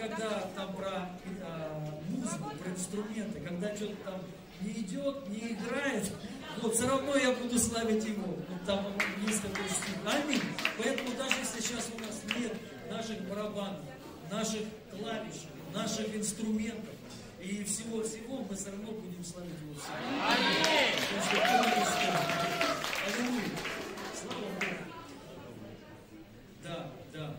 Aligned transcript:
когда 0.00 0.40
там 0.56 0.74
про 0.74 1.10
э, 1.24 1.90
музыку, 2.08 2.50
про 2.56 2.70
инструменты, 2.70 3.40
когда 3.40 3.76
что-то 3.76 3.96
там 4.04 4.20
не 4.62 4.72
идет, 4.72 5.28
не 5.28 5.52
играет, 5.52 6.10
вот 6.62 6.74
все 6.74 6.88
равно 6.88 7.16
я 7.16 7.32
буду 7.32 7.58
славить 7.58 8.04
Его. 8.04 8.36
Вот 8.48 8.64
там 8.66 8.86
есть 9.26 9.42
такой 9.42 9.64
стиль. 9.68 9.94
Аминь. 10.06 10.42
Поэтому 10.78 11.10
даже 11.16 11.36
если 11.38 11.60
сейчас 11.60 11.88
у 11.94 12.00
нас 12.00 12.22
нет 12.38 12.56
наших 12.90 13.20
барабанов, 13.28 13.80
наших 14.30 14.62
клавиш, 14.90 15.46
наших 15.74 16.14
инструментов 16.16 16.94
и 17.40 17.64
всего-всего, 17.64 18.44
мы 18.48 18.56
все 18.56 18.70
равно 18.70 18.92
будем 18.92 19.24
славить 19.24 19.52
Его 19.60 19.74
всегда. 19.74 20.34
Аллилуйя. 23.06 23.50
Слава 24.20 24.42
Богу. 24.42 24.76
Да, 26.62 26.90
да. 27.12 27.36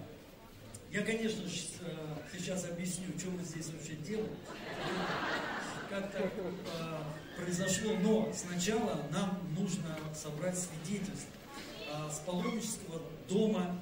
Я, 0.92 1.04
конечно 1.04 1.44
э, 1.44 2.38
сейчас 2.38 2.66
объясню, 2.66 3.18
что 3.18 3.30
мы 3.30 3.42
здесь 3.46 3.68
вообще 3.68 3.94
делаем. 4.06 4.36
Как 5.90 6.12
так 6.12 6.34
э, 6.36 6.52
произошло, 7.38 7.94
но 8.02 8.30
сначала 8.34 9.00
нам 9.10 9.40
нужно 9.58 9.98
собрать 10.14 10.58
свидетельство 10.60 11.32
э, 11.88 12.12
с 12.12 12.20
паломнического 12.26 13.02
дома 13.30 13.80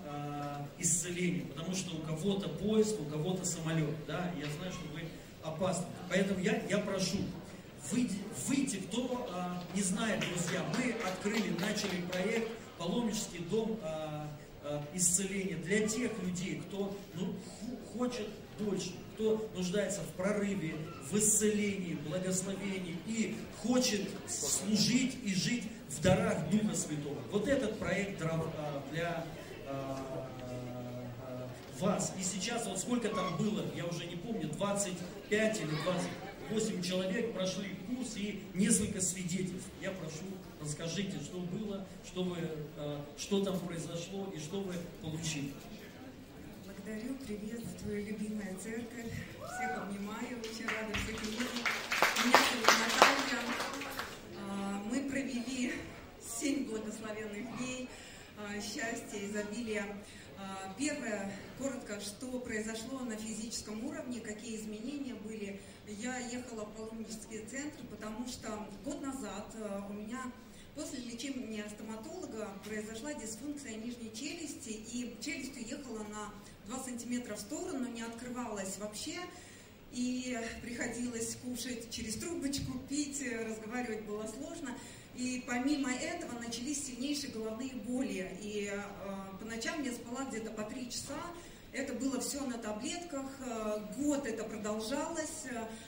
исцеления, 0.77 1.45
потому 1.47 1.75
что 1.75 1.95
у 1.95 2.01
кого-то 2.01 2.47
поезд, 2.47 2.99
у 2.99 3.05
кого-то 3.05 3.43
самолет, 3.43 4.05
да, 4.05 4.31
я 4.39 4.45
знаю, 4.57 4.71
что 4.71 4.85
вы 4.93 5.01
опасны. 5.43 5.85
Поэтому 6.09 6.39
я, 6.39 6.61
я 6.69 6.77
прошу, 6.77 7.17
выйти, 7.91 8.19
выйти, 8.47 8.75
кто 8.75 9.27
не 9.73 9.81
знает, 9.81 10.19
друзья, 10.19 10.63
мы 10.77 10.91
открыли, 11.09 11.49
начали 11.59 12.01
проект 12.11 12.51
«Паломнический 12.77 13.39
дом 13.39 13.77
а, 13.83 14.08
а, 14.69 14.83
исцеления» 14.93 15.57
для 15.57 15.87
тех 15.87 16.11
людей, 16.23 16.61
кто 16.67 16.95
ну, 17.15 17.33
хочет 17.93 18.27
больше, 18.59 18.91
кто 19.15 19.49
нуждается 19.55 20.01
в 20.01 20.09
прорыве, 20.15 20.75
в 21.09 21.17
исцелении, 21.17 21.95
благословении 22.07 22.97
и 23.07 23.35
хочет 23.61 24.07
служить 24.27 25.17
и 25.23 25.33
жить 25.33 25.63
в 25.89 26.01
дарах 26.01 26.49
Духа 26.49 26.75
Святого. 26.75 27.19
Вот 27.31 27.47
этот 27.47 27.79
проект 27.79 28.21
а, 28.21 28.83
для 28.91 29.25
а, 29.67 30.27
вас. 31.79 32.13
И 32.19 32.23
сейчас 32.23 32.67
вот 32.67 32.79
сколько 32.79 33.09
там 33.09 33.37
было, 33.37 33.65
я 33.75 33.85
уже 33.85 34.05
не 34.05 34.15
помню, 34.15 34.49
25 34.49 35.61
или 35.61 35.65
20 35.83 36.09
8 36.49 36.81
человек 36.81 37.33
прошли 37.33 37.69
курс 37.87 38.15
и 38.17 38.41
несколько 38.53 39.01
свидетельств. 39.01 39.69
Я 39.81 39.91
прошу, 39.91 40.25
расскажите, 40.61 41.19
что 41.19 41.39
было, 41.39 41.85
что, 42.05 42.23
вы, 42.23 42.37
э, 42.77 43.01
что 43.17 43.43
там 43.43 43.59
произошло 43.59 44.31
и 44.35 44.39
что 44.39 44.61
вы 44.61 44.73
получили. 45.01 45.53
Благодарю, 46.65 47.15
приветствую, 47.15 48.05
любимая 48.05 48.55
церковь. 48.57 49.11
Всех 49.35 49.77
обнимаю, 49.77 50.39
очень 50.39 50.65
рада 50.67 50.93
всех 50.93 51.21
видеть. 51.23 51.65
Меня 52.25 52.37
зовут 52.51 52.65
Наталья. 52.65 53.41
А, 54.37 54.83
мы 54.85 55.09
провели 55.09 55.73
7 56.39 56.65
благословенных 56.65 57.57
дней 57.57 57.89
а, 58.37 58.61
счастья, 58.61 59.25
изобилия. 59.25 59.85
А, 60.37 60.73
первое, 60.77 61.31
коротко, 61.57 61.99
что 61.99 62.39
произошло 62.39 62.99
на 62.99 63.17
физическом 63.17 63.83
уровне, 63.85 64.21
какие 64.21 64.55
изменения 64.55 65.13
были. 65.13 65.59
Я 65.87 66.17
ехала 66.19 66.65
в 66.65 66.75
паломнический 66.75 67.45
центр, 67.49 67.79
потому 67.89 68.25
что 68.27 68.67
год 68.85 69.01
назад 69.01 69.53
а, 69.55 69.85
у 69.89 69.93
меня 69.93 70.31
после 70.79 70.99
лечения 70.99 71.65
стоматолога 71.69 72.47
произошла 72.63 73.13
дисфункция 73.13 73.75
нижней 73.75 74.13
челюсти, 74.13 74.69
и 74.69 75.13
челюсть 75.21 75.57
уехала 75.57 76.03
на 76.03 76.33
2 76.67 76.83
сантиметра 76.83 77.35
в 77.35 77.39
сторону, 77.39 77.89
не 77.89 78.01
открывалась 78.01 78.77
вообще, 78.77 79.17
и 79.91 80.39
приходилось 80.61 81.35
кушать 81.43 81.91
через 81.91 82.15
трубочку, 82.15 82.79
пить, 82.87 83.21
разговаривать 83.45 84.03
было 84.03 84.25
сложно. 84.27 84.77
И 85.17 85.43
помимо 85.45 85.91
этого 85.91 86.39
начались 86.39 86.85
сильнейшие 86.85 87.33
головные 87.33 87.73
боли. 87.73 88.31
И 88.41 88.71
э, 88.71 88.79
по 89.37 89.45
ночам 89.45 89.83
я 89.83 89.91
спала 89.91 90.23
где-то 90.29 90.51
по 90.51 90.63
три 90.63 90.89
часа. 90.89 91.19
Это 91.71 91.93
было 91.93 92.19
все 92.19 92.43
на 92.45 92.57
таблетках. 92.57 93.25
Э, 93.45 93.79
год 93.97 94.25
это 94.25 94.43
продолжалось. 94.43 95.45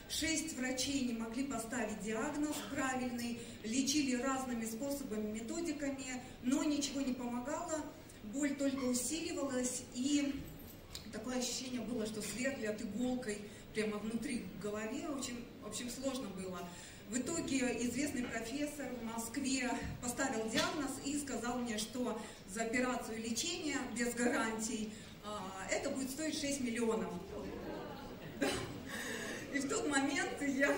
Шесть 0.10 0.56
врачей 0.58 1.06
не 1.06 1.14
могли 1.14 1.44
поставить 1.46 2.02
диагноз 2.02 2.56
правильный. 2.72 3.40
Лечили 3.64 4.22
разными 4.22 4.66
способами, 4.66 5.32
методиками. 5.32 6.22
Но 6.44 6.64
ничего 6.64 7.02
не 7.02 7.14
помогало. 7.14 7.84
Боль 8.26 8.56
только 8.56 8.84
усиливалась. 8.86 9.84
И 9.96 10.36
такое 11.12 11.40
ощущение 11.40 11.82
было, 11.82 12.06
что 12.06 12.22
сверлят 12.22 12.80
иголкой 12.82 13.40
прямо 13.74 13.98
внутри 13.98 14.46
голове. 14.62 15.08
Очень, 15.10 15.44
в 15.64 15.68
общем, 15.68 15.90
сложно 15.90 16.28
было. 16.30 16.60
В 17.10 17.18
итоге 17.18 17.58
известный 17.88 18.24
профессор 18.24 18.88
в 19.02 19.04
Москве 19.04 19.70
поставил 20.02 20.50
диагноз 20.50 20.92
и 21.04 21.20
сказал 21.20 21.58
мне, 21.58 21.78
что 21.78 22.18
за 22.48 22.62
операцию 22.62 23.22
лечения 23.22 23.78
без 23.98 24.14
гарантий 24.14 24.94
это 25.70 25.90
будет 25.90 26.10
стоить 26.10 26.40
6 26.40 26.62
миллионов. 26.62 27.10
И 29.54 29.60
в 29.60 29.70
тот 29.70 29.88
момент 29.88 30.42
я 30.42 30.76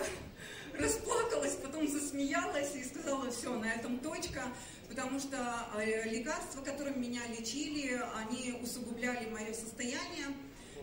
расплакалась, 0.78 1.56
потом 1.56 1.88
засмеялась 1.88 2.76
и 2.76 2.84
сказала, 2.84 3.30
все, 3.32 3.56
на 3.58 3.72
этом 3.72 4.00
точка, 4.00 4.44
потому 4.90 5.20
что 5.20 5.38
а, 5.38 5.84
лекарства, 6.06 6.62
которыми 6.62 7.06
меня 7.08 7.22
лечили, 7.28 8.02
они 8.16 8.54
усугубляли 8.62 9.30
мое 9.30 9.54
состояние 9.54 10.28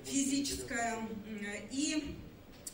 физическое. 0.04 0.98
И 1.71 2.16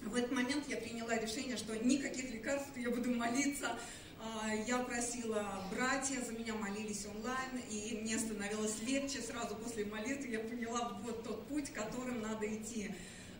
в 0.02 0.14
этот 0.14 0.32
момент 0.32 0.64
я 0.68 0.76
приняла 0.76 1.16
решение, 1.16 1.56
что 1.56 1.76
никаких 1.76 2.30
лекарств, 2.30 2.76
я 2.76 2.90
буду 2.90 3.10
молиться. 3.10 3.78
А, 4.26 4.52
я 4.54 4.78
просила 4.78 5.46
братья, 5.70 6.20
за 6.20 6.32
меня 6.32 6.54
молились 6.54 7.06
онлайн, 7.06 7.62
и 7.70 7.98
мне 8.02 8.18
становилось 8.18 8.80
легче. 8.82 9.20
Сразу 9.20 9.54
после 9.56 9.84
молитвы 9.84 10.28
я 10.28 10.40
поняла 10.40 10.98
вот 11.04 11.22
тот 11.22 11.46
путь, 11.46 11.72
которым 11.72 12.22
надо 12.22 12.46
идти. 12.46 12.90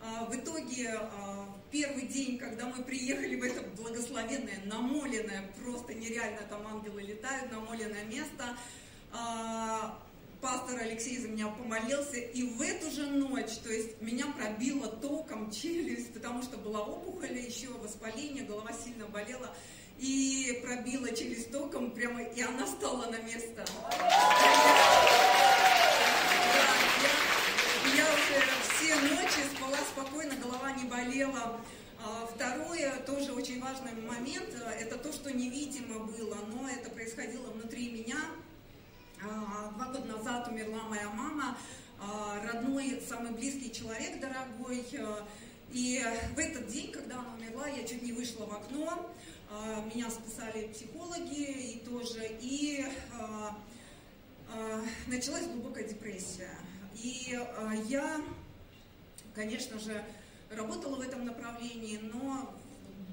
А, 0.00 0.24
в 0.26 0.36
итоге, 0.36 0.90
а, 0.94 1.48
первый 1.70 2.06
день, 2.06 2.38
когда 2.38 2.66
мы 2.66 2.84
приехали 2.84 3.36
в 3.36 3.42
это 3.42 3.62
благословенное, 3.80 4.60
намоленное, 4.66 5.50
просто 5.62 5.94
нереально 5.94 6.42
там 6.48 6.66
ангелы 6.66 7.02
летают, 7.02 7.50
намоленное 7.50 8.04
место, 8.04 8.56
пастор 10.42 10.78
Алексей 10.80 11.16
за 11.18 11.28
меня 11.28 11.48
помолился, 11.48 12.16
и 12.16 12.42
в 12.42 12.60
эту 12.60 12.90
же 12.90 13.06
ночь, 13.06 13.56
то 13.64 13.72
есть 13.72 14.00
меня 14.02 14.26
пробило 14.26 14.88
током 14.88 15.50
челюсть, 15.50 16.12
потому 16.12 16.42
что 16.42 16.58
была 16.58 16.82
опухоль, 16.82 17.38
еще 17.38 17.68
воспаление, 17.68 18.44
голова 18.44 18.72
сильно 18.72 19.06
болела, 19.06 19.54
и 19.98 20.60
пробила 20.62 21.10
челюсть 21.14 21.50
током 21.50 21.90
прямо, 21.90 22.22
и 22.22 22.42
она 22.42 22.66
стала 22.66 23.06
на 23.06 23.18
место. 23.18 23.64
Я 27.96 28.04
уже 28.04 28.42
все 28.62 28.94
ночи 29.00 29.42
спала 29.54 29.78
спокойно, 29.92 30.34
голова 30.36 30.72
не 30.72 30.84
болела. 30.84 31.60
А 32.04 32.26
второе, 32.26 32.96
тоже 33.06 33.32
очень 33.32 33.60
важный 33.60 33.92
момент, 34.02 34.54
это 34.78 34.98
то, 34.98 35.12
что 35.12 35.32
невидимо 35.32 36.00
было, 36.00 36.36
но 36.52 36.68
это 36.68 36.90
происходило 36.90 37.50
внутри 37.50 37.90
меня. 37.90 38.18
А, 39.24 39.72
два 39.72 39.86
года 39.86 40.04
назад 40.04 40.46
умерла 40.46 40.82
моя 40.84 41.08
мама, 41.08 41.56
а, 41.98 42.40
родной, 42.46 43.02
самый 43.08 43.32
близкий 43.32 43.72
человек, 43.72 44.20
дорогой. 44.20 44.86
И 45.72 46.04
в 46.34 46.38
этот 46.38 46.68
день, 46.68 46.92
когда 46.92 47.18
она 47.18 47.34
умерла, 47.34 47.66
я 47.66 47.82
чуть 47.82 48.02
не 48.02 48.12
вышла 48.12 48.46
в 48.46 48.52
окно, 48.52 49.10
меня 49.94 50.10
спасали 50.10 50.68
психологи 50.68 51.74
и 51.74 51.78
тоже, 51.84 52.26
и 52.40 52.84
началась 55.06 55.46
глубокая 55.46 55.84
депрессия. 55.84 56.50
И 56.94 57.38
я, 57.88 58.20
конечно 59.34 59.78
же, 59.78 60.04
работала 60.50 60.96
в 60.96 61.00
этом 61.00 61.24
направлении, 61.24 61.98
но 61.98 62.54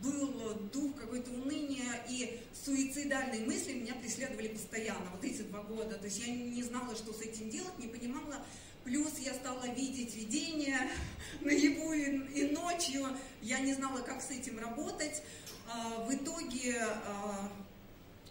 был 0.03 0.53
дух 0.74 0.95
какой-то 0.95 1.31
уныния, 1.31 2.03
и 2.09 2.41
суицидальные 2.65 3.45
мысли 3.45 3.74
меня 3.74 3.94
преследовали 3.95 4.50
постоянно, 4.50 5.09
вот 5.12 5.24
эти 5.24 5.41
два 5.44 5.62
года. 5.63 5.97
То 5.97 6.06
есть 6.06 6.19
я 6.19 6.33
не 6.33 6.62
знала, 6.63 6.95
что 6.95 7.13
с 7.13 7.21
этим 7.21 7.50
делать, 7.50 7.77
не 7.79 7.88
понимала. 7.88 8.44
Плюс 8.83 9.18
я 9.19 9.33
стала 9.33 9.65
видеть 9.69 10.13
видения 10.13 10.89
наяву 11.41 11.94
и 11.94 12.50
ночью. 12.51 13.07
Я 13.41 13.59
не 13.59 13.74
знала, 13.74 14.00
как 14.00 14.21
с 14.21 14.29
этим 14.29 14.59
работать. 14.59 15.21
А, 15.74 16.00
в 16.06 16.14
итоге 16.14 16.78
а, 16.80 17.50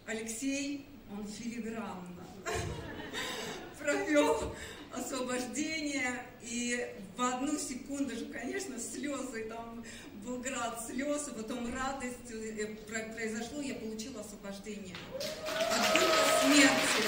Алексей, 0.05 0.85
он 1.11 1.27
филигранно 1.27 2.25
провел 3.79 4.55
освобождение, 4.93 6.23
и 6.41 6.87
в 7.17 7.21
одну 7.21 7.57
секунду 7.57 8.15
же, 8.15 8.25
конечно, 8.27 8.79
слезы, 8.79 9.45
там 9.45 9.83
был 10.25 10.37
град 10.39 10.81
слез, 10.87 11.27
а 11.27 11.33
потом 11.33 11.73
радость 11.73 12.31
э, 12.31 12.75
произошло, 13.13 13.61
я 13.61 13.75
получила 13.75 14.21
освобождение. 14.21 14.95
От 15.19 15.99
духа 15.99 16.45
смерти, 16.45 17.03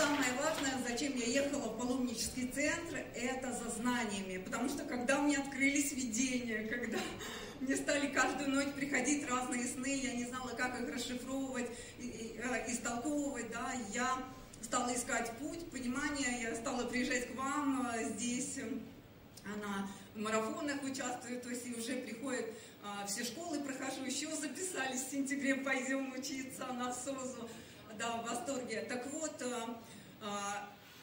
самое 0.00 0.32
важное, 0.32 0.72
зачем 0.88 1.14
я 1.14 1.26
ехала 1.26 1.68
в 1.68 1.78
паломнический 1.78 2.46
центр, 2.46 3.04
это 3.14 3.52
за 3.52 3.68
знаниями. 3.70 4.38
Потому 4.38 4.68
что 4.70 4.82
когда 4.84 5.20
мне 5.20 5.36
открылись 5.36 5.92
видения, 5.92 6.66
когда 6.68 6.98
мне 7.60 7.76
стали 7.76 8.06
каждую 8.06 8.50
ночь 8.50 8.72
приходить 8.74 9.28
разные 9.28 9.66
сны, 9.66 10.00
я 10.02 10.14
не 10.14 10.24
знала, 10.24 10.48
как 10.56 10.80
их 10.80 10.94
расшифровывать, 10.94 11.68
э, 11.98 12.72
истолковывать, 12.72 13.50
да, 13.50 13.74
я 13.92 14.16
стала 14.62 14.94
искать 14.94 15.30
путь, 15.38 15.70
понимание, 15.70 16.42
я 16.42 16.54
стала 16.54 16.86
приезжать 16.86 17.32
к 17.32 17.36
вам 17.36 17.86
э, 17.94 18.08
здесь, 18.14 18.56
э, 18.56 18.70
она 19.44 19.86
в 20.14 20.18
марафонах 20.18 20.82
участвует, 20.82 21.42
то 21.42 21.50
есть 21.50 21.66
и 21.66 21.74
уже 21.74 21.96
приходит, 21.96 22.46
все 23.06 23.24
школы 23.24 23.60
прохожу, 23.60 24.04
еще 24.04 24.34
записались 24.34 25.02
в 25.02 25.10
сентябре, 25.10 25.56
пойдем 25.56 26.12
учиться 26.12 26.66
на 26.72 26.92
СОЗу, 26.92 27.48
да, 27.98 28.16
в 28.18 28.28
восторге. 28.28 28.84
Так 28.88 29.06
вот, 29.12 29.42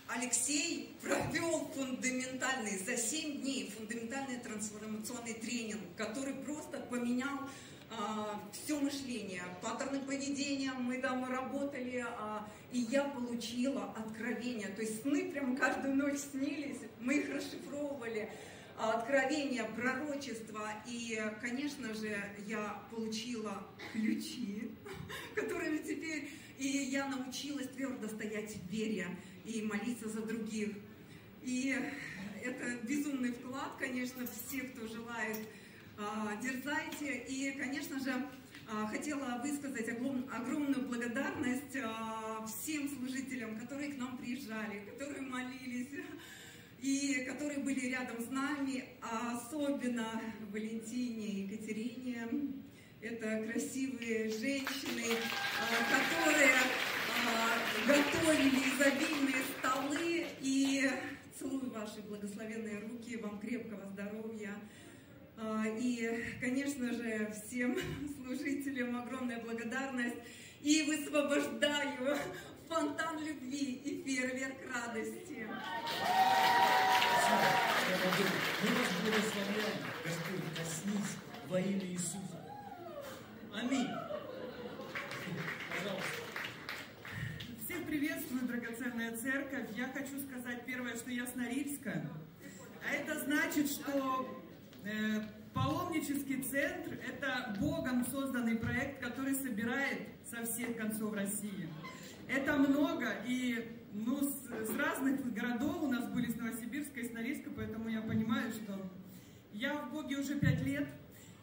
Алексей 0.08 0.96
провел 1.02 1.70
фундаментальный, 1.76 2.78
за 2.80 2.96
7 2.96 3.42
дней, 3.42 3.70
фундаментальный 3.78 4.40
трансформационный 4.40 5.34
тренинг, 5.34 5.82
который 5.98 6.34
просто 6.34 6.80
поменял 6.80 7.40
а, 7.90 8.42
все 8.52 8.80
мышление, 8.80 9.44
паттерны 9.62 10.00
поведения, 10.00 10.72
мы 10.74 11.00
там 11.00 11.30
работали, 11.30 12.06
а, 12.08 12.48
и 12.72 12.80
я 12.80 13.04
получила 13.06 13.94
откровение. 13.96 14.68
То 14.70 14.82
есть 14.82 15.02
сны 15.02 15.30
прям 15.32 15.56
каждую 15.56 15.96
ночь 15.96 16.20
снились, 16.32 16.80
мы 17.00 17.16
их 17.16 17.30
расшифровывали, 17.30 18.30
а, 18.78 18.94
откровения, 18.94 19.64
пророчества. 19.64 20.70
И, 20.86 21.22
конечно 21.42 21.94
же, 21.94 22.18
я 22.46 22.82
получила 22.92 23.64
ключи, 23.92 24.72
которыми 25.36 25.78
теперь 25.78 26.30
и 26.58 26.68
я 26.68 27.08
научилась 27.08 27.68
твердо 27.70 28.08
стоять 28.08 28.56
в 28.56 28.72
вере 28.72 29.08
и 29.46 29.62
молиться 29.62 30.10
за 30.10 30.22
других. 30.22 30.70
И 31.44 31.76
это 32.44 32.88
безумный 32.88 33.32
вклад, 33.32 33.72
конечно, 33.80 34.26
все, 34.28 34.62
кто 34.62 34.88
желает, 34.88 35.38
а, 35.98 36.36
дерзайте. 36.42 37.18
И, 37.28 37.52
конечно 37.58 38.00
же, 38.00 38.14
а, 38.70 38.88
хотела 38.88 39.42
высказать 39.44 39.88
огромную 39.90 40.88
благодарность 40.88 41.78
а, 41.82 42.46
всем 42.46 42.90
служителям, 42.90 43.60
которые 43.60 43.94
к 43.94 43.98
нам 43.98 44.18
приезжали, 44.18 44.84
которые 44.92 45.22
молились, 45.22 46.04
и 46.82 47.26
которые 47.28 47.60
были 47.60 47.88
рядом 47.88 48.22
с 48.22 48.30
нами, 48.30 48.86
особенно 49.02 50.22
Валентине 50.52 51.44
Екатерине, 51.44 52.28
это 53.08 53.52
красивые 53.52 54.30
женщины, 54.30 55.16
а, 55.60 55.76
которые 55.94 56.52
а, 57.26 57.88
готовили 57.88 58.60
изобильные 58.70 59.44
столы. 59.58 60.26
И 60.42 60.90
целую 61.38 61.72
ваши 61.72 62.02
благословенные 62.02 62.80
руки, 62.80 63.18
вам 63.18 63.40
крепкого 63.40 63.86
здоровья. 63.92 64.56
А, 65.38 65.64
и, 65.68 66.24
конечно 66.42 66.94
же, 66.94 67.32
всем 67.34 67.78
служителям 68.26 68.98
огромная 68.98 69.40
благодарность. 69.42 70.18
И 70.62 70.84
высвобождаю 70.84 72.18
фонтан 72.68 73.24
любви 73.24 73.74
и 73.86 74.04
фейерверк 74.04 74.58
радости. 74.74 75.48
Мы 78.64 78.70
вас 78.70 78.90
благословляем, 79.04 79.78
Господь, 80.04 80.58
коснись 80.58 81.18
во 81.48 81.60
имя 81.60 81.86
Иисуса. 81.86 82.27
Аминь. 83.60 83.90
Пожалуйста. 85.72 86.08
Всех 87.66 87.86
приветствую, 87.86 88.46
драгоценная 88.46 89.18
церковь. 89.18 89.66
Я 89.76 89.88
хочу 89.88 90.20
сказать 90.20 90.64
первое, 90.66 90.96
что 90.96 91.10
я 91.10 91.26
с 91.26 91.34
Норильска. 91.34 92.08
А 92.88 92.94
это 92.94 93.20
значит, 93.22 93.72
что 93.72 94.44
э, 94.84 95.22
паломнический 95.56 96.44
центр– 96.44 97.00
это 97.08 97.58
Богом 97.60 98.06
созданный 98.06 98.58
проект, 98.58 99.02
который 99.04 99.34
собирает 99.34 100.02
со 100.30 100.46
всех 100.46 100.78
концов 100.78 101.16
России. 101.16 101.68
Это 102.28 102.58
много, 102.58 103.08
и 103.26 103.76
ну, 103.92 104.22
с, 104.22 104.68
с 104.68 104.78
разных 104.78 105.34
городов 105.34 105.82
у 105.82 105.88
нас 105.88 106.08
были 106.10 106.32
с 106.32 106.36
Новосибирска 106.36 107.00
и 107.00 107.10
с 107.10 107.12
Норильска, 107.12 107.50
поэтому 107.50 107.90
я 107.90 108.02
понимаю, 108.02 108.52
что 108.52 108.80
я 109.52 109.78
в 109.78 109.92
Боге 109.92 110.18
уже 110.18 110.36
пять 110.40 110.62
лет– 110.62 110.88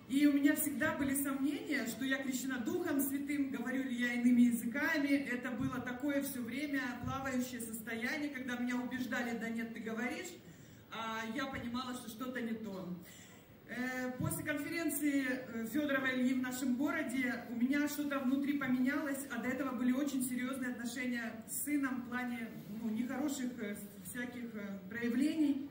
и 0.08 0.26
у 0.26 0.32
меня 0.34 0.54
всегда 0.54 0.94
были 0.96 1.14
сомнения, 1.14 1.86
что 1.86 2.04
я 2.04 2.22
крещена 2.22 2.58
Духом 2.58 3.00
Святым, 3.00 3.50
говорю 3.50 3.84
ли 3.84 3.94
я 3.94 4.14
иными 4.14 4.42
языками. 4.42 5.08
Это 5.08 5.50
было 5.50 5.80
такое 5.80 6.22
все 6.22 6.40
время 6.40 6.82
плавающее 7.04 7.60
состояние, 7.60 8.28
когда 8.28 8.56
меня 8.56 8.76
убеждали, 8.76 9.38
да 9.38 9.48
нет, 9.48 9.72
ты 9.72 9.80
говоришь, 9.80 10.28
а 10.90 11.22
я 11.34 11.46
понимала, 11.46 11.94
что 11.94 12.08
что-то 12.10 12.40
не 12.42 12.52
то. 12.52 12.94
Э, 13.66 14.12
после 14.18 14.44
конференции 14.44 15.24
э, 15.26 15.66
Федорова 15.72 16.06
Ильи 16.14 16.34
в 16.34 16.42
нашем 16.42 16.76
городе 16.76 17.42
у 17.48 17.54
меня 17.54 17.88
что-то 17.88 18.18
внутри 18.18 18.58
поменялось, 18.58 19.26
а 19.34 19.40
до 19.40 19.48
этого 19.48 19.72
были 19.72 19.92
очень 19.92 20.22
серьезные 20.22 20.72
отношения 20.72 21.44
с 21.48 21.64
сыном 21.64 22.02
в 22.02 22.08
плане 22.10 22.50
ну, 22.68 22.90
нехороших 22.90 23.52
э, 23.62 23.76
всяких 24.04 24.50
проявлений. 24.90 25.70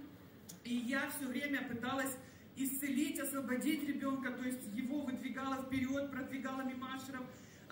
И 0.63 0.73
я 0.73 1.07
все 1.15 1.27
время 1.27 1.61
пыталась 1.61 2.17
исцелить, 2.55 3.19
освободить 3.19 3.87
ребенка, 3.87 4.31
то 4.31 4.43
есть 4.43 4.67
его 4.73 5.01
выдвигала 5.01 5.63
вперед, 5.63 6.11
продвигала 6.11 6.61
Мимашеров. 6.61 7.25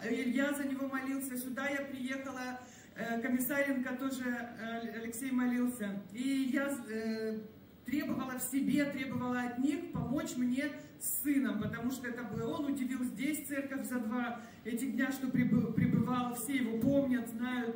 Илья 0.04 0.54
за 0.54 0.64
него 0.64 0.88
молился, 0.88 1.38
сюда 1.38 1.70
я 1.70 1.82
приехала, 1.82 2.60
э, 2.96 3.22
Комиссаренко 3.22 3.96
тоже 3.98 4.24
э, 4.24 5.00
Алексей 5.00 5.32
молился. 5.32 6.02
И 6.12 6.50
я 6.52 6.76
э, 6.90 7.40
требовала 7.86 8.40
в 8.40 8.42
себе, 8.42 8.86
требовала 8.86 9.42
от 9.42 9.60
них 9.60 9.92
помочь 9.92 10.36
мне 10.38 10.72
с 11.00 11.22
сыном, 11.24 11.62
потому 11.62 11.92
что 11.92 12.08
это 12.08 12.24
было, 12.24 12.58
он 12.58 12.74
удивил 12.74 13.04
здесь 13.04 13.46
церковь 13.48 13.88
за 13.88 14.00
два 14.00 14.42
этих 14.66 14.94
дня, 14.94 15.12
что 15.12 15.28
пребывал, 15.28 16.36
все 16.36 16.58
его 16.58 16.80
помнят, 16.80 17.28
знают 17.30 17.76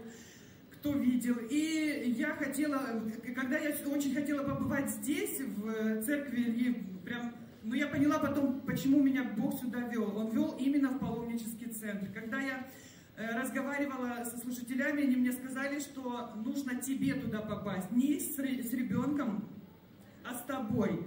кто 0.85 0.93
видел. 0.93 1.37
И 1.49 2.13
я 2.15 2.35
хотела, 2.35 3.01
когда 3.35 3.57
я 3.57 3.71
очень 3.87 4.13
хотела 4.13 4.43
побывать 4.43 4.87
здесь, 4.91 5.39
в 5.39 6.03
церкви 6.03 6.41
Ильи, 6.41 6.73
прям, 7.03 7.33
ну 7.63 7.73
я 7.73 7.87
поняла 7.87 8.19
потом, 8.19 8.61
почему 8.61 9.01
меня 9.01 9.23
Бог 9.23 9.59
сюда 9.59 9.79
вел. 9.87 10.15
Он 10.15 10.29
вел 10.29 10.55
именно 10.59 10.89
в 10.89 10.99
паломнический 10.99 11.65
центр. 11.69 12.07
Когда 12.13 12.39
я 12.39 12.67
э, 13.17 13.35
разговаривала 13.35 14.23
со 14.25 14.37
слушателями, 14.37 15.01
они 15.05 15.15
мне 15.15 15.31
сказали, 15.31 15.79
что 15.79 16.33
нужно 16.35 16.75
тебе 16.75 17.15
туда 17.15 17.39
попасть, 17.41 17.91
не 17.91 18.19
с, 18.19 18.35
с 18.35 18.39
ребенком, 18.73 19.49
а 20.23 20.35
с 20.35 20.43
тобой. 20.43 21.03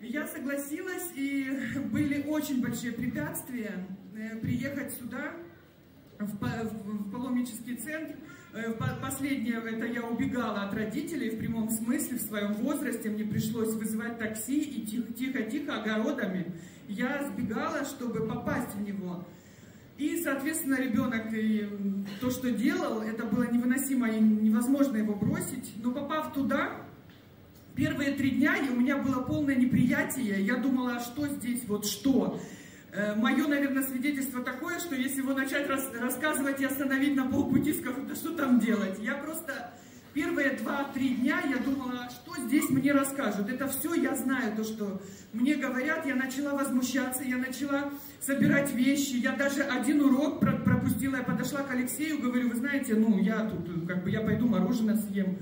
Я 0.00 0.26
согласилась, 0.26 1.10
и 1.14 1.50
были 1.92 2.22
очень 2.22 2.62
большие 2.62 2.92
препятствия 2.92 3.86
э, 4.14 4.36
приехать 4.36 4.94
сюда, 4.94 5.34
в, 6.18 6.38
в, 6.38 7.08
в 7.08 7.10
паломнический 7.10 7.76
центр. 7.76 8.16
Э, 8.56 8.72
последнее, 9.02 9.56
это 9.56 9.84
я 9.84 10.02
убегала 10.02 10.62
от 10.62 10.72
родителей 10.72 11.28
в 11.28 11.38
прямом 11.38 11.68
смысле, 11.68 12.16
в 12.16 12.22
своем 12.22 12.54
возрасте, 12.54 13.10
мне 13.10 13.24
пришлось 13.24 13.74
вызывать 13.74 14.18
такси 14.18 14.60
и 14.60 14.86
тихо-тихо 14.86 15.82
огородами. 15.82 16.54
Я 16.88 17.28
сбегала, 17.28 17.84
чтобы 17.84 18.26
попасть 18.26 18.74
в 18.74 18.80
него. 18.80 19.26
И, 19.98 20.22
соответственно, 20.22 20.80
ребенок 20.80 21.32
и 21.32 21.68
то, 22.20 22.30
что 22.30 22.50
делал, 22.50 23.02
это 23.02 23.24
было 23.26 23.50
невыносимо 23.50 24.08
и 24.08 24.20
невозможно 24.20 24.96
его 24.96 25.14
бросить. 25.14 25.72
Но 25.82 25.92
попав 25.92 26.32
туда, 26.32 26.82
первые 27.74 28.12
три 28.12 28.30
дня 28.30 28.54
у 28.70 28.76
меня 28.76 28.96
было 28.96 29.22
полное 29.22 29.56
неприятие. 29.56 30.42
Я 30.44 30.56
думала, 30.56 30.96
а 30.96 31.00
что 31.00 31.26
здесь, 31.28 31.64
вот 31.66 31.84
что? 31.84 32.40
Э, 32.96 33.14
Мое, 33.14 33.46
наверное, 33.46 33.82
свидетельство 33.82 34.42
такое, 34.42 34.78
что 34.78 34.94
если 34.94 35.18
его 35.18 35.34
начать 35.34 35.68
рас 35.68 35.86
рассказывать 36.00 36.60
и 36.62 36.64
остановить 36.64 37.14
на 37.14 37.26
полпути, 37.26 37.74
скажу, 37.74 38.02
да 38.08 38.14
что 38.14 38.34
там 38.34 38.58
делать? 38.58 38.98
Я 39.00 39.16
просто 39.16 39.70
первые 40.14 40.52
два-три 40.52 41.10
дня 41.10 41.42
я 41.46 41.58
думала, 41.58 42.08
что 42.08 42.40
здесь 42.46 42.70
мне 42.70 42.92
расскажут. 42.92 43.50
Это 43.50 43.68
все 43.68 43.92
я 43.92 44.16
знаю, 44.16 44.56
то, 44.56 44.64
что 44.64 45.02
мне 45.34 45.56
говорят. 45.56 46.06
Я 46.06 46.14
начала 46.14 46.54
возмущаться, 46.54 47.22
я 47.22 47.36
начала 47.36 47.90
собирать 48.18 48.72
вещи. 48.72 49.16
Я 49.16 49.32
даже 49.32 49.62
один 49.62 50.00
урок 50.00 50.40
пропустила. 50.40 51.16
Я 51.16 51.22
подошла 51.22 51.64
к 51.64 51.70
Алексею, 51.72 52.18
говорю, 52.18 52.48
вы 52.48 52.56
знаете, 52.56 52.94
ну, 52.94 53.18
я 53.18 53.40
тут, 53.44 53.86
как 53.86 54.04
бы, 54.04 54.10
я 54.10 54.22
пойду 54.22 54.48
мороженое 54.48 54.96
съем. 54.96 55.36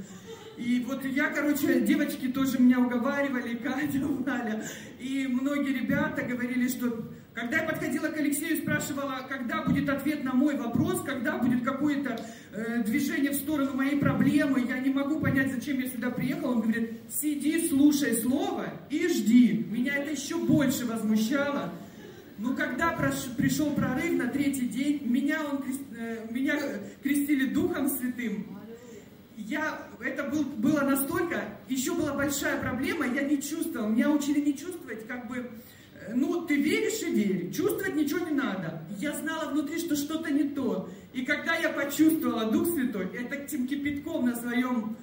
И 0.57 0.85
вот 0.89 1.05
я, 1.05 1.31
короче, 1.31 1.81
девочки 1.83 2.29
тоже 2.29 2.59
меня 2.59 2.81
уговаривали, 2.81 3.55
Катя, 3.63 4.01
Валя. 4.05 4.65
И 4.99 5.29
многие 5.29 5.73
ребята 5.73 6.23
говорили, 6.23 6.67
что 6.67 7.13
когда 7.35 7.59
я 7.59 7.63
подходила 7.65 8.07
к 8.07 8.17
Алексею 8.17 8.57
и 8.57 8.61
спрашивала, 8.61 9.27
когда 9.29 9.63
будет 9.63 9.89
ответ 9.89 10.23
на 10.23 10.33
мой 10.33 10.57
вопрос, 10.57 11.03
когда 11.03 11.37
будет 11.37 11.65
какое-то 11.65 12.25
э, 12.53 12.83
движение 12.85 13.33
в 13.33 13.35
сторону 13.35 13.75
моей 13.75 13.99
проблемы, 13.99 14.65
я 14.69 14.79
не 14.79 14.91
могу 14.91 15.19
понять, 15.19 15.53
зачем 15.53 15.81
я 15.81 15.89
сюда 15.89 16.11
приехала, 16.11 16.53
он 16.53 16.61
говорит, 16.61 16.93
сиди, 17.11 17.69
слушай 17.69 18.15
слово 18.15 18.67
и 18.89 19.09
жди. 19.09 19.67
Меня 19.69 19.97
это 19.97 20.13
еще 20.13 20.39
больше 20.39 20.87
возмущало. 20.87 21.73
Но 22.39 22.55
когда 22.55 22.91
прош, 22.93 23.15
пришел 23.37 23.71
прорыв 23.75 24.13
на 24.13 24.29
третий 24.29 24.69
день, 24.69 25.03
меня, 25.05 25.41
он, 25.45 25.65
э, 25.97 26.27
меня 26.31 26.57
крестили 27.03 27.47
Духом 27.47 27.89
Святым, 27.89 28.47
я, 29.37 29.89
это 30.01 30.25
был, 30.25 30.45
было 30.45 30.83
настолько, 30.83 31.49
еще 31.69 31.95
была 31.95 32.13
большая 32.15 32.61
проблема, 32.61 33.07
я 33.07 33.23
не 33.23 33.43
чувствовала, 33.43 33.89
меня 33.89 34.11
учили 34.11 34.41
не 34.41 34.57
чувствовать, 34.57 35.07
как 35.09 35.27
бы, 35.27 35.51
ну, 36.15 36.47
ты 36.47 36.57
веришь 36.57 37.03
и 37.03 37.13
верь, 37.13 37.53
чувствовать 37.53 37.95
ничего 37.95 38.27
не 38.27 38.35
надо. 38.35 38.83
Я 38.99 39.13
знала 39.13 39.51
внутри, 39.51 39.79
что 39.79 39.97
что-то 39.97 40.31
не 40.31 40.45
то. 40.45 40.89
И 41.13 41.25
когда 41.25 41.57
я 41.57 41.71
почувствовала 41.71 42.51
Дух 42.51 42.69
Святой, 42.69 43.09
это 43.15 43.37
тем 43.47 43.67
кипятком 43.67 44.27
на 44.27 44.37
своем 44.37 44.97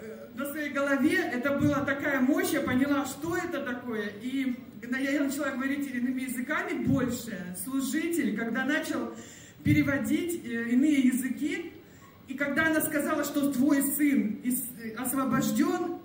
э, 0.00 0.28
на 0.34 0.46
своей 0.46 0.70
голове, 0.70 1.18
это 1.18 1.58
была 1.58 1.84
такая 1.84 2.20
мощь, 2.20 2.50
я 2.50 2.60
поняла, 2.60 3.04
что 3.04 3.36
это 3.36 3.60
такое. 3.60 4.12
И 4.22 4.56
я 4.82 5.22
начала 5.22 5.50
говорить 5.50 5.90
иными 5.92 6.22
языками 6.22 6.84
больше. 6.84 7.56
Служитель, 7.62 8.36
когда 8.36 8.64
начал 8.64 9.14
переводить 9.62 10.44
э, 10.44 10.70
иные 10.70 11.00
языки, 11.00 11.72
и 12.28 12.34
когда 12.34 12.66
она 12.68 12.80
сказала, 12.80 13.24
что 13.24 13.52
твой 13.52 13.82
сын 13.82 14.40
освобожден, 14.96 15.99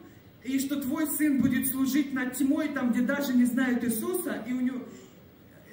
и 0.45 0.59
что 0.59 0.79
твой 0.79 1.07
сын 1.07 1.41
будет 1.41 1.67
служить 1.67 2.13
над 2.13 2.33
тьмой, 2.33 2.69
там, 2.69 2.91
где 2.91 3.01
даже 3.01 3.33
не 3.33 3.45
знают 3.45 3.83
Иисуса, 3.83 4.43
и 4.47 4.53
у 4.53 4.61
него... 4.61 4.79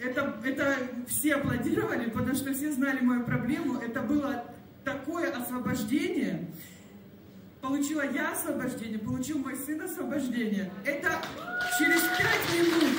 Это, 0.03 0.41
это 0.45 0.77
все 1.07 1.35
аплодировали, 1.35 2.11
потому 2.11 2.35
что 2.35 2.53
все 2.53 2.73
знали 2.73 3.01
мою 3.01 3.25
проблему. 3.25 3.79
Это 3.79 4.01
было 4.01 4.45
такое 4.85 5.31
освобождение. 5.31 6.49
Получила 7.61 8.03
я 8.11 8.33
освобождение, 8.33 8.99
получил 8.99 9.39
мой 9.39 9.55
сын 9.55 9.81
освобождение. 9.81 10.73
Это 10.85 11.23
через 11.79 12.01
пять 12.01 12.59
минут 12.59 12.99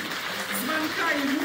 звонка 0.64 1.10
ему 1.22 1.40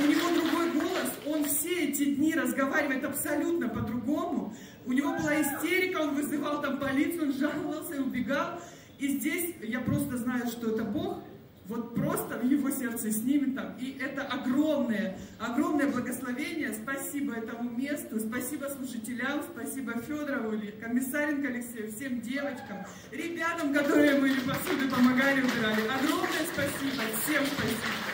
у 0.00 0.06
него 0.06 0.30
другой 0.30 0.70
голос, 0.72 1.10
он 1.26 1.44
все 1.44 1.86
эти 1.86 2.14
дни 2.14 2.34
разговаривает 2.34 3.04
абсолютно 3.04 3.68
по-другому. 3.68 4.54
У 4.86 4.92
него 4.92 5.12
была 5.16 5.40
истерика, 5.40 5.98
он 5.98 6.14
вызывал 6.14 6.62
там 6.62 6.78
полицию, 6.78 7.24
он 7.24 7.32
жаловался 7.32 7.94
и 7.94 7.98
убегал. 7.98 8.60
И 8.98 9.18
здесь 9.18 9.54
я 9.62 9.80
просто 9.80 10.16
знаю, 10.16 10.46
что 10.48 10.70
это 10.70 10.84
Бог, 10.84 11.22
вот 11.68 11.94
просто 11.94 12.38
в 12.38 12.44
его 12.44 12.70
сердце 12.70 13.10
с 13.10 13.22
ними 13.22 13.54
там. 13.54 13.76
И 13.78 13.98
это 14.00 14.22
огромное, 14.22 15.18
огромное 15.38 15.86
благословение. 15.86 16.72
Спасибо 16.72 17.34
этому 17.34 17.70
месту, 17.70 18.18
спасибо 18.18 18.66
служителям, 18.66 19.42
спасибо 19.42 20.00
Федорову, 20.00 20.58
комиссаренко 20.80 21.48
Алексею, 21.48 21.92
всем 21.92 22.22
девочкам, 22.22 22.78
ребятам, 23.12 23.72
которые 23.72 24.18
мы 24.18 24.30
посуду 24.30 24.88
помогали, 24.90 25.42
убирали. 25.42 25.82
Огромное 25.82 26.44
спасибо, 26.52 27.02
всем 27.22 27.44
спасибо. 27.44 28.08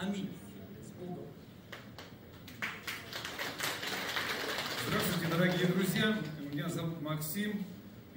Аминь. 0.00 0.37
Дорогие 5.38 5.68
друзья. 5.68 6.18
Меня 6.50 6.68
зовут 6.68 7.00
Максим. 7.00 7.64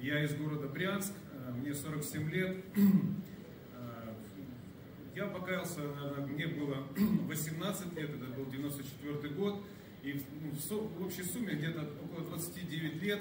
Я 0.00 0.24
из 0.24 0.34
города 0.34 0.66
Брянск. 0.66 1.12
Мне 1.56 1.72
47 1.72 2.30
лет. 2.30 2.56
Я 5.14 5.26
покаялся, 5.26 5.82
мне 6.26 6.48
было 6.48 6.78
18 7.28 7.96
лет, 7.96 8.10
это 8.10 8.24
был 8.36 8.46
94 8.46 9.34
год. 9.34 9.62
И 10.02 10.20
ну, 10.40 10.50
в 10.98 11.06
общей 11.06 11.22
сумме 11.22 11.54
где-то 11.54 11.88
около 12.02 12.26
29 12.26 13.02
лет 13.02 13.20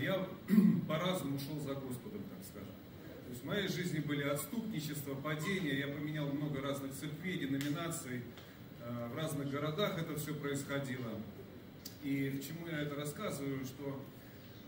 я 0.00 0.28
по 0.86 0.96
разуму 0.96 1.36
ушел 1.36 1.58
за 1.58 1.74
Господом, 1.74 2.22
так 2.30 2.46
скажем. 2.48 2.74
То 3.24 3.30
есть 3.30 3.42
в 3.42 3.46
моей 3.46 3.66
жизни 3.66 3.98
были 3.98 4.22
отступничества, 4.22 5.16
падения, 5.16 5.80
я 5.80 5.88
поменял 5.88 6.28
много 6.28 6.60
разных 6.60 6.92
церквей, 6.92 7.38
деноминаций, 7.38 8.22
э, 8.82 9.08
в 9.12 9.16
разных 9.16 9.50
городах 9.50 9.98
это 9.98 10.16
все 10.16 10.32
происходило. 10.32 11.10
И 12.02 12.30
к 12.30 12.46
чему 12.46 12.66
я 12.66 12.80
это 12.82 12.94
рассказываю, 12.94 13.64
что 13.64 14.02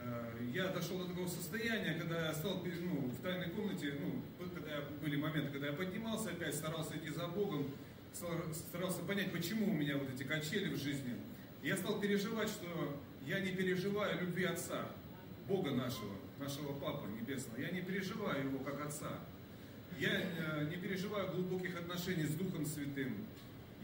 э, 0.00 0.32
я 0.52 0.68
дошел 0.68 0.98
до 0.98 1.06
такого 1.06 1.28
состояния, 1.28 1.94
когда 1.98 2.26
я 2.26 2.34
стал 2.34 2.62
ну, 2.62 3.08
в 3.08 3.22
тайной 3.22 3.48
комнате, 3.50 3.94
ну, 4.00 4.22
когда 4.54 4.82
были 5.00 5.16
моменты, 5.16 5.50
когда 5.50 5.68
я 5.68 5.72
поднимался 5.72 6.30
опять, 6.30 6.54
старался 6.54 6.96
идти 6.96 7.10
за 7.10 7.26
Богом, 7.28 7.66
старался 8.12 9.00
понять, 9.00 9.32
почему 9.32 9.70
у 9.70 9.72
меня 9.72 9.96
вот 9.96 10.10
эти 10.12 10.24
качели 10.24 10.74
в 10.74 10.76
жизни. 10.76 11.16
Я 11.62 11.76
стал 11.76 12.00
переживать, 12.00 12.48
что 12.48 12.98
я 13.24 13.40
не 13.40 13.52
переживаю 13.52 14.20
любви 14.20 14.44
Отца, 14.44 14.88
Бога 15.48 15.70
нашего 15.70 16.12
нашего 16.42 16.72
Папы 16.72 17.08
Небесного. 17.08 17.60
Я 17.60 17.70
не 17.70 17.80
переживаю 17.80 18.44
его 18.44 18.58
как 18.58 18.84
Отца. 18.84 19.20
Я 19.98 20.10
э, 20.10 20.68
не 20.68 20.76
переживаю 20.76 21.32
глубоких 21.32 21.76
отношений 21.78 22.24
с 22.24 22.34
Духом 22.34 22.66
Святым. 22.66 23.26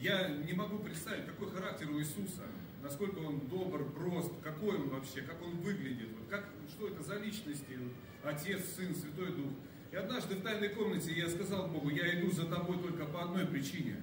Я 0.00 0.28
не 0.28 0.52
могу 0.52 0.78
представить, 0.78 1.26
какой 1.26 1.50
характер 1.50 1.90
у 1.90 1.98
Иисуса, 1.98 2.42
насколько 2.82 3.18
он 3.18 3.40
добр, 3.49 3.85
прост, 3.90 4.32
какой 4.42 4.76
он 4.76 4.88
вообще, 4.88 5.23
как 5.23 5.42
он 5.42 5.56
выглядит, 5.58 6.08
вот 6.18 6.28
как, 6.28 6.49
что 6.68 6.88
это 6.88 7.02
за 7.02 7.18
личности, 7.18 7.78
Отец, 8.23 8.61
Сын, 8.76 8.94
Святой 8.94 9.32
Дух. 9.32 9.52
И 9.90 9.97
однажды 9.97 10.35
в 10.35 10.42
тайной 10.42 10.68
комнате 10.70 11.12
я 11.12 11.28
сказал 11.28 11.68
Богу, 11.68 11.88
я 11.88 12.20
иду 12.20 12.30
за 12.30 12.47
тобой 12.47 12.78
только 12.78 13.06
по 13.06 13.23
одной 13.23 13.47
причине. 13.47 13.97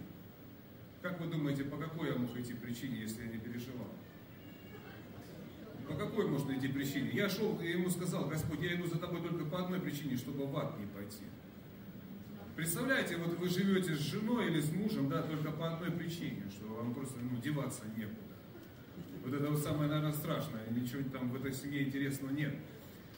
Как 1.02 1.20
вы 1.20 1.28
думаете, 1.28 1.64
по 1.66 1.78
какой 1.78 2.10
я 2.10 2.16
мог 2.16 2.36
идти 2.36 2.54
причине, 2.54 3.02
если 3.02 3.24
я 3.24 3.28
не 3.28 3.38
переживал? 3.38 3.88
По 5.88 5.94
какой 5.94 6.28
можно 6.28 6.54
идти 6.54 6.68
причине? 6.68 7.12
Я 7.14 7.30
шел 7.30 7.60
и 7.60 7.70
ему 7.70 7.92
сказал, 7.92 8.28
Господь, 8.28 8.62
я 8.62 8.74
иду 8.74 8.88
за 8.88 8.98
тобой 8.98 9.22
только 9.22 9.46
по 9.46 9.64
одной 9.64 9.80
причине, 9.80 10.18
чтобы 10.18 10.48
в 10.48 10.58
ад 10.58 10.80
не 10.80 10.88
пойти. 10.88 11.26
Представляете, 12.56 13.18
вот 13.18 13.38
вы 13.38 13.50
живете 13.50 13.94
с 13.94 14.00
женой 14.00 14.48
или 14.48 14.62
с 14.62 14.72
мужем, 14.72 15.10
да, 15.10 15.22
только 15.22 15.52
по 15.52 15.74
одной 15.74 15.92
причине, 15.92 16.50
что 16.50 16.68
вам 16.74 16.96
просто 16.96 17.20
ну, 17.20 17.40
деваться 17.40 17.84
некуда. 17.96 18.25
Вот 19.26 19.34
это 19.34 19.50
вот 19.50 19.60
самое, 19.60 19.90
наверное, 19.90 20.14
страшное, 20.14 20.62
ничего 20.70 21.02
там 21.12 21.32
в 21.32 21.36
этой 21.36 21.52
семье 21.52 21.84
интересного 21.84 22.32
нет. 22.32 22.54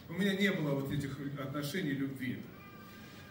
У 0.07 0.13
меня 0.13 0.35
не 0.35 0.49
было 0.53 0.71
вот 0.71 0.89
этих 0.89 1.19
отношений 1.37 1.91
любви. 1.91 2.39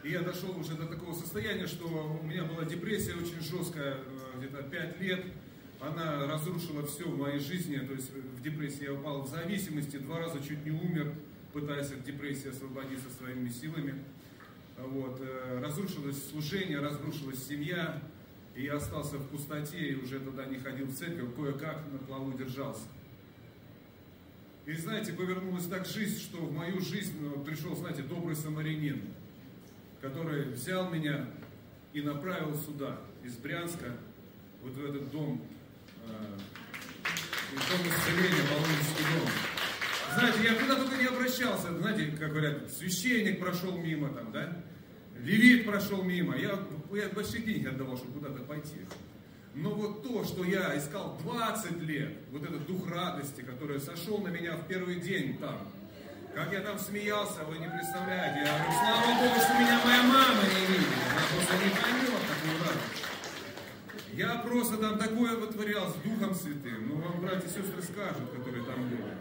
И 0.04 0.11
я 0.11 0.21
дошел 0.21 0.54
уже 0.59 0.75
до 0.75 0.87
такого 0.87 1.14
состояния, 1.14 1.66
что 1.66 1.87
у 2.23 2.26
меня 2.26 2.45
была 2.45 2.66
депрессия 2.66 3.14
очень 3.14 3.40
жесткая, 3.40 3.95
э, 3.95 4.38
где-то 4.38 4.62
5 4.62 5.00
лет 5.00 5.25
она 5.80 6.26
разрушила 6.26 6.87
все 6.87 7.04
в 7.04 7.18
моей 7.18 7.38
жизни, 7.38 7.76
то 7.78 7.92
есть 7.92 8.11
в 8.12 8.42
депрессии 8.42 8.85
я 8.85 8.92
упал 8.92 9.23
в 9.23 9.28
зависимости, 9.28 9.97
два 9.97 10.21
раза 10.21 10.42
чуть 10.42 10.64
не 10.64 10.71
умер, 10.71 11.14
пытаясь 11.52 11.92
от 11.92 12.04
депрессии 12.04 12.49
освободиться 12.49 13.09
своими 13.11 13.49
силами. 13.49 13.95
Вот. 14.76 15.18
Э, 15.23 15.61
разрушилось 15.62 16.28
служение, 16.30 16.80
разрушилась 16.80 17.42
семья, 17.42 18.02
и 18.56 18.64
я 18.64 18.76
остался 18.76 19.18
в 19.18 19.28
пустоте, 19.28 19.78
и 19.78 19.94
уже 19.94 20.18
туда 20.18 20.46
не 20.46 20.58
ходил 20.58 20.86
в 20.86 20.94
церковь, 20.94 21.34
кое-как 21.36 21.84
на 21.92 21.98
плаву 21.98 22.32
держался. 22.32 22.88
И 24.64 24.72
знаете, 24.72 25.12
повернулась 25.12 25.66
так 25.66 25.86
жизнь, 25.86 26.18
что 26.18 26.38
в 26.38 26.52
мою 26.52 26.80
жизнь 26.80 27.20
ну, 27.20 27.44
пришел, 27.44 27.76
знаете, 27.76 28.02
добрый 28.02 28.34
самарянин, 28.34 29.02
который 30.00 30.50
взял 30.50 30.90
меня 30.90 31.28
и 31.92 32.00
направил 32.00 32.56
сюда, 32.56 32.98
из 33.22 33.36
Брянска, 33.36 33.96
вот 34.62 34.72
в 34.72 34.84
этот 34.84 35.10
дом 35.10 35.40
дом 37.52 37.80
исцеления, 37.86 38.42
Волынский 38.50 39.04
дом. 39.14 39.30
Знаете, 40.14 40.38
я 40.44 40.54
куда 40.54 40.76
только 40.76 40.96
не 40.96 41.06
обращался, 41.06 41.78
знаете, 41.78 42.16
как 42.18 42.30
говорят, 42.30 42.72
священник 42.72 43.38
прошел 43.38 43.76
мимо 43.76 44.08
там, 44.10 44.32
да? 44.32 44.62
Левит 45.23 45.66
прошел 45.66 46.02
мимо. 46.02 46.37
Я, 46.37 46.58
я 46.92 47.08
большие 47.08 47.42
деньги 47.42 47.66
отдавал, 47.66 47.96
чтобы 47.96 48.20
куда-то 48.20 48.42
пойти. 48.42 48.78
Но 49.54 49.70
вот 49.70 50.02
то, 50.02 50.23
что 50.25 50.44
я 50.44 50.76
искал 50.76 51.18
20 51.23 51.80
лет, 51.82 52.12
вот 52.30 52.42
этот 52.42 52.66
дух 52.66 52.90
радости, 52.90 53.40
который 53.40 53.80
сошел 53.80 54.18
на 54.18 54.28
меня 54.28 54.56
в 54.56 54.66
первый 54.66 54.96
день 54.96 55.38
там, 55.38 55.73
как 56.35 56.52
я 56.52 56.61
там 56.61 56.78
смеялся, 56.78 57.44
вы 57.44 57.56
не 57.56 57.66
представляете. 57.66 58.40
Я 58.40 58.58
говорю, 58.58 58.73
слава 58.73 59.23
Богу, 59.23 59.40
что 59.40 59.54
меня 59.54 59.80
моя 59.82 60.02
мама 60.02 60.42
не 60.42 60.66
видит. 60.66 60.92
Она 61.11 61.23
просто 61.32 61.54
не 61.54 61.70
поймет 61.70 62.20
такую 62.28 62.58
радость. 62.61 63.06
Я 64.12 64.35
просто 64.46 64.76
там 64.76 64.99
такое 64.99 65.37
вытворял 65.37 65.90
с 65.90 65.94
Духом 66.04 66.35
Святым. 66.35 66.88
Ну, 66.88 66.96
вам 66.96 67.20
братья 67.23 67.49
и 67.49 67.50
сестры 67.50 67.80
скажут, 67.80 68.30
которые 68.37 68.64
там 68.64 68.87
были. 68.90 69.15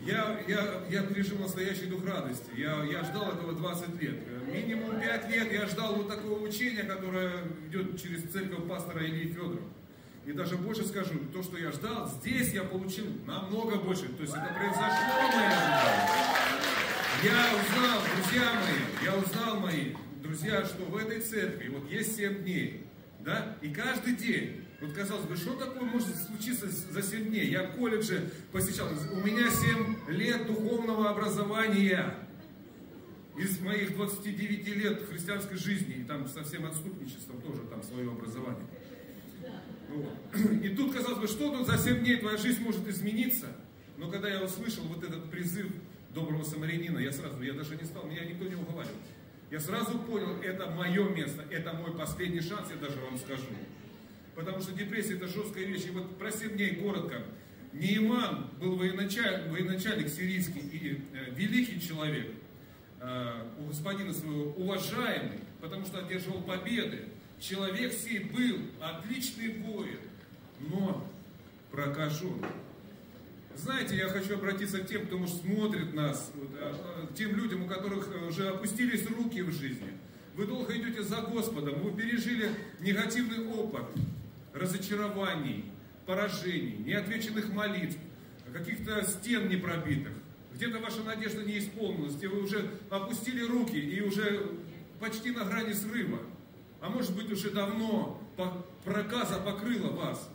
Я, 0.00 0.40
я, 0.46 0.82
я 0.88 1.02
пережил 1.02 1.38
настоящий 1.38 1.86
дух 1.86 2.04
радости. 2.06 2.50
Я, 2.56 2.84
я 2.84 3.02
ждал 3.04 3.32
этого 3.32 3.52
20 3.52 4.00
лет. 4.00 4.16
Минимум 4.46 5.00
5 5.00 5.30
лет 5.30 5.52
я 5.52 5.66
ждал 5.66 5.96
вот 5.96 6.08
такого 6.08 6.40
учения, 6.40 6.84
которое 6.84 7.44
идет 7.68 8.00
через 8.00 8.22
церковь 8.30 8.66
пастора 8.68 9.04
Ильи 9.04 9.32
Федорова. 9.32 9.68
И 10.24 10.32
даже 10.32 10.56
больше 10.56 10.84
скажу, 10.84 11.18
то, 11.32 11.42
что 11.42 11.56
я 11.58 11.72
ждал, 11.72 12.08
здесь 12.20 12.52
я 12.52 12.62
получил 12.62 13.06
намного 13.26 13.76
больше. 13.76 14.08
То 14.08 14.22
есть 14.22 14.34
это 14.34 14.54
произошло 14.54 15.22
мои 15.22 15.48
Я 17.24 17.46
узнал, 17.54 18.00
друзья 18.14 18.52
мои, 18.54 19.04
я 19.04 19.16
узнал, 19.16 19.60
мои 19.60 19.94
друзья, 20.22 20.64
что 20.64 20.84
в 20.84 20.96
этой 20.96 21.20
церкви 21.20 21.68
вот 21.68 21.90
есть 21.90 22.16
7 22.16 22.42
дней. 22.42 22.86
Да? 23.20 23.56
И 23.62 23.70
каждый 23.70 24.14
день. 24.14 24.64
Вот 24.80 24.92
казалось 24.92 25.26
бы, 25.26 25.36
что 25.36 25.56
такое 25.56 25.82
может 25.82 26.14
случиться 26.16 26.68
за 26.68 27.02
7 27.02 27.30
дней? 27.30 27.48
Я 27.50 27.64
колледже 27.64 28.30
посещал. 28.52 28.86
У 29.12 29.26
меня 29.26 29.50
7 29.50 30.08
лет 30.08 30.46
духовного 30.46 31.10
образования. 31.10 32.14
Из 33.36 33.60
моих 33.60 33.94
29 33.94 34.68
лет 34.76 35.02
христианской 35.08 35.56
жизни, 35.56 35.94
и 35.94 36.04
там 36.04 36.28
со 36.28 36.42
всем 36.42 36.64
отступничеством 36.64 37.40
тоже 37.40 37.62
там 37.70 37.82
свое 37.82 38.10
образование. 38.10 38.66
Вот. 39.88 40.14
и 40.62 40.68
тут, 40.70 40.92
казалось 40.92 41.18
бы, 41.18 41.26
что 41.26 41.56
тут 41.56 41.66
за 41.66 41.78
7 41.78 42.00
дней 42.00 42.16
твоя 42.16 42.36
жизнь 42.36 42.62
может 42.62 42.86
измениться? 42.88 43.46
Но 43.96 44.10
когда 44.10 44.28
я 44.28 44.42
услышал 44.42 44.84
вот 44.84 45.02
этот 45.02 45.28
призыв 45.30 45.66
доброго 46.14 46.44
самарянина, 46.44 46.98
я 46.98 47.12
сразу, 47.12 47.42
я 47.42 47.52
даже 47.52 47.76
не 47.76 47.84
стал, 47.84 48.06
меня 48.06 48.24
никто 48.24 48.44
не 48.44 48.54
уговаривал. 48.54 48.96
Я 49.50 49.60
сразу 49.60 49.98
понял, 50.00 50.40
это 50.42 50.70
мое 50.70 51.08
место, 51.08 51.44
это 51.50 51.72
мой 51.72 51.92
последний 51.96 52.40
шанс, 52.40 52.68
я 52.70 52.76
даже 52.76 53.00
вам 53.00 53.18
скажу. 53.18 53.46
Потому 54.38 54.60
что 54.60 54.72
депрессия 54.72 55.14
это 55.14 55.26
жесткая 55.26 55.64
вещь. 55.64 55.86
И 55.86 55.90
вот 55.90 56.16
про 56.16 56.30
7 56.30 56.52
дней 56.52 56.76
коротко. 56.76 57.24
Нейман 57.72 58.46
был 58.60 58.76
военачальник, 58.76 59.50
военачальник 59.50 60.08
сирийский 60.08 60.60
и 60.60 61.02
э, 61.12 61.30
великий 61.32 61.80
человек, 61.80 62.30
э, 63.00 63.42
у 63.58 63.64
господина 63.64 64.14
своего 64.14 64.52
уважаемый, 64.52 65.40
потому 65.60 65.84
что 65.86 65.98
одерживал 65.98 66.40
победы. 66.42 67.06
Человек 67.40 67.92
сей 67.92 68.20
был 68.20 68.60
отличный 68.80 69.54
воин, 69.54 69.98
но 70.60 71.04
прокажен. 71.72 72.40
Знаете, 73.56 73.96
я 73.96 74.06
хочу 74.06 74.34
обратиться 74.34 74.78
к 74.78 74.86
тем, 74.86 75.06
кто 75.06 75.18
может 75.18 75.40
смотрит 75.40 75.94
нас, 75.94 76.30
а, 76.60 77.08
к 77.08 77.14
тем 77.16 77.34
людям, 77.34 77.64
у 77.64 77.66
которых 77.66 78.08
э, 78.14 78.28
уже 78.28 78.48
опустились 78.50 79.04
руки 79.10 79.42
в 79.42 79.50
жизни. 79.50 79.94
Вы 80.36 80.46
долго 80.46 80.76
идете 80.76 81.02
за 81.02 81.22
Господом, 81.22 81.80
вы 81.80 81.90
пережили 81.90 82.50
негативный 82.78 83.44
опыт, 83.48 83.86
разочарований, 84.58 85.64
поражений, 86.06 86.78
неотвеченных 86.78 87.52
молитв, 87.52 87.96
каких-то 88.52 89.04
стен 89.04 89.48
непробитых. 89.48 90.12
Где-то 90.54 90.78
ваша 90.80 91.02
надежда 91.02 91.44
не 91.44 91.58
исполнилась, 91.58 92.14
где 92.14 92.28
вы 92.28 92.42
уже 92.42 92.70
опустили 92.90 93.44
руки 93.44 93.76
и 93.78 94.00
уже 94.00 94.50
почти 94.98 95.30
на 95.30 95.44
грани 95.44 95.72
срыва. 95.72 96.18
А 96.80 96.88
может 96.88 97.14
быть 97.14 97.30
уже 97.30 97.50
давно 97.50 98.20
проказа 98.84 99.38
покрыла 99.38 99.90
вас. 99.90 100.28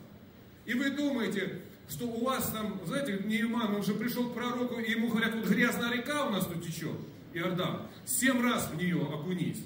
И 0.64 0.74
вы 0.74 0.90
думаете, 0.90 1.60
что 1.88 2.06
у 2.06 2.24
вас 2.24 2.50
там, 2.50 2.80
знаете, 2.86 3.22
Нейман, 3.24 3.74
он 3.74 3.82
же 3.82 3.94
пришел 3.94 4.30
к 4.30 4.34
пророку, 4.34 4.78
и 4.78 4.90
ему 4.90 5.08
говорят, 5.08 5.34
вот 5.34 5.46
грязная 5.46 5.92
река 5.92 6.26
у 6.26 6.30
нас 6.30 6.46
тут 6.46 6.64
течет, 6.64 6.96
Иордан, 7.34 7.82
семь 8.06 8.42
раз 8.42 8.70
в 8.70 8.76
нее 8.76 9.02
окунись. 9.02 9.62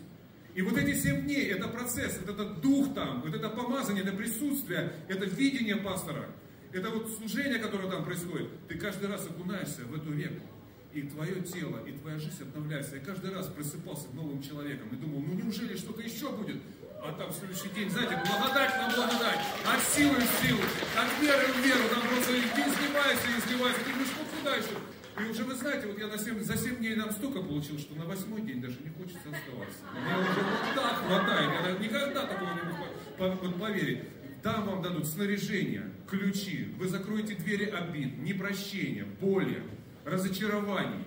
И 0.58 0.62
вот 0.62 0.76
эти 0.76 0.92
семь 0.92 1.22
дней, 1.22 1.52
это 1.52 1.68
процесс, 1.68 2.18
это 2.20 2.32
этот 2.32 2.60
дух 2.60 2.92
там, 2.92 3.22
вот 3.22 3.32
это 3.32 3.48
помазание, 3.48 4.02
это 4.02 4.12
присутствие, 4.12 4.92
это 5.06 5.24
видение 5.24 5.76
пастора, 5.76 6.26
это 6.72 6.90
вот 6.90 7.16
служение, 7.16 7.60
которое 7.60 7.88
там 7.88 8.04
происходит. 8.04 8.48
Ты 8.66 8.76
каждый 8.76 9.08
раз 9.08 9.24
окунаешься 9.24 9.82
в 9.82 9.94
эту 9.94 10.12
реку. 10.12 10.44
И 10.92 11.02
твое 11.02 11.42
тело, 11.42 11.78
и 11.86 11.92
твоя 11.92 12.18
жизнь 12.18 12.42
обновляется. 12.42 12.96
Я 12.96 13.02
каждый 13.02 13.32
раз 13.32 13.46
просыпался 13.46 14.08
новым 14.14 14.42
человеком 14.42 14.88
и 14.90 14.96
думал, 14.96 15.20
ну 15.20 15.34
неужели 15.34 15.76
что-то 15.76 16.02
еще 16.02 16.32
будет? 16.32 16.60
А 17.04 17.12
там 17.12 17.30
в 17.30 17.36
следующий 17.36 17.68
день, 17.68 17.88
знаете, 17.88 18.20
благодать 18.26 18.74
на 18.82 18.96
благодать, 18.96 19.38
от 19.64 19.80
силы 19.94 20.16
в 20.16 20.44
силу, 20.44 20.62
от 20.98 21.22
веры 21.22 21.52
в 21.52 21.64
веру, 21.64 21.84
там 21.88 22.02
просто 22.02 22.34
изливается 22.34 23.28
и 23.28 23.38
изливается. 23.38 23.80
Ты 23.84 23.92
думаешь, 23.92 24.10
ну 24.18 24.24
куда 24.36 24.56
еще? 24.56 24.74
И 25.20 25.30
уже 25.30 25.44
вы 25.44 25.54
знаете, 25.54 25.86
вот 25.86 25.98
я 25.98 26.06
на 26.06 26.18
7, 26.18 26.40
за 26.40 26.56
7 26.56 26.76
дней 26.76 26.94
нам 26.94 27.10
столько 27.10 27.40
получил, 27.40 27.78
что 27.78 27.94
на 27.96 28.04
восьмой 28.04 28.42
день 28.42 28.60
даже 28.60 28.76
не 28.80 28.90
хочется 28.90 29.28
оставаться. 29.30 29.78
Мне 29.92 30.14
уже 30.14 30.40
вот 30.40 30.74
так 30.74 30.96
хватает, 30.98 31.50
я 31.66 31.78
никогда 31.78 32.26
такого 32.26 32.54
не 32.54 32.62
мог 32.62 33.42
вот, 33.42 33.60
поверить. 33.60 34.02
Там 34.42 34.64
вам 34.64 34.82
дадут 34.82 35.06
снаряжение, 35.06 35.90
ключи, 36.08 36.72
вы 36.78 36.88
закроете 36.88 37.34
двери 37.34 37.64
обид, 37.64 38.18
непрощения, 38.18 39.04
боли, 39.20 39.62
разочарований. 40.04 41.04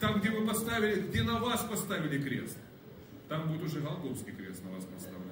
Там, 0.00 0.20
где 0.20 0.30
вы 0.30 0.46
поставили, 0.46 1.00
где 1.00 1.22
на 1.22 1.38
вас 1.38 1.62
поставили 1.62 2.20
крест, 2.20 2.58
там 3.28 3.48
будет 3.48 3.62
уже 3.62 3.80
Голгофский 3.80 4.32
крест 4.32 4.64
на 4.64 4.70
вас 4.72 4.84
поставлен. 4.84 5.28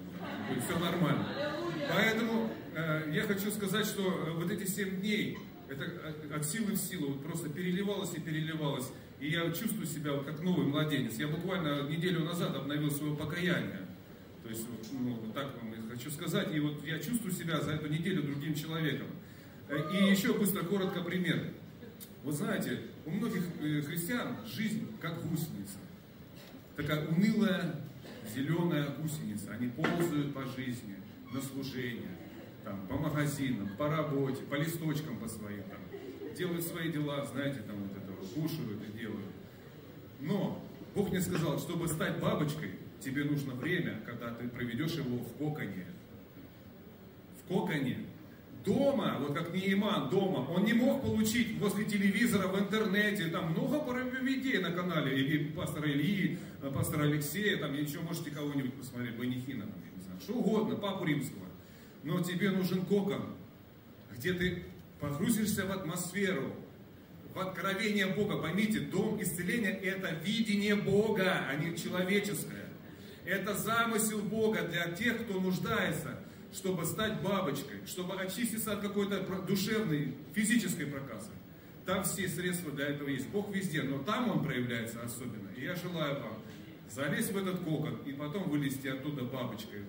Будет 0.48 0.64
все 0.64 0.78
нормально. 0.78 1.26
Поэтому 1.92 2.50
э, 2.74 3.10
я 3.12 3.22
хочу 3.22 3.50
сказать, 3.50 3.86
что 3.86 4.02
э, 4.02 4.30
вот 4.32 4.50
эти 4.50 4.68
семь 4.68 5.00
дней, 5.00 5.38
это 5.68 6.34
от 6.34 6.44
силы 6.44 6.72
в 6.72 6.76
силу, 6.76 7.08
вот 7.08 7.22
просто 7.22 7.48
переливалось 7.48 8.14
и 8.14 8.20
переливалось. 8.20 8.90
И 9.20 9.30
я 9.30 9.50
чувствую 9.50 9.86
себя 9.86 10.12
вот 10.12 10.26
как 10.26 10.42
новый 10.42 10.66
младенец. 10.66 11.14
Я 11.16 11.28
буквально 11.28 11.88
неделю 11.88 12.24
назад 12.24 12.54
обновил 12.54 12.90
свое 12.90 13.16
покаяние. 13.16 13.86
То 14.42 14.50
есть, 14.50 14.66
вот, 14.68 14.86
ну, 14.92 15.14
вот 15.14 15.34
так 15.34 15.54
вам 15.60 15.74
хочу 15.90 16.10
сказать. 16.10 16.54
И 16.54 16.60
вот 16.60 16.84
я 16.86 16.98
чувствую 16.98 17.32
себя 17.32 17.60
за 17.60 17.72
эту 17.72 17.88
неделю 17.88 18.22
другим 18.22 18.54
человеком. 18.54 19.08
Э, 19.68 19.76
и 19.92 20.10
еще 20.10 20.34
быстро, 20.34 20.62
коротко 20.62 21.02
пример. 21.02 21.52
Вот 22.22 22.34
знаете, 22.34 22.82
у 23.06 23.10
многих 23.10 23.42
э, 23.60 23.80
христиан 23.82 24.36
жизнь 24.46 24.86
как 25.00 25.22
гусеница. 25.22 25.78
Такая 26.76 27.08
унылая, 27.08 27.80
зеленая 28.34 28.90
гусеница. 28.90 29.52
Они 29.52 29.68
ползают 29.68 30.34
по 30.34 30.44
жизни, 30.44 30.96
на 31.32 31.40
служение 31.40 32.25
там, 32.66 32.84
по 32.88 32.96
магазинам, 32.96 33.70
по 33.78 33.88
работе, 33.88 34.42
по 34.42 34.56
листочкам 34.56 35.16
по 35.18 35.28
своим, 35.28 35.62
там, 35.62 35.78
делают 36.36 36.64
свои 36.64 36.90
дела, 36.90 37.24
знаете, 37.24 37.60
там 37.60 37.76
вот 37.76 37.96
это 37.96 38.10
вот, 38.10 38.28
кушают 38.30 38.82
и 38.88 38.98
делают. 38.98 39.30
Но 40.20 40.60
Бог 40.94 41.10
мне 41.10 41.20
сказал, 41.20 41.60
чтобы 41.60 41.86
стать 41.86 42.18
бабочкой, 42.18 42.72
тебе 43.00 43.22
нужно 43.22 43.54
время, 43.54 44.02
когда 44.04 44.30
ты 44.34 44.48
проведешь 44.48 44.94
его 44.94 45.18
в 45.18 45.32
коконе. 45.38 45.86
В 47.44 47.48
коконе. 47.48 47.98
Дома, 48.64 49.16
вот 49.20 49.32
как 49.32 49.54
Нейман 49.54 50.10
дома, 50.10 50.38
он 50.50 50.64
не 50.64 50.72
мог 50.72 51.00
получить 51.02 51.56
возле 51.60 51.84
телевизора, 51.84 52.48
в 52.48 52.58
интернете, 52.58 53.28
там 53.28 53.52
много 53.52 53.78
проповедей 53.78 54.58
на 54.58 54.72
канале, 54.72 55.16
или 55.16 55.52
пастора 55.52 55.88
Ильи, 55.88 56.36
пастора 56.74 57.04
Алексея, 57.04 57.58
там 57.58 57.74
еще 57.74 58.00
можете 58.00 58.32
кого-нибудь 58.32 58.74
посмотреть, 58.74 59.16
Банихина, 59.16 59.62
я 59.62 59.96
не 59.96 60.02
знаю, 60.02 60.20
что 60.20 60.32
угодно, 60.32 60.74
Папу 60.74 61.04
Римского 61.04 61.45
но 62.06 62.20
тебе 62.20 62.52
нужен 62.52 62.86
кокон, 62.86 63.34
где 64.16 64.32
ты 64.32 64.62
погрузишься 65.00 65.66
в 65.66 65.72
атмосферу, 65.72 66.54
в 67.34 67.38
откровение 67.40 68.06
Бога. 68.06 68.38
Поймите, 68.38 68.78
дом 68.78 69.20
исцеления– 69.20 69.70
это 69.82 70.14
видение 70.24 70.76
Бога, 70.76 71.44
а 71.48 71.56
не 71.56 71.76
человеческое. 71.76 72.68
Это 73.24 73.54
замысел 73.54 74.20
Бога 74.20 74.62
для 74.62 74.92
тех, 74.92 75.24
кто 75.24 75.40
нуждается, 75.40 76.20
чтобы 76.52 76.86
стать 76.86 77.20
бабочкой, 77.22 77.84
чтобы 77.86 78.14
очиститься 78.14 78.74
от 78.74 78.82
какой-то 78.82 79.22
душевной, 79.42 80.14
физической 80.32 80.86
проказы. 80.86 81.30
Там 81.84 82.04
все 82.04 82.28
средства 82.28 82.70
для 82.70 82.86
этого 82.86 83.08
есть. 83.08 83.28
Бог 83.30 83.52
везде, 83.52 83.82
но 83.82 83.98
там 83.98 84.30
Он 84.30 84.44
проявляется 84.44 85.02
особенно. 85.02 85.48
И 85.56 85.64
я 85.64 85.74
желаю 85.74 86.22
вам 86.22 86.38
залезть 86.88 87.32
в 87.32 87.36
этот 87.36 87.58
кокон 87.64 87.96
и 88.06 88.12
потом 88.12 88.48
вылезти 88.48 88.86
оттуда 88.86 89.24
бабочкой. 89.24 89.80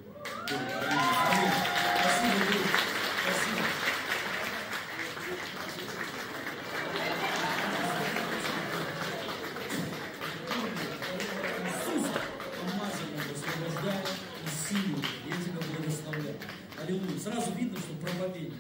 Аллилуйя. 16.88 17.20
Сразу 17.20 17.52
видно, 17.52 17.78
что 17.80 17.94
проповедник. 17.96 18.54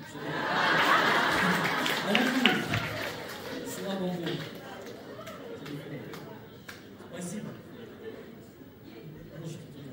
Аллилуйя. 2.10 2.64
Слава 3.74 4.00
Богу. 4.00 4.26
Спасибо. 7.14 7.48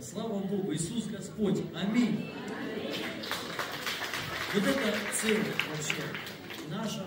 Слава 0.02 0.38
Богу, 0.40 0.74
Иисус 0.74 1.06
Господь. 1.34 1.64
Аминь. 1.74 2.30
Вот 4.54 4.62
это 4.62 4.96
цель 5.20 5.42
вообще 5.68 6.02
наша, 6.70 7.06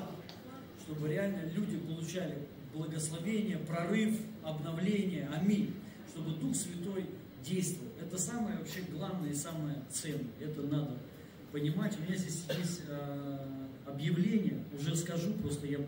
чтобы 0.82 1.08
реально 1.08 1.50
люди 1.54 1.78
получали 1.78 2.38
благословение, 2.74 3.58
прорыв, 3.58 4.20
обновление. 4.44 5.30
Аминь. 5.34 5.74
Чтобы 6.10 6.32
Дух 6.32 6.56
Святой 6.56 7.06
действовал. 7.42 7.92
Это 8.02 8.18
самое 8.18 8.58
вообще 8.58 8.82
главное 8.92 9.30
и 9.30 9.34
самое 9.34 9.78
ценное. 9.90 10.26
Это 10.42 10.62
надо 10.62 10.98
понимать. 11.52 11.98
У 11.98 12.02
меня 12.02 12.18
здесь 12.18 12.44
есть 12.58 12.82
э, 12.88 13.38
объявление, 13.86 14.64
уже 14.78 14.96
скажу, 14.96 15.32
просто 15.34 15.68
я 15.68 15.80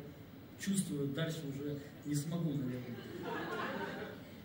чувствую, 0.59 1.07
дальше 1.07 1.39
уже 1.47 1.77
не 2.05 2.15
смогу, 2.15 2.51
наверное. 2.51 2.95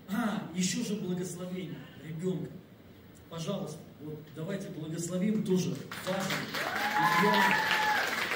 А, 0.08 0.50
еще 0.54 0.82
же 0.84 0.96
благословение 0.96 1.78
ребенка. 2.04 2.50
Пожалуйста, 3.30 3.78
вот 4.04 4.18
давайте 4.36 4.68
благословим 4.68 5.44
тоже 5.44 5.74
важно. 6.06 6.34
Илья, 7.00 7.34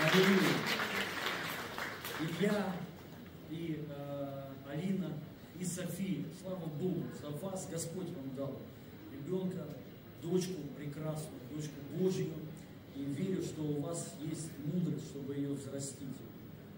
Аллилуйя. 0.03 0.57
Илья 2.21 2.77
и 3.51 3.85
э, 3.89 4.43
Алина 4.71 5.13
и 5.59 5.65
София. 5.65 6.25
Слава 6.41 6.67
Богу, 6.81 7.03
за 7.21 7.29
вас 7.31 7.69
Господь 7.71 8.09
вам 8.09 8.35
дал 8.35 8.57
ребенка, 9.13 9.65
дочку 10.23 10.55
прекрасную, 10.77 11.41
дочку 11.55 11.75
Божью. 11.99 12.29
И 12.97 13.03
верю, 13.03 13.43
что 13.43 13.63
у 13.63 13.81
вас 13.81 14.15
есть 14.23 14.51
мудрость, 14.65 15.07
чтобы 15.11 15.35
ее 15.35 15.53
взрастить, 15.53 16.17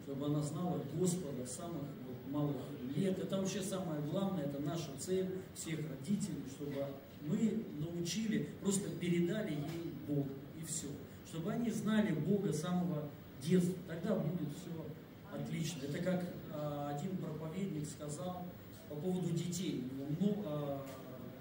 чтобы 0.04 0.26
она 0.26 0.42
знала 0.42 0.80
Господа 0.98 1.46
самых 1.46 1.82
вот, 2.06 2.32
малых 2.32 2.56
лет. 2.94 3.18
Это 3.18 3.38
вообще 3.38 3.62
самое 3.62 4.02
главное, 4.02 4.44
это 4.44 4.60
наша 4.60 4.90
цель 4.98 5.30
всех 5.54 5.78
родителей, 5.88 6.42
чтобы 6.54 6.84
мы 7.22 7.64
научили, 7.78 8.48
просто 8.62 8.90
передали 8.90 9.52
ей 9.52 9.92
Бога, 10.06 10.30
и 10.58 10.64
все. 10.64 10.88
чтобы 11.28 11.52
они 11.52 11.70
знали 11.70 12.12
Бога 12.12 12.52
с 12.52 12.60
самого 12.60 13.04
детства. 13.40 13.74
Тогда 13.86 14.16
будет 14.16 14.48
все 14.56 14.86
отлично. 15.32 15.84
Это 15.84 15.98
как 15.98 16.24
а, 16.52 16.96
один 16.96 17.16
проповедник 17.16 17.86
сказал 17.86 18.42
по 18.88 18.96
поводу 18.96 19.30
детей. 19.30 19.84
У 19.84 19.94
него 19.94 20.06
много, 20.18 20.42
а, 20.46 20.86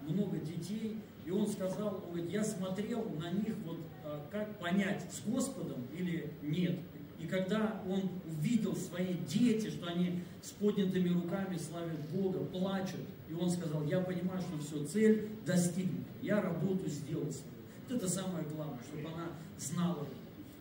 много 0.08 0.38
детей, 0.38 0.98
и 1.26 1.32
он 1.32 1.48
сказал, 1.48 1.96
он 2.06 2.12
говорит, 2.12 2.32
я 2.32 2.44
смотрел 2.44 3.04
на 3.20 3.32
них, 3.32 3.56
вот 3.66 3.80
а, 4.04 4.26
как 4.32 4.58
понять, 4.60 5.04
с 5.12 5.28
Господом 5.28 5.88
или 5.98 6.32
нет. 6.42 6.80
И 7.20 7.28
когда 7.28 7.82
он 7.88 8.10
увидел 8.26 8.76
свои 8.76 9.16
дети, 9.28 9.70
что 9.70 9.88
они 9.88 10.24
с 10.42 10.52
поднятыми 10.52 11.10
руками 11.10 11.58
славят 11.58 12.10
Бога, 12.12 12.40
плачут, 12.46 13.02
и 13.30 13.34
он 13.34 13.50
сказал, 13.50 13.86
я 13.86 14.00
понимаю, 14.00 14.42
что 14.42 14.58
все, 14.60 14.86
цель 14.86 15.30
достигнута, 15.46 16.10
я 16.22 16.42
работу 16.42 16.90
сделал 16.90 17.32
свою. 17.32 17.60
Вот 17.88 17.98
это 17.98 18.10
самое 18.10 18.46
главное, 18.46 18.80
чтобы 18.84 19.10
она 19.10 19.28
знала. 19.58 20.08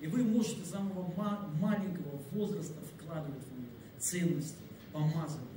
И 0.00 0.06
вы 0.06 0.22
можете 0.22 0.64
с 0.64 0.70
самого 0.70 1.12
маленького 1.60 2.20
возраста 2.32 2.76
вкладывать 2.94 3.42
в 3.44 3.58
нее 3.58 3.68
ценности, 3.98 4.56
помазывать. 4.92 5.48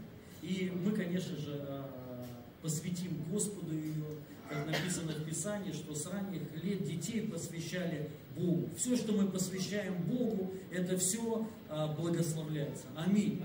И 0.42 0.72
мы, 0.84 0.92
конечно 0.92 1.36
же, 1.38 1.66
а, 1.68 2.26
посвятим 2.62 3.24
Господу 3.32 3.74
ее, 3.74 4.06
как 4.50 4.66
написано 4.66 5.14
в 5.14 5.24
Писании, 5.24 5.72
что 5.72 5.94
с 5.94 6.06
ранних 6.08 6.42
лет 6.64 6.84
детей 6.84 7.28
посвящали 7.28 8.10
Богу. 8.36 8.70
Все, 8.78 8.96
что 8.96 9.14
мы 9.14 9.28
посвящаем 9.28 9.96
Богу, 10.04 10.54
это 10.72 10.98
все 10.98 11.48
а, 11.70 11.94
благословляется. 11.94 12.86
Аминь. 12.96 13.44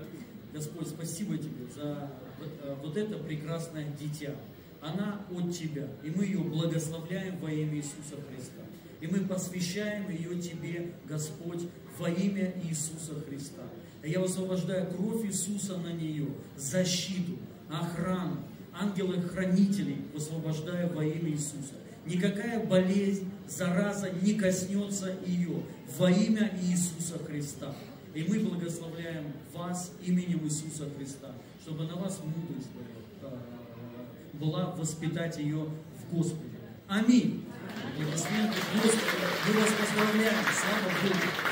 Господь, 0.53 0.87
спасибо 0.87 1.37
Тебе 1.37 1.65
за 1.75 2.09
а, 2.61 2.79
вот 2.81 2.97
это 2.97 3.17
прекрасное 3.17 3.87
дитя. 3.99 4.35
Она 4.81 5.21
от 5.31 5.55
Тебя, 5.55 5.87
и 6.03 6.09
мы 6.09 6.25
ее 6.25 6.39
благословляем 6.39 7.37
во 7.39 7.51
имя 7.51 7.77
Иисуса 7.77 8.15
Христа. 8.29 8.61
И 9.01 9.07
мы 9.07 9.19
посвящаем 9.21 10.09
ее 10.09 10.39
Тебе, 10.39 10.93
Господь, 11.05 11.63
во 11.97 12.09
имя 12.09 12.53
Иисуса 12.63 13.15
Христа. 13.27 13.63
Я 14.03 14.19
высвобождаю 14.19 14.87
кровь 14.91 15.25
Иисуса 15.25 15.77
на 15.77 15.91
нее, 15.91 16.27
защиту, 16.55 17.37
охрану, 17.69 18.37
ангелов-хранителей 18.73 19.97
высвобождаю 20.13 20.93
во 20.93 21.03
имя 21.03 21.31
Иисуса. 21.31 21.73
Никакая 22.05 22.65
болезнь, 22.65 23.29
зараза 23.47 24.11
не 24.21 24.33
коснется 24.33 25.15
ее 25.25 25.63
во 25.97 26.11
имя 26.11 26.51
Иисуса 26.61 27.17
Христа. 27.25 27.73
И 28.13 28.23
мы 28.23 28.39
благословляем 28.39 29.31
вас 29.53 29.91
именем 30.01 30.45
Иисуса 30.45 30.89
Христа, 30.97 31.31
чтобы 31.61 31.85
на 31.85 31.95
вас 31.95 32.19
мудрость 32.23 32.69
э, 33.21 33.27
была 34.33 34.71
воспитать 34.71 35.37
ее 35.37 35.67
в 35.99 36.15
Господе. 36.15 36.57
Аминь. 36.87 37.45
Господи, 37.97 38.31
мы 39.45 39.59
вас 39.59 39.69
поздравляем. 39.79 40.45
Слава 40.53 40.89
Богу. 41.03 41.47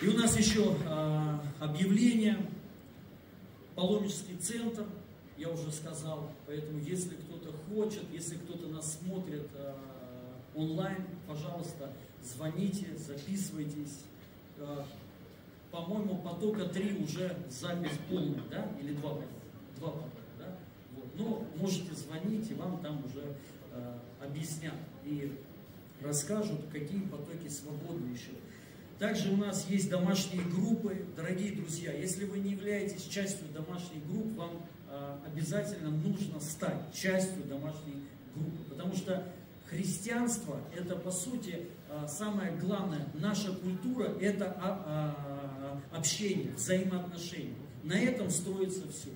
И 0.00 0.06
у 0.06 0.16
нас 0.16 0.38
еще 0.38 0.76
а, 0.86 1.42
объявление 1.58 2.38
паломнический 3.74 4.36
центр, 4.36 4.84
я 5.36 5.48
уже 5.48 5.70
сказал, 5.72 6.32
поэтому 6.46 6.78
если 6.78 7.16
кто-то 7.48 7.58
хочет, 7.68 8.04
если 8.12 8.36
кто-то 8.36 8.68
нас 8.68 8.98
смотрит 8.98 9.48
э, 9.54 9.74
онлайн, 10.54 11.04
пожалуйста, 11.26 11.90
звоните, 12.22 12.86
записывайтесь. 12.96 14.00
Э, 14.58 14.82
по-моему, 15.70 16.18
потока 16.18 16.66
три 16.66 16.96
уже 17.02 17.36
запись 17.48 17.98
полная, 18.08 18.42
да? 18.50 18.66
Или 18.80 18.94
два? 18.94 19.14
Два 19.78 19.90
потока, 19.90 20.22
да? 20.38 20.56
Вот. 20.94 21.06
Но 21.16 21.46
можете 21.56 21.94
звонить, 21.94 22.50
и 22.50 22.54
вам 22.54 22.80
там 22.80 23.04
уже 23.04 23.34
э, 23.72 23.98
объяснят 24.20 24.74
и 25.04 25.32
расскажут, 26.02 26.60
какие 26.72 27.00
потоки 27.02 27.48
свободны 27.48 28.12
еще. 28.12 28.32
Также 28.98 29.30
у 29.30 29.36
нас 29.36 29.66
есть 29.68 29.88
домашние 29.90 30.42
группы. 30.42 31.04
Дорогие 31.16 31.52
друзья, 31.52 31.92
если 31.92 32.24
вы 32.24 32.40
не 32.40 32.50
являетесь 32.52 33.04
частью 33.04 33.46
домашней 33.54 34.00
группы, 34.08 34.34
вам 34.34 34.50
обязательно 35.26 35.90
нужно 35.90 36.40
стать 36.40 36.92
частью 36.94 37.44
домашней 37.44 38.04
группы. 38.34 38.62
Потому 38.70 38.94
что 38.94 39.24
христианство– 39.68 40.60
это, 40.76 40.96
по 40.96 41.10
сути, 41.10 41.66
э, 41.88 42.06
самое 42.08 42.52
главное. 42.52 43.06
Наша 43.14 43.52
культура– 43.52 44.04
это 44.20 44.56
а, 44.60 45.82
а, 45.92 45.96
общение, 45.96 46.52
взаимоотношения. 46.54 47.54
На 47.82 47.98
этом 47.98 48.30
строится 48.30 48.88
все. 48.88 49.10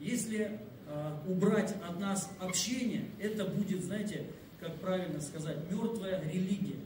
Если 0.00 0.60
э, 0.88 1.16
убрать 1.26 1.74
от 1.88 1.98
нас 1.98 2.30
общение, 2.40 3.06
это 3.18 3.44
будет, 3.44 3.84
знаете, 3.84 4.26
как 4.60 4.74
правильно 4.76 5.20
сказать, 5.20 5.56
мертвая 5.70 6.22
религия, 6.22 6.76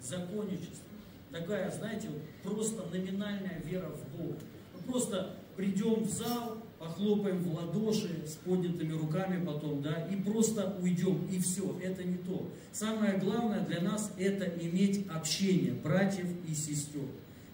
законничество 0.00 0.88
такая, 1.30 1.70
знаете, 1.70 2.08
просто 2.42 2.84
номинальная 2.86 3.60
вера 3.64 3.88
в 3.88 4.16
Бога. 4.16 4.38
Мы 4.74 4.92
просто 4.92 5.34
придем 5.56 6.04
в 6.04 6.10
зал, 6.10 6.58
похлопаем 6.78 7.42
в 7.42 7.54
ладоши 7.54 8.08
с 8.26 8.34
поднятыми 8.36 8.92
руками 8.92 9.44
потом, 9.44 9.82
да, 9.82 10.06
и 10.06 10.16
просто 10.16 10.76
уйдем, 10.80 11.26
и 11.30 11.38
все, 11.40 11.78
это 11.82 12.04
не 12.04 12.16
то. 12.18 12.48
Самое 12.72 13.18
главное 13.18 13.60
для 13.60 13.80
нас 13.80 14.12
это 14.16 14.44
иметь 14.60 15.06
общение 15.08 15.72
братьев 15.72 16.26
и 16.48 16.54
сестер. 16.54 17.06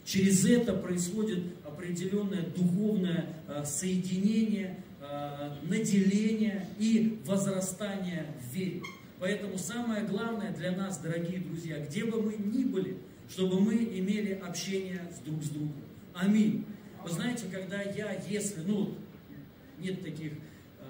Через 0.04 0.44
это 0.44 0.74
происходит 0.74 1.44
определенное 1.64 2.42
духовное 2.54 3.26
э, 3.48 3.64
соединение, 3.64 4.82
э, 5.00 5.52
наделение 5.62 6.68
и 6.78 7.18
возрастание 7.24 8.26
в 8.38 8.54
вере. 8.54 8.82
Поэтому 9.18 9.56
самое 9.56 10.04
главное 10.04 10.52
для 10.52 10.72
нас, 10.72 10.98
дорогие 10.98 11.40
друзья, 11.40 11.78
где 11.78 12.04
бы 12.04 12.20
мы 12.20 12.34
ни 12.34 12.64
были, 12.64 12.98
чтобы 13.30 13.58
мы 13.58 13.74
имели 13.74 14.32
общение 14.34 15.00
с 15.16 15.20
друг 15.24 15.42
с 15.42 15.48
другом. 15.48 15.80
Аминь. 16.12 16.66
Вы 17.02 17.10
знаете, 17.10 17.44
когда 17.50 17.80
я, 17.80 18.20
если, 18.28 18.60
ну, 18.66 18.94
нет 19.84 20.02
таких 20.02 20.32
э, 20.32 20.84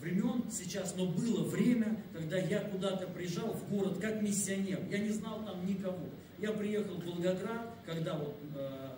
времен 0.00 0.44
сейчас, 0.50 0.94
но 0.96 1.06
было 1.06 1.44
время, 1.44 2.02
когда 2.12 2.38
я 2.38 2.60
куда-то 2.60 3.08
приезжал 3.08 3.52
в 3.52 3.68
город 3.68 3.98
как 4.00 4.22
миссионер. 4.22 4.80
Я 4.90 4.98
не 4.98 5.10
знал 5.10 5.44
там 5.44 5.66
никого. 5.66 6.08
Я 6.38 6.52
приехал 6.52 6.94
в 6.94 7.04
Волгоград, 7.04 7.74
когда 7.84 8.14
вот 8.14 8.36
э, 8.56 8.92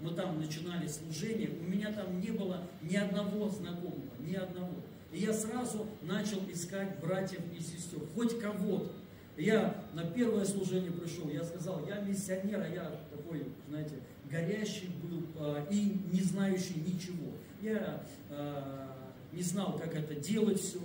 мы 0.00 0.10
там 0.10 0.38
начинали 0.38 0.86
служение, 0.86 1.50
у 1.60 1.64
меня 1.64 1.92
там 1.92 2.20
не 2.20 2.30
было 2.30 2.62
ни 2.82 2.96
одного 2.96 3.48
знакомого, 3.48 4.12
ни 4.20 4.34
одного. 4.34 4.74
И 5.12 5.18
я 5.18 5.32
сразу 5.32 5.86
начал 6.02 6.40
искать 6.50 7.00
братьев 7.00 7.40
и 7.56 7.60
сестер, 7.60 8.00
хоть 8.14 8.38
кого-то. 8.40 8.92
Я 9.36 9.84
на 9.92 10.04
первое 10.04 10.44
служение 10.44 10.90
пришел, 10.90 11.28
я 11.28 11.44
сказал, 11.44 11.86
я 11.86 12.00
миссионер, 12.00 12.60
а 12.60 12.68
я 12.68 13.00
такой, 13.10 13.44
знаете, 13.68 13.96
горящий 14.30 14.88
был 15.02 15.22
а, 15.38 15.66
и 15.70 16.00
не 16.12 16.22
знающий 16.22 16.80
ничего. 16.86 17.32
Я 17.62 18.02
а, 18.30 19.12
не 19.32 19.42
знал, 19.42 19.78
как 19.78 19.94
это 19.94 20.14
делать 20.14 20.60
все. 20.60 20.80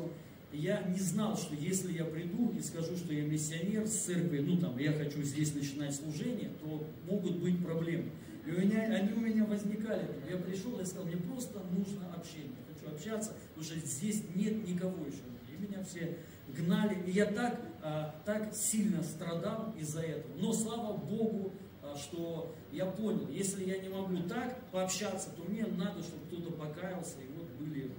Я 0.53 0.83
не 0.83 0.99
знал, 0.99 1.37
что 1.37 1.55
если 1.55 1.93
я 1.93 2.03
приду 2.03 2.51
и 2.51 2.61
скажу, 2.61 2.97
что 2.97 3.13
я 3.13 3.23
миссионер 3.23 3.87
с 3.87 4.05
церкви, 4.05 4.39
ну 4.39 4.57
там, 4.57 4.77
я 4.77 4.91
хочу 4.91 5.21
здесь 5.23 5.55
начинать 5.55 5.95
служение, 5.95 6.49
то 6.61 6.85
могут 7.09 7.37
быть 7.37 7.63
проблемы. 7.63 8.11
И 8.45 8.51
у 8.51 8.59
меня, 8.59 8.81
они 8.81 9.13
у 9.13 9.19
меня 9.21 9.45
возникали. 9.45 10.09
Я 10.29 10.37
пришел 10.37 10.79
и 10.79 10.85
сказал, 10.85 11.05
мне 11.05 11.17
просто 11.17 11.59
нужно 11.71 12.13
общение. 12.13 12.57
Хочу 12.73 12.93
общаться, 12.93 13.33
потому 13.49 13.63
что 13.63 13.79
здесь 13.87 14.23
нет 14.35 14.67
никого 14.67 15.05
еще. 15.05 15.21
И 15.53 15.61
меня 15.61 15.83
все 15.83 16.17
гнали. 16.49 16.97
И 17.05 17.11
я 17.11 17.27
так, 17.27 17.61
а, 17.81 18.15
так 18.25 18.53
сильно 18.53 19.03
страдал 19.03 19.73
из-за 19.79 20.01
этого. 20.01 20.37
Но 20.37 20.51
слава 20.53 20.97
Богу, 20.97 21.53
что 21.97 22.53
я 22.71 22.85
понял, 22.85 23.27
если 23.29 23.65
я 23.65 23.77
не 23.79 23.89
могу 23.89 24.17
так 24.27 24.69
пообщаться, 24.71 25.29
то 25.35 25.43
мне 25.43 25.65
надо, 25.65 26.01
чтобы 26.01 26.25
кто-то 26.27 26.51
покаялся, 26.51 27.17
и 27.21 27.31
вот 27.37 27.47
были 27.59 27.91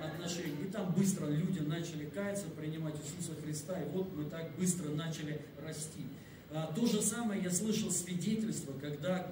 отношения. 0.00 0.66
И 0.66 0.70
там 0.70 0.92
быстро 0.92 1.26
люди 1.26 1.60
начали 1.60 2.06
каяться, 2.06 2.46
принимать 2.48 2.94
Иисуса 2.96 3.40
Христа, 3.40 3.80
и 3.80 3.88
вот 3.90 4.14
мы 4.14 4.24
так 4.24 4.54
быстро 4.56 4.90
начали 4.90 5.40
расти. 5.62 6.06
А, 6.50 6.72
то 6.72 6.86
же 6.86 7.02
самое 7.02 7.42
я 7.42 7.50
слышал 7.50 7.90
свидетельство, 7.90 8.72
когда 8.80 9.26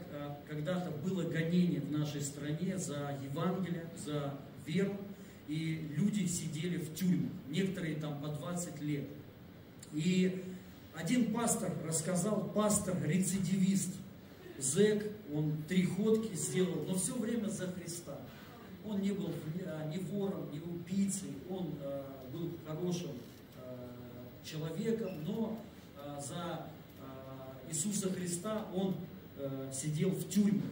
когда-то 0.48 0.90
было 0.90 1.22
гонение 1.22 1.80
в 1.80 1.90
нашей 1.92 2.20
стране 2.20 2.78
за 2.78 3.16
Евангелие, 3.22 3.86
за 4.04 4.34
веру, 4.66 4.96
и 5.48 5.88
люди 5.96 6.26
сидели 6.26 6.78
в 6.78 6.94
тюрьмах, 6.94 7.30
некоторые 7.48 7.96
там 7.96 8.20
по 8.20 8.28
20 8.28 8.80
лет. 8.80 9.04
И 9.92 10.42
один 10.94 11.32
пастор 11.32 11.72
рассказал, 11.86 12.50
пастор-рецидивист, 12.54 13.94
зэк, 14.62 15.10
он 15.34 15.52
три 15.68 15.84
ходки 15.84 16.34
сделал, 16.34 16.84
но 16.86 16.94
все 16.94 17.14
время 17.14 17.48
за 17.48 17.66
Христа. 17.66 18.16
Он 18.84 19.00
не 19.00 19.10
был 19.10 19.30
а, 19.66 19.88
ни 19.88 19.98
вором, 19.98 20.50
ни 20.52 20.58
убийцей, 20.58 21.30
он 21.48 21.74
э, 21.80 22.02
был 22.32 22.50
хорошим 22.66 23.10
э, 23.56 23.88
человеком, 24.44 25.10
но 25.26 25.58
э, 25.96 26.20
за 26.20 26.66
э, 26.98 27.70
Иисуса 27.70 28.10
Христа 28.12 28.66
он 28.74 28.94
э, 29.36 29.70
сидел 29.72 30.10
в 30.10 30.28
тюрьмах. 30.28 30.70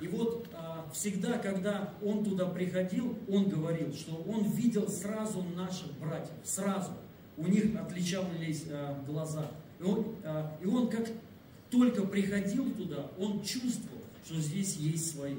И 0.00 0.08
вот 0.08 0.46
всегда, 0.94 1.36
когда 1.38 1.92
он 2.02 2.24
туда 2.24 2.46
приходил, 2.46 3.18
он 3.28 3.50
говорил, 3.50 3.92
что 3.92 4.14
он 4.26 4.44
видел 4.44 4.88
сразу 4.88 5.42
наших 5.54 5.92
братьев, 5.98 6.32
сразу. 6.42 6.92
У 7.36 7.46
них 7.46 7.78
отличались 7.78 8.64
а, 8.70 8.98
глаза. 9.06 9.50
И 9.78 9.82
он, 9.82 10.14
и 10.62 10.66
он 10.66 10.88
как 10.88 11.06
только 11.70 12.04
приходил 12.04 12.70
туда, 12.74 13.10
он 13.18 13.42
чувствовал, 13.42 14.02
что 14.24 14.36
здесь 14.40 14.76
есть 14.76 15.12
свои. 15.12 15.36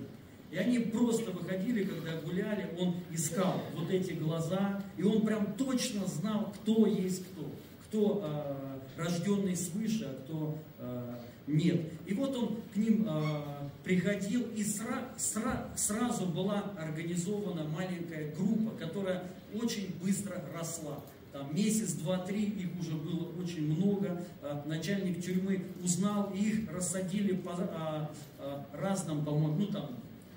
И 0.51 0.57
они 0.57 0.79
просто 0.79 1.31
выходили, 1.31 1.85
когда 1.85 2.19
гуляли, 2.19 2.69
он 2.77 2.95
искал 3.11 3.61
вот 3.75 3.89
эти 3.89 4.13
глаза, 4.13 4.83
и 4.97 5.03
он 5.03 5.25
прям 5.25 5.53
точно 5.53 6.05
знал, 6.07 6.53
кто 6.61 6.85
есть 6.87 7.25
кто, 7.25 7.51
кто 7.85 8.21
э, 8.23 9.01
рожденный 9.01 9.55
свыше, 9.55 10.05
а 10.05 10.23
кто 10.23 10.57
э, 10.79 11.15
нет. 11.47 11.81
И 12.05 12.13
вот 12.13 12.35
он 12.35 12.57
к 12.73 12.75
ним 12.75 13.07
э, 13.07 13.43
приходил, 13.85 14.45
и 14.55 14.63
сра, 14.63 15.09
сра, 15.17 15.69
сразу 15.77 16.25
была 16.25 16.73
организована 16.77 17.63
маленькая 17.63 18.33
группа, 18.35 18.71
которая 18.77 19.23
очень 19.53 19.95
быстро 20.01 20.43
росла. 20.53 20.99
Там 21.31 21.55
месяц, 21.55 21.93
два, 21.93 22.17
три, 22.17 22.43
их 22.43 22.77
уже 22.77 22.91
было 22.91 23.31
очень 23.41 23.73
много. 23.73 24.21
А, 24.41 24.63
начальник 24.65 25.23
тюрьмы 25.23 25.63
узнал, 25.81 26.31
их 26.33 26.69
рассадили 26.69 27.33
по 27.35 27.53
а, 27.53 28.11
а, 28.37 28.65
разным, 28.73 29.23
по-моему, 29.23 29.59
ну 29.59 29.67
там, 29.67 29.91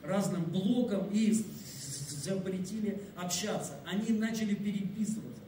разным 0.04 0.44
блокам 0.44 1.08
и 1.10 1.34
запретили 2.10 3.00
общаться. 3.16 3.72
Они 3.84 4.16
начали 4.16 4.54
переписываться, 4.54 5.42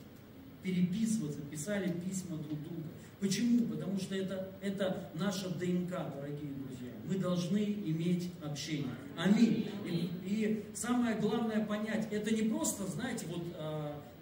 переписываться, 0.65 1.41
писали 1.43 1.93
письма 1.93 2.39
друг 2.39 2.61
другу. 2.65 2.83
Почему? 3.21 3.67
Потому 3.67 3.99
что 4.01 4.17
это, 4.17 4.51
это 4.61 5.11
наша 5.15 5.49
ДНК, 5.51 5.91
дорогие 5.91 6.53
друзья. 6.55 6.91
Мы 7.09 7.19
должны 7.19 7.59
иметь 7.59 8.33
общение. 8.45 8.91
Аминь. 9.17 9.69
И, 9.87 10.11
и 10.25 10.65
самое 10.75 11.17
главное 11.17 11.65
понять, 11.65 12.09
это 12.11 12.35
не 12.35 12.43
просто, 12.43 12.85
знаете, 12.89 13.27
вот 13.29 13.45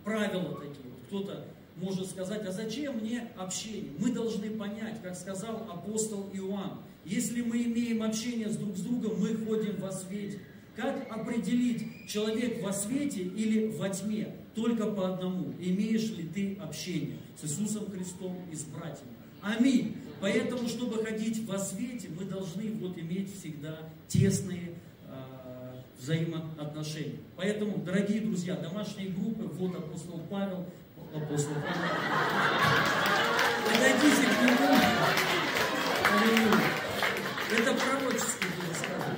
правила 0.04 0.60
такие. 0.60 0.93
Кто-то 1.14 1.44
может 1.76 2.10
сказать, 2.10 2.44
а 2.44 2.50
зачем 2.50 2.96
мне 2.96 3.28
общение? 3.38 3.92
Мы 4.00 4.10
должны 4.10 4.50
понять, 4.50 5.00
как 5.00 5.14
сказал 5.14 5.64
апостол 5.72 6.28
Иоанн, 6.32 6.80
если 7.04 7.40
мы 7.40 7.62
имеем 7.62 8.02
общение 8.02 8.48
с 8.48 8.56
друг 8.56 8.76
с 8.76 8.80
другом, 8.80 9.20
мы 9.20 9.36
ходим 9.36 9.76
во 9.76 9.92
свете. 9.92 10.40
Как 10.74 11.06
определить, 11.08 12.08
человек 12.08 12.60
во 12.64 12.72
свете 12.72 13.22
или 13.22 13.68
во 13.76 13.90
тьме? 13.90 14.34
Только 14.56 14.86
по 14.86 15.14
одному. 15.14 15.54
Имеешь 15.60 16.10
ли 16.10 16.24
ты 16.26 16.56
общение 16.60 17.18
с 17.40 17.44
Иисусом 17.44 17.88
Христом 17.92 18.36
и 18.50 18.56
с 18.56 18.64
братьями? 18.64 19.12
Аминь. 19.40 19.96
Поэтому, 20.20 20.66
чтобы 20.66 21.04
ходить 21.04 21.46
во 21.46 21.60
свете, 21.60 22.08
мы 22.18 22.24
должны 22.24 22.72
вот 22.72 22.98
иметь 22.98 23.32
всегда 23.38 23.78
тесные 24.08 24.74
э, 25.06 25.14
взаимоотношения. 26.00 27.20
Поэтому, 27.36 27.78
дорогие 27.84 28.20
друзья, 28.20 28.56
домашние 28.56 29.10
группы, 29.10 29.44
вот 29.44 29.76
апостол 29.76 30.20
Павел, 30.28 30.66
апостол. 31.14 31.54
Подойдите 33.66 34.26
к 34.26 34.42
нему. 34.42 34.68
Это 37.56 37.74
пророческий 37.74 38.48
сказано. 38.74 39.16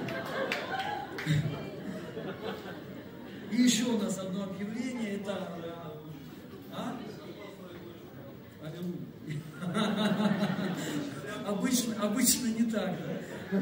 И 3.51 3.63
еще 3.63 3.85
у 3.85 3.99
нас 3.99 4.19
одно 4.19 4.45
объявление, 4.45 5.17
это... 5.17 5.49
А? 6.73 6.97
Обычно, 11.47 11.95
обычно 12.03 12.47
не 12.49 12.65
так, 12.65 12.97
да? 12.99 13.61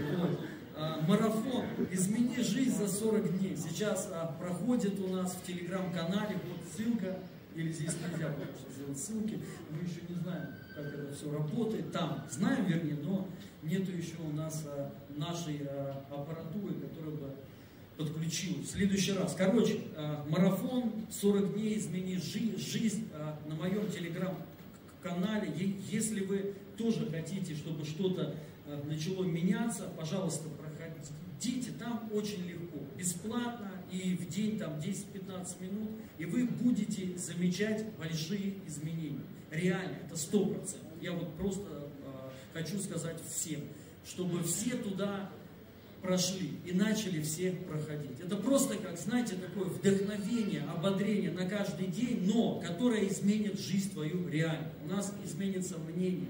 А, 0.77 1.01
марафон 1.07 1.67
«Измени 1.93 2.41
жизнь 2.41 2.77
за 2.77 2.89
40 2.89 3.39
дней». 3.39 3.57
Сейчас 3.57 4.09
а, 4.13 4.27
проходит 4.41 4.99
у 4.99 5.09
нас 5.09 5.33
в 5.35 5.47
телеграм-канале, 5.47 6.37
вот 6.49 6.59
ссылка, 6.75 7.19
или 7.55 7.71
здесь 7.73 7.93
нельзя 8.11 8.29
потому 8.29 8.53
сделать 8.75 8.99
ссылки, 8.99 9.41
мы 9.71 9.79
еще 9.87 10.01
не 10.09 10.15
знаем, 10.17 10.49
как 10.75 10.87
это 10.87 11.15
все 11.15 11.31
работает, 11.31 11.93
там 11.93 12.25
знаем, 12.31 12.67
вернее, 12.67 12.99
но 13.03 13.29
нету 13.63 13.93
еще 13.93 14.17
у 14.21 14.33
нас 14.35 14.65
а, 14.67 14.93
нашей 15.17 15.63
а, 15.69 16.05
аппаратуры, 16.11 16.75
которая 16.75 17.15
бы 17.15 17.35
подключилась. 17.97 18.69
В 18.69 18.71
следующий 18.73 19.13
раз. 19.13 19.35
Короче, 19.37 19.81
а, 19.97 20.25
марафон 20.29 21.07
40 21.11 21.55
дней 21.55 21.79
измени 21.79 22.17
жизнь, 22.17 22.59
жизнь 22.59 23.09
а, 23.13 23.39
на 23.47 23.55
моем 23.55 23.91
телеграм-канале. 23.91 25.53
Если 25.91 26.25
вы 26.25 26.55
тоже 26.77 27.09
хотите, 27.11 27.55
чтобы 27.55 27.85
что-то 27.85 28.35
а, 28.67 28.83
начало 28.85 29.25
меняться, 29.25 29.91
пожалуйста, 29.97 30.49
проходите. 30.49 31.73
Там 31.79 32.09
очень 32.13 32.47
легко, 32.47 32.79
бесплатно 32.97 33.71
и 33.95 34.17
в 34.17 34.29
день 34.29 34.59
там 34.59 34.75
10-15 34.79 35.63
минут, 35.63 35.91
и 36.19 36.25
вы 36.25 36.47
будете 36.47 37.17
замечать 37.17 37.85
большие 37.97 38.55
изменения. 38.67 39.25
Реально, 39.51 39.97
это 40.05 40.15
100%. 40.17 40.77
Я 41.01 41.13
вот 41.13 41.33
просто 41.37 41.89
хочу 42.53 42.79
сказать 42.81 43.17
всем, 43.31 43.61
чтобы 44.05 44.43
все 44.43 44.77
туда 44.77 45.31
прошли 46.03 46.51
и 46.67 46.73
начали 46.73 47.23
все 47.23 47.53
проходить. 47.53 48.21
Это 48.21 48.37
просто, 48.37 48.77
как, 48.77 48.99
знаете, 48.99 49.37
такое 49.37 49.65
вдохновение, 49.65 50.63
ободрение 50.63 51.31
на 51.31 51.49
каждый 51.49 51.87
день, 51.87 52.31
но 52.31 52.61
которое 52.61 53.09
изменит 53.09 53.59
жизнь 53.59 53.93
твою 53.93 54.29
реально. 54.29 54.71
У 54.85 54.89
нас 54.89 55.15
изменится 55.25 55.79
мнение 55.79 56.29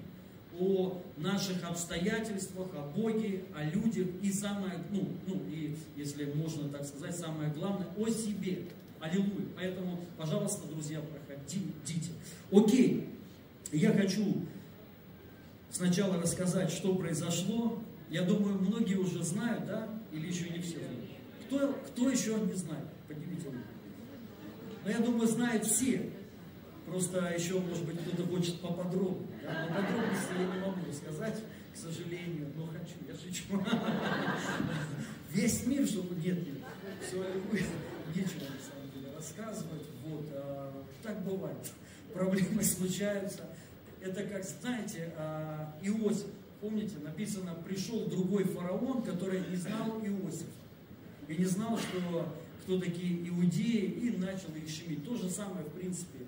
о 0.59 1.03
наших 1.17 1.65
обстоятельствах, 1.65 2.69
о 2.75 2.91
Боге, 2.97 3.45
о 3.55 3.65
людях 3.65 4.07
и 4.23 4.33
самое, 4.33 4.75
ну, 4.91 5.09
ну 5.27 5.43
и, 5.49 5.77
если 5.97 6.27
можно 6.33 6.69
так 6.69 6.85
сказать, 6.85 7.17
самое 7.17 7.51
главное, 7.51 7.89
о 7.97 8.09
себе. 8.09 8.65
Аллилуйя. 9.01 9.47
Поэтому, 9.57 10.01
пожалуйста, 10.17 10.67
друзья, 10.67 11.01
проходите. 11.01 12.11
Окей, 12.51 13.09
я 13.73 13.93
хочу 13.93 14.47
сначала 15.71 16.21
рассказать, 16.21 16.71
что 16.71 16.95
произошло. 16.95 17.79
Я 18.09 18.23
думаю, 18.23 18.59
многие 18.59 18.95
уже 18.95 19.23
знают, 19.23 19.67
да? 19.67 19.89
Или 20.13 20.29
еще 20.29 20.49
не 20.49 20.61
все 20.61 20.79
знают? 20.79 21.05
Кто, 21.47 21.73
кто 21.89 22.09
еще 22.09 22.35
не 22.41 22.55
знает? 22.55 22.87
Поднимите 23.09 23.47
руку. 23.47 23.59
Но 24.85 24.91
я 24.91 25.01
думаю, 25.01 25.27
знают 25.27 25.67
все. 25.67 26.11
Просто 26.87 27.35
еще, 27.37 27.59
может 27.61 27.85
быть, 27.85 27.99
кто-то 28.01 28.29
хочет 28.29 28.61
поподробнее. 28.61 29.41
Да? 29.43 29.67
Но 29.69 29.75
подробности 29.75 30.33
я 30.39 30.47
не 30.47 30.61
могу 30.61 30.81
рассказать, 30.89 31.43
к 31.73 31.77
сожалению, 31.77 32.53
но 32.57 32.67
хочу, 32.67 32.95
я 33.09 33.15
шучу. 33.15 33.45
Весь 35.33 35.67
мир, 35.67 35.87
чтобы 35.87 36.15
нет, 36.17 36.47
нет. 36.47 36.59
Все, 37.07 37.17
нечего 38.15 38.45
на 38.45 38.61
самом 38.61 38.91
деле 38.95 39.15
рассказывать. 39.17 39.87
Вот. 40.05 40.27
А, 40.33 40.85
так 41.03 41.23
бывает. 41.25 41.57
Проблемы 42.13 42.63
случаются 42.63 43.45
это 44.05 44.23
как, 44.25 44.45
знаете, 44.45 45.13
а, 45.17 45.75
Иосиф. 45.83 46.27
Помните, 46.61 46.97
написано, 47.03 47.55
пришел 47.67 48.07
другой 48.07 48.45
фараон, 48.45 49.03
который 49.03 49.41
не 49.49 49.57
знал 49.57 50.01
Иосифа. 50.03 50.51
И 51.29 51.37
не 51.37 51.45
знал, 51.47 51.79
что, 51.79 52.29
кто 52.63 52.79
такие 52.79 53.29
иудеи, 53.29 53.85
и 53.85 54.17
начал 54.17 54.55
их 54.55 54.69
щемить. 54.69 55.05
То 55.05 55.17
же 55.17 55.31
самое, 55.31 55.65
в 55.65 55.73
принципе, 55.73 56.24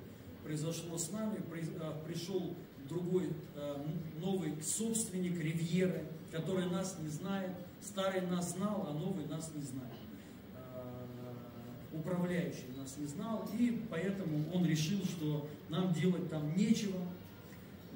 произошло 0.47 0.97
с 0.97 1.11
нами. 1.11 1.39
А, 1.81 2.03
пришел 2.07 2.55
другой, 2.89 3.31
а, 3.57 3.85
новый 4.21 4.55
собственник 4.63 5.39
Ривьеры, 5.41 6.05
который 6.31 6.67
нас 6.67 6.97
не 7.03 7.09
знает. 7.09 7.51
Старый 7.83 8.23
нас 8.23 8.53
знал, 8.53 8.87
а 8.89 8.93
новый 8.93 9.27
нас 9.27 9.51
не 9.55 9.63
знает. 9.63 9.93
Управляющий 11.93 12.73
нас 12.77 12.97
не 12.99 13.07
знал, 13.07 13.49
и 13.59 13.83
поэтому 13.91 14.45
он 14.53 14.67
решил, 14.67 15.03
что 15.05 15.49
нам 15.71 15.95
делать 15.95 16.29
там 16.29 16.55
нечего, 16.55 16.99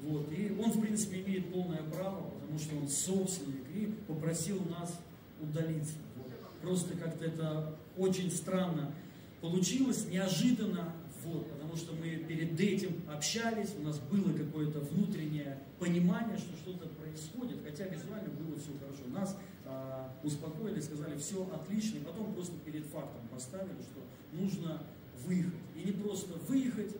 вот. 0.01 0.31
И 0.31 0.57
он, 0.59 0.71
в 0.71 0.81
принципе, 0.81 1.21
имеет 1.21 1.53
полное 1.53 1.83
право, 1.83 2.31
потому 2.31 2.57
что 2.57 2.75
он 2.77 2.87
собственник, 2.89 3.63
и 3.75 3.93
попросил 4.07 4.59
нас 4.69 4.99
удалиться. 5.39 5.93
Вот. 6.17 6.31
Просто 6.61 6.97
как-то 6.97 7.25
это 7.25 7.75
очень 7.95 8.31
странно 8.31 8.91
получилось, 9.39 10.07
неожиданно, 10.07 10.93
вот, 11.23 11.49
потому 11.51 11.75
что 11.75 11.93
мы 11.93 12.17
перед 12.27 12.59
этим 12.59 13.01
общались, 13.11 13.75
у 13.77 13.83
нас 13.83 13.99
было 13.99 14.33
какое-то 14.33 14.79
внутреннее 14.79 15.59
понимание, 15.79 16.37
что 16.37 16.55
что-то 16.57 16.87
происходит, 16.89 17.59
хотя 17.63 17.85
визуально 17.85 18.29
было 18.29 18.57
все 18.57 18.71
хорошо. 18.79 19.03
Нас 19.07 19.37
а, 19.65 20.11
успокоили, 20.23 20.79
сказали, 20.79 21.17
все 21.17 21.47
отлично, 21.53 21.97
и 21.97 22.01
потом 22.01 22.33
просто 22.33 22.55
перед 22.65 22.85
фактом 22.85 23.21
поставили, 23.31 23.81
что 23.81 24.01
нужно 24.33 24.81
выехать. 25.25 25.53
И 25.75 25.83
не 25.83 25.91
просто 25.91 26.33
выехать, 26.47 26.95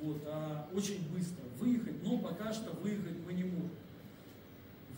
вот, 0.00 0.22
а 0.26 0.68
очень 0.72 1.08
быстро 1.12 1.44
выехать, 1.58 2.02
но 2.02 2.18
пока 2.18 2.52
что 2.52 2.70
выехать 2.80 3.16
мы 3.26 3.32
не 3.32 3.44
можем. 3.44 3.70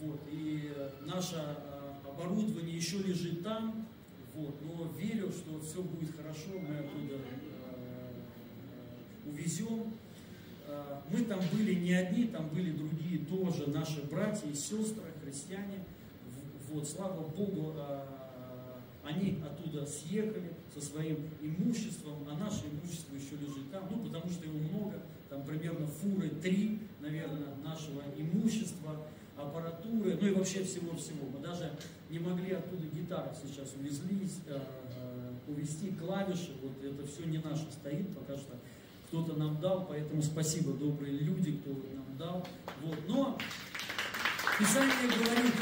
Вот, 0.00 0.20
и 0.30 0.72
наше 1.06 1.36
а, 1.36 1.98
оборудование 2.06 2.76
еще 2.76 2.98
лежит 2.98 3.42
там, 3.42 3.86
вот, 4.34 4.54
но 4.62 4.92
верю, 4.98 5.30
что 5.30 5.58
все 5.60 5.82
будет 5.82 6.14
хорошо, 6.14 6.50
мы 6.60 6.76
оттуда 6.76 7.14
э, 7.14 7.45
увезем. 9.28 9.92
Э, 10.66 11.00
мы 11.10 11.22
там 11.22 11.40
были 11.52 11.74
не 11.74 11.92
одни, 11.92 12.24
там 12.24 12.48
были 12.48 12.72
другие 12.72 13.18
тоже 13.26 13.68
наши 13.70 14.02
братья 14.02 14.48
и 14.48 14.54
сестры, 14.54 15.04
христиане. 15.22 15.84
Вот, 16.72 16.88
слава 16.88 17.28
Богу, 17.28 17.74
э, 17.76 18.00
они 19.04 19.38
оттуда 19.44 19.86
съехали 19.86 20.52
со 20.74 20.80
своим 20.80 21.18
имуществом, 21.40 22.26
а 22.28 22.36
наше 22.38 22.64
имущество 22.66 23.14
еще 23.14 23.36
лежит 23.40 23.70
там, 23.70 23.88
ну, 23.90 24.04
потому 24.04 24.30
что 24.30 24.44
его 24.44 24.58
много, 24.58 25.00
там 25.30 25.44
примерно 25.44 25.86
фуры 25.86 26.28
три, 26.30 26.80
наверное, 27.00 27.54
нашего 27.64 28.02
имущества, 28.16 29.06
аппаратуры, 29.36 30.18
ну 30.20 30.26
и 30.26 30.32
вообще 30.32 30.64
всего-всего. 30.64 31.26
Мы 31.32 31.40
даже 31.40 31.70
не 32.10 32.18
могли 32.18 32.52
оттуда 32.52 32.86
гитары 32.86 33.30
сейчас 33.44 33.74
увезли, 33.78 34.28
э, 34.46 34.60
увезти 35.46 35.92
клавиши, 35.92 36.52
вот 36.62 36.82
это 36.82 37.06
все 37.06 37.24
не 37.26 37.38
наше 37.38 37.70
стоит, 37.70 38.08
пока 38.14 38.36
что 38.36 38.56
кто-то 39.08 39.34
нам 39.34 39.60
дал, 39.60 39.86
поэтому 39.86 40.22
спасибо, 40.22 40.72
добрые 40.72 41.12
люди, 41.12 41.52
кто 41.52 41.70
нам 41.70 42.16
дал. 42.18 42.46
Вот. 42.82 42.98
Но 43.08 43.38
Писание 44.58 45.08
говорит, 45.08 45.54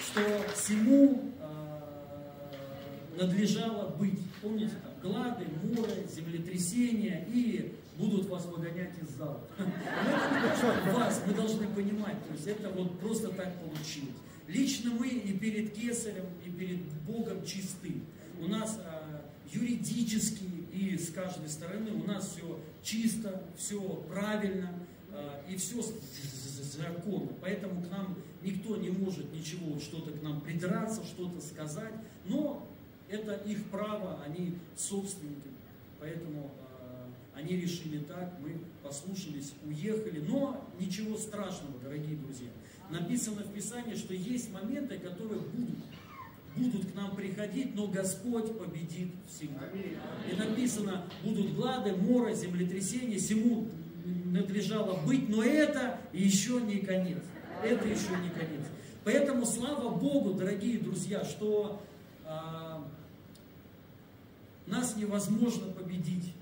что 0.00 0.20
всему 0.54 1.32
э, 1.40 3.16
надлежало 3.16 3.88
быть. 3.96 4.20
Помните, 4.42 4.74
там, 4.82 4.92
глады, 5.02 5.46
море, 5.62 6.06
землетрясения 6.14 7.26
и 7.28 7.74
будут 7.96 8.26
вас 8.28 8.44
выгонять 8.46 8.92
из 9.00 9.16
зала. 9.16 9.40
Вас, 10.92 11.22
мы 11.26 11.34
должны 11.34 11.66
понимать, 11.68 12.16
то 12.26 12.32
есть 12.32 12.46
это 12.46 12.68
вот 12.70 12.98
просто 12.98 13.28
так 13.28 13.54
получилось. 13.60 14.16
Лично 14.48 14.90
мы 14.90 15.08
и 15.08 15.32
перед 15.38 15.72
Кесарем, 15.72 16.26
и 16.44 16.50
перед 16.50 16.82
Богом 17.06 17.44
чисты. 17.46 18.02
У 18.40 18.46
нас 18.48 18.78
а, 18.84 19.24
юридически 19.50 20.44
и 20.72 20.98
с 20.98 21.10
каждой 21.10 21.48
стороны 21.48 21.92
у 21.92 22.04
нас 22.04 22.34
все 22.34 22.60
чисто, 22.84 23.42
все 23.56 23.80
правильно 24.08 24.72
а, 25.10 25.42
и 25.48 25.56
все 25.56 25.82
законно. 25.82 27.32
Поэтому 27.40 27.82
к 27.82 27.90
нам 27.90 28.16
никто 28.42 28.76
не 28.76 28.90
может 28.90 29.32
ничего, 29.32 29.80
что-то 29.80 30.12
к 30.12 30.22
нам 30.22 30.40
придраться, 30.40 31.04
что-то 31.04 31.40
сказать. 31.40 31.94
Но 32.26 32.68
это 33.08 33.34
их 33.46 33.64
право, 33.70 34.22
они 34.24 34.56
собственники. 34.76 35.48
Поэтому 35.98 36.50
они 37.34 37.56
решили 37.56 37.98
так, 37.98 38.32
мы 38.40 38.58
послушались, 38.82 39.52
уехали. 39.64 40.20
Но 40.20 40.64
ничего 40.78 41.16
страшного, 41.18 41.78
дорогие 41.82 42.16
друзья. 42.16 42.48
Написано 42.90 43.42
в 43.42 43.52
Писании, 43.52 43.96
что 43.96 44.14
есть 44.14 44.52
моменты, 44.52 44.98
которые 44.98 45.40
будут 45.40 45.76
будут 46.56 46.92
к 46.92 46.94
нам 46.94 47.14
приходить, 47.14 47.74
но 47.74 47.86
Господь 47.86 48.58
победит 48.58 49.08
всегда. 49.28 49.68
И 50.30 50.36
написано, 50.36 51.04
будут 51.22 51.54
глады, 51.54 51.94
мора, 51.94 52.32
землетрясения, 52.34 53.18
всему 53.18 53.68
надлежало 54.26 55.00
быть, 55.06 55.28
но 55.28 55.42
это 55.42 55.98
еще 56.12 56.60
не 56.60 56.78
конец. 56.78 57.22
Это 57.62 57.88
еще 57.88 58.10
не 58.22 58.30
конец. 58.30 58.66
Поэтому 59.04 59.46
слава 59.46 59.94
Богу, 59.94 60.34
дорогие 60.34 60.78
друзья, 60.78 61.24
что 61.24 61.82
а, 62.26 62.86
нас 64.66 64.96
невозможно 64.96 65.66
победить 65.68 66.34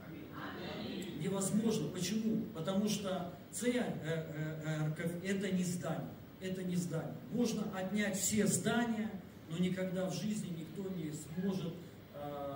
невозможно. 1.23 1.89
Почему? 1.89 2.45
Потому 2.55 2.89
что 2.89 3.33
церковь 3.51 5.13
это 5.25 5.51
не 5.51 5.65
здание. 5.65 6.09
Это 6.41 6.63
не 6.63 6.77
здание. 6.77 7.15
Можно 7.33 7.63
отнять 7.77 8.19
все 8.19 8.47
здания, 8.47 9.11
но 9.53 9.59
никогда 9.59 10.09
в 10.09 10.15
жизни 10.15 10.49
никто 10.59 10.89
не 10.97 11.13
сможет 11.13 11.75
э, 12.15 12.55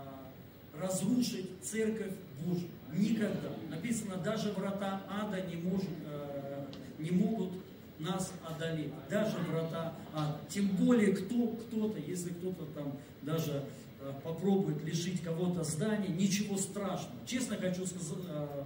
разрушить 0.80 1.50
церковь 1.62 2.12
Божью. 2.44 2.68
Никогда. 2.92 3.50
Написано, 3.70 4.16
даже 4.16 4.50
врата 4.52 5.02
ада 5.08 5.42
не, 5.42 5.56
может, 5.56 5.90
э, 6.06 6.64
не 6.98 7.10
могут 7.10 7.52
нас 7.98 8.32
одолеть. 8.44 8.92
Даже 9.08 9.36
врата 9.38 9.92
ада. 10.12 10.38
Тем 10.48 10.68
более 10.68 11.14
кто, 11.14 11.48
кто-то, 11.48 11.98
если 11.98 12.30
кто-то 12.30 12.64
там 12.74 12.96
даже 13.22 13.62
Э, 14.06 14.12
попробует 14.22 14.84
лишить 14.84 15.22
кого-то 15.22 15.64
здания, 15.64 16.08
ничего 16.08 16.56
страшного. 16.56 17.26
Честно 17.26 17.56
хочу 17.56 17.84
э, 17.84 18.64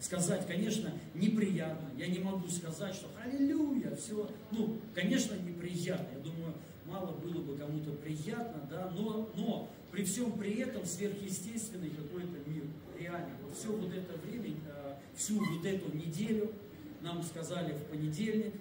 сказать, 0.00 0.46
конечно, 0.46 0.92
неприятно. 1.14 1.88
Я 1.98 2.06
не 2.06 2.20
могу 2.20 2.48
сказать, 2.48 2.94
что 2.94 3.08
аллилуйя, 3.22 3.94
все. 3.96 4.30
Ну, 4.52 4.78
конечно, 4.94 5.34
неприятно. 5.34 6.06
Я 6.16 6.20
думаю, 6.22 6.54
мало 6.90 7.12
было 7.12 7.40
бы 7.42 7.56
кому-то 7.56 7.92
приятно, 7.92 8.66
да, 8.68 8.90
но, 8.96 9.28
но 9.36 9.70
при 9.90 10.04
всем 10.04 10.32
при 10.32 10.58
этом 10.60 10.84
сверхъестественный 10.84 11.90
какой-то 11.90 12.50
мир. 12.50 12.64
Реально. 12.98 13.30
Вот 13.44 13.56
все 13.56 13.68
вот 13.68 13.92
это 13.92 14.18
время, 14.26 14.56
э, 14.66 14.94
всю 15.14 15.38
вот 15.38 15.64
эту 15.64 15.96
неделю 15.96 16.52
нам 17.00 17.22
сказали 17.22 17.72
в 17.72 17.84
понедельник, 17.84 18.54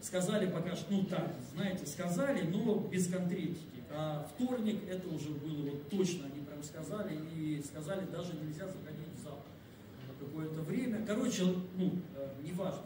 сказали 0.00 0.50
пока 0.50 0.74
что, 0.74 0.92
ну 0.92 1.04
так, 1.04 1.34
знаете, 1.54 1.86
сказали, 1.86 2.42
но 2.48 2.76
без 2.90 3.08
конкретики. 3.08 3.82
А 3.90 4.28
вторник 4.34 4.80
это 4.88 5.08
уже 5.08 5.30
было 5.30 5.70
вот 5.70 5.88
точно, 5.88 6.26
они 6.26 6.44
прям 6.44 6.62
сказали, 6.62 7.18
и 7.34 7.62
сказали, 7.62 8.06
даже 8.06 8.34
нельзя 8.34 8.66
заходить 8.66 9.08
в 9.16 9.22
зал 9.22 9.42
на 10.06 10.24
какое-то 10.24 10.60
время. 10.62 11.04
Короче, 11.06 11.44
ну, 11.76 11.92
э, 12.16 12.28
неважно. 12.42 12.82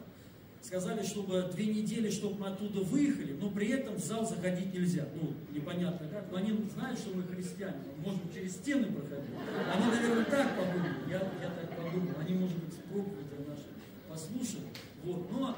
Сказали, 0.61 1.03
чтобы 1.03 1.49
две 1.53 1.65
недели, 1.65 2.11
чтобы 2.11 2.39
мы 2.39 2.47
оттуда 2.47 2.81
выехали, 2.81 3.33
но 3.33 3.49
при 3.49 3.69
этом 3.69 3.95
в 3.95 3.99
зал 3.99 4.27
заходить 4.27 4.73
нельзя. 4.73 5.07
Ну, 5.15 5.33
непонятно 5.51 6.07
как. 6.07 6.31
Но 6.31 6.37
они 6.37 6.55
знают, 6.73 6.99
что 6.99 7.15
мы 7.15 7.23
христиане, 7.23 7.77
можем 7.97 8.21
через 8.31 8.53
стены 8.53 8.91
проходить. 8.91 9.35
Они, 9.73 9.85
наверное, 9.85 10.25
так 10.25 10.55
подумали. 10.55 10.93
Я, 11.09 11.17
я 11.41 11.49
так 11.49 11.75
подумал. 11.75 12.13
Они, 12.19 12.35
может 12.35 12.57
быть, 12.57 12.75
проповеди 12.83 13.47
наши 13.47 13.63
послушали. 14.07 14.67
Вот. 15.03 15.31
Но 15.31 15.57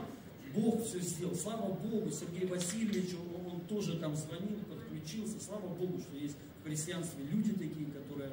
Бог 0.55 0.85
все 0.85 0.99
сделал. 0.99 1.35
Слава 1.35 1.73
Богу, 1.73 2.09
Сергей 2.09 2.47
Васильевич, 2.47 3.13
он, 3.15 3.55
он 3.55 3.61
тоже 3.61 3.97
там 3.99 4.15
звонил, 4.15 4.57
учился. 5.03 5.39
Слава 5.39 5.67
Богу, 5.67 5.99
что 5.99 6.15
есть 6.15 6.37
в 6.61 6.63
христианстве 6.65 7.25
люди 7.25 7.51
такие, 7.51 7.87
которые, 7.87 8.31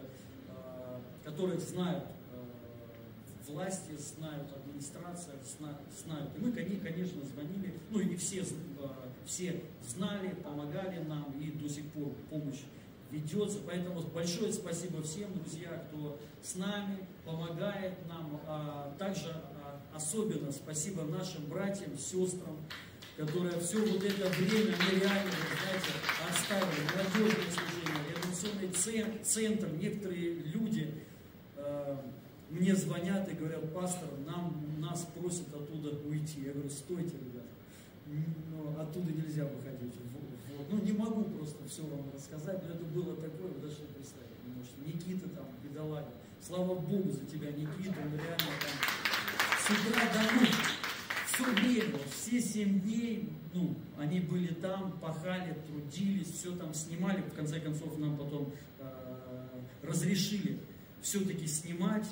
а, 0.48 1.00
которые 1.24 1.58
знают 1.58 2.04
а, 2.32 3.50
власти, 3.50 3.90
знают 3.98 4.48
администрация, 4.80 5.34
знают. 6.04 6.30
И 6.36 6.40
мы, 6.40 6.52
конечно, 6.52 7.22
звонили, 7.24 7.74
ну 7.90 8.00
и 8.00 8.16
все, 8.16 8.44
а, 8.80 9.08
все 9.26 9.60
знали, 9.86 10.34
помогали 10.42 11.00
нам, 11.04 11.32
и 11.38 11.50
до 11.50 11.68
сих 11.68 11.84
пор 11.90 12.12
помощь 12.30 12.62
ведется. 13.10 13.58
Поэтому 13.66 14.00
большое 14.00 14.52
спасибо 14.52 15.02
всем, 15.02 15.32
друзья, 15.34 15.84
кто 15.88 16.18
с 16.42 16.54
нами, 16.54 16.98
помогает 17.24 17.94
нам. 18.08 18.40
Также 18.98 19.34
особенно 19.94 20.50
спасибо 20.50 21.02
нашим 21.02 21.46
братьям, 21.46 21.96
сестрам, 21.98 22.56
которые 23.16 23.60
все 23.60 23.78
вот 23.78 24.02
это 24.02 24.28
время, 24.28 24.74
они 24.80 25.00
реально, 25.00 25.32
знаете, 25.60 25.92
оставили 26.30 26.86
молодежное 26.94 27.50
служение, 27.50 28.04
реабилитационный 28.08 29.18
центр, 29.22 29.68
некоторые 29.76 30.34
люди 30.44 30.94
мне 32.50 32.74
звонят 32.74 33.28
и 33.30 33.34
говорят, 33.34 33.72
пастор, 33.72 34.08
нам, 34.26 34.80
нас 34.80 35.06
просят 35.14 35.52
оттуда 35.54 35.90
уйти. 36.06 36.42
Я 36.42 36.52
говорю, 36.52 36.70
стойте, 36.70 37.16
ребята, 37.16 37.48
но 38.50 38.80
оттуда 38.80 39.12
нельзя 39.12 39.44
выходить. 39.44 39.94
Вот. 40.12 40.66
Ну, 40.70 40.78
не 40.84 40.92
могу 40.92 41.24
просто 41.24 41.66
все 41.68 41.82
вам 41.82 42.10
рассказать, 42.12 42.62
но 42.66 42.74
это 42.74 42.84
было 42.84 43.16
такое, 43.16 43.48
вы 43.48 43.60
даже 43.60 43.80
не 43.80 43.94
представить 43.94 44.30
не 44.46 44.54
можете. 44.54 44.76
Никита 44.84 45.28
там, 45.30 45.46
бедолага, 45.62 46.08
слава 46.46 46.74
Богу 46.74 47.10
за 47.10 47.24
тебя, 47.26 47.50
Никита, 47.50 47.96
он 48.04 48.12
реально 48.12 48.52
там 48.60 48.76
с 49.58 49.70
утра 49.70 50.02
до 50.12 50.40
ночи 50.40 50.80
все 51.40 51.52
время, 51.52 51.98
все 52.10 52.40
семь 52.40 52.80
дней, 52.80 53.28
ну, 53.54 53.74
они 53.98 54.20
были 54.20 54.52
там, 54.54 54.92
пахали, 55.00 55.56
трудились, 55.66 56.32
все 56.32 56.54
там 56.54 56.74
снимали, 56.74 57.22
в 57.22 57.34
конце 57.34 57.60
концов 57.60 57.98
нам 57.98 58.16
потом 58.16 58.52
э, 58.78 59.60
разрешили 59.82 60.60
все-таки 61.02 61.46
снимать, 61.46 62.06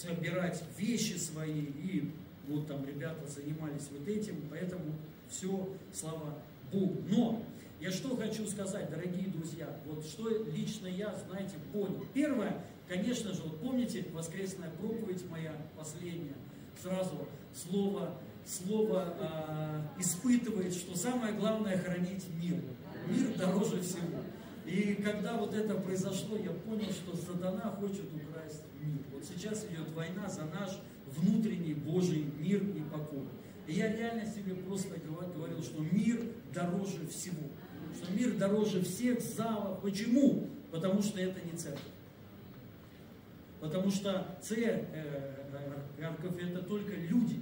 собирать 0.00 0.62
вещи 0.78 1.16
свои, 1.16 1.60
и 1.60 2.10
вот 2.48 2.66
там 2.66 2.84
ребята 2.84 3.26
занимались 3.26 3.88
вот 3.90 4.06
этим, 4.08 4.36
поэтому 4.50 4.94
все, 5.28 5.68
слава 5.92 6.38
Богу. 6.72 7.02
Но 7.08 7.44
я 7.80 7.90
что 7.90 8.16
хочу 8.16 8.46
сказать, 8.46 8.90
дорогие 8.90 9.28
друзья, 9.28 9.68
вот 9.86 10.04
что 10.04 10.28
лично 10.46 10.86
я, 10.86 11.14
знаете, 11.28 11.54
понял. 11.72 12.04
Первое, 12.14 12.64
конечно 12.88 13.32
же, 13.32 13.42
вот 13.42 13.60
помните 13.60 14.04
воскресная 14.12 14.70
проповедь 14.70 15.28
моя 15.30 15.54
последняя, 15.76 16.36
сразу 16.80 17.28
слово 17.54 18.18
слово 18.46 19.14
э, 19.18 20.00
испытывает, 20.00 20.74
что 20.74 20.96
самое 20.96 21.32
главное 21.34 21.78
хранить 21.78 22.24
мир. 22.40 22.60
Мир 23.08 23.36
дороже 23.36 23.80
всего. 23.82 24.20
И 24.72 24.94
когда 24.94 25.36
вот 25.36 25.52
это 25.52 25.74
произошло, 25.74 26.38
я 26.38 26.50
понял, 26.50 26.90
что 26.90 27.14
сатана 27.14 27.76
хочет 27.78 28.06
украсть 28.14 28.62
мир. 28.80 29.02
Вот 29.12 29.22
сейчас 29.22 29.66
идет 29.66 29.90
война 29.94 30.30
за 30.30 30.46
наш 30.46 30.80
внутренний 31.06 31.74
Божий 31.74 32.24
мир 32.38 32.62
и 32.62 32.80
покой. 32.90 33.26
И 33.66 33.74
я 33.74 33.94
реально 33.94 34.24
себе 34.24 34.54
просто 34.54 34.98
говорил, 34.98 35.62
что 35.62 35.82
мир 35.82 36.22
дороже 36.54 37.06
всего. 37.06 37.48
Что 37.94 38.14
мир 38.14 38.38
дороже 38.38 38.82
всех 38.82 39.20
залов. 39.20 39.82
Почему? 39.82 40.48
Потому 40.70 41.02
что 41.02 41.20
это 41.20 41.38
не 41.44 41.52
церковь. 41.52 41.82
Потому 43.60 43.90
что 43.90 44.38
церковь, 44.40 44.88
э, 44.94 45.44
это 45.98 46.62
только 46.62 46.94
люди. 46.94 47.40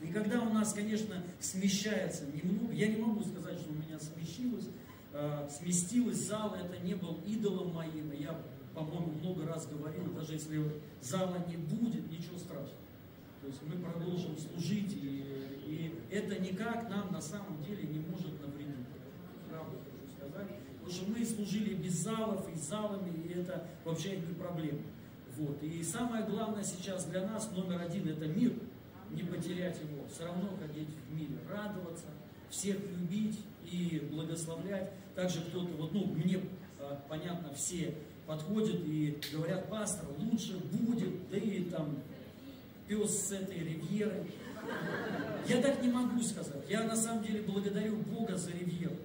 И 0.00 0.12
когда 0.12 0.42
у 0.42 0.52
нас, 0.52 0.72
конечно, 0.72 1.24
смещается 1.40 2.22
немного, 2.26 2.72
я 2.72 2.86
не 2.86 3.02
могу 3.02 3.24
сказать, 3.24 3.58
что 3.58 3.70
у 3.70 3.74
меня 3.74 3.98
смещилось, 3.98 4.68
э, 5.16 5.48
сместилось 5.50 6.26
зал, 6.26 6.54
это 6.54 6.78
не 6.84 6.94
был 6.94 7.20
идолом 7.26 7.74
моим, 7.74 8.12
я, 8.12 8.38
по-моему, 8.74 9.12
много 9.12 9.46
раз 9.46 9.66
говорил, 9.66 10.12
даже 10.12 10.34
если 10.34 10.80
зала 11.00 11.44
не 11.48 11.56
будет, 11.56 12.10
ничего 12.10 12.38
страшного. 12.38 12.86
То 13.40 13.46
есть 13.48 13.62
мы 13.62 13.80
продолжим 13.82 14.36
служить, 14.36 14.92
и, 14.92 15.54
и 15.66 15.94
это 16.10 16.40
никак 16.40 16.88
нам 16.90 17.12
на 17.12 17.20
самом 17.20 17.62
деле 17.62 17.84
не 17.84 18.00
может 18.00 18.40
навредить. 18.40 18.86
Правда 19.48 19.76
хочу 19.84 20.12
сказать. 20.16 20.48
Потому 20.80 20.92
что 20.92 21.10
мы 21.10 21.24
служили 21.24 21.74
без 21.74 21.94
залов 21.94 22.48
и 22.52 22.58
залами, 22.58 23.12
и 23.24 23.38
это 23.38 23.66
вообще 23.84 24.16
не 24.16 24.34
проблема. 24.34 24.80
Вот. 25.36 25.62
И 25.62 25.82
самое 25.82 26.24
главное 26.24 26.64
сейчас 26.64 27.04
для 27.06 27.26
нас, 27.26 27.50
номер 27.52 27.82
один, 27.82 28.08
это 28.08 28.26
мир. 28.26 28.52
Не 29.10 29.22
потерять 29.22 29.78
его, 29.78 30.04
все 30.12 30.24
равно 30.24 30.48
ходить 30.60 30.88
в 30.88 31.14
мире, 31.14 31.38
радоваться, 31.48 32.06
всех 32.50 32.78
любить 32.90 33.38
и 33.64 34.08
благословлять. 34.10 34.92
Также 35.16 35.40
кто-то, 35.40 35.72
вот, 35.78 35.94
ну, 35.94 36.04
мне 36.04 36.38
а, 36.78 37.02
понятно, 37.08 37.52
все 37.54 37.94
подходят 38.26 38.82
и 38.84 39.18
говорят, 39.32 39.68
пастор, 39.70 40.06
лучше 40.18 40.58
будет, 40.58 41.30
да 41.30 41.38
и 41.38 41.64
там 41.64 41.98
пес 42.86 43.28
с 43.28 43.32
этой 43.32 43.58
ривьеры. 43.58 44.26
Я 45.48 45.62
так 45.62 45.82
не 45.82 45.88
могу 45.88 46.20
сказать. 46.20 46.62
Я 46.68 46.84
на 46.84 46.96
самом 46.96 47.24
деле 47.24 47.40
благодарю 47.42 47.96
Бога 47.96 48.36
за 48.36 48.50
ривьеру. 48.50 48.96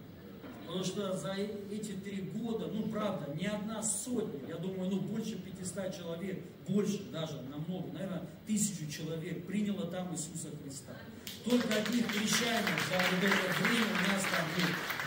Потому 0.72 0.86
что 0.86 1.18
за 1.18 1.34
эти 1.34 1.92
три 1.92 2.22
года, 2.34 2.68
ну 2.68 2.84
правда, 2.84 3.36
не 3.36 3.46
одна 3.46 3.84
сотня, 3.84 4.40
я 4.48 4.56
думаю, 4.56 4.90
ну 4.90 5.02
больше 5.02 5.38
500 5.38 5.98
человек, 5.98 6.46
больше 6.66 7.04
даже, 7.12 7.42
намного, 7.42 7.92
наверное, 7.92 8.26
тысячу 8.48 8.90
человек 8.90 9.46
приняло 9.46 9.88
там 9.88 10.14
Иисуса 10.14 10.48
Христа. 10.64 10.94
Только 11.44 11.76
одних 11.76 12.08
крещаний 12.08 12.72
за 12.88 12.96
вот 12.96 13.22
это 13.22 13.64
время 13.64 13.86
у 13.86 14.14
нас 14.14 14.24
там 14.32 14.48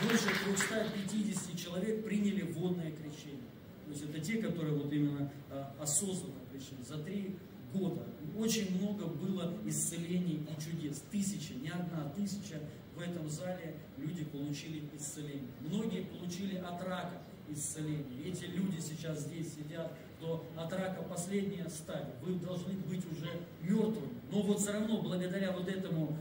ну, 0.03 0.09
больше 0.09 0.27
350 0.45 1.59
человек 1.59 2.05
приняли 2.05 2.43
водное 2.43 2.93
крещение. 2.93 3.49
То 3.87 3.93
есть 3.93 4.05
это 4.05 4.21
те, 4.21 4.43
которые 4.43 4.75
вот 4.75 4.93
именно 4.93 5.33
а, 5.51 5.75
осознанно 5.81 6.41
пришли. 6.53 6.77
За 6.87 6.99
три 6.99 7.39
года 7.73 8.03
очень 8.37 8.79
много 8.79 9.07
было 9.07 9.55
исцелений 9.65 10.47
и 10.47 10.63
чудес. 10.63 11.03
Тысяча, 11.11 11.55
не 11.55 11.71
одна 11.71 12.13
тысяча 12.15 12.61
в 12.95 13.01
этом 13.01 13.29
зале 13.29 13.75
люди 13.97 14.25
получили 14.25 14.85
исцеление. 14.97 15.51
Многие 15.61 16.03
получили 16.03 16.57
от 16.57 16.83
рака 16.83 17.19
исцеление. 17.49 18.25
Эти 18.25 18.45
люди 18.45 18.79
сейчас 18.81 19.21
здесь 19.21 19.55
сидят, 19.55 19.93
то 20.21 20.45
от 20.57 20.73
рака 20.73 21.03
последняя 21.03 21.69
стадия. 21.69 22.15
Вы 22.23 22.35
должны 22.35 22.75
быть 22.75 23.05
уже 23.11 23.31
мертвыми. 23.63 24.15
Но 24.31 24.43
вот 24.43 24.61
все 24.61 24.73
равно, 24.73 25.03
благодаря 25.03 25.53
вот 25.53 25.69
этому, 25.69 26.17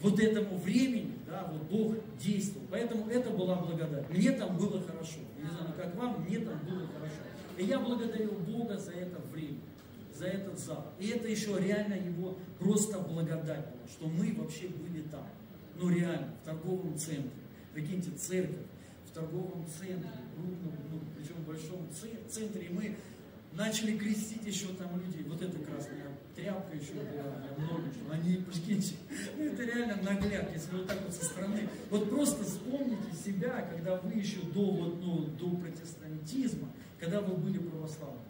вот 0.00 0.20
этому 0.20 0.58
времени, 0.58 1.18
да, 1.26 1.50
вот 1.50 1.62
Бог 1.62 1.96
действовал. 2.18 2.66
Поэтому 2.70 3.08
это 3.08 3.30
была 3.30 3.56
благодать. 3.56 4.08
Мне 4.10 4.32
там 4.32 4.56
было 4.56 4.80
хорошо. 4.80 5.20
Не 5.38 5.48
знаю, 5.48 5.74
как 5.76 5.94
вам, 5.96 6.24
мне 6.24 6.38
там 6.40 6.58
было 6.60 6.86
хорошо. 6.86 7.16
И 7.56 7.64
я 7.64 7.78
благодарю 7.78 8.32
Бога 8.32 8.76
за 8.78 8.92
это 8.92 9.20
время, 9.32 9.58
за 10.14 10.26
этот 10.26 10.58
зал. 10.58 10.86
И 10.98 11.08
это 11.08 11.28
еще 11.28 11.58
реально 11.58 11.94
его 11.94 12.38
просто 12.58 12.98
благодать 13.00 13.66
была, 13.66 13.88
что 13.88 14.06
мы 14.06 14.32
вообще 14.34 14.68
были 14.68 15.02
там. 15.02 15.26
Ну 15.80 15.88
реально, 15.88 16.28
в 16.42 16.44
торговом 16.44 16.96
центре. 16.98 17.30
Прикиньте, 17.72 18.10
церковь 18.10 18.66
в 19.06 19.12
торговом 19.12 19.64
центре, 19.66 20.10
крупном, 20.36 20.74
ну, 20.92 21.00
причем 21.16 21.42
большом 21.46 21.88
центре. 22.30 22.66
И 22.66 22.68
мы 22.68 22.96
начали 23.54 23.96
крестить 23.96 24.44
еще 24.44 24.66
там 24.74 25.00
людей. 25.00 25.24
Вот 25.26 25.40
эта 25.40 25.58
красная 25.58 26.08
тряпка 26.36 26.76
еще 26.76 26.92
была, 26.92 27.32
много 27.56 27.88
чего. 27.94 28.12
Они, 28.12 28.36
прикиньте, 28.36 28.94
ну, 29.38 29.44
это 29.46 29.64
реально 29.64 30.02
нагляд, 30.02 30.52
если 30.52 30.76
вот 30.76 30.86
так 30.86 31.00
вот 31.02 31.14
со 31.14 31.24
стороны. 31.24 31.66
Вот 31.88 32.10
просто 32.10 32.44
вспомните 32.44 33.16
себя, 33.24 33.62
когда 33.62 33.96
вы 33.96 34.12
еще 34.12 34.40
до, 34.52 34.62
вот, 34.62 35.00
ну, 35.02 35.24
до 35.38 35.56
протестантизма, 35.56 36.68
когда 36.98 37.22
вы 37.22 37.34
были 37.36 37.56
православны. 37.56 38.20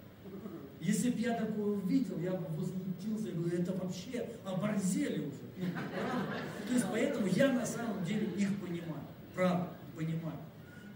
Если 0.80 1.10
бы 1.10 1.18
я 1.18 1.34
такое 1.34 1.66
увидел, 1.66 2.18
я 2.20 2.30
бы 2.30 2.46
возмутился, 2.56 3.26
я 3.26 3.34
говорю, 3.34 3.58
это 3.58 3.72
вообще 3.72 4.26
оборзели 4.44 5.26
уже. 5.26 5.49
То 5.60 6.74
есть 6.74 6.86
поэтому 6.90 7.26
я 7.26 7.52
на 7.52 7.66
самом 7.66 8.04
деле 8.04 8.26
их 8.36 8.48
понимаю. 8.60 9.04
Правда, 9.34 9.68
понимаю. 9.96 10.38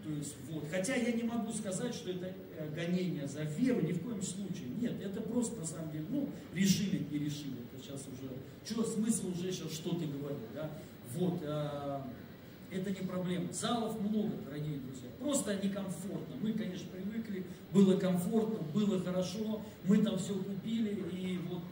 То 0.02 0.10
есть 0.10 0.36
вот. 0.50 0.64
Хотя 0.70 0.94
я 0.96 1.12
не 1.12 1.22
могу 1.22 1.52
сказать, 1.52 1.94
что 1.94 2.10
это 2.10 2.32
э, 2.58 2.68
гонение 2.74 3.26
за 3.26 3.42
веру, 3.42 3.80
ни 3.80 3.92
в 3.92 4.02
коем 4.02 4.22
случае. 4.22 4.68
Нет, 4.78 5.00
это 5.02 5.20
просто 5.22 5.60
на 5.60 5.66
самом 5.66 5.90
деле, 5.92 6.04
ну, 6.10 6.28
решили 6.52 7.06
и 7.10 7.18
решили. 7.18 7.56
Это 7.72 7.82
сейчас 7.82 8.02
уже, 8.06 8.30
что 8.64 8.84
смысл 8.84 9.28
уже 9.28 9.50
сейчас 9.50 9.72
что-то 9.72 10.06
говорить, 10.06 10.52
да? 10.54 10.70
Вот. 11.14 11.40
А, 11.44 12.06
это 12.70 12.90
не 12.90 13.06
проблема. 13.06 13.52
Залов 13.52 13.98
много, 14.00 14.32
дорогие 14.44 14.78
друзья. 14.78 15.08
Просто 15.20 15.56
некомфортно. 15.62 16.36
Мы, 16.42 16.52
конечно, 16.52 16.86
привыкли, 16.90 17.44
было 17.72 17.96
комфортно, 17.96 18.58
было 18.74 19.00
хорошо, 19.00 19.62
мы 19.84 19.98
там 19.98 20.18
все 20.18 20.34
купили, 20.34 21.02
и 21.12 21.38
вот 21.48 21.62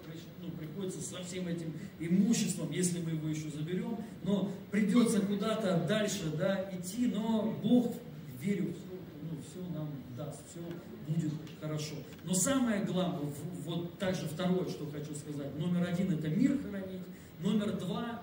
приходится 0.82 1.00
со 1.00 1.22
всем 1.22 1.46
этим 1.46 1.72
имуществом, 2.00 2.70
если 2.70 3.00
мы 3.00 3.12
его 3.12 3.28
еще 3.28 3.50
заберем, 3.50 3.98
но 4.22 4.50
придется 4.70 5.20
куда-то 5.20 5.84
дальше 5.88 6.32
да, 6.36 6.68
идти, 6.72 7.06
но 7.06 7.54
Бог, 7.62 7.94
верю, 8.40 8.74
все, 8.74 8.98
ну, 9.22 9.38
все 9.42 9.74
нам 9.74 9.88
даст, 10.16 10.40
все 10.50 10.60
будет 11.06 11.32
хорошо. 11.60 11.94
Но 12.24 12.34
самое 12.34 12.84
главное, 12.84 13.32
вот 13.64 13.98
также 13.98 14.26
второе, 14.26 14.68
что 14.68 14.90
хочу 14.90 15.14
сказать, 15.14 15.56
номер 15.58 15.88
один 15.88 16.12
это 16.12 16.28
мир 16.28 16.58
хранить, 16.58 17.02
номер 17.40 17.72
два 17.78 18.22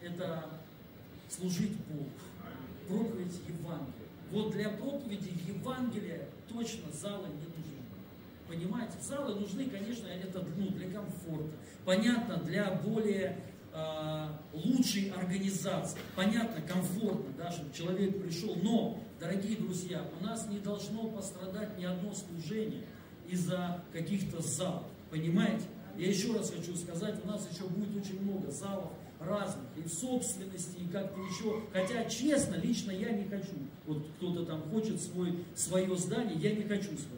это 0.00 0.46
служить 1.28 1.76
Богу, 1.88 2.08
проповедь 2.88 3.38
Евангелия. 3.46 3.92
Вот 4.30 4.52
для 4.52 4.70
проповеди 4.70 5.32
Евангелия 5.46 6.28
точно 6.48 6.90
залы 6.92 7.28
не. 7.28 7.47
Понимаете, 8.48 8.94
залы 9.02 9.34
нужны, 9.34 9.66
конечно, 9.66 10.06
это 10.06 10.42
ну, 10.56 10.68
для 10.70 10.90
комфорта. 10.90 11.50
Понятно, 11.84 12.38
для 12.38 12.70
более 12.70 13.38
э, 13.74 14.28
лучшей 14.54 15.10
организации. 15.10 15.98
Понятно, 16.16 16.62
комфортно, 16.62 17.30
да, 17.36 17.52
чтобы 17.52 17.74
человек 17.74 18.22
пришел. 18.22 18.56
Но, 18.62 18.98
дорогие 19.20 19.58
друзья, 19.58 20.02
у 20.18 20.24
нас 20.24 20.48
не 20.48 20.60
должно 20.60 21.10
пострадать 21.10 21.76
ни 21.78 21.84
одно 21.84 22.14
служение 22.14 22.84
из-за 23.28 23.84
каких-то 23.92 24.40
залов. 24.40 24.86
Понимаете? 25.10 25.64
Я 25.98 26.08
еще 26.08 26.32
раз 26.32 26.50
хочу 26.50 26.74
сказать, 26.76 27.16
у 27.24 27.26
нас 27.26 27.46
еще 27.52 27.64
будет 27.64 27.94
очень 27.96 28.22
много 28.22 28.50
залов, 28.50 28.92
разных, 29.20 29.64
и 29.76 29.82
в 29.82 29.92
собственности, 29.92 30.78
и 30.78 30.86
как-то 30.88 31.20
еще. 31.20 31.60
Хотя, 31.72 32.04
честно, 32.04 32.54
лично 32.54 32.92
я 32.92 33.10
не 33.10 33.24
хочу. 33.24 33.56
Вот 33.84 34.06
кто-то 34.16 34.46
там 34.46 34.62
хочет 34.70 35.02
свой, 35.02 35.44
свое 35.54 35.94
здание, 35.96 36.36
я 36.38 36.54
не 36.54 36.62
хочу 36.62 36.96
свое. 36.96 37.17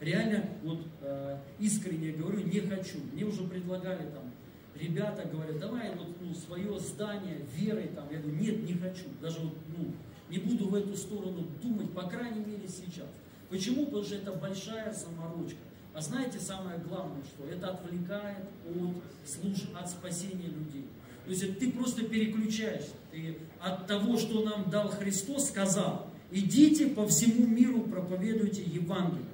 Реально, 0.00 0.46
вот 0.62 0.80
э, 1.02 1.38
искренне 1.58 2.12
говорю, 2.12 2.40
не 2.46 2.60
хочу. 2.60 2.98
Мне 3.12 3.24
уже 3.24 3.44
предлагали 3.44 4.08
там, 4.10 4.32
ребята 4.74 5.28
говорят, 5.28 5.58
давай 5.58 5.94
вот 5.94 6.08
ну, 6.20 6.34
свое 6.34 6.78
здание 6.80 7.44
верой 7.54 7.88
там. 7.88 8.10
Я 8.10 8.18
говорю, 8.18 8.38
нет, 8.38 8.62
не 8.62 8.74
хочу. 8.74 9.04
Даже 9.20 9.40
вот, 9.40 9.54
ну, 9.76 9.92
не 10.30 10.38
буду 10.38 10.68
в 10.68 10.74
эту 10.74 10.96
сторону 10.96 11.46
думать, 11.62 11.92
по 11.92 12.02
крайней 12.02 12.44
мере, 12.44 12.66
сейчас. 12.66 13.08
Почему? 13.50 13.86
Потому 13.86 14.04
что 14.04 14.14
это 14.14 14.32
большая 14.32 14.92
заморочка. 14.94 15.58
А 15.92 16.00
знаете, 16.00 16.38
самое 16.38 16.78
главное, 16.78 17.22
что 17.24 17.46
это 17.46 17.70
отвлекает 17.70 18.44
от, 18.68 19.28
служ... 19.28 19.68
от 19.78 19.90
спасения 19.90 20.46
людей. 20.46 20.86
То 21.24 21.30
есть 21.30 21.58
ты 21.58 21.70
просто 21.72 22.04
переключаешься. 22.04 22.92
Ты 23.10 23.36
от 23.60 23.86
того, 23.86 24.16
что 24.16 24.44
нам 24.44 24.70
дал 24.70 24.88
Христос, 24.88 25.48
сказал, 25.48 26.06
идите 26.30 26.86
по 26.86 27.06
всему 27.06 27.46
миру, 27.46 27.82
проповедуйте 27.82 28.62
Евангелие. 28.62 29.26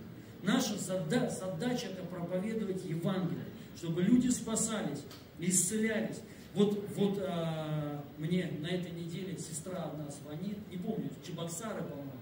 Наша 0.46 0.78
задача 0.78 1.88
это 1.88 2.04
проповедовать 2.04 2.84
Евангелие, 2.84 3.44
чтобы 3.76 4.02
люди 4.02 4.28
спасались, 4.28 5.02
исцелялись. 5.40 6.20
Вот, 6.54 6.88
вот 6.94 7.18
а, 7.26 8.00
мне 8.16 8.48
на 8.60 8.68
этой 8.68 8.92
неделе 8.92 9.36
сестра 9.36 9.82
одна 9.82 10.08
звонит, 10.08 10.56
не 10.70 10.76
помню, 10.76 11.10
Чебоксары, 11.26 11.82
по-моему. 11.82 12.12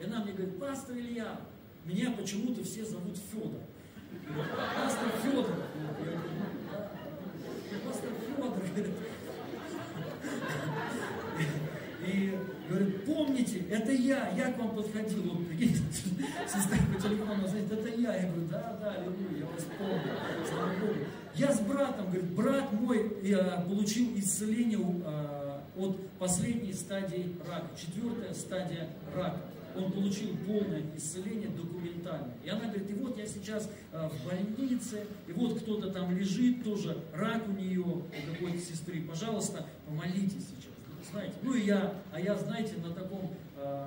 И 0.00 0.04
она 0.04 0.22
мне 0.22 0.32
говорит, 0.32 0.60
пастор 0.60 0.96
Илья, 0.96 1.40
меня 1.84 2.12
почему-то 2.12 2.62
все 2.62 2.84
зовут 2.84 3.18
Федор. 3.32 3.60
Пастор 4.76 5.08
Федор. 5.24 5.46
«Ну 7.72 7.78
пастор 7.84 8.10
Федор. 8.74 8.94
И 12.06 12.38
говорит, 12.72 13.04
помните, 13.04 13.64
это 13.70 13.92
я, 13.92 14.30
я 14.36 14.52
к 14.52 14.58
вам 14.58 14.74
подходил. 14.74 15.22
Вот, 15.22 15.46
прикиньте, 15.48 15.80
сестра 16.46 16.78
по 16.94 17.00
телефону 17.00 17.42
говорит, 17.42 17.72
это 17.72 17.88
я. 17.88 18.16
Я 18.16 18.28
говорю, 18.28 18.48
да, 18.50 18.78
да, 18.80 18.94
аллилуйя, 18.94 19.40
я 19.40 19.46
вас 19.46 19.64
помню, 19.78 20.00
слава 20.48 20.72
Богу. 20.80 21.06
Я 21.34 21.52
с 21.52 21.60
братом, 21.60 22.06
говорит, 22.06 22.30
брат 22.32 22.72
мой 22.72 23.16
я 23.22 23.64
получил 23.66 24.12
исцеление 24.16 24.78
а, 25.04 25.62
от 25.76 26.08
последней 26.18 26.74
стадии 26.74 27.34
рака, 27.46 27.68
четвертая 27.78 28.34
стадия 28.34 28.88
рака 29.14 29.40
он 29.74 29.90
получил 29.90 30.28
полное 30.46 30.82
исцеление 30.96 31.48
документально. 31.48 32.32
И 32.44 32.48
она 32.50 32.66
говорит, 32.66 32.90
и 32.90 32.94
вот 32.94 33.16
я 33.16 33.26
сейчас 33.26 33.70
э, 33.92 34.08
в 34.08 34.26
больнице, 34.26 35.06
и 35.26 35.32
вот 35.32 35.60
кто-то 35.60 35.90
там 35.90 36.14
лежит, 36.14 36.62
тоже 36.62 36.98
рак 37.14 37.42
у 37.48 37.52
нее, 37.52 37.80
у 37.80 38.02
какой-то 38.32 38.58
сестры, 38.58 39.02
пожалуйста, 39.02 39.66
помолитесь 39.86 40.44
сейчас. 40.46 40.71
Знаете, 41.12 41.34
ну 41.42 41.54
и 41.54 41.66
я, 41.66 41.92
а 42.10 42.18
я, 42.18 42.34
знаете, 42.36 42.72
на 42.82 42.90
таком 42.94 43.30
э, 43.56 43.86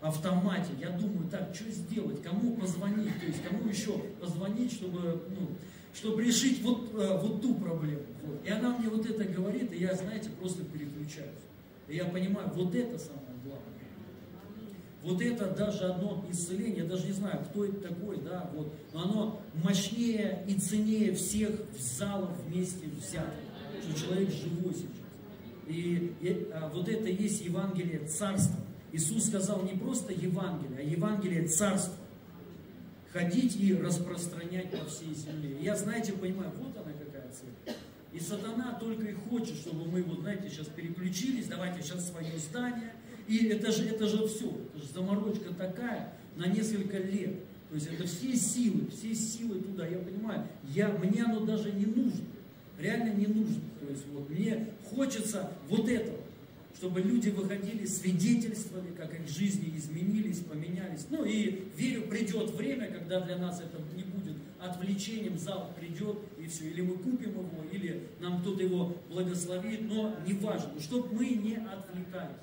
автомате, 0.00 0.70
я 0.80 0.90
думаю, 0.90 1.28
так, 1.28 1.52
что 1.52 1.68
сделать, 1.72 2.22
кому 2.22 2.54
позвонить, 2.54 3.18
то 3.18 3.26
есть 3.26 3.42
кому 3.42 3.68
еще 3.68 3.98
позвонить, 4.20 4.72
чтобы, 4.72 5.24
ну, 5.30 5.48
чтобы 5.92 6.22
решить 6.22 6.62
вот, 6.62 6.94
э, 6.94 7.18
вот 7.20 7.42
ту 7.42 7.56
проблему. 7.56 8.02
Вот. 8.22 8.46
И 8.46 8.48
она 8.48 8.76
мне 8.78 8.88
вот 8.88 9.04
это 9.06 9.24
говорит, 9.24 9.72
и 9.72 9.78
я, 9.78 9.92
знаете, 9.94 10.30
просто 10.30 10.62
переключаюсь. 10.64 11.30
И 11.88 11.96
я 11.96 12.04
понимаю, 12.04 12.48
вот 12.54 12.72
это 12.76 12.96
самое 12.96 13.34
главное. 13.42 13.64
Вот 15.02 15.20
это 15.20 15.50
даже 15.50 15.84
одно 15.86 16.24
исцеление, 16.30 16.84
я 16.84 16.84
даже 16.84 17.06
не 17.06 17.12
знаю, 17.12 17.44
кто 17.50 17.64
это 17.64 17.88
такой, 17.88 18.20
да, 18.20 18.50
вот, 18.54 18.72
но 18.92 19.02
оно 19.02 19.42
мощнее 19.64 20.44
и 20.46 20.54
ценнее 20.54 21.12
всех 21.12 21.50
залов 21.76 22.30
вместе 22.46 22.86
взятых, 22.86 23.34
что 23.82 24.00
человек 24.00 24.30
живой 24.30 24.74
сейчас. 24.74 25.03
И, 25.66 26.12
а, 26.52 26.68
вот 26.68 26.88
это 26.88 27.08
и 27.08 27.22
есть 27.22 27.42
Евангелие 27.42 28.06
Царства. 28.06 28.60
Иисус 28.92 29.26
сказал 29.26 29.62
не 29.62 29.76
просто 29.76 30.12
Евангелие, 30.12 30.78
а 30.78 30.82
Евангелие 30.82 31.48
Царства 31.48 31.94
ходить 33.12 33.56
и 33.60 33.74
распространять 33.74 34.70
по 34.70 34.84
всей 34.86 35.14
земле. 35.14 35.56
Я, 35.60 35.76
знаете, 35.76 36.12
понимаю, 36.12 36.50
вот 36.58 36.76
она 36.76 36.92
какая 36.92 37.30
цель. 37.30 37.74
И 38.12 38.20
сатана 38.20 38.76
только 38.78 39.06
и 39.06 39.12
хочет, 39.12 39.56
чтобы 39.56 39.86
мы, 39.86 40.02
вот, 40.02 40.20
знаете, 40.20 40.48
сейчас 40.48 40.66
переключились, 40.66 41.46
давайте 41.46 41.82
сейчас 41.82 42.08
свое 42.10 42.36
здание. 42.38 42.92
И 43.26 43.46
это 43.46 43.72
же, 43.72 43.86
это 43.88 44.06
же 44.06 44.26
все, 44.28 44.46
это 44.46 44.84
же 44.84 44.92
заморочка 44.92 45.52
такая 45.54 46.12
на 46.36 46.46
несколько 46.46 46.98
лет. 46.98 47.36
То 47.70 47.74
есть 47.76 47.88
это 47.92 48.06
все 48.06 48.36
силы, 48.36 48.88
все 48.90 49.14
силы 49.14 49.60
туда. 49.60 49.86
Я 49.86 49.98
понимаю, 49.98 50.46
я, 50.72 50.88
мне 50.90 51.24
оно 51.24 51.40
даже 51.40 51.72
не 51.72 51.86
нужно. 51.86 52.24
Реально 52.78 53.14
не 53.14 53.26
нужно. 53.26 53.62
То 53.84 53.90
есть 53.90 54.04
вот 54.12 54.28
мне 54.30 54.68
хочется 54.84 55.52
вот 55.68 55.88
этого 55.88 56.18
чтобы 56.76 57.00
люди 57.00 57.28
выходили, 57.30 57.86
свидетельствовали, 57.86 58.90
как 58.96 59.14
их 59.14 59.28
жизни 59.28 59.72
изменились, 59.76 60.40
поменялись. 60.40 61.06
Ну 61.08 61.24
и 61.24 61.68
верю, 61.76 62.08
придет 62.08 62.50
время, 62.50 62.88
когда 62.88 63.20
для 63.20 63.38
нас 63.38 63.60
это 63.60 63.78
не 63.94 64.02
будет 64.02 64.36
отвлечением, 64.60 65.38
зал 65.38 65.70
придет 65.78 66.18
и 66.38 66.46
все. 66.48 66.64
Или 66.64 66.80
мы 66.82 66.96
купим 66.96 67.30
его, 67.30 67.44
или 67.70 68.08
нам 68.20 68.40
кто-то 68.40 68.62
его 68.62 68.96
благословит, 69.08 69.82
но 69.82 70.16
не 70.26 70.34
важно, 70.34 70.80
чтобы 70.80 71.14
мы 71.14 71.28
не 71.28 71.56
отвлекались. 71.56 72.36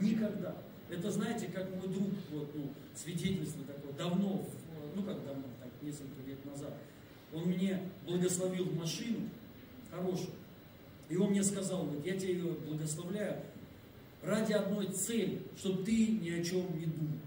Никогда. 0.00 0.56
Это, 0.90 1.10
знаете, 1.10 1.46
как 1.46 1.70
мой 1.76 1.88
друг, 1.88 2.10
вот, 2.32 2.50
ну, 2.54 2.72
свидетельство 2.94 3.64
такое, 3.64 3.92
давно, 3.92 4.46
ну 4.94 5.02
как 5.02 5.24
давно, 5.24 5.44
так, 5.60 5.70
несколько 5.82 6.20
лет 6.26 6.44
назад, 6.44 6.74
он 7.32 7.44
мне 7.44 7.80
благословил 8.06 8.70
машину 8.72 9.28
хорошую, 9.90 10.30
и 11.08 11.16
он 11.16 11.30
мне 11.30 11.42
сказал, 11.42 11.84
вот, 11.84 12.04
я 12.04 12.16
тебе 12.16 12.34
ее 12.34 12.52
благословляю, 12.66 13.36
ради 14.22 14.52
одной 14.52 14.86
цели, 14.88 15.40
чтобы 15.58 15.84
ты 15.84 16.06
ни 16.08 16.30
о 16.30 16.42
чем 16.42 16.78
не 16.78 16.86
думал. 16.86 17.18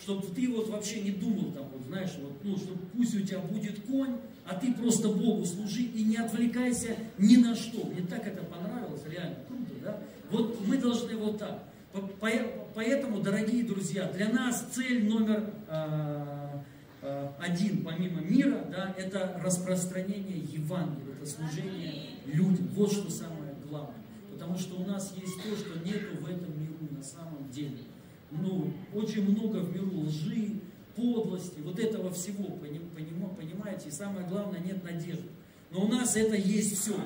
Чтобы 0.00 0.26
ты 0.34 0.50
вот 0.50 0.68
вообще 0.68 1.00
не 1.00 1.10
думал 1.10 1.52
там, 1.52 1.68
вот, 1.72 1.82
знаешь, 1.86 2.12
вот, 2.20 2.32
ну, 2.42 2.56
чтобы 2.56 2.78
пусть 2.94 3.14
у 3.14 3.20
тебя 3.20 3.40
будет 3.40 3.80
конь, 3.80 4.16
а 4.46 4.54
ты 4.54 4.72
просто 4.72 5.08
Богу 5.08 5.44
служи 5.44 5.82
и 5.82 6.02
не 6.04 6.16
отвлекайся 6.16 6.96
ни 7.18 7.36
на 7.36 7.54
что. 7.54 7.86
Мне 7.86 8.06
так 8.06 8.26
это 8.26 8.42
понравилось, 8.42 9.02
реально 9.06 9.36
круто, 9.46 9.72
да? 9.82 10.00
Вот 10.30 10.66
мы 10.66 10.78
должны 10.78 11.16
вот 11.16 11.38
так. 11.38 11.64
Поэтому, 12.74 13.20
дорогие 13.20 13.64
друзья, 13.64 14.04
для 14.12 14.28
нас 14.28 14.66
цель 14.72 15.08
номер 15.08 15.50
а, 15.68 16.37
один, 17.38 17.84
помимо 17.84 18.20
мира, 18.20 18.64
да, 18.70 18.94
это 18.96 19.40
распространение 19.42 20.38
Евангелия, 20.38 21.14
это 21.14 21.26
служение 21.26 21.94
людям. 22.26 22.68
Вот 22.74 22.92
что 22.92 23.10
самое 23.10 23.54
главное. 23.68 23.94
Потому 24.32 24.56
что 24.58 24.76
у 24.80 24.86
нас 24.86 25.14
есть 25.16 25.36
то, 25.36 25.56
что 25.56 25.78
нету 25.84 26.16
в 26.20 26.26
этом 26.26 26.60
миру 26.60 26.88
на 26.90 27.02
самом 27.02 27.50
деле. 27.50 27.78
Ну, 28.30 28.72
очень 28.94 29.28
много 29.30 29.58
в 29.58 29.74
миру 29.74 30.00
лжи, 30.00 30.60
подлости, 30.94 31.60
вот 31.60 31.78
этого 31.78 32.10
всего, 32.12 32.56
понимаете? 32.56 33.88
И 33.88 33.92
самое 33.92 34.26
главное, 34.26 34.60
нет 34.60 34.82
надежды. 34.84 35.28
Но 35.70 35.84
у 35.84 35.88
нас 35.88 36.16
это 36.16 36.34
есть 36.34 36.80
все. 36.80 36.96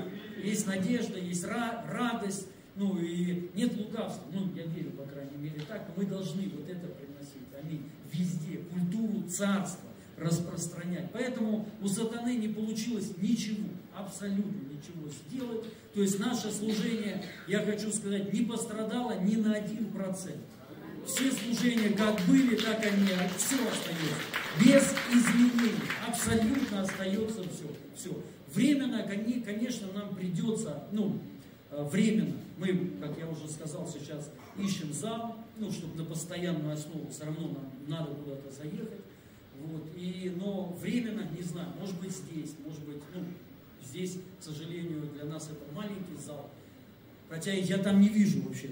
Есть 0.42 0.66
надежда, 0.66 1.18
есть 1.18 1.44
радость, 1.44 2.48
ну 2.76 2.98
и 2.98 3.50
нет 3.54 3.76
лукавства. 3.76 4.24
Ну, 4.32 4.48
я 4.54 4.64
верю, 4.64 4.92
по 4.92 5.04
крайней 5.04 5.36
мере, 5.36 5.60
так. 5.68 5.90
Мы 5.96 6.06
должны 6.06 6.48
вот 6.48 6.68
это 6.68 6.86
приносить. 6.86 7.48
Аминь. 7.60 7.82
Везде. 8.12 8.58
Культуру 8.72 9.28
царства 9.28 9.90
распространять. 10.22 11.10
Поэтому 11.12 11.68
у 11.80 11.88
сатаны 11.88 12.36
не 12.36 12.48
получилось 12.48 13.12
ничего, 13.18 13.68
абсолютно 13.94 14.60
ничего 14.70 15.08
сделать. 15.28 15.64
То 15.94 16.02
есть 16.02 16.18
наше 16.18 16.50
служение, 16.50 17.24
я 17.46 17.60
хочу 17.60 17.92
сказать, 17.92 18.32
не 18.32 18.42
пострадало 18.42 19.20
ни 19.20 19.36
на 19.36 19.54
один 19.54 19.86
процент. 19.86 20.40
Все 21.06 21.32
служения 21.32 21.90
как 21.90 22.20
были, 22.28 22.56
так 22.56 22.84
они, 22.84 23.08
все 23.36 23.56
остается. 23.68 24.22
Без 24.60 24.94
изменений. 25.10 25.74
Абсолютно 26.06 26.82
остается 26.82 27.42
все. 27.42 27.66
все. 27.96 28.22
Временно, 28.54 29.02
конечно, 29.02 29.88
нам 29.92 30.14
придется, 30.14 30.84
ну, 30.92 31.18
э, 31.70 31.82
временно, 31.90 32.34
мы, 32.58 32.92
как 33.00 33.18
я 33.18 33.26
уже 33.26 33.48
сказал, 33.48 33.88
сейчас 33.88 34.30
ищем 34.58 34.92
зал, 34.92 35.36
ну, 35.58 35.72
чтобы 35.72 35.96
на 35.96 36.04
постоянную 36.04 36.74
основу 36.74 37.08
все 37.10 37.24
равно 37.24 37.48
нам 37.48 37.70
надо 37.88 38.14
куда-то 38.14 38.50
заехать. 38.50 39.00
Вот, 39.64 39.88
и, 39.96 40.32
но 40.36 40.76
временно, 40.80 41.22
не 41.36 41.42
знаю, 41.42 41.68
может 41.78 41.98
быть 42.00 42.12
здесь, 42.12 42.54
может 42.64 42.82
быть, 42.84 43.02
ну, 43.14 43.24
здесь, 43.84 44.18
к 44.40 44.42
сожалению, 44.42 45.08
для 45.14 45.24
нас 45.24 45.50
это 45.50 45.74
маленький 45.74 46.16
зал. 46.24 46.50
Хотя 47.28 47.52
я 47.52 47.78
там 47.78 48.00
не 48.00 48.08
вижу 48.08 48.42
вообще 48.42 48.70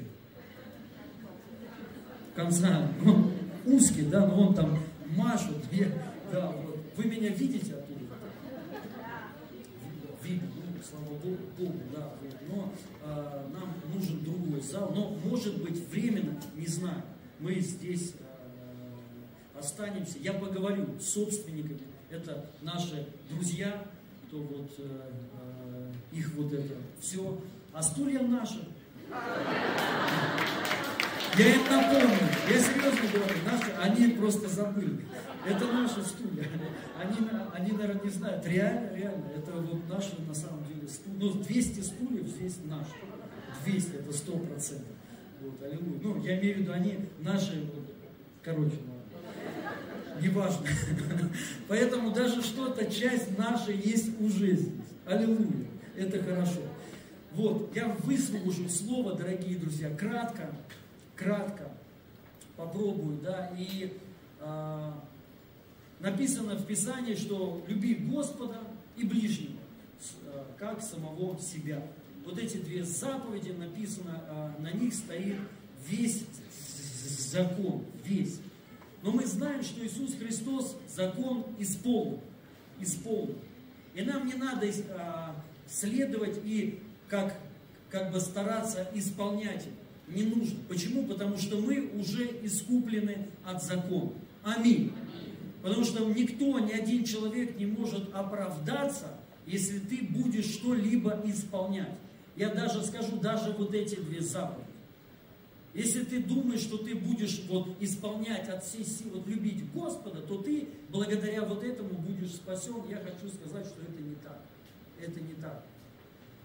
конца. 2.35 2.89
Он 3.05 3.33
узкий, 3.67 4.03
да, 4.03 4.27
но 4.27 4.49
он 4.49 4.55
там 4.55 4.79
машет. 5.17 5.57
Я, 5.73 5.89
да, 6.33 6.51
вот. 6.51 6.79
Вы 6.97 7.05
меня 7.05 7.29
видите 7.31 7.75
оттуда? 7.75 8.01
Видно, 10.23 10.49
ну, 10.55 10.83
слава 10.83 11.19
Богу, 11.19 11.39
Богу 11.59 11.79
да. 11.95 12.13
Вот. 12.21 12.37
Но 12.49 12.73
а, 13.03 13.49
нам 13.53 13.75
нужен 13.95 14.23
другой 14.25 14.61
зал. 14.61 14.93
Но, 14.95 15.17
может 15.29 15.63
быть, 15.63 15.89
временно, 15.89 16.41
не 16.57 16.67
знаю, 16.67 17.03
мы 17.39 17.59
здесь 17.61 18.15
останемся. 19.61 20.19
Я 20.19 20.33
поговорю 20.33 20.99
с 20.99 21.11
собственниками, 21.11 21.81
это 22.11 22.51
наши 22.63 23.07
друзья, 23.31 23.87
кто 24.27 24.39
вот 24.39 24.73
э, 24.79 24.83
э, 24.83 26.17
их 26.17 26.33
вот 26.35 26.53
это 26.53 26.75
все. 27.01 27.41
А 27.73 27.83
стулья 27.83 28.21
наши. 28.23 28.67
Я 31.39 31.55
им 31.55 31.63
напомню, 31.71 32.19
я 32.49 32.59
серьезно 32.59 33.09
говорю, 33.13 33.35
наши, 33.47 33.73
они 33.81 34.15
просто 34.15 34.49
забыли. 34.49 35.05
Это 35.47 35.67
наши 35.67 36.03
стулья. 36.03 36.45
Они, 36.99 37.29
они, 37.55 37.73
наверное, 37.73 38.05
не 38.05 38.11
знают. 38.11 38.45
Реально, 38.47 38.97
реально, 38.97 39.25
это 39.37 39.53
вот 39.53 39.89
наши 39.89 40.21
на 40.27 40.35
самом 40.35 40.65
деле 40.67 40.89
стулья. 40.89 41.17
Ну, 41.19 41.33
200 41.35 41.81
стульев 41.81 42.27
здесь 42.27 42.57
наши. 42.65 42.91
200, 43.65 43.89
это 43.97 44.11
100%. 44.11 44.83
Вот, 45.41 45.63
аллилуйя. 45.63 46.01
Ну, 46.03 46.23
я 46.23 46.39
имею 46.39 46.57
в 46.57 46.59
виду, 46.61 46.73
они 46.73 46.99
наши, 47.21 47.71
короче, 48.43 48.77
неважно. 50.21 50.67
Поэтому 51.69 52.13
даже 52.13 52.43
что-то, 52.43 52.91
часть 52.91 53.37
наша 53.39 53.73
есть 53.73 54.21
уже 54.21 54.57
здесь. 54.57 54.73
Аллилуйя. 55.07 55.67
Это 55.97 56.23
хорошо. 56.23 56.61
Вот, 57.33 57.75
я 57.75 57.89
выслужу 58.05 58.69
слово, 58.69 59.15
дорогие 59.15 59.57
друзья, 59.57 59.91
кратко, 59.91 60.51
кратко 61.15 61.71
попробую, 62.57 63.19
да, 63.23 63.53
и 63.57 63.93
а, 64.41 64.99
написано 66.01 66.57
в 66.57 66.67
Писании, 66.67 67.15
что 67.15 67.65
люби 67.69 67.95
Господа 67.95 68.59
и 68.97 69.05
ближнего, 69.05 69.61
а, 70.27 70.47
как 70.59 70.83
самого 70.83 71.39
себя. 71.39 71.83
Вот 72.25 72.39
эти 72.39 72.59
две 72.59 72.85
заповеди 72.85 73.51
написано, 73.51 74.23
а, 74.29 74.55
на 74.59 74.73
них 74.73 74.93
стоит 74.93 75.39
весь 75.89 76.25
закон, 77.31 77.85
весь. 78.05 78.41
Но 79.03 79.13
мы 79.13 79.25
знаем, 79.27 79.63
что 79.63 79.85
Иисус 79.85 80.15
Христос 80.15 80.77
закон 80.89 81.47
исполнил. 81.59 82.21
исполнил. 82.81 83.39
И 83.95 84.03
нам 84.03 84.27
не 84.27 84.35
надо 84.35 84.67
а, 84.91 85.35
следовать 85.67 86.39
и 86.45 86.81
как, 87.09 87.39
как 87.91 88.13
бы 88.13 88.21
стараться 88.21 88.89
исполнять. 88.95 89.67
Не 90.09 90.25
нужно. 90.25 90.59
Почему? 90.69 91.07
Потому 91.07 91.37
что 91.39 91.57
мы 91.59 91.91
уже 91.95 92.25
искуплены 92.43 93.29
от 93.45 93.63
закона. 93.63 94.13
Аминь. 94.43 94.93
Потому 95.63 95.85
что 95.85 96.05
никто, 96.07 96.59
ни 96.59 96.73
один 96.73 97.05
человек 97.05 97.59
не 97.59 97.67
может 97.67 98.15
оправдаться, 98.15 99.09
если 99.47 99.79
ты 99.79 100.03
будешь 100.03 100.47
что-либо 100.47 101.21
исполнять. 101.25 101.93
Я 102.37 102.55
даже 102.55 102.83
скажу, 102.85 103.19
даже 103.19 103.53
вот 103.53 103.75
эти 103.75 103.97
две 103.97 104.21
заповеди. 104.21 104.70
Если 105.73 106.03
ты 106.03 106.21
думаешь, 106.21 106.61
что 106.61 106.79
ты 106.79 106.95
будешь 106.97 107.43
вот 107.49 107.77
исполнять 107.81 108.49
от 108.49 108.65
всей 108.65 108.85
силы, 108.85 109.19
вот 109.19 109.29
любить 109.29 109.71
Господа, 109.73 110.21
то 110.21 110.39
ты 110.39 110.69
благодаря 110.89 111.45
вот 111.45 111.63
этому 111.63 111.91
будешь 111.91 112.35
спасен. 112.35 112.83
Я 112.89 112.97
хочу 112.97 113.33
сказать, 113.33 113.67
что 113.67 113.83
это 113.83 114.03
не 114.03 114.17
так. 114.17 114.41
Это 115.01 115.21
не 115.21 115.35
так. 115.35 115.65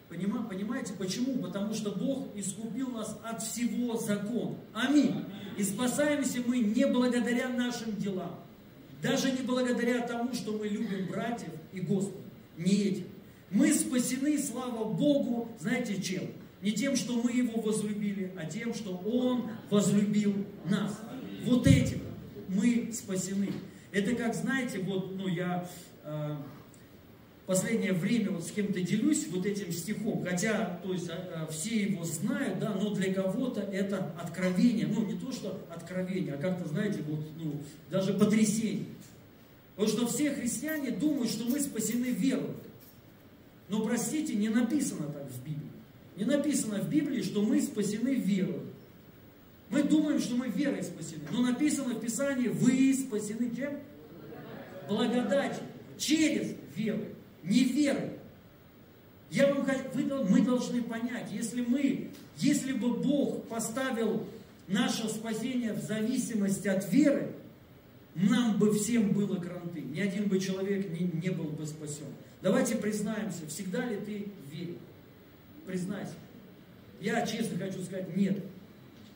Понимаете, 0.08 0.94
почему? 0.94 1.40
Потому 1.42 1.74
что 1.74 1.92
Бог 1.92 2.28
искупил 2.36 2.90
нас 2.92 3.18
от 3.24 3.42
всего 3.42 3.98
закона. 3.98 4.56
Аминь. 4.74 5.26
И 5.58 5.64
спасаемся 5.64 6.42
мы 6.46 6.60
не 6.60 6.86
благодаря 6.86 7.50
нашим 7.50 7.96
делам. 7.96 8.40
Даже 9.02 9.32
не 9.32 9.42
благодаря 9.42 10.06
тому, 10.08 10.34
что 10.34 10.54
мы 10.54 10.68
любим 10.68 11.08
братьев 11.08 11.50
и 11.74 11.80
Господа. 11.80 12.24
не 12.58 12.74
этим. 12.76 13.08
Мы 13.50 13.74
спасены, 13.74 14.38
слава 14.38 14.86
Богу, 14.86 15.50
знаете 15.60 16.02
чем? 16.02 16.28
Не 16.62 16.72
тем, 16.72 16.96
что 16.96 17.22
мы 17.22 17.32
Его 17.32 17.62
возлюбили, 17.62 18.32
а 18.38 18.46
тем, 18.46 18.74
что 18.74 18.98
Он 19.06 19.50
возлюбил 19.70 20.34
нас. 20.66 21.00
Вот 21.44 21.68
этим 21.68 22.02
мы 22.48 22.92
спасены. 22.94 23.50
Это 23.92 24.16
как, 24.16 24.36
знаете, 24.36 24.80
вот, 24.80 25.16
ну, 25.16 25.28
я 25.28 25.70
э, 26.04 26.36
последнее 27.46 27.94
время 27.94 28.32
вот 28.32 28.46
с 28.46 28.52
кем-то 28.52 28.82
делюсь 28.82 29.28
вот 29.30 29.46
этим 29.46 29.72
стихом, 29.72 30.24
хотя, 30.24 30.80
то 30.84 30.92
есть, 30.92 31.10
э, 31.10 31.48
все 31.52 31.84
его 31.84 32.04
знают, 32.04 32.60
да, 32.60 32.74
но 32.74 32.94
для 32.94 33.14
кого-то 33.14 33.62
это 33.62 34.12
откровение, 34.22 34.88
ну, 34.88 35.06
не 35.06 35.14
то, 35.14 35.32
что 35.32 35.66
откровение, 35.70 36.34
а 36.34 36.38
как-то, 36.38 36.68
знаете, 36.68 37.00
вот, 37.08 37.20
ну, 37.38 37.62
даже 37.90 38.14
потрясение. 38.14 38.88
Потому 39.76 39.98
что 39.98 40.08
все 40.08 40.32
христиане 40.32 40.92
думают, 40.92 41.30
что 41.30 41.46
мы 41.46 41.60
спасены 41.60 42.06
верой. 42.06 42.56
Но, 43.70 43.84
простите, 43.86 44.36
не 44.36 44.50
написано 44.50 45.08
так 45.08 45.30
в 45.30 45.44
Библии. 45.44 45.65
Не 46.16 46.26
написано 46.26 46.80
в 46.80 46.90
Библии, 46.90 47.22
что 47.22 47.42
мы 47.42 47.62
спасены 47.62 48.16
верой. 48.16 48.62
Мы 49.70 49.84
думаем, 49.84 50.20
что 50.20 50.36
мы 50.36 50.48
верой 50.48 50.84
спасены. 50.84 51.24
Но 51.32 51.42
написано 51.42 51.96
в 51.96 52.00
Писании, 52.00 52.48
вы 52.48 52.94
спасены 52.94 53.54
чем? 53.56 53.80
Благодатью. 54.88 55.64
Через 55.98 56.56
веру. 56.76 57.04
Не 57.44 57.64
верой. 57.64 58.12
Я 59.32 59.54
вам, 59.54 59.68
вы, 59.94 60.04
мы 60.30 60.42
должны 60.42 60.84
понять, 60.84 61.32
если 61.32 61.62
мы, 61.62 62.12
если 62.38 62.74
бы 62.74 62.94
Бог 62.94 63.48
поставил 63.48 64.26
наше 64.68 65.10
спасение 65.10 65.74
в 65.74 65.82
зависимости 65.82 66.68
от 66.68 66.90
веры, 66.92 67.34
нам 68.14 68.58
бы 68.58 68.74
всем 68.74 69.12
было 69.12 69.36
кранты. 69.36 69.82
Ни 69.82 70.00
один 70.00 70.30
бы 70.30 70.40
человек 70.40 70.90
не, 70.90 71.10
не 71.22 71.30
был 71.30 71.46
бы 71.46 71.66
спасен. 71.66 72.06
Давайте 72.42 72.76
признаемся, 72.76 73.46
всегда 73.48 73.86
ли 73.86 73.98
ты 73.98 74.28
верил? 74.52 74.78
Признайся. 75.66 76.14
Я 77.00 77.26
честно 77.26 77.58
хочу 77.58 77.82
сказать, 77.84 78.16
нет. 78.16 78.44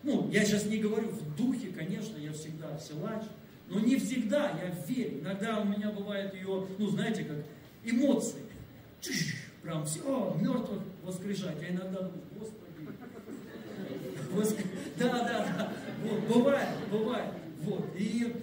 Ну, 0.04 0.30
я 0.32 0.46
сейчас 0.46 0.66
не 0.66 0.78
говорю 0.78 1.10
в 1.10 1.36
духе, 1.36 1.68
конечно, 1.68 2.18
я 2.18 2.32
всегда 2.34 2.78
силач, 2.78 3.24
но 3.68 3.80
не 3.80 3.98
всегда 3.98 4.52
я 4.52 4.74
верю. 4.88 5.20
Иногда 5.20 5.60
у 5.60 5.66
меня 5.66 5.92
бывает 5.92 6.34
ее, 6.34 6.68
ну, 6.78 6.90
знаете, 6.90 7.24
как 7.24 7.38
эмоции. 7.84 8.40
Чш, 9.02 9.36
прям 9.62 9.86
все, 9.86 10.36
мертвых 10.40 10.82
воскрешать. 11.04 11.58
А 11.62 11.70
иногда 11.70 12.00
думаю, 12.00 12.24
Господи. 12.38 12.60
Воск... 14.32 14.56
Да, 14.98 15.10
да, 15.10 15.24
да. 15.24 15.74
Вот, 16.04 16.38
бывает, 16.38 16.70
бывает. 16.92 17.32
Вот. 17.62 17.86
И, 17.98 18.34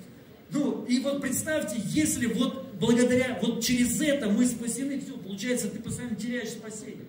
ну, 0.50 0.84
и 0.84 1.00
вот 1.00 1.20
представьте, 1.20 1.76
если 1.78 2.26
вот 2.26 2.74
благодаря, 2.74 3.38
вот 3.42 3.62
через 3.62 4.00
это 4.00 4.28
мы 4.28 4.46
спасены, 4.46 5.00
все, 5.00 5.16
получается, 5.16 5.68
ты 5.68 5.80
постоянно 5.80 6.16
теряешь 6.16 6.50
спасение. 6.50 7.06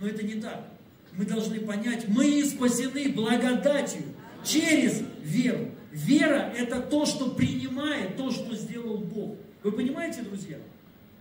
Но 0.00 0.06
это 0.06 0.24
не 0.24 0.40
так. 0.40 0.64
Мы 1.16 1.24
должны 1.24 1.60
понять, 1.60 2.06
мы 2.08 2.44
спасены 2.44 3.08
благодатью 3.10 4.02
через 4.44 5.02
веру. 5.22 5.70
Вера– 5.90 6.52
это 6.56 6.80
то, 6.80 7.06
что 7.06 7.30
принимает 7.30 8.16
то, 8.16 8.30
что 8.30 8.54
сделал 8.54 8.98
Бог. 8.98 9.36
Вы 9.62 9.72
понимаете, 9.72 10.22
друзья? 10.22 10.58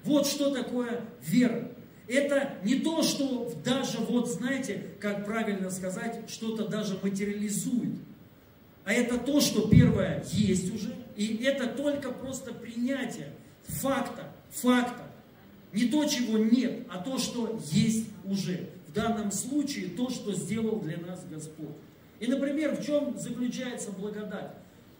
Вот 0.04 0.28
что 0.28 0.54
такое 0.54 1.02
вера. 1.22 1.72
Это 2.08 2.54
не 2.64 2.76
то, 2.76 3.02
что 3.02 3.54
даже, 3.66 3.98
вот 3.98 4.30
знаете, 4.30 4.84
как 5.00 5.26
правильно 5.26 5.70
сказать, 5.70 6.22
что-то 6.30 6.68
даже 6.68 6.98
материализует. 7.02 7.96
А 8.86 8.94
это 8.94 9.18
то, 9.18 9.42
что 9.42 9.68
первое 9.68 10.24
есть 10.32 10.74
уже, 10.74 10.94
и 11.18 11.44
это 11.44 11.68
только 11.68 12.12
просто 12.12 12.54
принятие 12.54 13.34
факта, 13.64 14.32
факта. 14.50 15.04
Не 15.74 15.86
то, 15.86 16.06
чего 16.06 16.38
нет, 16.38 16.88
а 16.90 17.00
то, 17.00 17.18
что 17.18 17.60
есть 17.72 18.08
уже. 18.26 18.70
В 18.88 18.94
данном 18.94 19.32
случае 19.32 19.90
то, 19.90 20.10
что 20.10 20.34
сделал 20.34 20.80
для 20.80 20.98
нас 20.98 21.24
Господь. 21.30 21.76
И, 22.20 22.28
например, 22.28 22.76
в 22.76 22.86
чем 22.86 23.18
заключается 23.18 23.92
благодать? 23.92 24.52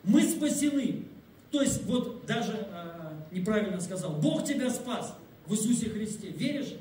Мы 0.04 0.22
спасены. 0.24 1.06
То 1.52 1.62
есть, 1.62 1.84
вот 1.86 2.26
даже 2.26 2.54
э, 2.54 3.36
неправильно 3.36 3.80
сказал, 3.80 4.14
Бог 4.14 4.46
тебя 4.46 4.70
спас 4.70 5.16
в 5.46 5.54
Иисусе 5.54 5.90
Христе. 5.90 6.30
Веришь? 6.30 6.76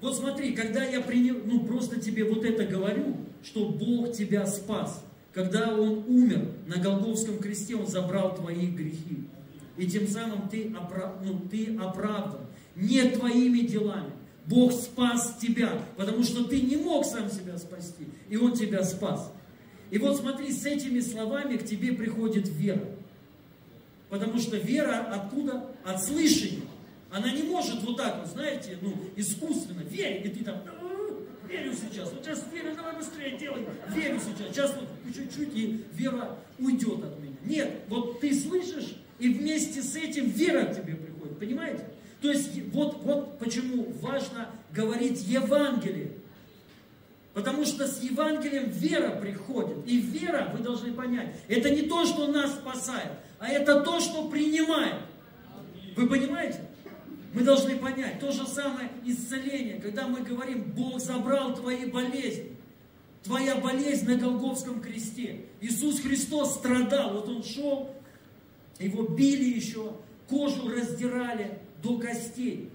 Вот 0.00 0.16
смотри, 0.16 0.52
когда 0.52 0.84
я 0.84 1.00
принял, 1.00 1.36
ну 1.44 1.64
просто 1.64 2.00
тебе 2.00 2.24
вот 2.24 2.44
это 2.44 2.64
говорю, 2.64 3.16
что 3.44 3.68
Бог 3.68 4.12
тебя 4.12 4.46
спас, 4.46 5.04
когда 5.32 5.74
Он 5.74 6.04
умер 6.08 6.48
на 6.66 6.82
Голговском 6.82 7.38
кресте, 7.38 7.76
Он 7.76 7.86
забрал 7.86 8.34
твои 8.34 8.66
грехи. 8.66 9.28
И 9.76 9.86
тем 9.86 10.06
самым 10.06 10.48
ты, 10.48 10.72
оправ... 10.76 11.16
ну, 11.24 11.40
ты 11.50 11.76
оправдан. 11.76 12.40
Не 12.76 13.02
твоими 13.10 13.60
делами. 13.60 14.12
Бог 14.46 14.72
спас 14.72 15.36
тебя, 15.40 15.80
потому 15.96 16.24
что 16.24 16.44
ты 16.44 16.60
не 16.60 16.76
мог 16.76 17.04
сам 17.06 17.30
себя 17.30 17.56
спасти, 17.58 18.08
и 18.28 18.36
Он 18.36 18.52
тебя 18.52 18.82
спас. 18.82 19.32
И 19.90 19.98
вот 19.98 20.16
смотри, 20.16 20.50
с 20.50 20.64
этими 20.66 21.00
словами 21.00 21.56
к 21.56 21.64
тебе 21.64 21.92
приходит 21.92 22.48
вера. 22.48 22.84
Потому 24.08 24.38
что 24.38 24.56
вера 24.56 25.06
откуда? 25.12 25.66
От 25.84 26.02
слышания. 26.02 26.62
Она 27.10 27.30
не 27.30 27.42
может 27.42 27.82
вот 27.82 27.98
так 27.98 28.20
вот, 28.20 28.28
знаете, 28.28 28.78
ну, 28.80 28.94
искусственно 29.16 29.82
верить, 29.82 30.26
и 30.26 30.28
ты 30.30 30.44
там, 30.44 30.62
верю 31.46 31.72
сейчас, 31.74 32.10
вот 32.10 32.24
сейчас 32.24 32.44
верю, 32.50 32.74
давай 32.74 32.96
быстрее 32.96 33.36
делай, 33.36 33.66
верю 33.94 34.18
сейчас, 34.18 34.48
сейчас 34.48 34.74
вот 34.74 35.14
чуть-чуть, 35.14 35.54
и 35.54 35.84
вера 35.92 36.38
уйдет 36.58 37.04
от 37.04 37.20
меня. 37.20 37.36
Нет, 37.44 37.82
вот 37.88 38.20
ты 38.20 38.34
слышишь, 38.34 38.96
и 39.22 39.28
вместе 39.28 39.82
с 39.82 39.94
этим 39.94 40.28
вера 40.30 40.64
к 40.64 40.74
тебе 40.74 40.96
приходит, 40.96 41.38
понимаете? 41.38 41.84
То 42.20 42.32
есть 42.32 42.50
вот, 42.72 43.04
вот 43.04 43.38
почему 43.38 43.86
важно 44.00 44.50
говорить 44.72 45.22
Евангелие. 45.28 46.10
Потому 47.32 47.64
что 47.64 47.86
с 47.86 48.02
Евангелием 48.02 48.68
вера 48.70 49.10
приходит. 49.20 49.86
И 49.86 49.98
вера, 49.98 50.50
вы 50.52 50.58
должны 50.58 50.92
понять, 50.92 51.36
это 51.46 51.70
не 51.70 51.82
то, 51.82 52.04
что 52.04 52.26
нас 52.26 52.52
спасает, 52.54 53.12
а 53.38 53.48
это 53.48 53.80
то, 53.82 54.00
что 54.00 54.28
принимает. 54.28 54.96
Вы 55.94 56.08
понимаете? 56.08 56.58
Мы 57.32 57.42
должны 57.42 57.76
понять, 57.76 58.18
то 58.18 58.32
же 58.32 58.44
самое 58.44 58.90
исцеление, 59.06 59.80
когда 59.80 60.08
мы 60.08 60.22
говорим, 60.22 60.64
Бог 60.64 61.00
забрал 61.00 61.54
твои 61.54 61.86
болезни. 61.86 62.56
Твоя 63.22 63.54
болезнь 63.54 64.04
на 64.06 64.16
Голговском 64.16 64.80
кресте. 64.80 65.46
Иисус 65.60 66.00
Христос 66.00 66.56
страдал, 66.56 67.12
вот 67.12 67.28
Он 67.28 67.44
шел, 67.44 67.94
его 68.78 69.04
били 69.04 69.44
еще, 69.44 69.94
кожу 70.28 70.68
раздирали, 70.68 71.58
до 71.82 71.98
костей. 71.98 72.70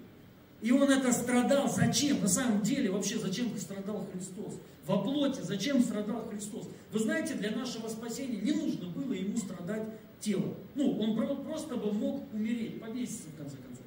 И 0.62 0.72
он 0.72 0.90
это 0.90 1.12
страдал. 1.12 1.70
Зачем? 1.70 2.22
На 2.22 2.28
самом 2.28 2.62
деле, 2.62 2.92
вообще, 2.92 3.18
зачем 3.20 3.56
страдал 3.58 4.08
Христос? 4.12 4.60
Во 4.86 5.02
плоти, 5.02 5.42
зачем 5.42 5.82
страдал 5.82 6.28
Христос? 6.30 6.68
Вы 6.92 7.00
знаете, 7.00 7.36
для 7.36 7.52
нашего 7.52 7.88
спасения 7.90 8.42
не 8.42 8.52
нужно 8.52 8.90
было 8.90 9.14
ему 9.14 9.38
страдать 9.38 9.84
телом. 10.20 10.56
Ну, 10.76 10.98
он 11.00 11.46
просто 11.46 11.76
бы 11.76 11.92
мог 11.92 12.34
умереть, 12.34 12.80
повеситься 12.80 13.30
в 13.30 13.38
конце 13.38 13.58
концов. 13.58 13.86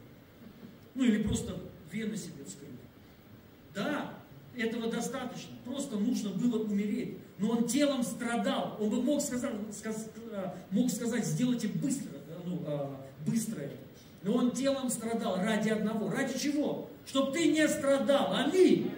Ну, 0.94 1.04
или 1.04 1.22
просто 1.22 1.56
вены 1.90 2.16
себе 2.16 2.44
вскрыть. 2.46 2.68
Да, 3.74 4.14
этого 4.56 4.90
достаточно. 4.90 5.56
Просто 5.64 5.96
нужно 5.96 6.30
было 6.30 6.62
умереть. 6.62 7.16
Но 7.38 7.50
он 7.50 7.66
телом 7.66 8.02
страдал. 8.02 8.76
Он 8.80 8.90
бы 8.90 9.02
мог 9.02 9.20
сказать, 9.20 9.52
э, 10.30 10.50
мог 10.70 10.90
сказать 10.90 11.26
сделайте 11.26 11.68
быстро, 11.68 12.18
ну, 12.44 12.62
э, 12.66 12.86
быстро 13.26 13.60
это. 13.60 13.76
Но 14.22 14.34
он 14.34 14.50
телом 14.50 14.90
страдал 14.90 15.36
ради 15.36 15.70
одного. 15.70 16.10
Ради 16.10 16.38
чего? 16.38 16.90
Чтобы 17.06 17.32
ты 17.32 17.50
не 17.50 17.66
страдал. 17.68 18.34
Аминь. 18.34 18.90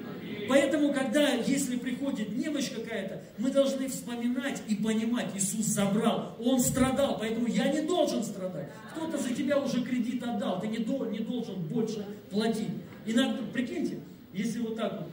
Поэтому, 0.49 0.93
когда, 0.93 1.29
если 1.31 1.77
приходит 1.77 2.37
немощь 2.37 2.71
какая-то, 2.71 3.23
мы 3.39 3.51
должны 3.51 3.89
вспоминать 3.89 4.63
и 4.69 4.75
понимать, 4.75 5.29
Иисус 5.35 5.67
забрал, 5.67 6.37
Он 6.41 6.61
страдал, 6.61 7.19
поэтому 7.19 7.47
я 7.47 7.73
не 7.73 7.83
должен 7.83 8.25
страдать. 8.25 8.69
Кто-то 8.93 9.19
за 9.19 9.35
тебя 9.35 9.59
уже 9.59 9.83
кредит 9.83 10.23
отдал, 10.23 10.61
ты 10.61 10.69
не, 10.69 10.79
до, 10.79 11.07
не 11.07 11.21
должен 11.21 11.57
больше 11.63 12.05
платить. 12.31 12.71
Иногда, 13.07 13.39
прикиньте, 13.53 13.99
если 14.33 14.61
вот 14.61 14.77
так 14.77 15.01
вот, 15.01 15.11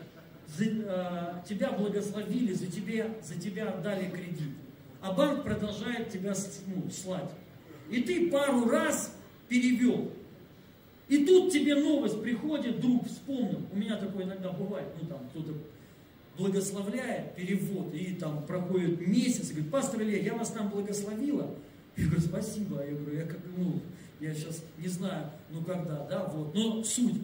за, 0.57 0.65
э, 0.65 1.47
тебя 1.47 1.71
благословили, 1.71 2.53
за 2.53 2.67
тебя, 2.67 3.07
за 3.23 3.39
тебя 3.39 3.69
отдали 3.69 4.09
кредит, 4.09 4.55
а 5.01 5.13
банк 5.13 5.43
продолжает 5.43 6.09
тебя 6.09 6.33
ну, 6.67 6.89
слать. 6.89 7.29
И 7.89 8.01
ты 8.01 8.29
пару 8.29 8.69
раз 8.69 9.15
перевел. 9.47 10.11
И 11.07 11.25
тут 11.25 11.51
тебе 11.51 11.75
новость 11.75 12.21
приходит, 12.21 12.77
вдруг 12.77 13.07
вспомнил. 13.07 13.61
У 13.71 13.77
меня 13.77 13.97
такое 13.97 14.25
иногда 14.25 14.51
бывает, 14.51 14.87
ну 15.01 15.07
там 15.07 15.27
кто-то 15.29 15.53
благословляет 16.37 17.35
перевод, 17.35 17.93
и 17.93 18.15
там 18.15 18.45
проходит 18.45 19.05
месяц, 19.05 19.49
и 19.49 19.53
говорит, 19.53 19.71
пастор 19.71 20.01
Илья, 20.01 20.19
я 20.19 20.35
вас 20.35 20.51
там 20.51 20.69
благословила. 20.69 21.55
Я 21.97 22.05
говорю, 22.05 22.21
спасибо. 22.21 22.85
Я 22.85 22.95
говорю, 22.95 23.17
я 23.17 23.25
как, 23.25 23.39
ну, 23.57 23.81
я 24.19 24.33
сейчас 24.33 24.63
не 24.77 24.87
знаю, 24.87 25.29
ну 25.51 25.63
когда, 25.63 26.05
да, 26.05 26.25
вот, 26.25 26.53
но 26.53 26.83
суть. 26.83 27.21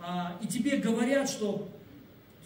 А, 0.00 0.38
и 0.42 0.46
тебе 0.46 0.78
говорят, 0.78 1.28
что, 1.28 1.68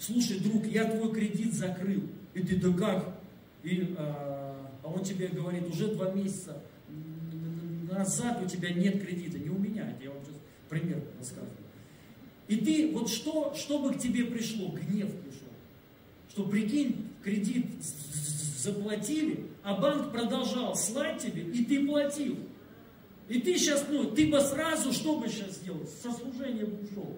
слушай, 0.01 0.40
друг, 0.40 0.66
я 0.66 0.84
твой 0.84 1.12
кредит 1.12 1.53
закрыл. 1.53 2.03
И 2.34 2.42
ты, 2.42 2.57
да 2.57 2.72
как? 2.72 3.20
И, 3.62 3.94
а, 3.98 4.57
а 4.82 4.88
он 4.88 5.05
тебе 5.05 5.28
говорит, 5.28 5.68
уже 5.68 5.88
два 5.94 6.11
месяца 6.12 6.62
назад 7.90 8.42
у 8.42 8.48
тебя 8.48 8.72
нет 8.72 9.05
кредита, 9.05 9.38
не 9.38 9.51
у 9.51 9.59
меня, 9.59 9.96
я 10.03 10.11
вам 10.11 10.22
сейчас 10.24 10.36
пример 10.68 11.03
рассказываю. 11.18 11.57
И 12.48 12.57
ты, 12.57 12.90
вот 12.92 13.09
что, 13.09 13.55
что 13.55 13.78
бы 13.78 13.92
к 13.92 13.98
тебе 13.98 14.24
пришло? 14.24 14.68
Гнев 14.68 15.11
пришел. 15.11 15.48
Что 16.30 16.44
прикинь, 16.46 17.09
кредит 17.22 17.66
заплатили, 18.59 19.46
а 19.62 19.76
банк 19.76 20.12
продолжал 20.12 20.74
слать 20.74 21.22
тебе, 21.22 21.42
и 21.42 21.64
ты 21.64 21.86
платил. 21.86 22.38
И 23.28 23.40
ты 23.40 23.57
сейчас, 23.57 23.86
ну, 23.88 24.11
ты 24.11 24.28
бы 24.28 24.40
сразу, 24.40 24.92
что 24.92 25.18
бы 25.18 25.28
сейчас 25.28 25.57
сделал? 25.57 25.86
Со 26.03 26.12
служения 26.12 26.64
бы 26.64 26.82
ушел. 26.82 27.16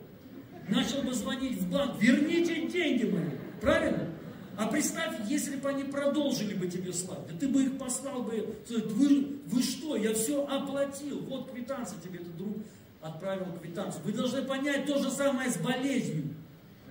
Начал 0.68 1.02
бы 1.02 1.12
звонить 1.12 1.58
в 1.58 1.70
банк, 1.70 2.00
верните 2.00 2.66
деньги 2.66 3.04
мои. 3.04 3.30
Правильно? 3.60 4.08
А 4.56 4.66
представь, 4.66 5.14
если 5.28 5.56
бы 5.56 5.70
они 5.70 5.84
продолжили 5.84 6.54
бы 6.54 6.66
тебе 6.66 6.92
слать, 6.92 7.20
да 7.26 7.38
ты 7.38 7.48
бы 7.48 7.64
их 7.64 7.78
послал 7.78 8.22
бы, 8.22 8.54
вы, 8.68 9.38
вы 9.46 9.62
что, 9.62 9.96
я 9.96 10.12
все 10.14 10.46
оплатил, 10.46 11.20
вот 11.20 11.50
квитанция 11.50 11.98
тебе 12.00 12.20
этот 12.20 12.36
друг 12.36 12.56
отправил 13.00 13.46
квитанцию. 13.60 14.02
Вы 14.04 14.12
должны 14.12 14.42
понять 14.42 14.86
то 14.86 14.98
же 15.02 15.10
самое 15.10 15.50
с 15.50 15.56
болезнью. 15.56 16.34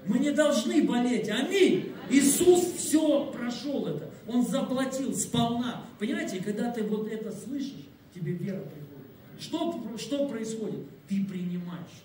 Мы 0.06 0.20
не 0.20 0.32
должны 0.32 0.84
болеть, 0.84 1.30
аминь. 1.30 1.94
Иисус 2.10 2.74
все 2.78 3.32
прошел 3.32 3.86
это, 3.86 4.10
Он 4.28 4.46
заплатил 4.46 5.16
сполна. 5.16 5.84
Понимаете, 6.00 6.44
когда 6.44 6.72
ты 6.72 6.84
вот 6.84 7.08
это 7.08 7.32
слышишь, 7.32 7.88
тебе 8.14 8.34
вера 8.34 8.60
приходит. 8.60 8.92
Что, 9.40 9.98
что 9.98 10.28
происходит? 10.28 10.86
Ты 11.08 11.24
принимаешь. 11.24 12.04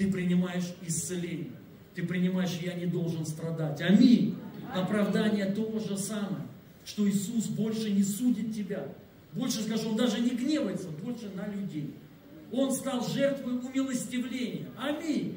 Ты 0.00 0.10
принимаешь 0.10 0.64
исцеление. 0.86 1.50
Ты 1.94 2.06
принимаешь, 2.06 2.58
я 2.62 2.72
не 2.72 2.86
должен 2.86 3.26
страдать. 3.26 3.82
Аминь. 3.82 4.34
Оправдание 4.74 5.44
то 5.44 5.78
же 5.78 5.98
самое, 5.98 6.46
что 6.86 7.06
Иисус 7.06 7.48
больше 7.48 7.90
не 7.90 8.02
судит 8.02 8.54
тебя. 8.54 8.88
Больше 9.34 9.60
скажу, 9.60 9.90
Он 9.90 9.96
даже 9.96 10.22
не 10.22 10.30
гневается, 10.30 10.88
больше 10.88 11.28
на 11.34 11.46
людей. 11.48 11.92
Он 12.50 12.72
стал 12.72 13.06
жертвой 13.06 13.58
умилостивления. 13.58 14.68
Аминь. 14.78 15.36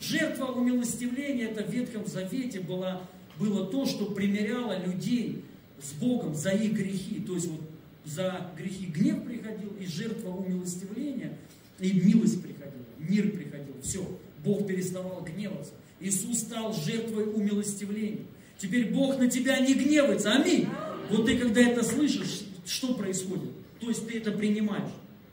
Жертва 0.00 0.52
умилостивления, 0.52 1.48
это 1.48 1.64
в 1.64 1.70
Ветхом 1.70 2.06
Завете 2.06 2.60
было, 2.60 3.02
было 3.36 3.66
то, 3.66 3.84
что 3.84 4.12
примеряло 4.12 4.80
людей 4.86 5.42
с 5.82 5.92
Богом 5.94 6.36
за 6.36 6.50
их 6.50 6.74
грехи. 6.74 7.18
То 7.18 7.34
есть 7.34 7.48
вот 7.48 7.62
за 8.04 8.48
грехи 8.56 8.86
гнев 8.86 9.24
приходил, 9.24 9.72
и 9.80 9.86
жертва 9.86 10.28
умилостивления, 10.28 11.36
и 11.80 11.92
милость 12.00 12.40
приходила, 12.40 12.84
мир 13.00 13.30
приходил. 13.32 13.53
Все, 13.84 14.04
Бог 14.42 14.66
переставал 14.66 15.22
гневаться. 15.22 15.72
Иисус 16.00 16.38
стал 16.38 16.72
жертвой 16.72 17.24
умилостивления. 17.24 18.24
Теперь 18.58 18.92
Бог 18.92 19.18
на 19.18 19.28
тебя 19.28 19.60
не 19.60 19.74
гневается. 19.74 20.32
Аминь. 20.32 20.66
Вот 21.10 21.26
ты 21.26 21.36
когда 21.38 21.60
это 21.60 21.84
слышишь, 21.84 22.42
что 22.64 22.94
происходит? 22.94 23.50
То 23.78 23.88
есть 23.88 24.08
ты 24.08 24.18
это 24.18 24.32
принимаешь. 24.32 24.90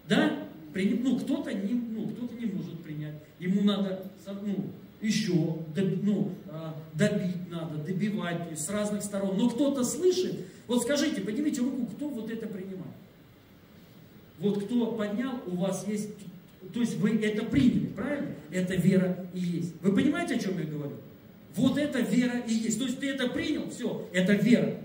Да? 0.07 0.37
Ну, 0.73 1.19
кто-то 1.19 1.53
не, 1.53 1.73
ну, 1.73 2.07
кто 2.09 2.29
не 2.35 2.45
может 2.45 2.79
принять. 2.81 3.15
Ему 3.39 3.61
надо 3.61 4.03
ну, 4.43 4.69
еще 5.01 5.33
ну, 5.33 6.31
а, 6.49 6.75
добить 6.93 7.49
надо, 7.49 7.77
добивать, 7.77 8.43
то 8.43 8.49
есть 8.51 8.65
с 8.65 8.69
разных 8.69 9.03
сторон. 9.03 9.37
Но 9.37 9.49
кто-то 9.49 9.83
слышит, 9.83 10.45
вот 10.67 10.83
скажите, 10.83 11.21
поднимите 11.21 11.61
руку, 11.61 11.85
кто 11.87 12.07
вот 12.09 12.29
это 12.29 12.47
принимает. 12.47 12.95
Вот 14.39 14.63
кто 14.63 14.93
поднял, 14.93 15.33
у 15.47 15.57
вас 15.57 15.85
есть, 15.87 16.09
то 16.73 16.79
есть 16.79 16.97
вы 16.97 17.19
это 17.23 17.43
приняли, 17.45 17.87
правильно? 17.87 18.35
Это 18.51 18.75
вера 18.75 19.25
и 19.33 19.39
есть. 19.39 19.73
Вы 19.81 19.93
понимаете, 19.93 20.35
о 20.35 20.39
чем 20.39 20.57
я 20.59 20.65
говорю? 20.65 20.93
Вот 21.55 21.77
это 21.77 21.99
вера 21.99 22.39
и 22.47 22.53
есть. 22.53 22.79
То 22.79 22.85
есть 22.85 22.99
ты 22.99 23.09
это 23.09 23.27
принял, 23.27 23.69
все, 23.69 24.07
это 24.13 24.33
вера. 24.33 24.77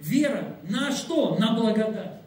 Вера 0.00 0.56
на 0.68 0.92
что? 0.92 1.36
На 1.38 1.54
благодать. 1.54 2.20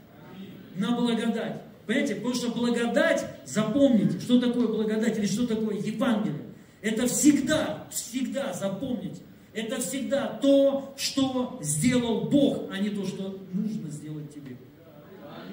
На 0.76 0.96
благодать. 0.96 1.62
Понимаете? 1.86 2.16
Потому 2.16 2.36
что 2.36 2.52
благодать, 2.52 3.26
запомните, 3.46 4.20
что 4.20 4.40
такое 4.40 4.68
благодать 4.68 5.18
или 5.18 5.26
что 5.26 5.48
такое 5.48 5.78
Евангелие. 5.78 6.42
Это 6.82 7.08
всегда, 7.08 7.88
всегда, 7.90 8.54
запомните, 8.54 9.22
это 9.54 9.82
всегда 9.82 10.28
то, 10.28 10.94
что 10.98 11.60
сделал 11.62 12.30
Бог, 12.30 12.70
а 12.72 12.78
не 12.78 12.90
то, 12.90 13.06
что 13.06 13.40
нужно 13.52 13.90
сделать 13.90 14.34
тебе. 14.34 14.56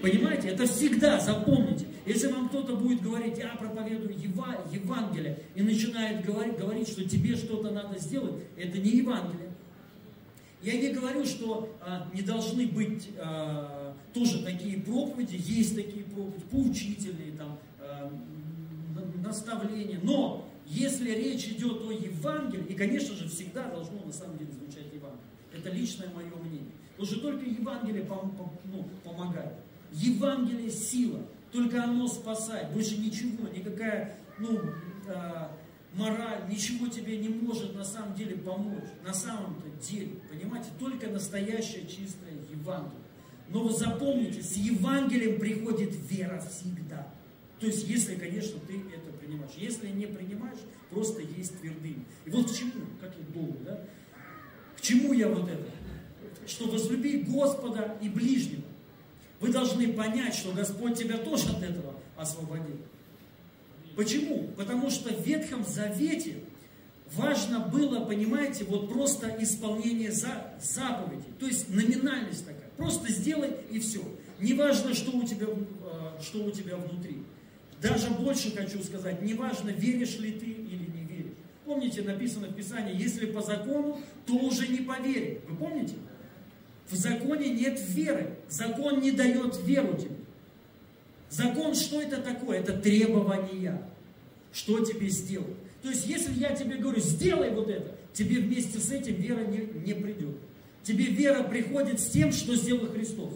Понимаете? 0.02 0.48
Это 0.48 0.66
всегда, 0.66 1.18
запомните. 1.18 1.85
Если 2.06 2.28
вам 2.28 2.48
кто-то 2.48 2.76
будет 2.76 3.02
говорить, 3.02 3.36
я 3.36 3.48
проповедую 3.56 4.16
Евангелие, 4.16 5.40
и 5.56 5.62
начинает 5.62 6.24
говорить, 6.24 6.56
говорить, 6.56 6.88
что 6.88 7.06
тебе 7.06 7.34
что-то 7.34 7.72
надо 7.72 7.98
сделать, 7.98 8.44
это 8.56 8.78
не 8.78 8.90
Евангелие. 8.90 9.50
Я 10.62 10.80
не 10.80 10.90
говорю, 10.90 11.24
что 11.24 11.76
а, 11.80 12.08
не 12.14 12.22
должны 12.22 12.66
быть 12.68 13.10
а, 13.18 13.94
тоже 14.14 14.42
такие 14.44 14.78
проповеди, 14.78 15.36
есть 15.36 15.74
такие 15.74 16.04
проповеди, 16.04 16.44
поучительные, 16.50 17.32
там, 17.32 17.58
а, 17.80 18.12
наставления. 19.22 20.00
Но 20.02 20.48
если 20.66 21.10
речь 21.10 21.46
идет 21.48 21.82
о 21.82 21.92
Евангелии, 21.92 22.66
и, 22.68 22.74
конечно 22.74 23.14
же, 23.14 23.28
всегда 23.28 23.68
должно 23.68 24.04
на 24.04 24.12
самом 24.12 24.38
деле 24.38 24.52
звучать 24.52 24.92
Евангелие. 24.92 25.26
Это 25.52 25.70
личное 25.70 26.08
мое 26.14 26.34
мнение. 26.36 26.72
Потому 26.96 27.06
что 27.06 27.20
только 27.20 27.44
Евангелие 27.44 28.04
пом, 28.04 28.30
пом, 28.36 28.52
ну, 28.64 28.88
помогает. 29.04 29.54
Евангелие 29.92 30.70
сила. 30.70 31.20
Только 31.52 31.82
оно 31.84 32.08
спасает. 32.08 32.72
Больше 32.72 32.98
ничего, 32.98 33.48
никакая 33.48 34.16
ну, 34.38 34.60
э, 35.06 35.48
мораль, 35.94 36.42
ничего 36.48 36.88
тебе 36.88 37.16
не 37.16 37.28
может 37.28 37.74
на 37.74 37.84
самом 37.84 38.14
деле 38.14 38.36
помочь. 38.36 38.84
На 39.04 39.14
самом-то 39.14 39.68
деле, 39.86 40.16
понимаете, 40.30 40.68
только 40.78 41.08
настоящее 41.08 41.86
чистое 41.86 42.34
Евангелие. 42.50 43.00
Но 43.48 43.62
вы 43.62 43.72
запомните, 43.72 44.42
с 44.42 44.56
Евангелием 44.56 45.38
приходит 45.38 45.94
вера 46.10 46.42
всегда. 46.50 47.06
То 47.60 47.66
есть, 47.66 47.88
если, 47.88 48.16
конечно, 48.16 48.58
ты 48.66 48.74
это 48.74 49.12
принимаешь. 49.18 49.52
Если 49.56 49.88
не 49.88 50.06
принимаешь, 50.06 50.58
просто 50.90 51.22
есть 51.22 51.58
твердыня. 51.60 52.04
И 52.24 52.30
вот 52.30 52.50
к 52.50 52.54
чему, 52.54 52.72
как 53.00 53.14
я 53.16 53.24
долго, 53.32 53.58
да? 53.64 53.80
К 54.76 54.80
чему 54.80 55.12
я 55.12 55.28
вот 55.28 55.48
это? 55.48 55.70
Что 56.46 56.68
возлюби 56.68 57.22
Господа 57.22 57.96
и 58.02 58.08
ближнего. 58.08 58.62
Вы 59.40 59.52
должны 59.52 59.92
понять, 59.92 60.34
что 60.34 60.52
Господь 60.52 60.98
тебя 60.98 61.18
тоже 61.18 61.50
от 61.50 61.62
этого 61.62 61.94
освободил. 62.16 62.78
Почему? 63.94 64.48
Потому 64.56 64.90
что 64.90 65.12
в 65.12 65.26
Ветхом 65.26 65.64
Завете 65.64 66.36
важно 67.12 67.60
было, 67.60 68.04
понимаете, 68.04 68.64
вот 68.64 68.90
просто 68.90 69.34
исполнение 69.40 70.12
за, 70.12 70.54
заповедей. 70.60 71.32
То 71.38 71.46
есть 71.46 71.68
номинальность 71.70 72.46
такая. 72.46 72.68
Просто 72.76 73.10
сделай 73.10 73.52
и 73.70 73.78
все. 73.78 74.02
Не 74.38 74.52
важно, 74.54 74.94
что 74.94 75.16
у 75.16 75.22
тебя, 75.22 75.46
э, 75.46 76.22
что 76.22 76.44
у 76.44 76.50
тебя 76.50 76.76
внутри. 76.76 77.22
Даже 77.80 78.10
больше 78.10 78.54
хочу 78.54 78.82
сказать, 78.82 79.22
не 79.22 79.34
важно, 79.34 79.70
веришь 79.70 80.18
ли 80.18 80.32
ты 80.32 80.46
или 80.46 80.90
не 80.90 81.04
веришь. 81.04 81.36
Помните, 81.64 82.02
написано 82.02 82.48
в 82.48 82.54
Писании, 82.54 83.00
если 83.00 83.26
по 83.26 83.40
закону, 83.40 84.00
то 84.26 84.34
уже 84.34 84.68
не 84.68 84.78
по 84.78 85.00
вере. 85.00 85.40
Вы 85.48 85.56
помните? 85.56 85.94
В 86.90 86.94
законе 86.96 87.50
нет 87.50 87.80
веры. 87.88 88.36
Закон 88.48 89.00
не 89.00 89.10
дает 89.10 89.58
веру 89.64 89.96
тебе. 89.96 90.16
Закон, 91.30 91.74
что 91.74 92.00
это 92.00 92.18
такое? 92.18 92.60
Это 92.60 92.72
требования. 92.72 93.82
Что 94.52 94.84
тебе 94.84 95.08
сделать? 95.08 95.56
То 95.82 95.90
есть, 95.90 96.06
если 96.06 96.34
я 96.34 96.54
тебе 96.54 96.76
говорю, 96.76 97.00
сделай 97.00 97.50
вот 97.50 97.68
это, 97.68 97.94
тебе 98.12 98.40
вместе 98.40 98.78
с 98.78 98.90
этим 98.90 99.14
вера 99.14 99.44
не, 99.44 99.58
не 99.84 99.94
придет. 99.94 100.36
Тебе 100.82 101.06
вера 101.06 101.42
приходит 101.42 102.00
с 102.00 102.10
тем, 102.10 102.32
что 102.32 102.54
сделал 102.54 102.86
Христос. 102.86 103.34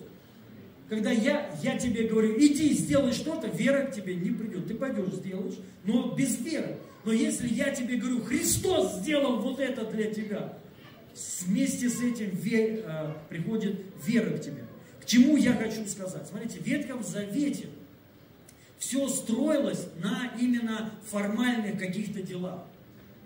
Когда 0.88 1.10
я, 1.10 1.50
я 1.62 1.78
тебе 1.78 2.08
говорю, 2.08 2.36
иди, 2.38 2.72
сделай 2.74 3.12
что-то, 3.12 3.48
вера 3.48 3.86
к 3.86 3.94
тебе 3.94 4.14
не 4.14 4.30
придет. 4.30 4.66
Ты 4.66 4.74
пойдешь, 4.74 5.14
сделаешь, 5.14 5.54
но 5.84 6.14
без 6.14 6.40
веры. 6.40 6.78
Но 7.04 7.12
если 7.12 7.48
я 7.48 7.70
тебе 7.70 7.96
говорю, 7.96 8.22
Христос 8.22 8.96
сделал 8.98 9.40
вот 9.40 9.60
это 9.60 9.84
для 9.84 10.12
тебя, 10.12 10.58
вместе 11.40 11.88
с 11.88 12.00
этим 12.00 12.38
э, 12.44 13.12
приходит 13.28 13.80
вера 14.04 14.36
к 14.36 14.42
тебе. 14.42 14.64
К 15.00 15.06
чему 15.06 15.36
я 15.36 15.54
хочу 15.54 15.86
сказать? 15.86 16.26
Смотрите, 16.28 16.58
в 16.58 16.66
Ветхом 16.66 17.02
Завете 17.02 17.68
все 18.78 19.08
строилось 19.08 19.86
на 20.02 20.32
именно 20.40 20.90
формальных 21.10 21.78
каких-то 21.78 22.22
делах, 22.22 22.62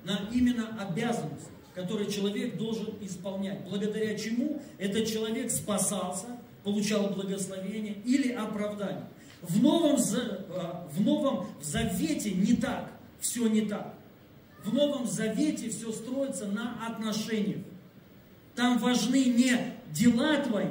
на 0.04 0.28
именно 0.32 0.76
обязанностях, 0.80 1.50
которые 1.74 2.10
человек 2.10 2.56
должен 2.56 2.94
исполнять. 3.00 3.64
Благодаря 3.68 4.18
чему 4.18 4.60
этот 4.78 5.06
человек 5.06 5.50
спасался, 5.50 6.26
получал 6.64 7.10
благословение 7.10 7.96
или 8.04 8.32
оправдание. 8.32 9.06
В 9.42 9.62
Новом, 9.62 9.96
э, 9.96 10.88
в 10.90 11.00
Новом 11.00 11.46
Завете 11.62 12.32
не 12.32 12.56
так, 12.56 12.90
все 13.20 13.46
не 13.46 13.62
так. 13.62 13.94
В 14.64 14.72
Новом 14.72 15.06
Завете 15.06 15.68
все 15.68 15.92
строится 15.92 16.46
на 16.46 16.86
отношениях. 16.86 17.60
Там 18.54 18.78
важны 18.78 19.24
не 19.24 19.56
дела 19.92 20.38
твои. 20.38 20.68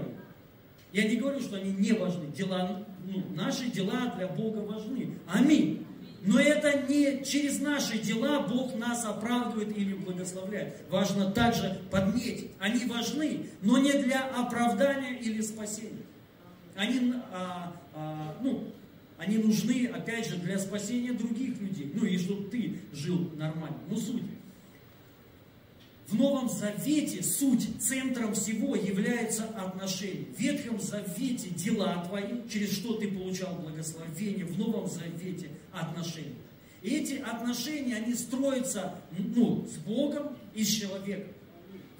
Я 0.91 1.09
не 1.09 1.15
говорю, 1.15 1.39
что 1.41 1.57
они 1.57 1.71
не 1.71 1.91
важны. 1.93 2.27
Дела, 2.27 2.83
ну, 3.05 3.23
наши 3.35 3.65
дела 3.65 4.13
для 4.15 4.27
Бога 4.27 4.59
важны. 4.59 5.17
Аминь. 5.27 5.85
Но 6.25 6.39
это 6.39 6.87
не 6.87 7.23
через 7.25 7.59
наши 7.59 7.97
дела 7.97 8.41
Бог 8.47 8.75
нас 8.75 9.03
оправдывает 9.03 9.77
или 9.77 9.93
благословляет. 9.93 10.75
Важно 10.89 11.31
также 11.31 11.81
подметить. 11.91 12.51
Они 12.59 12.85
важны, 12.85 13.47
но 13.61 13.77
не 13.77 13.91
для 13.91 14.21
оправдания 14.29 15.17
или 15.19 15.41
спасения. 15.41 16.03
Они, 16.75 17.13
а, 17.31 17.75
а, 17.93 18.35
ну, 18.41 18.71
Они 19.17 19.37
нужны, 19.37 19.87
опять 19.87 20.27
же, 20.27 20.35
для 20.37 20.57
спасения 20.59 21.13
других 21.13 21.59
людей. 21.61 21.91
Ну 21.93 22.05
и 22.05 22.17
чтобы 22.17 22.49
ты 22.49 22.79
жил 22.91 23.31
нормально. 23.37 23.77
Ну 23.89 23.95
суть. 23.95 24.23
В 26.13 26.15
Новом 26.15 26.47
Завете 26.47 27.23
суть, 27.23 27.67
центром 27.81 28.35
всего 28.35 28.75
является 28.75 29.45
отношения. 29.45 30.27
В 30.37 30.39
Ветхом 30.39 30.79
Завете 30.79 31.49
дела 31.49 32.05
твои, 32.07 32.47
через 32.47 32.71
что 32.73 32.93
ты 32.97 33.07
получал 33.07 33.55
благословение. 33.55 34.45
В 34.45 34.55
Новом 34.59 34.87
Завете 34.87 35.49
отношения. 35.71 36.35
И 36.83 36.91
эти 36.97 37.15
отношения, 37.15 37.95
они 37.95 38.13
строятся 38.13 38.93
ну, 39.17 39.67
с 39.67 39.77
Богом 39.77 40.37
и 40.53 40.63
с 40.63 40.67
человеком. 40.67 41.33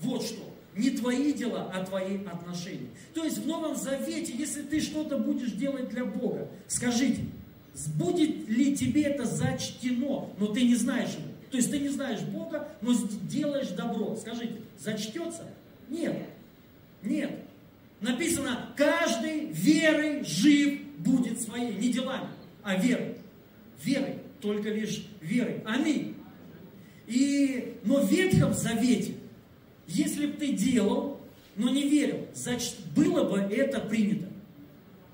Вот 0.02 0.22
что. 0.24 0.44
Не 0.76 0.92
твои 0.92 1.34
дела, 1.34 1.72
а 1.74 1.84
твои 1.84 2.24
отношения. 2.24 2.90
То 3.16 3.24
есть 3.24 3.40
в 3.40 3.48
Новом 3.48 3.76
Завете, 3.76 4.32
если 4.38 4.62
ты 4.62 4.80
что-то 4.80 5.18
будешь 5.18 5.54
делать 5.54 5.90
для 5.90 6.06
Бога, 6.06 6.52
скажите, 6.68 7.26
будет 7.96 8.48
ли 8.48 8.76
тебе 8.78 9.06
это 9.06 9.26
зачтено, 9.26 10.30
но 10.38 10.48
ты 10.54 10.66
не 10.66 10.76
знаешь 10.76 11.10
его. 11.10 11.33
То 11.54 11.58
есть 11.58 11.70
ты 11.70 11.78
не 11.78 11.90
знаешь 11.90 12.22
Бога, 12.22 12.68
но 12.82 12.96
делаешь 13.30 13.68
добро. 13.68 14.16
Скажите, 14.16 14.56
зачтется? 14.80 15.48
Нет. 15.88 16.18
Нет. 17.04 17.46
Написано, 18.02 18.74
каждый 18.76 19.52
верой 19.52 20.24
жив 20.24 20.82
будет 20.98 21.40
своей, 21.40 21.76
не 21.76 21.94
делами, 21.94 22.30
а 22.64 22.76
верой. 22.76 23.18
Верой, 23.84 24.16
только 24.42 24.70
лишь 24.70 25.06
верой. 25.22 25.62
Аминь. 25.68 26.16
И, 27.06 27.78
но 27.84 28.00
в 28.00 28.12
Ветхом 28.12 28.56
Завете 28.56 29.14
если 29.86 30.26
бы 30.26 30.34
ты 30.34 30.54
делал, 30.54 31.20
но 31.56 31.70
не 31.70 31.88
верил, 31.88 32.26
значит, 32.34 32.78
было 32.96 33.30
бы 33.30 33.38
это 33.38 33.80
принято. 33.80 34.26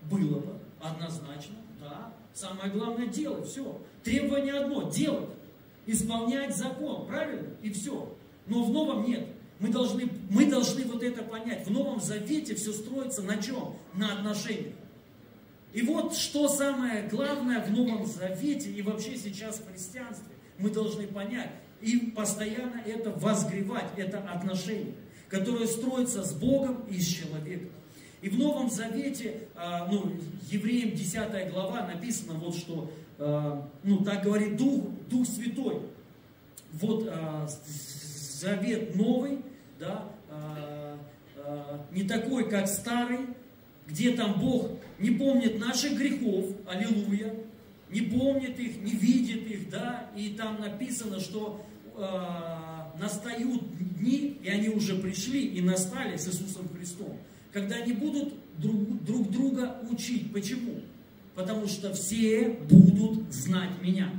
Было 0.09 0.39
бы, 0.39 0.53
однозначно, 0.79 1.57
да. 1.81 2.13
Самое 2.33 2.71
главное 2.71 3.07
делать, 3.07 3.45
все. 3.45 3.77
Требование 4.05 4.53
одно, 4.53 4.89
делать. 4.89 5.27
Исполнять 5.91 6.55
закон, 6.55 7.07
правильно? 7.07 7.47
И 7.63 7.71
все. 7.71 8.15
Но 8.45 8.63
в 8.63 8.69
новом 8.69 9.07
нет. 9.07 9.27
Мы 9.59 9.69
должны, 9.69 10.07
мы 10.29 10.45
должны 10.45 10.83
вот 10.83 11.01
это 11.01 11.23
понять. 11.23 11.65
В 11.65 11.71
Новом 11.71 11.99
Завете 11.99 12.53
все 12.53 12.71
строится 12.73 13.23
на 13.23 13.41
чем? 13.41 13.73
На 13.95 14.13
отношениях. 14.13 14.75
И 15.73 15.81
вот 15.81 16.15
что 16.15 16.47
самое 16.47 17.07
главное 17.07 17.65
в 17.65 17.71
Новом 17.71 18.05
Завете 18.05 18.69
и 18.69 18.83
вообще 18.83 19.17
сейчас 19.17 19.57
в 19.57 19.67
христианстве. 19.67 20.35
Мы 20.59 20.69
должны 20.69 21.07
понять, 21.07 21.49
и 21.81 21.97
постоянно 21.97 22.81
это 22.85 23.09
возгревать, 23.09 23.89
это 23.97 24.19
отношение, 24.19 24.93
которое 25.27 25.65
строится 25.65 26.23
с 26.23 26.33
Богом 26.33 26.83
и 26.87 26.99
с 26.99 27.07
человеком. 27.07 27.71
И 28.21 28.29
в 28.29 28.37
Новом 28.37 28.69
Завете, 28.69 29.47
а, 29.55 29.87
ну, 29.87 30.11
Евреям 30.51 30.91
10 30.91 31.51
глава 31.51 31.87
написано 31.87 32.35
вот 32.35 32.55
что, 32.55 32.91
ну, 33.19 34.03
так 34.05 34.23
говорит 34.23 34.55
Дух, 34.55 34.85
Дух 35.09 35.27
Святой. 35.27 35.81
Вот 36.73 37.07
а, 37.09 37.47
завет 37.47 38.95
новый, 38.95 39.39
да, 39.77 40.07
не 41.91 42.03
такой, 42.03 42.49
как 42.49 42.67
старый, 42.67 43.19
где 43.87 44.11
там 44.11 44.39
Бог 44.39 44.71
не 44.99 45.11
помнит 45.11 45.59
наших 45.59 45.97
грехов, 45.97 46.45
аллилуйя, 46.67 47.33
не 47.89 48.01
помнит 48.01 48.59
их, 48.59 48.81
не 48.81 48.91
видит 48.91 49.49
их, 49.49 49.69
да, 49.69 50.09
и 50.15 50.29
там 50.37 50.61
написано, 50.61 51.19
что 51.19 51.65
э, 51.95 52.99
настают 52.99 53.63
дни, 53.97 54.37
и 54.43 54.49
они 54.49 54.69
уже 54.69 54.95
пришли 54.95 55.47
и 55.47 55.61
настали 55.61 56.17
с 56.17 56.27
Иисусом 56.27 56.69
Христом, 56.69 57.17
когда 57.51 57.77
они 57.77 57.93
будут 57.93 58.33
друг, 58.57 59.03
друг 59.03 59.31
друга 59.31 59.77
учить. 59.89 60.31
Почему? 60.31 60.81
Потому 61.39 61.69
что 61.69 61.93
все 61.93 62.49
будут 62.69 63.31
знать 63.33 63.81
меня. 63.81 64.11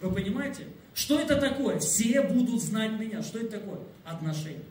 Вы 0.00 0.10
понимаете? 0.10 0.64
Что 0.94 1.20
это 1.20 1.36
такое? 1.36 1.78
Все 1.78 2.22
будут 2.22 2.62
знать 2.62 2.98
меня. 2.98 3.22
Что 3.22 3.40
это 3.40 3.58
такое? 3.58 3.80
Отношения. 4.02 4.64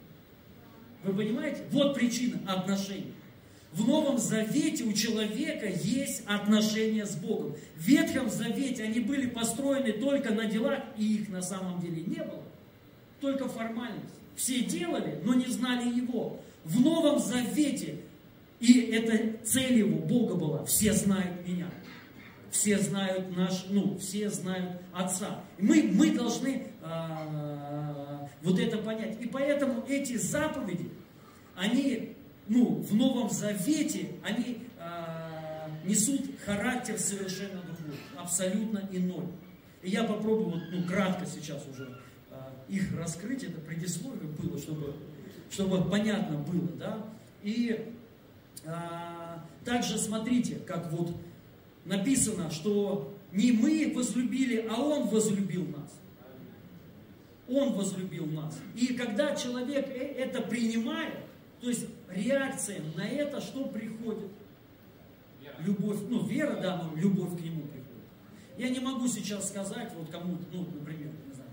Вы 1.03 1.13
понимаете? 1.13 1.61
Вот 1.69 1.93
причина 1.93 2.39
отношений. 2.47 3.13
В 3.73 3.87
Новом 3.87 4.17
Завете 4.17 4.85
у 4.85 4.93
человека 4.93 5.67
есть 5.67 6.23
отношения 6.25 7.05
с 7.05 7.15
Богом. 7.15 7.55
В 7.75 7.87
Ветхом 7.87 8.31
Завете 8.31 8.81
они 8.81 8.99
были 8.99 9.27
построены 9.27 9.91
только 9.91 10.33
на 10.33 10.45
делах, 10.45 10.79
и 10.97 11.17
их 11.17 11.29
на 11.29 11.43
самом 11.43 11.79
деле 11.79 12.01
не 12.01 12.23
было. 12.23 12.41
Только 13.21 13.47
формальность. 13.47 14.15
Все 14.35 14.61
делали, 14.61 15.19
но 15.23 15.35
не 15.35 15.45
знали 15.45 15.95
Его. 15.95 16.39
В 16.63 16.81
Новом 16.81 17.19
Завете, 17.19 17.99
и 18.59 18.79
это 18.91 19.37
цель 19.45 19.79
Его, 19.79 19.99
Бога 19.99 20.35
была, 20.35 20.65
все 20.65 20.93
знают 20.93 21.47
меня. 21.47 21.69
Все 22.49 22.79
знают 22.79 23.35
наш, 23.35 23.65
ну, 23.69 23.97
все 23.97 24.29
знают 24.29 24.81
Отца. 24.93 25.41
Мы, 25.59 25.91
мы 25.93 26.11
должны 26.11 26.67
а, 26.81 28.27
вот 28.41 28.59
это 28.59 28.77
понять. 28.77 29.21
И 29.21 29.27
поэтому 29.27 29.83
эти 29.87 30.15
заповеди, 30.17 30.89
они 31.55 32.15
ну, 32.47 32.81
в 32.81 32.95
Новом 32.95 33.29
Завете, 33.29 34.11
они 34.23 34.59
э, 34.79 35.69
несут 35.85 36.21
характер 36.45 36.97
совершенно 36.97 37.61
другой, 37.61 37.97
абсолютно 38.15 38.87
иной. 38.91 39.25
И 39.81 39.89
я 39.89 40.03
попробую, 40.03 40.49
вот, 40.51 40.61
ну, 40.71 40.83
кратко 40.85 41.25
сейчас 41.25 41.65
уже 41.67 41.99
э, 42.31 42.35
их 42.69 42.97
раскрыть, 42.97 43.43
это 43.43 43.59
предисловие 43.59 44.29
было, 44.31 44.57
чтобы, 44.57 44.95
чтобы 45.51 45.89
понятно 45.89 46.37
было, 46.37 46.69
да. 46.77 47.05
И 47.43 47.93
также 49.63 49.97
смотрите, 49.97 50.55
как 50.65 50.91
вот 50.91 51.15
написано, 51.85 52.51
что 52.51 53.13
не 53.31 53.51
мы 53.51 53.91
возлюбили, 53.95 54.67
а 54.69 54.81
Он 54.81 55.07
возлюбил 55.07 55.65
нас. 55.67 55.99
Он 57.49 57.73
возлюбил 57.73 58.25
нас. 58.25 58.59
И 58.75 58.93
когда 58.93 59.35
человек 59.35 59.87
э, 59.89 60.15
это 60.17 60.41
принимает, 60.41 61.13
то 61.61 61.69
есть 61.69 61.85
реакция 62.09 62.81
на 62.95 63.07
это 63.07 63.39
что 63.39 63.65
приходит? 63.65 64.31
Любовь, 65.59 65.97
ну 66.09 66.25
вера, 66.25 66.59
да, 66.61 66.83
но 66.83 66.95
любовь 66.99 67.37
к 67.37 67.41
нему 67.41 67.63
приходит. 67.63 67.87
Я 68.57 68.69
не 68.69 68.79
могу 68.79 69.07
сейчас 69.07 69.47
сказать, 69.47 69.91
вот 69.95 70.09
кому-то, 70.09 70.43
ну, 70.51 70.67
например, 70.73 71.11
не 71.25 71.33
знаю, 71.33 71.49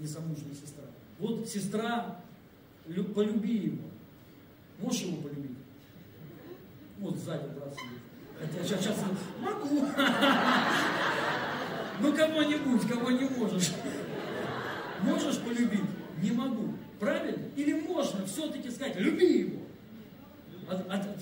незамужняя 0.00 0.54
сестра. 0.54 0.84
Вот 1.18 1.46
сестра, 1.48 2.20
полюби 3.14 3.56
его. 3.56 3.91
Можешь 4.82 5.02
его 5.02 5.16
полюбить? 5.18 5.56
Вот 6.98 7.16
сзади 7.16 7.46
брат 7.56 7.74
сидит. 7.74 7.98
Хотя 8.38 8.64
сейчас, 8.64 8.80
сейчас 8.80 8.96
могу. 9.40 9.86
Ну 12.00 12.12
кого-нибудь, 12.12 12.88
кого 12.88 13.10
не 13.12 13.28
можешь. 13.28 13.72
Можешь 15.02 15.38
полюбить? 15.38 15.80
Не 16.20 16.32
могу. 16.32 16.74
Правильно? 16.98 17.42
Или 17.56 17.74
можно 17.74 18.26
все-таки 18.26 18.70
сказать, 18.70 18.96
люби 18.96 19.40
его? 19.40 19.60
А, 20.68 20.84
а, 20.88 21.16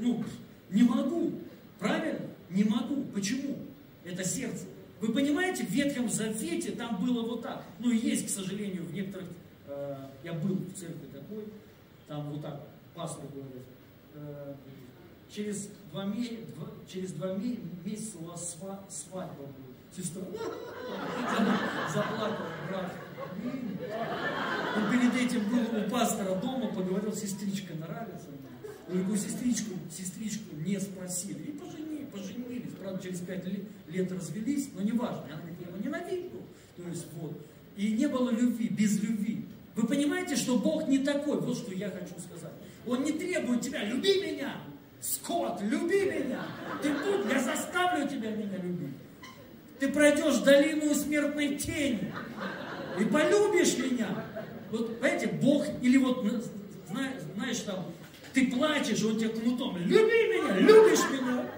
ну, 0.00 0.24
не 0.70 0.82
могу. 0.82 1.32
Правильно? 1.78 2.26
Не 2.50 2.64
могу. 2.64 3.02
Почему? 3.14 3.58
Это 4.04 4.24
сердце. 4.24 4.64
Вы 5.00 5.12
понимаете, 5.12 5.64
в 5.64 5.70
Ветхом 5.70 6.08
Завете 6.08 6.72
там 6.72 7.04
было 7.04 7.22
вот 7.22 7.42
так. 7.42 7.64
Ну, 7.78 7.90
есть, 7.90 8.26
к 8.26 8.30
сожалению, 8.30 8.84
в 8.84 8.94
некоторых... 8.94 9.28
Э, 9.66 9.96
я 10.24 10.32
был 10.32 10.54
в 10.54 10.72
церкви 10.72 11.06
такой, 11.12 11.44
там 12.06 12.30
вот 12.30 12.40
так, 12.40 12.60
пастор 12.96 13.24
говорит, 13.32 13.62
э, 14.14 14.54
через 15.30 15.68
два, 15.92 16.06
через 16.90 17.12
два 17.12 17.34
ме, 17.34 17.58
месяца 17.84 18.18
у 18.18 18.24
вас 18.24 18.54
сва, 18.54 18.80
свадьба 18.88 19.42
будет. 19.42 19.76
Сестра 19.94 20.22
заплакала, 21.94 22.48
брат. 22.68 22.92
Он 24.76 24.90
перед 24.90 25.14
этим 25.14 25.48
был 25.48 25.78
у 25.78 25.90
пастора 25.90 26.34
дома, 26.36 26.68
поговорил, 26.68 27.14
сестричка 27.14 27.74
нравится. 27.74 28.26
Я 28.88 29.02
говорю, 29.02 29.16
сестричку, 29.16 29.72
сестричку 29.90 30.54
не 30.64 30.78
спросили. 30.78 31.42
И 31.42 31.52
поженили, 31.52 32.04
поженились. 32.04 32.72
Правда, 32.80 33.02
через 33.02 33.20
пять 33.20 33.44
лет 33.88 34.12
развелись, 34.12 34.68
но 34.74 34.82
не 34.82 34.92
важно. 34.92 35.24
Она 35.24 35.40
говорит, 35.40 35.58
я 35.60 35.68
его 35.68 35.78
ненавижу. 35.78 36.42
То 36.76 36.82
есть 36.88 37.06
вот. 37.14 37.40
И 37.76 37.92
не 37.92 38.06
было 38.06 38.30
любви, 38.30 38.68
без 38.68 39.02
любви. 39.02 39.44
Вы 39.74 39.86
понимаете, 39.86 40.36
что 40.36 40.58
Бог 40.58 40.88
не 40.88 40.98
такой, 40.98 41.40
вот 41.40 41.56
что 41.56 41.72
я 41.74 41.90
хочу 41.90 42.14
сказать. 42.20 42.52
Он 42.86 43.02
не 43.02 43.12
требует 43.12 43.62
тебя, 43.62 43.84
люби 43.84 44.22
меня, 44.22 44.54
Скот, 45.00 45.60
люби 45.60 46.04
меня. 46.06 46.42
Ты 46.82 46.92
тут, 46.94 47.30
я 47.30 47.40
заставлю 47.40 48.08
тебя 48.08 48.30
меня 48.30 48.56
любить. 48.56 48.94
Ты 49.78 49.88
пройдешь 49.88 50.38
долину 50.38 50.94
смертной 50.94 51.56
тени 51.56 52.12
и 52.98 53.04
полюбишь 53.04 53.76
меня. 53.78 54.24
Вот, 54.70 54.98
понимаете, 54.98 55.28
Бог, 55.28 55.64
или 55.82 55.98
вот, 55.98 56.24
знаешь, 56.90 57.22
знаешь 57.34 57.58
там, 57.60 57.86
ты 58.32 58.50
плачешь, 58.50 59.02
он 59.04 59.18
тебя 59.18 59.30
кнутом, 59.30 59.76
люби 59.76 59.94
меня, 59.94 60.58
любишь 60.58 61.04
меня, 61.12 61.50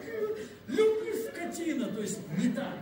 люби 0.66 1.12
скотина, 1.26 1.87
то 1.87 2.03
есть 2.03 2.18
не 2.37 2.53
так. 2.53 2.76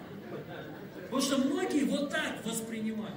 Потому 1.02 1.22
что 1.22 1.38
многие 1.38 1.84
вот 1.84 2.10
так 2.10 2.44
воспринимают. 2.44 3.14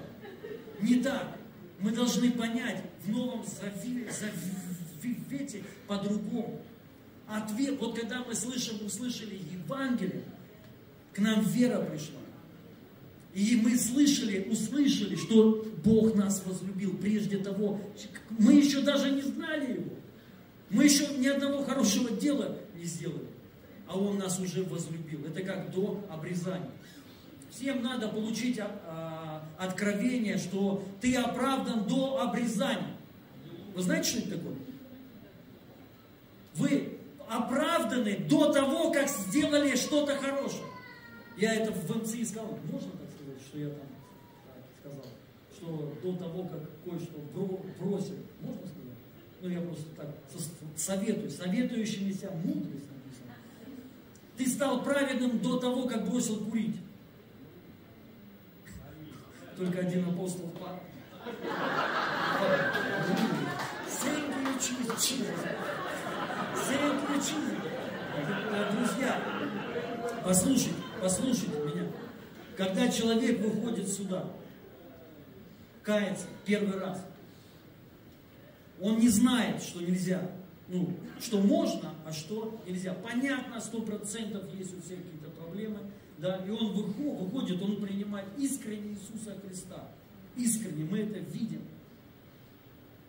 Не 0.82 0.96
так. 0.96 1.36
Мы 1.80 1.92
должны 1.92 2.32
понять 2.32 2.84
в 3.04 3.10
Новом 3.10 3.44
Завете 3.46 4.06
по-другому. 5.88 6.62
ответ, 7.28 7.80
вот 7.80 8.00
когда 8.00 8.24
мы 8.24 8.34
слышим, 8.34 8.86
услышали 8.86 9.40
Евангелие, 9.52 10.24
к 11.14 11.20
нам 11.20 11.44
вера 11.44 11.82
пришла. 11.82 12.20
И 13.34 13.60
мы 13.64 13.78
слышали, 13.78 14.48
услышали, 14.50 15.16
что 15.16 15.66
Бог 15.84 16.16
нас 16.16 16.44
возлюбил 16.46 16.98
прежде 16.98 17.38
того. 17.38 17.80
Мы 18.30 18.54
еще 18.54 18.82
даже 18.82 19.12
не 19.12 19.22
знали 19.22 19.74
Его. 19.74 19.94
Мы 20.70 20.86
еще 20.86 21.08
ни 21.16 21.28
одного 21.28 21.64
хорошего 21.64 22.10
дела 22.12 22.58
не 22.76 22.86
сделали. 22.86 23.28
А 23.88 23.98
Он 23.98 24.18
нас 24.18 24.40
уже 24.40 24.64
возлюбил. 24.64 25.26
Это 25.26 25.42
как 25.42 25.72
до 25.72 26.04
обрезания. 26.10 26.72
Всем 27.52 27.82
надо 27.82 28.08
получить 28.08 28.60
а, 28.60 28.70
а, 28.86 29.66
откровение, 29.66 30.38
что 30.38 30.84
ты 31.02 31.16
оправдан 31.16 31.88
до 31.88 32.22
обрезания. 32.22 32.96
Вы 33.76 33.82
знаете, 33.82 34.10
что 34.10 34.20
это 34.20 34.38
такое? 34.38 34.56
Вы 36.60 36.98
оправданы 37.30 38.18
до 38.28 38.52
того, 38.52 38.92
как 38.92 39.08
сделали 39.08 39.76
что-то 39.78 40.16
хорошее. 40.18 40.64
Я 41.38 41.54
это 41.56 41.72
в 41.72 41.98
МЦИ 41.98 42.26
сказал. 42.26 42.60
Можно 42.70 42.92
так 42.92 43.08
сказать, 43.16 43.42
что 43.48 43.58
я 43.60 43.70
там 43.70 43.88
сказал? 44.78 45.06
Что 45.56 45.96
до 46.04 46.18
того, 46.18 46.44
как 46.44 46.62
кое-что 46.84 47.18
бросил. 47.80 48.18
Можно 48.42 48.60
сказать? 48.60 48.98
Ну, 49.42 49.50
я 49.50 49.62
просто 49.62 49.86
так 49.96 50.08
советую. 50.76 51.32
Советующимися 51.32 52.30
мудрость 52.44 52.90
написано. 52.92 53.36
Ты 54.38 54.48
стал 54.48 54.84
праведным 54.84 55.40
до 55.40 55.60
того, 55.60 55.88
как 55.88 56.10
бросил 56.10 56.44
курить. 56.44 56.76
Только 59.56 59.80
один 59.80 60.10
апостол 60.10 60.50
Павел. 66.68 66.90
Друзья, 68.72 69.22
послушайте, 70.24 70.76
послушайте 71.02 71.58
меня. 71.60 71.88
Когда 72.58 72.90
человек 72.90 73.40
выходит 73.40 73.88
сюда, 73.88 74.26
кается 75.84 76.26
первый 76.46 76.78
раз, 76.80 77.06
он 78.82 79.00
не 79.00 79.10
знает, 79.10 79.62
что 79.62 79.82
нельзя. 79.82 80.30
Ну, 80.68 80.94
что 81.20 81.40
можно, 81.40 81.94
а 82.06 82.12
что 82.12 82.62
нельзя. 82.68 82.94
Понятно, 82.94 83.60
сто 83.60 83.82
процентов 83.82 84.44
есть 84.54 84.78
у 84.78 84.82
всех 84.82 85.00
какие-то 85.04 85.30
проблемы. 85.32 85.80
Да, 86.18 86.44
и 86.46 86.50
он 86.50 86.74
выходит, 86.74 87.62
он 87.62 87.78
принимает 87.78 88.28
искренне 88.38 88.92
Иисуса 88.92 89.36
Христа. 89.40 89.88
Искренне, 90.36 90.84
мы 90.84 91.00
это 91.00 91.20
видим. 91.20 91.62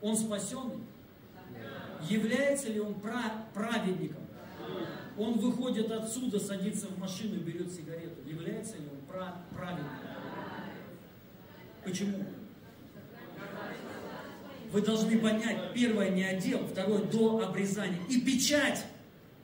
Он 0.01 0.17
спасенный? 0.17 0.79
Является 2.09 2.71
ли 2.71 2.81
он 2.81 2.95
праведником? 3.55 4.23
Он 5.19 5.39
выходит 5.39 5.91
отсюда, 5.91 6.39
садится 6.41 6.87
в 6.87 6.99
машину, 6.99 7.41
берет 7.41 7.73
сигарету. 7.73 8.27
Является 8.27 8.77
ли 8.77 8.85
он 8.85 8.99
праведником? 9.55 9.99
Почему? 11.85 12.25
Вы 14.73 14.83
должны 14.83 15.19
понять, 15.19 15.73
первое 15.75 16.11
не 16.11 16.23
отдел, 16.25 16.65
второе 16.67 17.03
до 17.05 17.41
обрезания. 17.41 17.99
И 18.09 18.21
печать, 18.21 18.85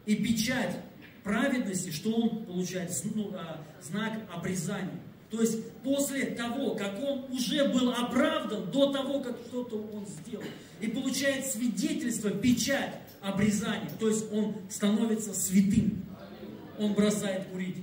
и 0.05 0.15
печать 0.15 0.77
праведности, 1.25 1.91
что 1.91 2.13
он 2.15 2.47
получает 2.47 2.93
ну, 3.15 3.33
а, 3.35 3.61
знак 3.83 4.21
обрезания. 4.33 5.01
То 5.31 5.41
есть 5.41 5.71
после 5.83 6.27
того, 6.27 6.75
как 6.75 7.03
он 7.03 7.25
уже 7.33 7.69
был 7.69 7.91
оправдан, 7.91 8.71
до 8.71 8.93
того, 8.93 9.21
как 9.21 9.37
что-то 9.49 9.77
он 9.77 10.07
сделал. 10.07 10.45
И 10.81 10.89
получает 10.89 11.47
свидетельство, 11.47 12.31
печать 12.31 13.01
обрезания. 13.21 13.91
То 13.99 14.09
есть 14.09 14.33
он 14.33 14.55
становится 14.71 15.35
святым. 15.35 16.05
Он 16.79 16.93
бросает 16.95 17.47
курить. 17.47 17.77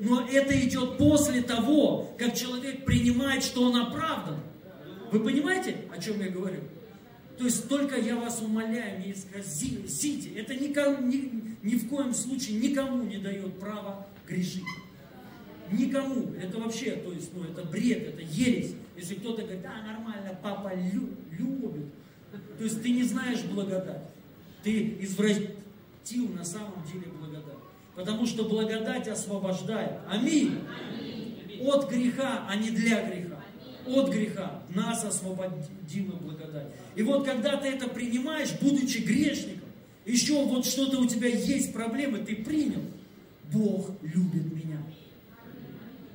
Но 0.00 0.26
это 0.26 0.58
идет 0.60 0.98
после 0.98 1.42
того, 1.42 2.14
как 2.18 2.36
человек 2.36 2.84
принимает, 2.84 3.42
что 3.42 3.62
он 3.62 3.76
оправдан. 3.76 4.38
Вы 5.10 5.20
понимаете, 5.20 5.76
о 5.92 6.00
чем 6.00 6.20
я 6.20 6.28
говорю? 6.28 6.60
То 7.36 7.44
есть 7.46 7.68
только 7.68 7.98
я 7.98 8.16
вас 8.16 8.40
умоляю, 8.42 9.00
не 9.00 9.12
исказите. 9.12 10.38
Это 10.38 10.54
никому, 10.54 11.06
ни, 11.06 11.56
ни 11.62 11.76
в 11.76 11.88
коем 11.88 12.14
случае 12.14 12.60
никому 12.60 13.02
не 13.02 13.16
дает 13.16 13.58
права 13.58 14.06
грешить. 14.28 14.62
Никому. 15.72 16.34
Это 16.34 16.58
вообще, 16.58 16.92
то 16.96 17.12
есть, 17.12 17.30
ну, 17.34 17.44
это 17.44 17.64
бред, 17.64 18.08
это 18.08 18.22
ересь. 18.22 18.74
Если 18.96 19.14
кто-то 19.14 19.42
говорит, 19.42 19.62
да, 19.62 19.82
нормально, 19.82 20.38
папа 20.42 20.72
лю, 20.74 21.10
любит. 21.30 21.86
То 22.58 22.64
есть 22.64 22.82
ты 22.82 22.90
не 22.90 23.02
знаешь 23.02 23.42
благодать. 23.44 24.02
Ты 24.62 24.98
извратил 25.00 26.28
на 26.34 26.44
самом 26.44 26.84
деле 26.92 27.06
благодать. 27.18 27.56
Потому 27.94 28.26
что 28.26 28.44
благодать 28.44 29.08
освобождает. 29.08 30.00
Аминь. 30.08 30.60
От 31.62 31.90
греха, 31.90 32.46
а 32.48 32.56
не 32.56 32.70
для 32.70 33.06
греха 33.06 33.40
от 33.86 34.10
греха. 34.10 34.62
Нас 34.74 35.04
освободила 35.04 36.16
благодать. 36.20 36.68
И 36.94 37.02
вот 37.02 37.24
когда 37.24 37.56
ты 37.56 37.68
это 37.68 37.88
принимаешь, 37.88 38.52
будучи 38.60 38.98
грешником, 38.98 39.68
еще 40.04 40.44
вот 40.44 40.66
что-то 40.66 41.00
у 41.00 41.06
тебя 41.06 41.28
есть 41.28 41.72
проблемы, 41.72 42.18
ты 42.18 42.36
принял. 42.36 42.82
Бог 43.52 43.90
любит 44.02 44.52
меня. 44.52 44.69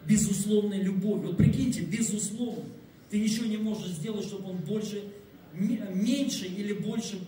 Безусловной 0.08 0.82
любовью. 0.82 1.28
Вот 1.28 1.38
прикиньте, 1.38 1.82
безусловно. 1.82 2.66
Ты 3.10 3.20
ничего 3.20 3.46
не 3.46 3.58
можешь 3.58 3.90
сделать, 3.90 4.26
чтобы 4.26 4.50
он 4.50 4.58
больше, 4.58 5.04
меньше 5.54 6.46
или 6.46 6.74
больше 6.74 7.20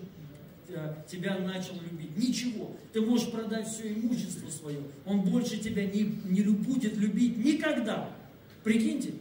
э, 0.70 0.96
тебя 1.10 1.38
начал 1.40 1.74
любить. 1.82 2.16
Ничего. 2.18 2.76
Ты 2.94 3.02
можешь 3.02 3.32
продать 3.32 3.68
все 3.68 3.94
имущество 3.94 4.50
свое. 4.50 4.80
Он 5.06 5.22
больше 5.22 5.58
тебя 5.58 5.86
не, 5.86 6.04
не 6.26 6.42
будет 6.42 6.98
любить 6.98 7.38
никогда. 7.38 8.10
Прикиньте. 8.64 9.14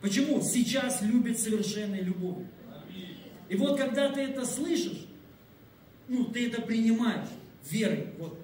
Почему? 0.00 0.42
Сейчас 0.42 1.02
любит 1.02 1.38
совершенной 1.38 2.00
любовью. 2.00 2.46
И 3.48 3.56
вот 3.56 3.78
когда 3.78 4.10
ты 4.10 4.20
это 4.20 4.46
слышишь, 4.46 5.06
ну, 6.08 6.24
ты 6.24 6.46
это 6.46 6.62
принимаешь 6.62 7.28
верой, 7.68 8.06
вот, 8.18 8.38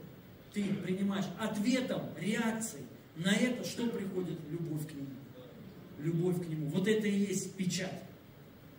ты 0.52 0.64
принимаешь 0.84 1.26
ответом, 1.38 2.02
реакцией 2.20 2.85
на 3.16 3.32
это, 3.32 3.64
что 3.64 3.86
приходит? 3.86 4.38
Любовь 4.50 4.86
к 4.86 4.92
нему. 4.92 5.06
Любовь 5.98 6.44
к 6.44 6.48
нему. 6.48 6.68
Вот 6.68 6.86
это 6.86 7.06
и 7.06 7.18
есть 7.18 7.54
печать. 7.54 8.02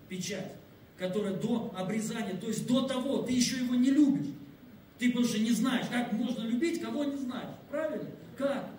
Печать, 0.08 0.54
которая 0.98 1.34
до 1.34 1.74
обрезания, 1.78 2.36
то 2.40 2.48
есть 2.48 2.66
до 2.68 2.88
того, 2.88 3.24
ты 3.24 3.34
еще 3.34 3.58
его 3.58 3.76
не 3.76 3.90
любишь. 3.90 4.34
Ты 5.00 5.12
больше 5.12 5.40
не 5.40 5.52
знаешь, 5.52 5.88
как 5.92 6.14
можно 6.14 6.44
любить, 6.44 6.82
кого 6.82 7.04
не 7.04 7.18
знаешь. 7.18 7.56
Правильно? 7.70 8.10
Как? 8.38 8.70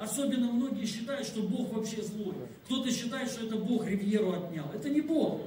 Особенно 0.00 0.52
многие 0.52 0.84
считают, 0.84 1.26
что 1.26 1.42
Бог 1.42 1.72
вообще 1.72 2.02
злой. 2.02 2.34
Кто-то 2.66 2.90
считает, 2.90 3.30
что 3.30 3.46
это 3.46 3.56
Бог 3.56 3.86
Ривьеру 3.86 4.32
отнял. 4.32 4.70
Это 4.74 4.90
не 4.90 5.00
Бог. 5.00 5.42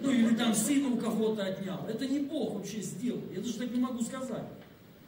Ну 0.00 0.10
или 0.10 0.34
там 0.34 0.54
сына 0.54 0.88
у 0.88 0.96
кого-то 0.96 1.44
отнял. 1.44 1.86
Это 1.86 2.06
не 2.06 2.20
Бог 2.20 2.54
вообще 2.54 2.80
сделал. 2.80 3.22
Я 3.34 3.40
даже 3.40 3.54
так 3.54 3.70
не 3.70 3.80
могу 3.80 4.02
сказать. 4.02 4.44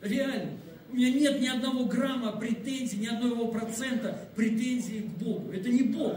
Реально. 0.02 0.58
У 0.90 0.96
меня 0.96 1.10
нет 1.10 1.40
ни 1.40 1.46
одного 1.46 1.84
грамма 1.84 2.32
претензий, 2.32 2.96
ни 2.96 3.06
одного 3.06 3.48
процента 3.48 4.18
претензий 4.34 5.00
к 5.00 5.22
Богу. 5.22 5.52
Это 5.52 5.68
не 5.68 5.82
Бог. 5.82 6.14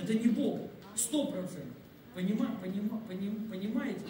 Это 0.00 0.14
не 0.14 0.28
Бог. 0.28 0.60
Сто 0.96 1.26
процентов. 1.26 1.74
Понима, 2.14 2.50
понима, 2.60 3.00
поним, 3.08 3.48
понимаете? 3.50 4.00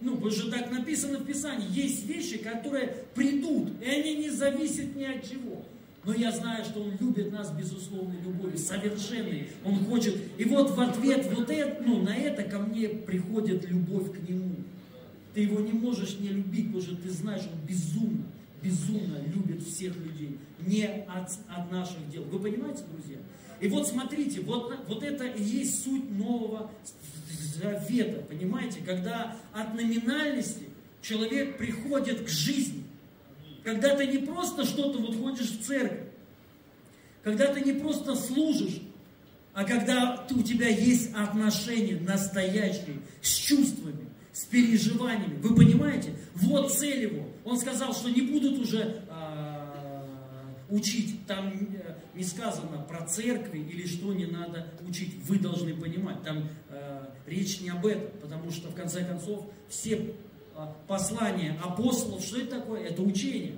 Ну, 0.00 0.14
потому 0.14 0.30
что 0.30 0.50
так 0.50 0.70
написано 0.70 1.18
в 1.18 1.26
Писании. 1.26 1.66
Есть 1.70 2.06
вещи, 2.06 2.38
которые 2.38 2.94
придут, 3.14 3.70
и 3.82 3.86
они 3.86 4.16
не 4.16 4.30
зависят 4.30 4.96
ни 4.96 5.04
от 5.04 5.28
чего. 5.28 5.62
Но 6.04 6.14
я 6.14 6.32
знаю, 6.32 6.64
что 6.64 6.80
Он 6.80 6.92
любит 6.98 7.30
нас 7.30 7.52
безусловной 7.52 8.16
любовью, 8.22 8.56
совершенной. 8.56 9.48
Он 9.64 9.84
хочет. 9.84 10.16
И 10.38 10.44
вот 10.44 10.70
в 10.70 10.80
ответ 10.80 11.26
вот 11.34 11.50
это, 11.50 11.82
ну, 11.82 12.02
на 12.02 12.16
это 12.16 12.44
ко 12.44 12.58
мне 12.58 12.88
приходит 12.88 13.68
любовь 13.68 14.10
к 14.12 14.28
Нему. 14.28 14.56
Ты 15.34 15.42
его 15.42 15.60
не 15.60 15.72
можешь 15.72 16.18
не 16.18 16.28
любить, 16.28 16.66
потому 16.66 16.82
что 16.82 16.96
ты 16.96 17.10
знаешь, 17.10 17.42
он 17.42 17.68
безумно, 17.68 18.24
безумно 18.62 19.18
любит 19.26 19.62
всех 19.62 19.96
людей. 19.96 20.38
Не 20.60 20.84
от, 20.84 21.30
от 21.48 21.70
наших 21.70 22.08
дел. 22.10 22.22
Вы 22.24 22.38
понимаете, 22.38 22.82
друзья? 22.92 23.18
И 23.60 23.68
вот 23.68 23.86
смотрите, 23.86 24.40
вот, 24.40 24.74
вот 24.88 25.02
это 25.02 25.24
и 25.24 25.42
есть 25.42 25.84
суть 25.84 26.10
Нового 26.10 26.70
Завета, 27.56 28.22
понимаете? 28.22 28.80
Когда 28.84 29.36
от 29.52 29.74
номинальности 29.74 30.64
человек 31.02 31.58
приходит 31.58 32.24
к 32.24 32.28
жизни. 32.28 32.84
Когда 33.64 33.96
ты 33.96 34.06
не 34.06 34.18
просто 34.18 34.64
что-то 34.64 34.98
вот 34.98 35.16
ходишь 35.16 35.50
в 35.50 35.62
церковь, 35.64 36.08
когда 37.22 37.52
ты 37.52 37.60
не 37.60 37.72
просто 37.72 38.14
служишь, 38.14 38.80
а 39.52 39.64
когда 39.64 40.16
ты, 40.16 40.34
у 40.34 40.42
тебя 40.42 40.68
есть 40.68 41.12
отношения 41.14 42.00
настоящие, 42.00 43.00
с 43.20 43.34
чувствами, 43.34 44.08
с 44.32 44.44
переживаниями. 44.44 45.38
Вы 45.40 45.54
понимаете? 45.54 46.12
Вот 46.34 46.72
цель 46.72 47.02
его. 47.02 47.26
Он 47.44 47.58
сказал, 47.58 47.92
что 47.94 48.10
не 48.10 48.22
будут 48.22 48.58
уже 48.58 49.02
э, 49.08 50.04
учить. 50.70 51.26
Там 51.26 51.48
э, 51.48 51.94
не 52.14 52.24
сказано 52.24 52.78
про 52.88 53.06
церкви 53.06 53.58
или 53.58 53.86
что 53.86 54.12
не 54.12 54.26
надо 54.26 54.66
учить. 54.88 55.16
Вы 55.26 55.38
должны 55.38 55.74
понимать. 55.74 56.22
Там 56.22 56.48
э, 56.68 57.06
речь 57.26 57.60
не 57.60 57.70
об 57.70 57.86
этом, 57.86 58.10
потому 58.20 58.50
что 58.50 58.68
в 58.68 58.74
конце 58.74 59.04
концов 59.04 59.46
все 59.68 60.14
а, 60.56 60.74
послания 60.86 61.58
апостолов, 61.62 62.22
что 62.22 62.38
это 62.38 62.58
такое? 62.58 62.82
Это 62.82 63.02
учение. 63.02 63.54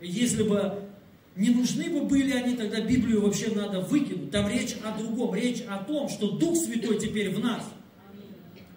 Если 0.00 0.42
бы 0.42 0.84
не 1.36 1.50
нужны 1.50 1.90
бы 1.90 2.02
были 2.06 2.32
они, 2.32 2.56
тогда 2.56 2.80
Библию 2.80 3.22
вообще 3.22 3.50
надо 3.54 3.80
выкинуть. 3.80 4.30
Там 4.30 4.48
речь 4.48 4.76
о 4.84 4.98
другом, 4.98 5.34
речь 5.34 5.62
о 5.68 5.78
том, 5.84 6.08
что 6.08 6.32
Дух 6.32 6.56
Святой 6.56 6.98
теперь 6.98 7.34
в 7.34 7.40
нас. 7.40 7.62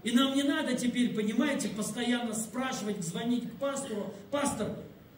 И 0.04 0.12
нам 0.12 0.36
не 0.36 0.44
надо 0.44 0.76
теперь, 0.76 1.14
понимаете, 1.14 1.70
постоянно 1.70 2.34
спрашивать, 2.34 3.04
звонить 3.04 3.50
к 3.50 3.54
пастору. 3.54 4.14
Пастор, 4.32 4.70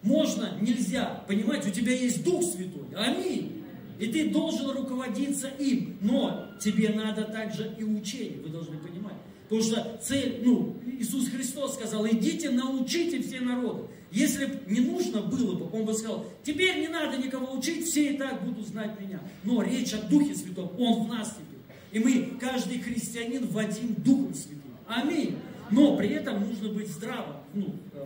можно, 0.01 0.57
нельзя. 0.61 1.23
Понимаете, 1.27 1.69
у 1.69 1.71
тебя 1.71 1.93
есть 1.93 2.23
Дух 2.23 2.43
Святой. 2.43 2.95
Аминь. 2.95 3.63
И 3.99 4.07
ты 4.07 4.29
должен 4.29 4.69
руководиться 4.69 5.47
им. 5.47 5.97
Но 6.01 6.49
тебе 6.61 6.89
надо 6.89 7.23
также 7.23 7.73
и 7.79 7.83
учение. 7.83 8.39
Вы 8.41 8.49
должны 8.49 8.77
понимать. 8.77 9.15
Потому 9.49 9.61
что 9.61 9.99
цель, 10.03 10.41
ну, 10.43 10.77
Иисус 10.99 11.29
Христос 11.29 11.75
сказал, 11.75 12.07
идите, 12.07 12.49
научите 12.49 13.21
все 13.21 13.39
народы. 13.41 13.83
Если 14.11 14.45
бы 14.45 14.59
не 14.67 14.79
нужно 14.79 15.21
было 15.21 15.55
бы, 15.55 15.69
он 15.77 15.85
бы 15.85 15.93
сказал, 15.93 16.25
теперь 16.43 16.79
не 16.79 16.87
надо 16.87 17.17
никого 17.17 17.53
учить, 17.53 17.85
все 17.85 18.13
и 18.13 18.17
так 18.17 18.43
будут 18.43 18.67
знать 18.67 18.99
меня. 18.99 19.19
Но 19.43 19.61
речь 19.61 19.93
о 19.93 20.01
Духе 20.07 20.35
Святом, 20.35 20.71
Он 20.79 21.05
в 21.05 21.09
нас 21.09 21.35
теперь. 21.35 21.55
И 21.91 21.99
мы, 21.99 22.37
каждый 22.39 22.79
христианин, 22.79 23.45
вводим 23.45 23.93
Духом 23.97 24.33
Святым. 24.33 24.64
Аминь. 24.87 25.37
Но 25.71 25.97
при 25.97 26.09
этом 26.09 26.47
нужно 26.47 26.69
быть 26.69 26.89
здравым. 26.89 27.37
Ну, 27.53 27.75
э, 27.93 28.05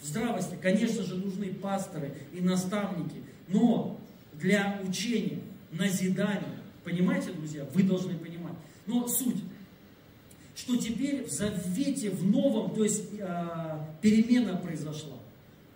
в 0.00 0.06
здравости, 0.06 0.56
конечно 0.60 1.02
же, 1.02 1.14
нужны 1.14 1.54
пасторы 1.54 2.12
и 2.32 2.40
наставники. 2.40 3.22
Но 3.48 4.00
для 4.34 4.80
учения, 4.86 5.40
назидания, 5.70 6.58
понимаете, 6.84 7.32
друзья, 7.32 7.64
вы 7.72 7.84
должны 7.84 8.14
понимать. 8.16 8.54
Но 8.86 9.06
суть, 9.06 9.42
что 10.56 10.76
теперь 10.76 11.24
в 11.24 11.30
завете, 11.30 12.10
в 12.10 12.28
новом, 12.28 12.74
то 12.74 12.82
есть 12.82 13.04
э, 13.18 13.78
перемена 14.00 14.56
произошла 14.56 15.16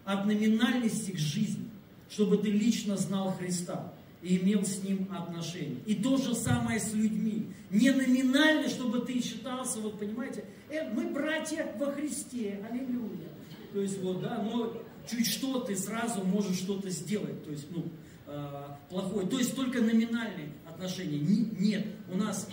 от 0.05 0.27
номинальности 0.27 1.13
к 1.13 1.19
жизни, 1.19 1.69
чтобы 2.11 2.39
ты 2.39 2.51
лично 2.51 2.97
знал 2.97 3.33
Христа 3.33 3.93
и 4.27 4.39
имел 4.39 4.65
с 4.65 4.83
ним 4.83 5.09
отношения. 5.13 5.79
И 5.87 5.95
то 5.95 6.17
же 6.17 6.35
самое 6.35 6.81
с 6.81 6.93
людьми. 6.93 7.47
Не 7.71 7.91
номинально, 7.91 8.69
чтобы 8.69 9.01
ты 9.01 9.23
считался, 9.23 9.79
вот 9.79 10.01
понимаете, 10.01 10.45
э, 10.69 10.91
мы 10.93 11.11
братья 11.11 11.73
во 11.79 11.93
Христе, 11.93 12.61
аллилуйя. 12.69 13.29
То 13.73 13.81
есть 13.81 14.03
вот, 14.03 14.23
да, 14.23 14.43
но 14.43 14.83
чуть 15.09 15.29
что 15.29 15.61
ты 15.61 15.77
сразу 15.77 16.25
можешь 16.25 16.57
что-то 16.57 16.91
сделать, 16.91 17.45
то 17.45 17.53
есть, 17.53 17.67
ну, 17.71 17.85
э, 18.27 18.65
плохое. 18.91 19.29
То 19.29 19.39
есть 19.39 19.55
только 19.55 19.81
номинальные 19.81 20.53
отношения. 20.69 21.21
Нет, 21.21 21.87
у 22.13 22.17
нас 22.17 22.49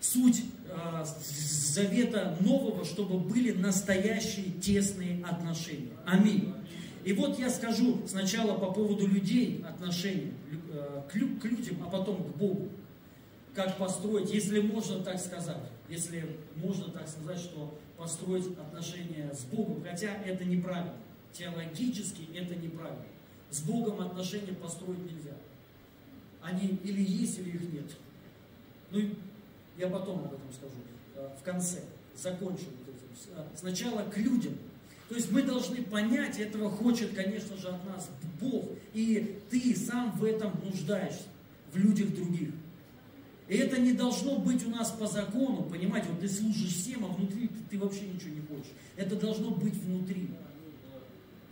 суть 0.00 0.42
э, 0.66 1.04
завета 1.74 2.38
нового, 2.40 2.86
чтобы 2.86 3.18
были 3.18 3.52
настоящие 3.52 4.46
тесные 4.62 5.22
отношения. 5.24 5.92
Аминь. 6.06 6.54
И 7.04 7.12
вот 7.12 7.38
я 7.38 7.50
скажу 7.50 8.00
сначала 8.06 8.56
по 8.56 8.72
поводу 8.72 9.06
людей 9.06 9.62
отношений 9.68 10.32
к 11.08 11.44
людям, 11.44 11.82
а 11.84 11.90
потом 11.90 12.22
к 12.22 12.36
Богу. 12.36 12.68
Как 13.54 13.76
построить, 13.76 14.32
если 14.32 14.60
можно 14.60 15.02
так 15.02 15.18
сказать, 15.18 15.58
если 15.88 16.36
можно 16.56 16.90
так 16.90 17.06
сказать, 17.06 17.38
что 17.38 17.78
построить 17.98 18.46
отношения 18.58 19.32
с 19.32 19.44
Богом, 19.44 19.82
хотя 19.82 20.14
это 20.24 20.44
неправильно. 20.44 20.94
Теологически 21.32 22.28
это 22.34 22.54
неправильно. 22.56 23.04
С 23.50 23.62
Богом 23.62 24.00
отношения 24.00 24.52
построить 24.54 25.00
нельзя. 25.00 25.34
Они 26.42 26.78
или 26.82 27.02
есть, 27.02 27.38
или 27.38 27.50
их 27.50 27.72
нет. 27.72 27.90
Ну, 28.90 29.00
я 29.76 29.88
потом 29.88 30.20
об 30.20 30.32
этом 30.32 30.52
скажу, 30.52 30.74
э, 31.14 31.28
в 31.38 31.42
конце. 31.42 31.82
Закончу. 32.16 32.66
Э, 33.34 33.44
сначала 33.54 34.02
к 34.10 34.16
людям. 34.16 34.54
То 35.12 35.16
есть 35.16 35.30
мы 35.30 35.42
должны 35.42 35.82
понять, 35.82 36.38
этого 36.40 36.70
хочет, 36.70 37.12
конечно 37.12 37.54
же, 37.58 37.68
от 37.68 37.84
нас 37.84 38.08
Бог. 38.40 38.64
И 38.94 39.40
ты 39.50 39.76
сам 39.76 40.10
в 40.12 40.24
этом 40.24 40.58
нуждаешься, 40.64 41.24
в 41.70 41.76
людях 41.76 42.14
других. 42.14 42.48
И 43.46 43.58
это 43.58 43.78
не 43.78 43.92
должно 43.92 44.38
быть 44.38 44.66
у 44.66 44.70
нас 44.70 44.90
по 44.90 45.06
закону, 45.06 45.64
понимаете, 45.64 46.08
вот 46.08 46.20
ты 46.20 46.28
служишь 46.30 46.74
всем, 46.74 47.04
а 47.04 47.08
внутри 47.08 47.48
ты, 47.48 47.56
ты 47.68 47.78
вообще 47.78 48.08
ничего 48.08 48.30
не 48.30 48.40
хочешь. 48.40 48.72
Это 48.96 49.16
должно 49.16 49.50
быть 49.50 49.74
внутри. 49.74 50.30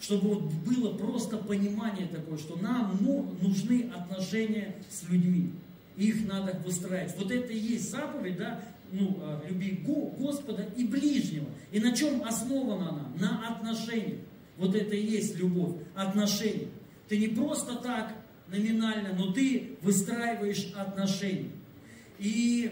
Чтобы 0.00 0.36
вот 0.36 0.44
было 0.54 0.96
просто 0.96 1.36
понимание 1.36 2.06
такое, 2.06 2.38
что 2.38 2.56
нам 2.56 2.96
ну, 3.02 3.36
нужны 3.42 3.90
отношения 3.94 4.74
с 4.88 5.06
людьми. 5.11 5.52
Их 5.98 6.26
надо 6.26 6.58
выстраивать. 6.64 7.14
Вот 7.18 7.30
это 7.30 7.52
и 7.52 7.58
есть 7.58 7.90
заповедь, 7.90 8.38
да, 8.38 8.62
ну, 8.93 9.18
а, 9.20 9.43
люби 9.49 9.84
Господа 10.18 10.68
и 10.76 10.84
ближнего. 10.84 11.47
И 11.72 11.80
на 11.80 11.93
чем 11.93 12.22
основана 12.24 12.91
она? 12.91 13.12
На 13.18 13.49
отношениях. 13.49 14.20
Вот 14.57 14.74
это 14.74 14.95
и 14.95 15.07
есть 15.07 15.36
любовь, 15.36 15.76
отношения. 15.95 16.68
Ты 17.09 17.18
не 17.18 17.28
просто 17.28 17.76
так 17.76 18.14
номинально, 18.49 19.14
но 19.16 19.32
ты 19.32 19.78
выстраиваешь 19.82 20.72
отношения. 20.76 21.51
И 22.18 22.70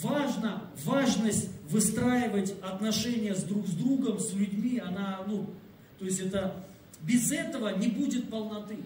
важно, 0.00 0.70
важность 0.84 1.50
выстраивать 1.68 2.54
отношения 2.62 3.34
с 3.34 3.42
друг 3.42 3.66
с 3.66 3.72
другом, 3.72 4.18
с 4.18 4.32
людьми, 4.32 4.78
она, 4.78 5.24
ну, 5.26 5.50
то 5.98 6.04
есть 6.04 6.20
это, 6.20 6.64
без 7.02 7.32
этого 7.32 7.76
не 7.76 7.88
будет 7.88 8.30
полноты. 8.30 8.76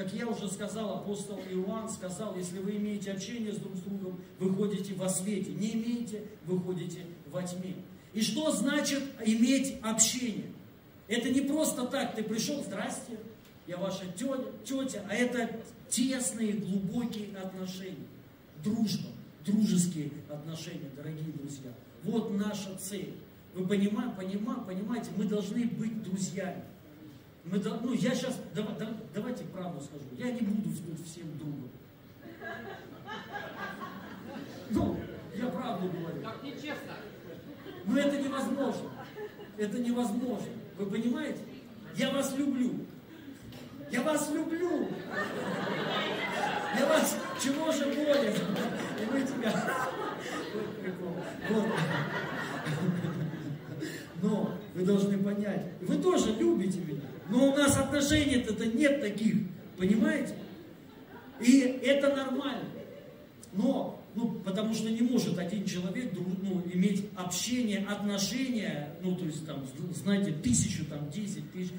Как 0.00 0.14
я 0.14 0.26
уже 0.26 0.48
сказал, 0.48 0.94
апостол 0.94 1.38
Иоанн 1.50 1.86
сказал, 1.90 2.34
если 2.34 2.58
вы 2.58 2.76
имеете 2.76 3.12
общение 3.12 3.52
с 3.52 3.58
друг 3.58 3.76
с 3.76 3.80
другом, 3.80 4.18
вы 4.38 4.48
ходите 4.54 4.94
во 4.94 5.10
свете. 5.10 5.50
Не 5.50 5.74
имеете, 5.74 6.22
вы 6.46 6.58
ходите 6.58 7.04
во 7.26 7.42
тьме. 7.42 7.74
И 8.14 8.22
что 8.22 8.50
значит 8.50 9.02
иметь 9.26 9.76
общение? 9.82 10.52
Это 11.06 11.28
не 11.28 11.42
просто 11.42 11.84
так, 11.84 12.14
ты 12.14 12.22
пришел, 12.22 12.62
здрасте, 12.62 13.18
я 13.66 13.76
ваша 13.76 14.06
тетя, 14.16 14.46
тетя, 14.64 15.04
а 15.06 15.14
это 15.14 15.60
тесные, 15.90 16.54
глубокие 16.54 17.36
отношения. 17.36 18.08
Дружба, 18.64 19.10
дружеские 19.44 20.12
отношения, 20.30 20.88
дорогие 20.96 21.30
друзья. 21.34 21.74
Вот 22.04 22.30
наша 22.30 22.74
цель. 22.78 23.16
Вы 23.52 23.66
понимаете, 23.66 24.14
понимаете, 24.66 25.10
мы 25.18 25.26
должны 25.26 25.66
быть 25.66 26.02
друзьями. 26.02 26.64
Мы, 27.44 27.58
ну, 27.58 27.92
я 27.94 28.14
сейчас, 28.14 28.38
давай, 28.54 28.74
давайте 29.14 29.44
правду 29.44 29.80
скажу. 29.80 30.04
Я 30.16 30.30
не 30.30 30.40
буду 30.40 30.68
быть 30.68 31.06
всем 31.06 31.38
другом. 31.38 31.70
Ну, 34.70 35.00
я 35.34 35.46
правду 35.46 35.88
говорю. 35.88 36.22
Так 36.22 36.42
нечестно. 36.42 36.94
Но 37.86 37.98
это 37.98 38.20
невозможно. 38.20 38.90
Это 39.56 39.78
невозможно. 39.78 40.48
Вы 40.78 40.86
понимаете? 40.86 41.40
Я 41.96 42.10
вас 42.10 42.36
люблю. 42.36 42.86
Я 43.90 44.02
вас 44.02 44.30
люблю. 44.30 44.88
Я 46.78 46.86
вас 46.86 47.16
чего 47.42 47.72
же 47.72 47.84
более? 47.86 48.32
И 48.32 49.10
мы 49.10 49.22
тебя. 49.22 49.52
Вот. 51.48 51.66
Но 54.22 54.54
вы 54.74 54.84
должны 54.84 55.18
понять, 55.18 55.66
вы 55.80 55.96
тоже 55.96 56.32
любите 56.34 56.78
меня. 56.80 57.09
Но 57.30 57.52
у 57.52 57.56
нас 57.56 57.76
отношений-то 57.76 58.66
нет 58.66 59.00
таких, 59.00 59.36
понимаете? 59.76 60.34
И 61.40 61.60
это 61.60 62.14
нормально. 62.14 62.64
Но, 63.52 64.00
ну, 64.14 64.40
потому 64.44 64.74
что 64.74 64.90
не 64.90 65.00
может 65.02 65.38
один 65.38 65.64
человек 65.64 66.12
ну, 66.12 66.62
иметь 66.72 67.06
общение, 67.16 67.86
отношения, 67.88 68.94
ну, 69.02 69.16
то 69.16 69.24
есть 69.24 69.46
там, 69.46 69.64
знаете, 69.94 70.32
тысячу, 70.32 70.84
там, 70.84 71.10
десять 71.10 71.50
тысяч, 71.52 71.72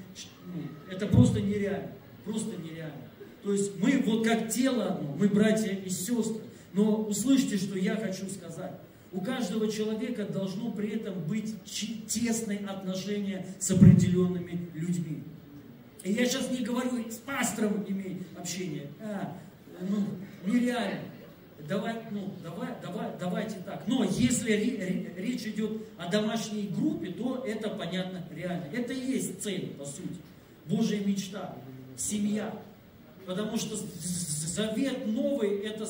ну, 0.46 0.62
это 0.90 1.06
просто 1.06 1.40
нереально, 1.40 1.92
просто 2.24 2.56
нереально. 2.56 3.02
То 3.42 3.52
есть 3.52 3.78
мы 3.78 4.02
вот 4.04 4.24
как 4.24 4.50
тело 4.50 4.86
одно, 4.86 5.16
мы 5.18 5.28
братья 5.28 5.72
и 5.72 5.88
сестры. 5.88 6.42
Но 6.72 7.02
услышьте, 7.02 7.58
что 7.58 7.76
я 7.78 7.96
хочу 7.96 8.28
сказать. 8.30 8.72
У 9.12 9.20
каждого 9.20 9.70
человека 9.70 10.24
должно 10.24 10.70
при 10.70 10.90
этом 10.90 11.20
быть 11.24 11.54
тесные 11.64 12.60
отношения 12.60 13.46
с 13.58 13.70
определенными 13.70 14.70
людьми. 14.74 15.22
И 16.04 16.12
я 16.12 16.26
сейчас 16.26 16.50
не 16.50 16.64
говорю 16.64 17.10
с 17.10 17.16
пастором 17.16 17.84
иметь 17.86 18.22
общение. 18.36 18.88
А, 19.00 19.36
ну, 19.80 20.04
нереально. 20.44 21.00
Давай, 21.68 21.94
ну, 22.10 22.34
давай, 22.42 22.70
давай, 22.82 23.10
давайте 23.20 23.56
так. 23.64 23.86
Но 23.86 24.02
если 24.02 24.52
речь 25.16 25.42
идет 25.42 25.82
о 25.96 26.10
домашней 26.10 26.68
группе, 26.68 27.12
то 27.12 27.44
это 27.46 27.70
понятно 27.70 28.24
реально. 28.34 28.64
Это 28.72 28.92
и 28.92 29.12
есть 29.12 29.40
цель, 29.40 29.68
по 29.78 29.84
сути. 29.84 30.16
Божья 30.66 30.98
мечта, 31.04 31.56
семья. 31.96 32.52
Потому 33.26 33.56
что 33.56 33.76
завет 33.76 35.06
новый, 35.06 35.60
это 35.60 35.88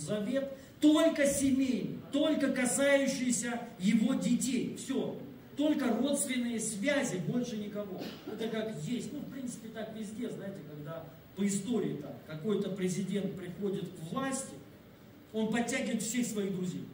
завет 0.00 0.50
только 0.80 1.26
семейный, 1.26 1.98
только 2.10 2.48
касающийся 2.52 3.60
его 3.78 4.14
детей. 4.14 4.76
Все 4.82 5.18
только 5.56 5.94
родственные 5.94 6.60
связи, 6.60 7.16
больше 7.26 7.56
никого. 7.56 8.00
Это 8.26 8.48
как 8.48 8.74
есть, 8.84 9.12
ну, 9.12 9.20
в 9.20 9.30
принципе, 9.30 9.68
так 9.68 9.94
везде, 9.96 10.30
знаете, 10.30 10.58
когда 10.70 11.04
по 11.36 11.46
истории 11.46 11.98
так, 12.00 12.16
какой-то 12.26 12.70
президент 12.70 13.34
приходит 13.36 13.88
к 13.88 14.12
власти, 14.12 14.54
он 15.32 15.52
подтягивает 15.52 16.02
всех 16.02 16.26
своих 16.26 16.54
друзей. 16.54 16.84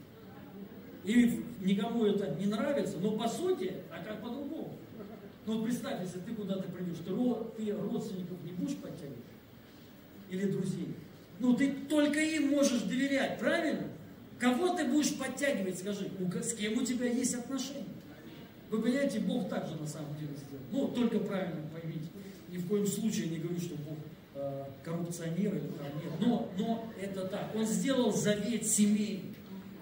И 1.05 1.45
никому 1.61 2.05
это 2.05 2.35
не 2.35 2.47
нравится, 2.47 2.99
но 2.99 3.13
по 3.13 3.29
сути, 3.29 3.73
а 3.91 4.03
как 4.05 4.21
по-другому? 4.21 4.77
Ну 5.47 5.55
вот 5.55 5.65
представь, 5.65 6.03
если 6.03 6.19
ты 6.21 6.35
куда-то 6.35 6.69
придешь, 6.71 6.99
ты, 6.99 7.65
ты 7.65 7.73
родственников 7.73 8.37
не 8.45 8.53
будешь 8.53 8.77
подтягивать? 8.77 9.17
Или 10.31 10.51
друзей? 10.51 10.95
Ну 11.39 11.55
ты 11.55 11.73
только 11.89 12.21
им 12.21 12.51
можешь 12.51 12.83
доверять, 12.83 13.39
правильно? 13.39 13.89
Кого 14.39 14.75
ты 14.75 14.85
будешь 14.85 15.17
подтягивать, 15.17 15.79
скажи, 15.79 16.11
с 16.43 16.53
кем 16.53 16.79
у 16.79 16.85
тебя 16.85 17.07
есть 17.07 17.35
отношения? 17.35 17.88
Вы 18.71 18.83
понимаете, 18.83 19.21
Бог 19.21 19.49
также 19.49 19.77
на 19.77 19.87
самом 19.87 20.15
деле 20.17 20.33
сделал. 20.37 20.63
Ну, 20.71 20.89
только 20.89 21.19
правильно 21.21 21.63
поймите. 21.73 22.09
Ни 22.51 22.59
в 22.59 22.69
коем 22.69 22.87
случае 22.87 23.29
не 23.29 23.39
говорю, 23.39 23.61
что 23.61 23.77
Бог 23.77 23.97
э, 24.35 24.65
коррупционер 24.85 25.55
или 25.55 25.71
там 25.79 25.87
нет. 26.03 26.13
Но, 26.21 26.51
но 26.59 26.93
это 27.01 27.27
так. 27.27 27.55
Он 27.55 27.67
сделал 27.67 28.13
завет 28.13 28.67
семей. 28.67 29.35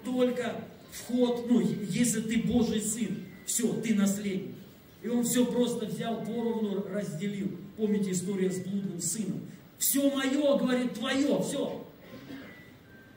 Только 0.04 0.54
вход, 0.92 1.46
ну, 1.48 1.60
если 1.60 2.20
ты 2.20 2.42
Божий 2.42 2.80
сын, 2.80 3.24
все, 3.44 3.72
ты 3.80 3.94
наследник. 3.94 4.54
И 5.02 5.08
он 5.08 5.24
все 5.24 5.44
просто 5.46 5.86
взял 5.86 6.24
поровну, 6.24 6.84
разделил. 6.88 7.50
Помните 7.76 8.12
историю 8.12 8.50
с 8.50 8.58
блудным 8.58 9.00
сыном? 9.00 9.40
Все 9.78 10.10
мое, 10.10 10.56
говорит, 10.56 10.94
твое, 10.94 11.42
все. 11.42 11.86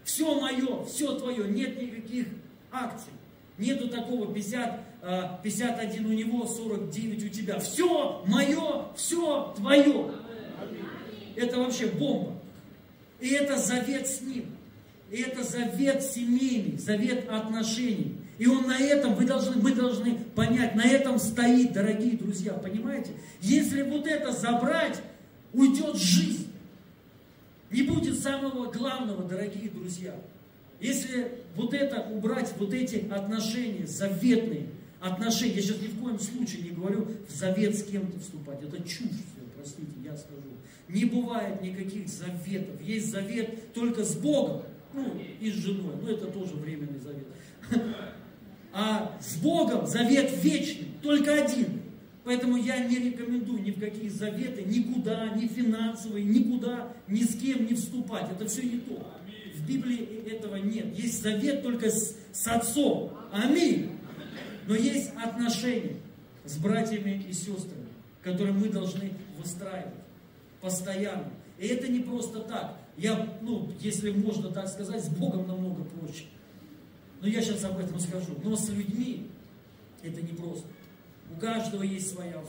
Все 0.04 0.40
мое, 0.40 0.84
все 0.86 1.18
твое, 1.18 1.48
нет 1.48 1.82
никаких 1.82 2.28
акций. 2.72 3.12
Нету 3.58 3.88
такого 3.90 4.34
50, 4.34 4.82
51 5.02 6.06
а, 6.06 6.10
у 6.10 6.12
него, 6.12 6.46
49 6.46 7.24
у 7.26 7.30
тебя. 7.30 7.60
Все 7.60 8.24
мое, 8.26 8.86
все 8.96 9.54
твое. 9.56 10.12
Это 11.36 11.60
вообще 11.60 11.88
бомба. 11.88 12.34
И 13.20 13.30
это 13.30 13.58
завет 13.58 14.08
с 14.08 14.22
ним. 14.22 14.46
И 15.10 15.22
это 15.22 15.44
завет 15.44 16.04
семейный, 16.04 16.78
завет 16.78 17.30
отношений. 17.30 18.16
И 18.38 18.48
он 18.48 18.68
на 18.68 18.78
этом, 18.78 19.16
вы 19.16 19.26
должны, 19.26 19.62
мы 19.62 19.74
должны 19.74 20.16
понять, 20.36 20.76
на 20.76 20.86
этом 20.86 21.18
стоит, 21.18 21.74
дорогие 21.74 22.16
друзья, 22.16 22.54
понимаете? 22.54 23.12
Если 23.42 23.82
вот 23.82 24.06
это 24.06 24.32
забрать, 24.32 25.02
уйдет 25.52 25.98
жизнь. 25.98 26.52
Не 27.72 27.84
будет 27.84 28.20
самого 28.20 28.72
главного, 28.72 29.24
дорогие 29.24 29.70
друзья. 29.70 30.16
Если 30.80 31.32
вот 31.56 31.74
это 31.74 32.02
убрать, 32.02 32.54
вот 32.58 32.74
эти 32.74 33.08
отношения, 33.12 33.86
заветные 33.86 34.68
отношения, 35.00 35.56
я 35.56 35.62
сейчас 35.62 35.82
ни 35.82 35.88
в 35.88 36.00
коем 36.00 36.20
случае 36.20 36.64
не 36.64 36.72
говорю 36.72 37.08
в 37.28 37.36
завет 37.36 37.78
с 37.78 37.84
кем-то 37.84 38.20
вступать, 38.20 38.62
это 38.64 38.78
чушь 38.84 39.10
все, 39.10 39.46
простите, 39.56 39.92
я 40.04 40.16
скажу. 40.16 40.40
Не 40.88 41.06
бывает 41.06 41.62
никаких 41.62 42.08
заветов, 42.08 42.82
есть 42.82 43.12
завет 43.12 43.74
только 43.74 44.04
с 44.04 44.16
Богом, 44.16 44.64
ну 44.94 45.20
и 45.40 45.52
с 45.52 45.56
женой, 45.56 45.94
но 46.02 46.10
это 46.10 46.28
тоже 46.28 46.56
временный 46.56 47.00
завет. 47.00 47.28
А 48.72 49.18
с 49.22 49.38
Богом 49.38 49.88
завет 49.88 50.32
вечный, 50.44 50.88
только 51.02 51.34
один. 51.34 51.82
Поэтому 52.24 52.58
я 52.58 52.78
не 52.86 52.98
рекомендую 52.98 53.64
ни 53.64 53.72
в 53.72 53.80
какие 53.80 54.10
заветы, 54.10 54.62
никуда, 54.64 55.30
ни 55.30 55.48
финансовые, 55.48 56.24
никуда, 56.26 56.94
ни 57.08 57.24
с 57.24 57.36
кем 57.36 57.66
не 57.66 57.74
вступать. 57.74 58.30
Это 58.32 58.48
все 58.48 58.64
не 58.64 58.78
то. 58.78 59.16
В 59.56 59.68
Библии 59.68 60.24
этого 60.30 60.58
нет. 60.58 60.98
Есть 60.98 61.24
завет 61.24 61.64
только 61.64 61.90
с, 61.90 62.16
с 62.32 62.48
отцом. 62.48 63.14
Аминь. 63.32 63.99
Но 64.70 64.76
есть 64.76 65.10
отношения 65.16 65.96
с 66.46 66.58
братьями 66.60 67.26
и 67.28 67.34
сестрами, 67.34 67.88
которые 68.22 68.54
мы 68.54 68.70
должны 68.70 69.14
выстраивать 69.40 69.96
постоянно. 70.62 71.32
И 71.58 71.66
это 71.66 71.88
не 71.88 72.02
просто 72.02 72.42
так. 72.42 72.78
Я, 72.96 73.36
ну, 73.42 73.74
если 73.80 74.12
можно 74.12 74.52
так 74.52 74.68
сказать, 74.68 75.04
с 75.04 75.10
Богом 75.10 75.48
намного 75.48 75.84
проще. 75.86 76.26
Но 77.20 77.28
я 77.28 77.42
сейчас 77.42 77.64
об 77.64 77.80
этом 77.80 78.00
скажу. 78.00 78.38
Но 78.44 78.56
с 78.56 78.70
людьми 78.70 79.32
это 80.04 80.22
не 80.22 80.34
просто. 80.34 80.68
У 81.36 81.40
каждого 81.40 81.82
есть 81.82 82.14
своя 82.14 82.40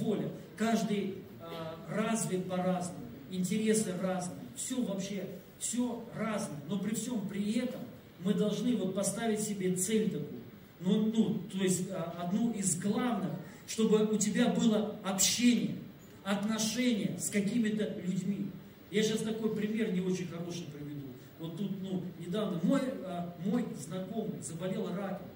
воля. 0.00 0.28
Каждый 0.56 1.18
а, 1.40 1.76
развит 1.88 2.48
по-разному. 2.48 3.06
Интересы 3.30 3.94
разные. 4.02 4.40
Все 4.56 4.82
вообще, 4.82 5.24
все 5.60 6.04
разное. 6.16 6.58
Но 6.68 6.80
при 6.80 6.96
всем 6.96 7.28
при 7.28 7.60
этом 7.60 7.80
мы 8.24 8.34
должны 8.34 8.74
вот 8.76 8.92
поставить 8.92 9.40
себе 9.40 9.76
цель 9.76 10.10
такую. 10.10 10.39
Ну, 10.80 11.12
ну, 11.14 11.42
то 11.52 11.58
есть 11.58 11.90
а, 11.90 12.16
одну 12.22 12.52
из 12.52 12.78
главных, 12.80 13.32
чтобы 13.66 14.06
у 14.06 14.16
тебя 14.16 14.48
было 14.48 14.96
общение, 15.04 15.76
отношения 16.24 17.18
с 17.18 17.28
какими-то 17.28 18.00
людьми. 18.00 18.46
Я 18.90 19.02
сейчас 19.02 19.20
такой 19.20 19.54
пример 19.54 19.92
не 19.92 20.00
очень 20.00 20.26
хороший 20.26 20.64
приведу. 20.72 21.06
Вот 21.38 21.56
тут, 21.56 21.70
ну, 21.82 22.02
недавно 22.18 22.60
мой, 22.62 22.80
а, 23.04 23.34
мой 23.44 23.66
знакомый 23.78 24.40
заболел 24.42 24.88
раком. 24.88 25.28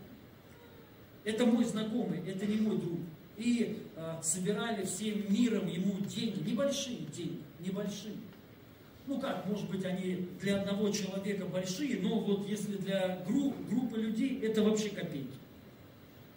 Это 1.25 1.47
мой 1.47 1.65
знакомый, 1.65 2.21
это 2.27 2.47
не 2.47 2.57
мой 2.57 2.79
друг. 2.79 3.01
И 3.37 3.83
а, 3.97 4.21
собирали 4.23 4.85
всем 4.85 5.31
миром 5.33 5.66
ему 5.66 5.99
деньги, 6.07 6.51
небольшие 6.51 6.99
деньги, 7.15 7.41
небольшие. 7.61 8.15
Ну 9.06 9.20
как, 9.20 9.47
может 9.47 9.68
быть, 9.68 9.85
они 9.85 10.28
для 10.40 10.60
одного 10.60 10.90
человека 10.90 11.44
большие, 11.47 12.01
но 12.01 12.20
вот 12.20 12.48
если 12.48 12.76
для 12.76 13.22
групп, 13.26 13.55
группы 13.68 13.98
людей, 13.98 14.40
это 14.40 14.62
вообще 14.62 14.90
копейки. 14.90 15.36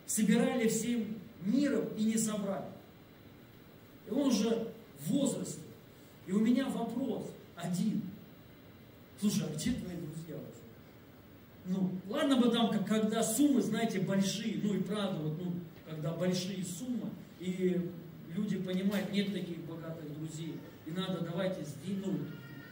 Собирали 0.06 0.68
всем 0.68 1.18
миром 1.42 1.86
и 1.98 2.04
не 2.04 2.18
собрали. 2.18 2.66
И 4.08 4.12
он 4.12 4.28
уже 4.28 4.68
в 5.00 5.12
возрасте. 5.12 5.62
И 6.26 6.32
у 6.34 6.40
меня 6.40 6.68
вопрос 6.68 7.32
один. 7.56 8.02
Слушай, 9.20 9.48
а 9.50 9.56
где 9.56 9.72
твои 9.72 9.96
друзья 9.96 10.36
вообще? 10.36 10.62
Ну, 11.66 11.92
ладно 12.08 12.38
бы 12.38 12.52
там, 12.52 12.84
когда 12.86 13.24
суммы, 13.24 13.62
знаете, 13.62 14.02
большие, 14.02 14.60
ну 14.62 14.74
и 14.74 14.82
правда, 14.82 15.20
вот, 15.22 15.42
ну, 15.42 15.54
когда 15.90 16.12
большие 16.12 16.64
суммы, 16.64 17.10
и 17.40 17.90
люди 18.36 18.58
понимают, 18.58 19.12
нет 19.12 19.34
таких 19.34 19.60
богатых 19.66 20.14
друзей, 20.18 20.56
и 20.86 20.92
надо 20.92 21.22
давайте 21.22 21.66
ну, 22.06 22.20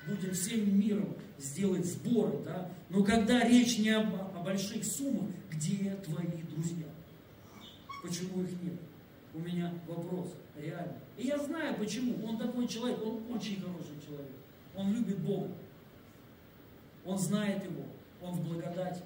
будем 0.07 0.33
всем 0.33 0.79
миром 0.79 1.15
сделать 1.37 1.85
сборы, 1.85 2.39
да, 2.43 2.71
но 2.89 3.03
когда 3.03 3.43
речь 3.43 3.77
не 3.79 3.89
об, 3.89 4.13
о 4.15 4.43
больших 4.43 4.83
суммах, 4.85 5.29
где 5.51 5.95
твои 6.03 6.43
друзья? 6.43 6.87
Почему 8.03 8.43
их 8.43 8.51
нет? 8.61 8.79
У 9.33 9.39
меня 9.39 9.73
вопрос, 9.87 10.33
реально. 10.55 10.95
И 11.17 11.27
я 11.27 11.37
знаю 11.39 11.75
почему. 11.75 12.25
Он 12.25 12.37
такой 12.37 12.67
человек, 12.67 13.03
он 13.03 13.23
очень 13.29 13.59
хороший 13.59 13.99
человек. 14.05 14.31
Он 14.75 14.93
любит 14.93 15.19
Бога. 15.19 15.51
Он 17.03 17.17
знает 17.17 17.63
Его. 17.63 17.83
Он 18.21 18.33
в 18.33 18.47
благодати. 18.47 19.01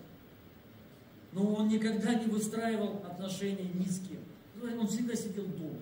Но 1.31 1.53
он 1.53 1.67
никогда 1.67 2.13
не 2.15 2.25
выстраивал 2.25 3.03
отношения 3.05 3.69
ни 3.73 3.85
с 3.85 3.99
кем. 3.99 4.79
Он 4.79 4.87
всегда 4.87 5.15
сидел 5.15 5.45
дома. 5.45 5.79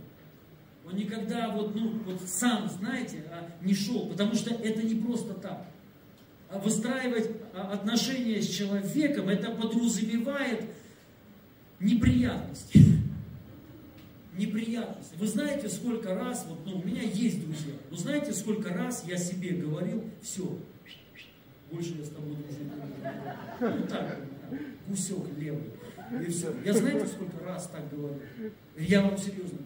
Он 0.87 0.95
никогда 0.95 1.49
вот, 1.49 1.75
ну, 1.75 1.99
вот 2.05 2.21
сам, 2.25 2.69
знаете, 2.69 3.23
а, 3.29 3.49
не 3.61 3.73
шел, 3.73 4.07
потому 4.07 4.35
что 4.35 4.53
это 4.53 4.81
не 4.83 4.95
просто 4.95 5.33
так. 5.33 5.65
А 6.49 6.59
выстраивать 6.59 7.29
а, 7.53 7.73
отношения 7.73 8.41
с 8.41 8.47
человеком, 8.47 9.27
это 9.27 9.51
подразумевает 9.51 10.63
неприятности. 11.81 12.79
Неприятности. 14.37 15.15
Вы 15.17 15.27
знаете, 15.27 15.67
сколько 15.67 16.15
раз, 16.15 16.45
вот 16.47 16.59
ну, 16.65 16.79
у 16.79 16.87
меня 16.87 17.01
есть 17.01 17.43
друзья, 17.43 17.73
вы 17.89 17.97
знаете, 17.97 18.31
сколько 18.31 18.69
раз 18.69 19.03
я 19.05 19.17
себе 19.17 19.51
говорил, 19.51 20.05
все, 20.21 20.57
больше 21.69 21.95
я 21.99 22.05
с 22.05 22.09
тобой 22.09 22.35
дружить 22.35 22.59
не 22.59 22.69
буду. 22.69 23.79
Ну 23.81 23.87
так, 23.87 24.19
гусек 24.87 25.37
левый. 25.37 25.71
И 26.25 26.31
все. 26.31 26.53
Я 26.63 26.71
знаете, 26.71 27.07
сколько 27.07 27.43
раз 27.43 27.67
так 27.67 27.89
говорю? 27.89 28.21
Я 28.77 29.01
вам 29.01 29.17
серьезно. 29.17 29.57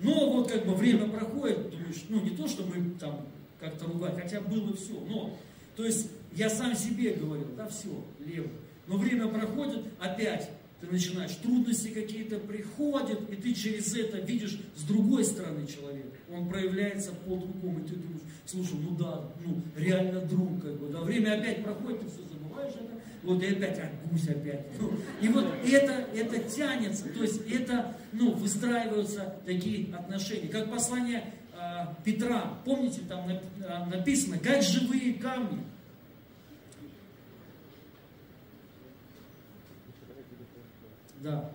Но 0.00 0.30
вот 0.30 0.50
как 0.50 0.66
бы 0.66 0.74
время 0.74 1.08
проходит, 1.08 1.70
думаешь, 1.70 2.04
ну 2.08 2.20
не 2.20 2.30
то, 2.30 2.48
что 2.48 2.64
мы 2.64 2.90
там 2.98 3.26
как-то 3.60 3.86
ругать, 3.86 4.20
хотя 4.20 4.40
было 4.40 4.74
все. 4.76 4.92
Но, 5.08 5.36
то 5.76 5.84
есть 5.84 6.10
я 6.32 6.50
сам 6.50 6.74
себе 6.74 7.14
говорил, 7.14 7.48
да 7.56 7.68
все, 7.68 8.04
левый. 8.18 8.50
Но 8.86 8.96
время 8.96 9.28
проходит, 9.28 9.84
опять 9.98 10.50
ты 10.84 10.92
начинаешь, 10.92 11.32
трудности 11.36 11.88
какие-то 11.88 12.38
приходят, 12.38 13.30
и 13.30 13.36
ты 13.36 13.54
через 13.54 13.94
это 13.96 14.18
видишь 14.18 14.58
с 14.76 14.82
другой 14.82 15.24
стороны 15.24 15.66
человека. 15.66 16.16
Он 16.30 16.48
проявляется 16.48 17.12
по-другому, 17.12 17.80
и 17.80 17.88
ты 17.88 17.96
думаешь, 17.96 18.22
слушай, 18.44 18.74
ну 18.74 18.96
да, 18.96 19.30
ну 19.44 19.62
реально 19.76 20.20
друг, 20.20 20.62
как 20.62 20.78
бы, 20.78 20.88
да, 20.88 21.00
время 21.00 21.38
опять 21.38 21.62
проходит, 21.62 22.00
ты 22.00 22.06
все 22.06 22.22
забываешь 22.30 22.74
это, 22.74 23.00
вот 23.24 23.42
и 23.42 23.46
опять, 23.46 23.78
а 23.78 23.90
гусь 24.10 24.28
опять. 24.28 24.66
Ну, 24.78 24.92
и 25.20 25.28
вот 25.28 25.46
это, 25.66 26.06
это 26.14 26.38
тянется, 26.38 27.08
то 27.08 27.22
есть 27.22 27.50
это, 27.50 27.96
ну, 28.12 28.32
выстраиваются 28.32 29.34
такие 29.44 29.94
отношения. 29.94 30.48
Как 30.48 30.70
послание 30.70 31.32
э, 31.52 31.86
Петра, 32.04 32.54
помните, 32.64 33.00
там 33.08 33.28
написано, 33.90 34.38
как 34.38 34.62
живые 34.62 35.14
камни, 35.14 35.64
Да. 41.24 41.50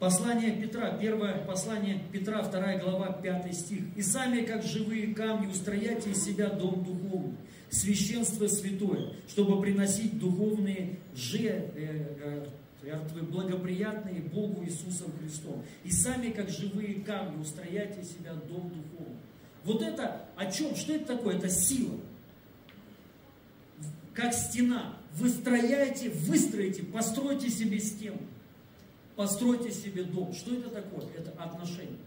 Послание 0.00 0.50
Петра, 0.50 0.90
первое 1.00 1.34
послание 1.44 2.00
Петра, 2.10 2.42
вторая 2.42 2.80
глава, 2.80 3.12
пятый 3.12 3.52
стих. 3.52 3.84
«И 3.94 4.02
сами, 4.02 4.40
как 4.40 4.64
живые 4.64 5.14
камни, 5.14 5.46
устрояйте 5.46 6.10
из 6.10 6.24
себя 6.24 6.48
дом 6.48 6.82
духовный, 6.82 7.36
священство 7.72 8.46
святое, 8.46 9.14
чтобы 9.26 9.60
приносить 9.60 10.18
духовные 10.18 10.98
э, 11.34 12.46
э, 12.84 12.98
вы 13.14 13.22
благоприятные 13.22 14.20
Богу 14.20 14.64
Иисусом 14.64 15.10
Христом. 15.18 15.64
И 15.82 15.90
сами, 15.90 16.30
как 16.30 16.50
живые 16.50 17.00
камни, 17.00 17.40
устрояйте 17.40 18.04
себя 18.04 18.34
дом 18.34 18.68
духовный. 18.68 19.16
Вот 19.64 19.82
это 19.82 20.26
о 20.36 20.50
чем? 20.50 20.76
Что 20.76 20.92
это 20.94 21.16
такое? 21.16 21.38
Это 21.38 21.48
сила. 21.48 21.98
Как 24.12 24.34
стена. 24.34 24.96
Выстрояйте, 25.14 26.10
выстроите, 26.10 26.82
постройте 26.82 27.48
себе 27.50 27.78
стену. 27.78 28.18
Постройте 29.16 29.70
себе 29.70 30.04
дом. 30.04 30.32
Что 30.34 30.54
это 30.54 30.70
такое? 30.70 31.06
Это 31.16 31.30
отношения. 31.42 31.98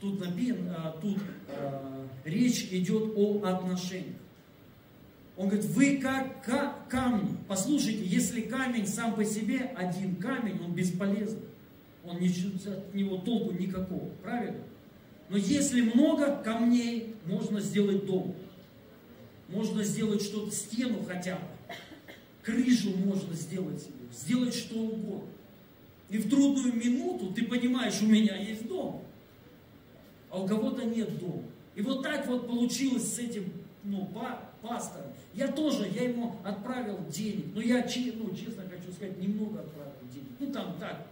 Тут, 0.00 0.20
написано, 0.20 0.74
а, 0.78 0.98
тут 1.00 1.18
э, 1.48 2.06
речь 2.24 2.68
идет 2.72 3.12
о 3.16 3.42
отношениях. 3.44 4.16
Он 5.36 5.48
говорит, 5.48 5.66
вы 5.70 5.96
как, 5.96 6.88
камень. 6.88 7.38
Послушайте, 7.48 8.04
если 8.04 8.42
камень 8.42 8.86
сам 8.86 9.14
по 9.14 9.24
себе, 9.24 9.72
один 9.76 10.16
камень, 10.16 10.60
он 10.62 10.72
бесполезный. 10.72 11.42
Он 12.04 12.20
ничего, 12.20 12.52
от 12.70 12.94
него 12.94 13.16
толку 13.18 13.52
никакого. 13.52 14.10
Правильно? 14.22 14.62
Но 15.28 15.36
если 15.38 15.80
много 15.80 16.36
камней, 16.42 17.14
можно 17.24 17.60
сделать 17.60 18.04
дом. 18.04 18.34
Можно 19.48 19.84
сделать 19.84 20.22
что-то, 20.22 20.50
стену 20.50 21.02
хотя 21.06 21.36
бы. 21.36 21.42
Крышу 22.42 22.96
можно 22.96 23.34
сделать 23.34 23.80
себе. 23.80 23.94
Сделать 24.12 24.54
что 24.54 24.76
угодно. 24.78 25.30
И 26.10 26.18
в 26.18 26.28
трудную 26.28 26.74
минуту 26.74 27.32
ты 27.32 27.44
понимаешь, 27.44 28.02
у 28.02 28.06
меня 28.06 28.36
есть 28.36 28.66
дом. 28.66 29.02
А 30.30 30.42
у 30.42 30.46
кого-то 30.46 30.84
нет 30.84 31.18
дома. 31.18 31.44
И 31.74 31.80
вот 31.80 32.02
так 32.02 32.26
вот 32.26 32.46
получилось 32.46 33.14
с 33.14 33.18
этим 33.18 33.50
ну, 33.84 34.10
пастором. 34.60 35.11
Я 35.34 35.48
тоже, 35.48 35.88
я 35.88 36.08
ему 36.08 36.36
отправил 36.44 36.98
денег. 37.08 37.46
Но 37.54 37.60
я, 37.60 37.84
ну, 38.16 38.34
честно 38.34 38.64
хочу 38.68 38.92
сказать, 38.92 39.18
немного 39.18 39.60
отправил 39.60 39.92
денег. 40.12 40.28
Ну, 40.38 40.52
там 40.52 40.76
так. 40.78 41.06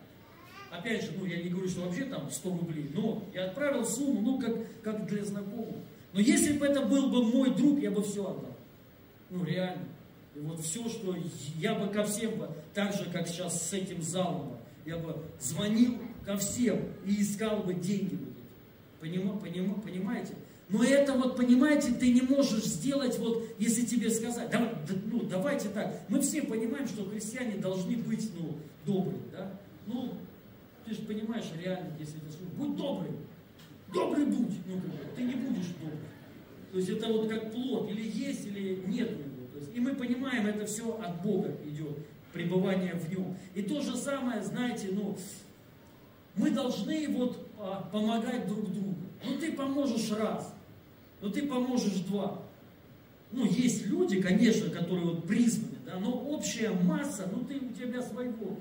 Опять 0.70 1.02
же, 1.02 1.12
ну, 1.18 1.24
я 1.24 1.42
не 1.42 1.48
говорю, 1.48 1.68
что 1.68 1.82
вообще 1.82 2.04
там 2.04 2.30
100 2.30 2.50
рублей. 2.50 2.90
Но 2.94 3.24
я 3.34 3.46
отправил 3.46 3.84
сумму, 3.84 4.20
ну, 4.20 4.38
как, 4.38 4.82
как 4.82 5.06
для 5.06 5.24
знакомых. 5.24 5.76
Но 6.12 6.20
если 6.20 6.58
бы 6.58 6.66
это 6.66 6.82
был 6.82 7.10
бы 7.10 7.24
мой 7.24 7.54
друг, 7.54 7.80
я 7.80 7.90
бы 7.90 8.02
все 8.02 8.22
отдал. 8.22 8.56
Ну, 9.30 9.44
реально. 9.44 9.84
И 10.34 10.40
вот 10.40 10.60
все, 10.60 10.88
что 10.88 11.16
я 11.56 11.74
бы 11.74 11.92
ко 11.92 12.04
всем 12.04 12.38
бы, 12.38 12.48
так 12.74 12.92
же, 12.92 13.06
как 13.10 13.26
сейчас 13.26 13.68
с 13.68 13.72
этим 13.72 14.02
залом, 14.02 14.56
я 14.86 14.96
бы 14.96 15.16
звонил 15.40 15.98
ко 16.24 16.36
всем 16.36 16.78
и 17.04 17.20
искал 17.20 17.62
бы 17.62 17.74
деньги. 17.74 18.18
Поним, 19.00 19.38
поним, 19.38 19.74
понимаете? 19.80 20.34
Но 20.70 20.84
это 20.84 21.14
вот, 21.14 21.36
понимаете, 21.36 21.92
ты 21.92 22.12
не 22.12 22.22
можешь 22.22 22.64
сделать, 22.64 23.18
вот, 23.18 23.44
если 23.58 23.84
тебе 23.84 24.08
сказать, 24.08 24.50
да, 24.50 24.72
ну, 25.10 25.22
давайте 25.24 25.68
так, 25.68 26.00
мы 26.08 26.20
все 26.20 26.42
понимаем, 26.42 26.86
что 26.86 27.04
христиане 27.04 27.56
должны 27.56 27.96
быть, 27.96 28.30
ну, 28.38 28.56
добрые, 28.86 29.20
да? 29.32 29.50
Ну, 29.88 30.12
ты 30.86 30.94
же 30.94 31.02
понимаешь, 31.02 31.46
реально, 31.60 31.90
если 31.98 32.18
ты 32.20 32.30
слушаешь, 32.30 32.52
будь 32.56 32.76
добрый, 32.76 33.10
добрый 33.92 34.26
будь, 34.26 34.54
ну, 34.66 34.80
ты 35.16 35.22
не 35.22 35.34
будешь 35.34 35.66
добрый. 35.80 35.98
То 36.70 36.78
есть 36.78 36.88
это 36.88 37.08
вот 37.08 37.28
как 37.28 37.50
плод, 37.52 37.90
или 37.90 38.02
есть, 38.02 38.46
или 38.46 38.80
нет 38.86 39.10
его. 39.10 39.46
То 39.52 39.58
есть, 39.58 39.70
и 39.74 39.80
мы 39.80 39.96
понимаем, 39.96 40.46
это 40.46 40.66
все 40.66 40.96
от 41.00 41.20
Бога 41.20 41.52
идет, 41.66 41.98
пребывание 42.32 42.94
в 42.94 43.10
нем. 43.10 43.36
И 43.56 43.62
то 43.62 43.80
же 43.80 43.96
самое, 43.96 44.40
знаете, 44.40 44.90
ну, 44.92 45.16
мы 46.36 46.52
должны 46.52 47.08
вот 47.08 47.44
а, 47.58 47.88
помогать 47.92 48.46
друг 48.46 48.72
другу. 48.72 48.94
Ну, 49.24 49.36
ты 49.38 49.52
поможешь 49.52 50.12
раз, 50.12 50.54
но 51.20 51.28
ты 51.28 51.42
поможешь 51.42 52.00
два. 52.08 52.40
Ну, 53.32 53.46
есть 53.46 53.86
люди, 53.86 54.20
конечно, 54.20 54.70
которые 54.70 55.06
вот 55.06 55.24
призваны, 55.26 55.76
да, 55.86 55.98
но 55.98 56.12
общая 56.12 56.70
масса, 56.70 57.28
ну, 57.32 57.44
ты, 57.44 57.56
у 57.56 57.72
тебя 57.72 58.02
своего, 58.02 58.56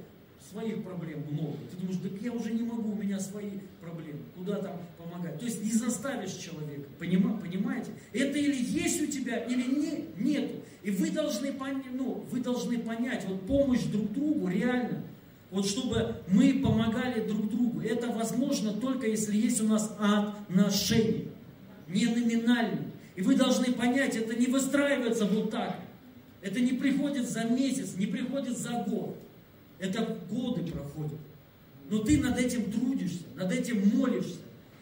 своих 0.52 0.84
проблем 0.84 1.24
много. 1.32 1.58
Ты 1.72 1.78
думаешь, 1.78 2.00
так 2.02 2.22
я 2.22 2.32
уже 2.32 2.52
не 2.52 2.64
могу, 2.64 2.92
у 2.92 2.96
меня 2.96 3.20
свои 3.20 3.52
проблемы. 3.82 4.20
Куда 4.36 4.58
там 4.58 4.78
помогать? 4.98 5.40
То 5.40 5.46
есть 5.46 5.64
не 5.64 5.72
заставишь 5.72 6.34
человека, 6.34 6.88
понимаете? 7.00 7.92
Это 8.14 8.38
или 8.38 8.64
есть 8.64 9.02
у 9.02 9.08
тебя, 9.08 9.38
или 9.38 9.64
не, 9.64 10.06
нету. 10.18 10.56
И 10.84 10.92
вы 10.92 11.10
должны, 11.10 11.52
понять, 11.52 11.86
ну, 11.92 12.24
вы 12.32 12.40
должны 12.40 12.78
понять, 12.78 13.26
вот 13.28 13.42
помощь 13.48 13.84
друг 13.86 14.14
другу 14.14 14.50
реально, 14.50 15.04
вот 15.50 15.66
чтобы 15.66 16.16
мы 16.28 16.60
помогали 16.64 17.28
друг 17.28 17.50
другу. 17.50 17.82
Это 17.82 18.10
возможно 18.10 18.72
только 18.74 19.08
если 19.08 19.36
есть 19.36 19.62
у 19.62 19.68
нас 19.68 19.96
отношения 20.00 21.29
не 21.90 22.06
номинальный. 22.06 22.88
И 23.16 23.22
вы 23.22 23.36
должны 23.36 23.74
понять, 23.74 24.16
это 24.16 24.36
не 24.36 24.48
выстраивается 24.48 25.26
вот 25.26 25.52
так. 25.52 25.80
Это 26.42 26.62
не 26.62 26.74
приходит 26.74 27.30
за 27.30 27.44
месяц, 27.44 27.96
не 27.98 28.06
приходит 28.06 28.58
за 28.58 28.84
год. 28.88 29.18
Это 29.80 30.18
годы 30.30 30.72
проходят. 30.72 31.20
Но 31.90 32.00
ты 32.00 32.20
над 32.20 32.38
этим 32.38 32.72
трудишься, 32.72 33.24
над 33.36 33.52
этим 33.52 33.90
молишься. 33.98 34.38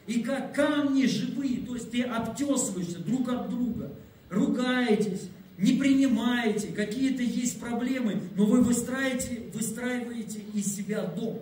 И 0.05 0.21
как 0.21 0.53
камни 0.53 1.05
живые, 1.05 1.65
то 1.65 1.75
есть 1.75 1.91
ты 1.91 2.03
обтесываешься 2.03 2.99
друг 2.99 3.29
от 3.29 3.49
друга, 3.49 3.91
ругаетесь, 4.29 5.29
не 5.57 5.73
принимаете, 5.73 6.67
какие-то 6.67 7.23
есть 7.23 7.59
проблемы, 7.59 8.21
но 8.35 8.45
вы 8.45 8.61
выстраиваете, 8.61 9.41
выстраиваете 9.53 10.41
из 10.53 10.75
себя 10.75 11.03
дом. 11.03 11.39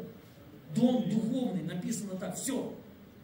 Дом 0.75 1.09
духовный, 1.09 1.63
написано 1.63 2.15
так, 2.15 2.37
все. 2.37 2.73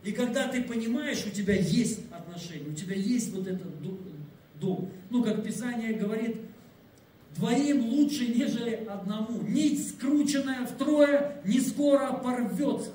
И 0.04 0.12
когда 0.12 0.48
ты 0.48 0.64
понимаешь, 0.64 1.24
у 1.26 1.30
тебя 1.30 1.56
есть 1.56 2.10
отношения, 2.32 2.70
у 2.70 2.74
тебя 2.74 2.96
есть 2.96 3.34
вот 3.34 3.48
этот 3.48 3.82
дом. 4.60 4.90
Ну, 5.10 5.24
как 5.24 5.44
Писание 5.44 5.94
говорит, 5.94 6.38
двоим 7.36 7.86
лучше, 7.86 8.28
нежели 8.28 8.76
одному. 8.86 9.42
Нить, 9.42 9.90
скрученная 9.90 10.66
втрое, 10.66 11.42
не 11.46 11.60
скоро 11.60 12.14
порвется. 12.14 12.92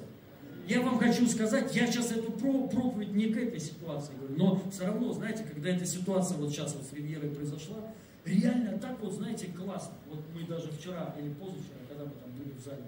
Я 0.69 0.81
вам 0.81 0.99
хочу 0.99 1.29
сказать, 1.29 1.75
я 1.77 1.87
сейчас 1.87 2.11
эту 2.11 2.33
проповедь 2.33 3.13
не 3.13 3.27
к 3.27 3.37
этой 3.37 3.61
ситуации 3.61 4.13
говорю, 4.19 4.35
но 4.37 4.63
все 4.71 4.87
равно, 4.87 5.13
знаете, 5.13 5.45
когда 5.45 5.71
эта 5.71 5.87
ситуация 5.87 6.39
вот 6.39 6.51
сейчас 6.51 6.75
вот 6.75 6.85
с 6.85 6.93
Ривьерой 6.93 7.31
произошла, 7.31 7.77
реально 8.25 8.77
так 8.79 9.01
вот, 9.01 9.13
знаете, 9.13 9.47
классно. 9.47 9.95
Вот 10.11 10.21
мы 10.35 10.45
даже 10.45 10.73
вчера 10.73 11.15
или 11.21 11.29
позавчера, 11.35 11.79
когда 11.89 12.05
мы 12.05 12.11
там 12.11 12.33
были 12.37 12.53
в 12.53 12.65
зале, 12.65 12.83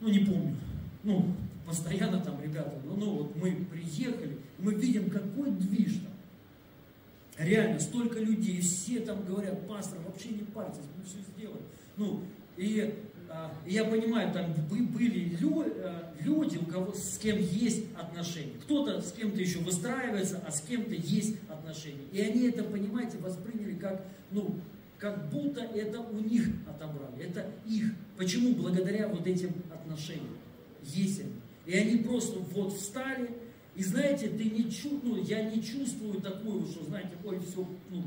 ну 0.00 0.08
не 0.08 0.18
помню, 0.18 0.56
ну 1.04 1.26
постоянно 1.64 2.20
там 2.20 2.42
ребята, 2.42 2.72
ну, 2.84 2.96
ну 2.96 3.10
вот 3.18 3.36
мы 3.36 3.64
приехали, 3.70 4.38
мы 4.58 4.74
видим, 4.74 5.10
какой 5.10 5.50
движ 5.50 5.94
там. 5.94 7.46
Реально, 7.46 7.78
столько 7.80 8.18
людей, 8.18 8.60
все 8.60 9.00
там 9.00 9.24
говорят, 9.24 9.66
пастор, 9.68 9.98
вообще 10.06 10.30
не 10.30 10.42
парьтесь, 10.42 10.84
мы 10.96 11.04
все 11.04 11.18
сделаем. 11.36 11.60
Ну, 11.96 12.22
и, 12.56 12.94
а, 13.28 13.52
я 13.66 13.84
понимаю, 13.84 14.32
там 14.32 14.54
были 14.70 15.36
а, 15.82 16.14
люди, 16.20 16.56
у 16.56 16.64
кого 16.64 16.94
с 16.94 17.18
кем 17.18 17.38
есть 17.38 17.84
отношения. 17.94 18.54
Кто-то 18.62 19.02
с 19.02 19.12
кем-то 19.12 19.38
еще 19.38 19.58
выстраивается, 19.58 20.42
а 20.46 20.50
с 20.50 20.62
кем-то 20.62 20.94
есть 20.94 21.36
отношения. 21.48 22.06
И 22.12 22.20
они 22.20 22.48
это, 22.48 22.64
понимаете, 22.64 23.18
восприняли 23.18 23.74
как, 23.74 24.02
ну, 24.30 24.58
как 24.98 25.28
будто 25.28 25.60
это 25.60 26.00
у 26.00 26.18
них 26.18 26.48
отобрали. 26.66 27.22
Это 27.22 27.50
их. 27.66 27.92
Почему? 28.16 28.54
Благодаря 28.54 29.08
вот 29.08 29.26
этим 29.26 29.50
отношениям. 29.70 30.38
Есть 30.82 31.20
они. 31.20 31.32
И 31.66 31.76
они 31.76 31.98
просто 31.98 32.38
вот 32.38 32.72
встали, 32.72 33.30
и 33.76 33.82
знаете, 33.82 34.28
ты 34.28 34.44
не 34.44 34.70
чу, 34.70 35.00
ну, 35.02 35.22
я 35.22 35.42
не 35.42 35.62
чувствую 35.62 36.20
такую, 36.22 36.66
что, 36.66 36.84
знаете, 36.84 37.10
ой, 37.24 37.38
все, 37.40 37.66
ну, 37.90 38.04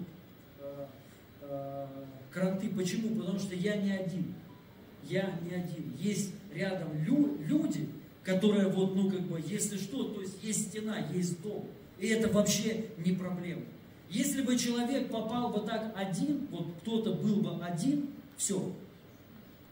э, 0.60 0.86
э, 1.41 1.88
кранты. 2.32 2.70
Почему? 2.70 3.16
Потому 3.20 3.38
что 3.38 3.54
я 3.56 3.76
не 3.76 3.91
один. 3.91 4.34
Я 5.04 5.40
не 5.48 5.56
один. 5.56 5.94
Есть 6.00 6.34
рядом 6.54 6.90
лю, 7.04 7.38
люди, 7.46 7.88
которые 8.24 8.68
вот, 8.68 8.96
ну, 8.96 9.12
как 9.12 9.22
бы, 9.22 9.41
если 9.46 9.78
что, 9.78 10.06
то 10.06 10.22
есть 10.22 10.44
есть 10.44 10.70
стена, 10.70 10.98
есть 11.14 11.40
дом. 11.44 11.66
И 12.00 12.08
это 12.08 12.30
вообще 12.30 12.86
не 12.98 13.12
проблема. 13.12 13.64
Если 14.10 14.41
бы 14.41 14.58
человек 14.58 15.12
попал 15.12 15.50
бы 15.50 15.68
так 15.68 15.94
один, 15.96 16.48
вот 16.50 16.66
кто-то 16.82 17.14
был 17.14 17.41
бы 17.41 17.64
один, 17.64 18.10
все. 18.38 18.74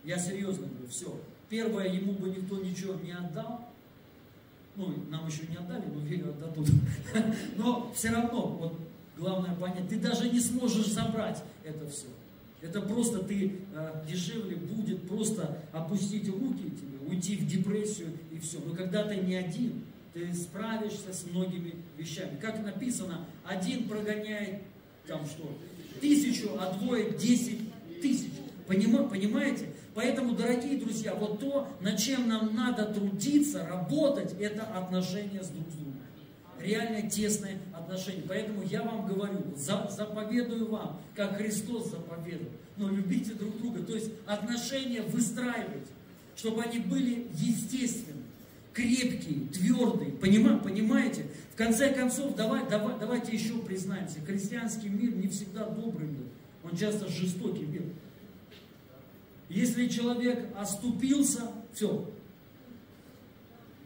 Я 0.03 0.19
серьезно 0.19 0.67
говорю, 0.67 0.87
все. 0.89 1.19
Первое, 1.49 1.87
ему 1.91 2.13
бы 2.13 2.29
никто 2.29 2.57
ничего 2.57 2.93
не 2.95 3.13
отдал, 3.13 3.66
ну, 4.77 4.93
нам 5.09 5.27
еще 5.27 5.41
не 5.49 5.55
отдали, 5.55 5.85
но 5.93 5.99
верю, 6.01 6.29
отдадут. 6.29 6.67
Но 7.57 7.91
все 7.95 8.11
равно, 8.11 8.47
вот 8.47 8.79
главное 9.17 9.55
понять, 9.55 9.89
ты 9.89 9.97
даже 9.97 10.29
не 10.29 10.39
сможешь 10.39 10.87
забрать 10.87 11.43
это 11.63 11.89
все. 11.89 12.05
Это 12.61 12.81
просто 12.81 13.19
ты 13.19 13.59
э, 13.73 14.03
дешевле 14.07 14.55
будет 14.55 15.07
просто 15.07 15.63
опустить 15.71 16.29
руки 16.29 16.63
тебе, 16.63 16.97
уйти 17.07 17.37
в 17.37 17.47
депрессию 17.47 18.09
и 18.31 18.39
все. 18.39 18.59
Но 18.59 18.75
когда 18.75 19.03
ты 19.03 19.17
не 19.17 19.35
один, 19.35 19.83
ты 20.13 20.31
справишься 20.33 21.11
с 21.11 21.25
многими 21.25 21.75
вещами. 21.97 22.37
Как 22.39 22.63
написано, 22.63 23.25
один 23.43 23.87
прогоняет 23.87 24.61
там 25.07 25.25
что, 25.25 25.57
тысячу, 26.01 26.51
а 26.59 26.73
двое 26.77 27.17
десять 27.17 27.61
тысяч. 28.01 28.31
Понимаете? 28.67 29.69
Поэтому, 29.97 30.35
дорогие 30.35 30.77
друзья, 30.77 31.15
вот 31.15 31.39
то, 31.39 31.67
над 31.81 31.97
чем 31.97 32.27
нам 32.29 32.53
надо 32.53 32.85
трудиться, 32.85 33.65
работать, 33.65 34.35
это 34.39 34.61
отношения 34.61 35.41
с 35.41 35.47
друг 35.47 35.67
с 35.71 35.73
другом. 35.73 36.01
реально 36.59 37.09
тесные 37.09 37.57
отношения. 37.73 38.21
Поэтому 38.27 38.61
я 38.61 38.83
вам 38.83 39.07
говорю, 39.07 39.39
заповедую 39.55 40.69
вам, 40.69 41.01
как 41.15 41.37
Христос 41.37 41.89
заповедовал. 41.89 42.51
Но 42.77 42.89
любите 42.89 43.33
друг 43.33 43.57
друга. 43.57 43.81
То 43.81 43.95
есть 43.95 44.11
отношения 44.27 45.01
выстраивайте, 45.01 45.89
чтобы 46.35 46.61
они 46.61 46.77
были 46.77 47.25
естественны, 47.33 48.21
крепкие, 48.73 49.47
твердые. 49.47 50.11
Понимаете? 50.11 50.63
понимаете? 50.63 51.25
В 51.53 51.55
конце 51.55 51.91
концов, 51.91 52.35
давай, 52.35 52.69
давай, 52.69 52.99
давайте 52.99 53.31
еще 53.31 53.57
признаемся, 53.57 54.21
христианский 54.21 54.89
мир 54.89 55.15
не 55.15 55.27
всегда 55.27 55.65
добрый 55.65 56.07
был. 56.07 56.25
Он 56.63 56.77
часто 56.77 57.07
жестокий 57.07 57.65
мир. 57.65 57.81
Если 59.49 59.87
человек 59.87 60.49
оступился, 60.55 61.51
все. 61.73 62.09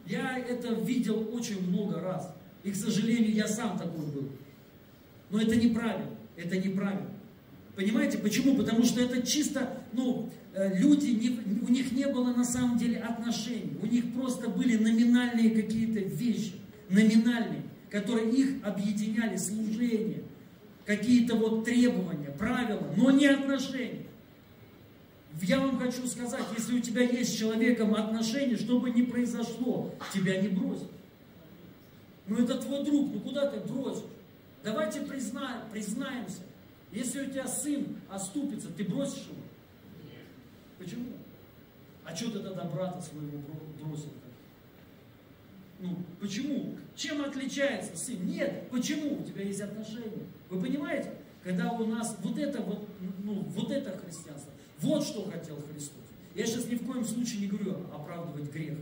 Я 0.06 0.38
это 0.38 0.74
видел 0.74 1.28
очень 1.32 1.66
много 1.68 2.00
раз. 2.00 2.34
И, 2.64 2.72
к 2.72 2.76
сожалению, 2.76 3.32
я 3.32 3.46
сам 3.46 3.78
такой 3.78 4.06
был. 4.06 4.28
Но 5.30 5.40
это 5.40 5.56
неправильно. 5.56 6.10
Это 6.36 6.56
неправильно. 6.56 7.10
Понимаете, 7.76 8.18
почему? 8.18 8.56
Потому 8.56 8.84
что 8.84 9.00
это 9.00 9.26
чисто, 9.26 9.78
ну, 9.92 10.28
э, 10.54 10.78
люди, 10.78 11.06
не, 11.06 11.40
у 11.62 11.70
них 11.70 11.92
не 11.92 12.06
было 12.06 12.34
на 12.34 12.44
самом 12.44 12.76
деле 12.76 12.98
отношений. 12.98 13.78
У 13.80 13.86
них 13.86 14.12
просто 14.12 14.48
были 14.48 14.76
номинальные 14.76 15.50
какие-то 15.50 16.00
вещи. 16.00 16.54
Номинальные, 16.90 17.62
которые 17.90 18.30
их 18.30 18.66
объединяли, 18.66 19.36
служение, 19.36 20.22
какие-то 20.84 21.36
вот 21.36 21.64
требования, 21.64 22.30
правила, 22.38 22.92
но 22.96 23.10
не 23.10 23.26
отношения. 23.26 24.06
Я 25.40 25.60
вам 25.60 25.78
хочу 25.78 26.06
сказать, 26.06 26.44
если 26.56 26.78
у 26.78 26.80
тебя 26.80 27.02
есть 27.02 27.32
с 27.32 27.38
человеком 27.38 27.94
отношения, 27.94 28.56
что 28.56 28.78
бы 28.78 28.90
ни 28.90 29.02
произошло, 29.02 29.94
тебя 30.12 30.40
не 30.40 30.48
бросят. 30.48 30.90
Ну 32.26 32.38
это 32.38 32.58
твой 32.58 32.84
друг, 32.84 33.12
ну 33.12 33.20
куда 33.20 33.50
ты 33.50 33.60
бросишь? 33.60 34.04
Давайте 34.62 35.00
признаем, 35.00 35.62
признаемся. 35.70 36.42
Если 36.92 37.22
у 37.22 37.30
тебя 37.30 37.46
сын 37.46 37.96
оступится, 38.10 38.68
ты 38.68 38.84
бросишь 38.84 39.24
его? 39.24 39.42
Почему? 40.78 41.08
А 42.04 42.14
что 42.14 42.30
ты 42.30 42.40
тогда 42.40 42.64
брата 42.64 43.00
своего 43.00 43.38
бросил? 43.80 44.10
Ну, 45.80 45.96
почему? 46.20 46.76
Чем 46.94 47.24
отличается 47.24 47.96
сын? 47.96 48.24
Нет, 48.24 48.68
почему? 48.70 49.20
У 49.20 49.24
тебя 49.24 49.42
есть 49.42 49.60
отношения. 49.60 50.26
Вы 50.48 50.60
понимаете? 50.60 51.12
Когда 51.42 51.72
у 51.72 51.86
нас 51.86 52.16
вот 52.22 52.38
это 52.38 52.60
вот, 52.60 52.86
ну, 53.24 53.34
вот 53.40 53.70
это 53.70 53.98
христианство. 53.98 54.51
Вот 54.82 55.04
что 55.04 55.30
хотел 55.30 55.56
Христос. 55.72 55.96
Я 56.34 56.46
сейчас 56.46 56.66
ни 56.66 56.74
в 56.74 56.86
коем 56.86 57.04
случае 57.04 57.40
не 57.40 57.46
говорю 57.46 57.76
оправдывать 57.94 58.50
грех. 58.52 58.78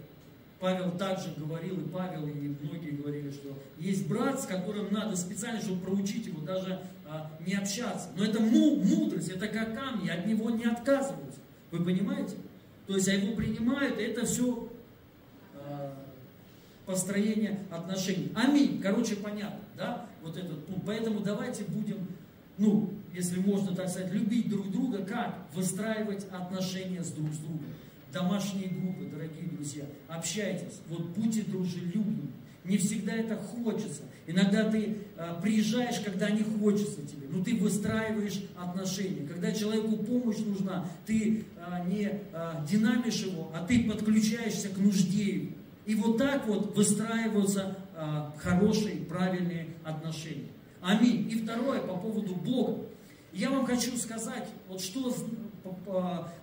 Павел 0.60 0.92
также 0.92 1.32
говорил, 1.38 1.80
и 1.80 1.88
Павел, 1.88 2.26
и 2.26 2.54
многие 2.60 2.90
говорили, 2.90 3.30
что 3.30 3.58
есть 3.78 4.06
брат, 4.06 4.40
с 4.40 4.46
которым 4.46 4.92
надо 4.92 5.16
специально, 5.16 5.60
чтобы 5.60 5.80
проучить 5.80 6.26
его, 6.26 6.42
даже 6.42 6.80
а, 7.06 7.30
не 7.46 7.54
общаться. 7.54 8.10
Но 8.14 8.24
это 8.24 8.40
мудрость, 8.40 9.30
это 9.30 9.48
как 9.48 9.74
камни, 9.74 10.10
от 10.10 10.26
него 10.26 10.50
не 10.50 10.64
отказываются. 10.64 11.40
Вы 11.70 11.82
понимаете? 11.82 12.36
То 12.86 12.94
есть 12.94 13.08
а 13.08 13.12
его 13.12 13.34
принимают, 13.34 13.98
и 13.98 14.02
это 14.02 14.26
все 14.26 14.68
а, 15.54 15.94
построение 16.84 17.60
отношений. 17.70 18.30
Аминь. 18.34 18.80
Короче, 18.82 19.16
понятно, 19.16 19.60
да? 19.76 20.06
Вот 20.22 20.36
этот 20.36 20.66
пункт. 20.66 20.82
Поэтому 20.84 21.20
давайте 21.20 21.64
будем, 21.64 22.06
ну, 22.60 22.94
если 23.12 23.40
можно 23.40 23.74
так 23.74 23.88
сказать, 23.88 24.12
любить 24.12 24.48
друг 24.48 24.70
друга, 24.70 25.04
как? 25.04 25.48
Выстраивать 25.54 26.24
отношения 26.30 27.02
с 27.02 27.10
друг 27.10 27.32
с 27.32 27.38
другом 27.38 27.66
домашние 28.12 28.68
группы, 28.68 29.04
дорогие 29.04 29.48
друзья, 29.50 29.84
общайтесь, 30.08 30.80
вот 30.88 31.08
будьте 31.10 31.42
дружелюбными. 31.42 32.32
Не 32.62 32.76
всегда 32.76 33.14
это 33.14 33.36
хочется. 33.36 34.02
Иногда 34.26 34.70
ты 34.70 34.98
а, 35.16 35.40
приезжаешь, 35.40 35.98
когда 36.00 36.28
не 36.28 36.42
хочется 36.42 37.00
тебе, 37.06 37.26
но 37.30 37.42
ты 37.42 37.56
выстраиваешь 37.56 38.44
отношения. 38.56 39.26
Когда 39.26 39.50
человеку 39.52 39.96
помощь 39.96 40.38
нужна, 40.38 40.86
ты 41.06 41.46
а, 41.58 41.84
не 41.84 42.10
а, 42.32 42.64
динамишь 42.70 43.22
его, 43.22 43.50
а 43.54 43.64
ты 43.64 43.90
подключаешься 43.90 44.68
к 44.68 44.76
нужде 44.76 45.52
И 45.86 45.94
вот 45.94 46.18
так 46.18 46.46
вот 46.46 46.76
выстраиваются 46.76 47.78
а, 47.96 48.34
хорошие, 48.38 48.96
правильные 48.96 49.68
отношения. 49.82 50.49
Аминь. 50.82 51.30
И 51.30 51.36
второе, 51.36 51.80
по 51.80 51.96
поводу 51.96 52.34
Бога. 52.34 52.84
Я 53.32 53.50
вам 53.50 53.66
хочу 53.66 53.96
сказать, 53.96 54.48
вот 54.68 54.80
что 54.80 55.14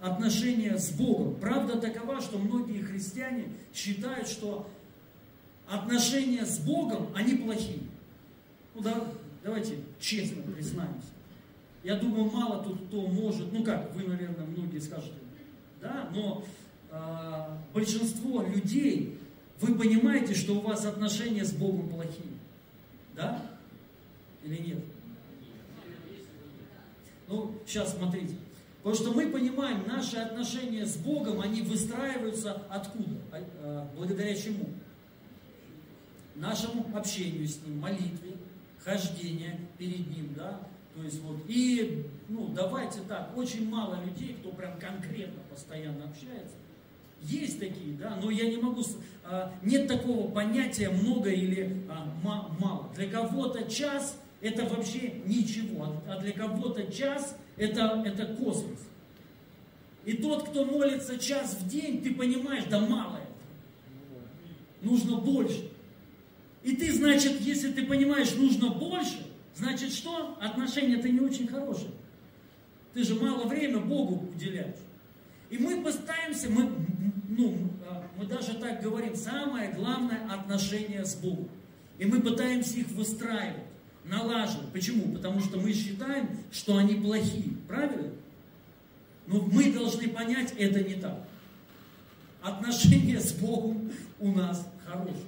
отношения 0.01 0.77
с 0.77 0.91
Богом. 0.91 1.35
Правда 1.35 1.79
такова, 1.79 2.21
что 2.21 2.37
многие 2.37 2.81
христиане 2.81 3.49
считают, 3.73 4.27
что 4.27 4.69
отношения 5.67 6.45
с 6.45 6.59
Богом, 6.59 7.07
они 7.15 7.35
плохие. 7.35 7.81
Ну 8.75 8.81
да, 8.81 9.03
давайте 9.43 9.79
честно 9.99 10.41
признаемся. 10.43 11.07
Я 11.83 11.95
думаю, 11.95 12.29
мало 12.29 12.63
тут 12.63 12.87
кто 12.87 13.01
может, 13.07 13.51
ну 13.51 13.63
как, 13.63 13.93
вы, 13.95 14.03
наверное, 14.03 14.45
многие 14.45 14.79
скажете, 14.79 15.13
да, 15.81 16.09
но 16.13 16.43
э, 16.91 17.57
большинство 17.73 18.43
людей, 18.43 19.17
вы 19.61 19.75
понимаете, 19.75 20.33
что 20.35 20.55
у 20.55 20.61
вас 20.61 20.85
отношения 20.85 21.45
с 21.45 21.53
Богом 21.53 21.89
плохие, 21.89 22.33
да, 23.15 23.41
или 24.43 24.57
нет? 24.57 24.79
Ну, 27.27 27.53
сейчас 27.65 27.95
смотрите. 27.95 28.35
Потому 28.87 28.95
что 28.95 29.13
мы 29.13 29.29
понимаем, 29.29 29.85
наши 29.85 30.15
отношения 30.17 30.85
с 30.85 30.95
Богом, 30.95 31.41
они 31.41 31.61
выстраиваются 31.61 32.53
откуда? 32.69 33.19
А, 33.31 33.43
а, 33.59 33.91
благодаря 33.97 34.33
чему? 34.33 34.69
Нашему 36.35 36.85
общению 36.95 37.47
с 37.47 37.61
Ним, 37.65 37.79
молитве, 37.79 38.37
хождение 38.79 39.59
перед 39.77 40.07
Ним, 40.15 40.33
да? 40.35 40.61
То 40.95 41.03
есть 41.03 41.21
вот, 41.21 41.37
и, 41.47 42.05
ну, 42.29 42.47
давайте 42.55 43.01
так, 43.01 43.35
очень 43.35 43.69
мало 43.69 44.01
людей, 44.03 44.37
кто 44.39 44.51
прям 44.51 44.79
конкретно 44.79 45.41
постоянно 45.49 46.05
общается. 46.05 46.55
Есть 47.21 47.59
такие, 47.59 47.97
да, 47.97 48.17
но 48.21 48.31
я 48.31 48.49
не 48.49 48.57
могу, 48.57 48.83
а, 49.25 49.53
нет 49.63 49.87
такого 49.87 50.31
понятия 50.31 50.89
много 50.89 51.29
или 51.29 51.83
мало. 52.23 52.89
Для 52.95 53.09
кого-то 53.09 53.69
час 53.69 54.17
это 54.41 54.65
вообще 54.65 55.21
ничего, 55.25 56.01
а 56.07 56.19
для 56.19 56.31
кого-то 56.31 56.91
час 56.91 57.35
это, 57.57 58.03
это 58.05 58.35
космос. 58.35 58.79
И 60.05 60.13
тот, 60.13 60.49
кто 60.49 60.63
молится 60.63 61.17
час 61.17 61.57
в 61.59 61.67
день, 61.67 62.01
ты 62.01 62.13
понимаешь, 62.13 62.65
да 62.69 62.79
мало 62.79 63.17
это. 63.17 64.87
Нужно 64.87 65.17
больше. 65.17 65.69
И 66.63 66.75
ты, 66.75 66.93
значит, 66.93 67.41
если 67.41 67.71
ты 67.71 67.85
понимаешь, 67.85 68.33
нужно 68.35 68.69
больше, 68.69 69.25
значит 69.55 69.91
что? 69.91 70.37
Отношения-то 70.39 71.09
не 71.09 71.19
очень 71.19 71.47
хорошие. 71.47 71.91
Ты 72.93 73.03
же 73.03 73.15
мало 73.15 73.47
время 73.47 73.79
Богу 73.79 74.29
уделяешь. 74.33 74.75
И 75.49 75.57
мы 75.57 75.81
поставимся, 75.81 76.49
мы, 76.49 76.69
ну, 77.29 77.57
а, 77.87 78.07
мы 78.17 78.25
даже 78.25 78.53
так 78.55 78.81
говорим, 78.81 79.15
самое 79.15 79.71
главное 79.71 80.27
отношение 80.31 81.05
с 81.05 81.15
Богом. 81.15 81.49
И 81.99 82.05
мы 82.05 82.21
пытаемся 82.21 82.79
их 82.79 82.87
выстраивать 82.89 83.66
налаживать. 84.09 84.71
Почему? 84.71 85.13
Потому 85.13 85.39
что 85.39 85.57
мы 85.57 85.73
считаем, 85.73 86.29
что 86.51 86.77
они 86.77 86.95
плохие. 86.95 87.53
Правильно? 87.67 88.11
Но 89.27 89.41
мы 89.41 89.71
должны 89.71 90.07
понять, 90.09 90.53
это 90.57 90.83
не 90.83 90.95
так. 90.95 91.17
Отношения 92.41 93.19
с 93.19 93.33
Богом 93.33 93.91
у 94.19 94.31
нас 94.31 94.67
хорошие. 94.85 95.25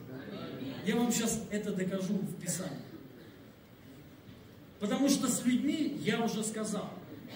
Я 0.85 0.95
вам 0.95 1.11
сейчас 1.11 1.43
это 1.51 1.73
докажу 1.73 2.13
в 2.13 2.41
Писании. 2.41 2.77
Потому 4.79 5.09
что 5.09 5.27
с 5.27 5.43
людьми, 5.45 5.99
я 6.03 6.23
уже 6.23 6.43
сказал, 6.43 6.89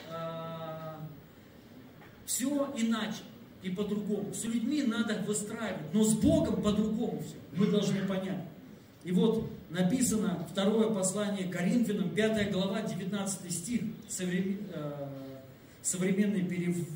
а, 0.09 0.97
все 2.25 2.73
иначе 2.77 3.19
и 3.61 3.69
по-другому. 3.69 4.33
С 4.33 4.45
людьми 4.45 4.83
надо 4.83 5.15
выстраивать, 5.27 5.93
но 5.93 6.03
с 6.03 6.13
Богом 6.13 6.61
по-другому 6.61 7.21
все. 7.21 7.35
Мы 7.59 7.67
должны 7.67 8.05
понять. 8.07 8.45
И 9.03 9.11
вот 9.11 9.49
написано 9.69 10.47
второе 10.49 10.89
послание 10.89 11.47
Коринфянам, 11.47 12.09
5 12.09 12.51
глава, 12.51 12.81
19 12.81 13.51
стих, 13.51 13.81
э, 14.19 14.93
современный 15.81 16.43
перевод 16.43 16.87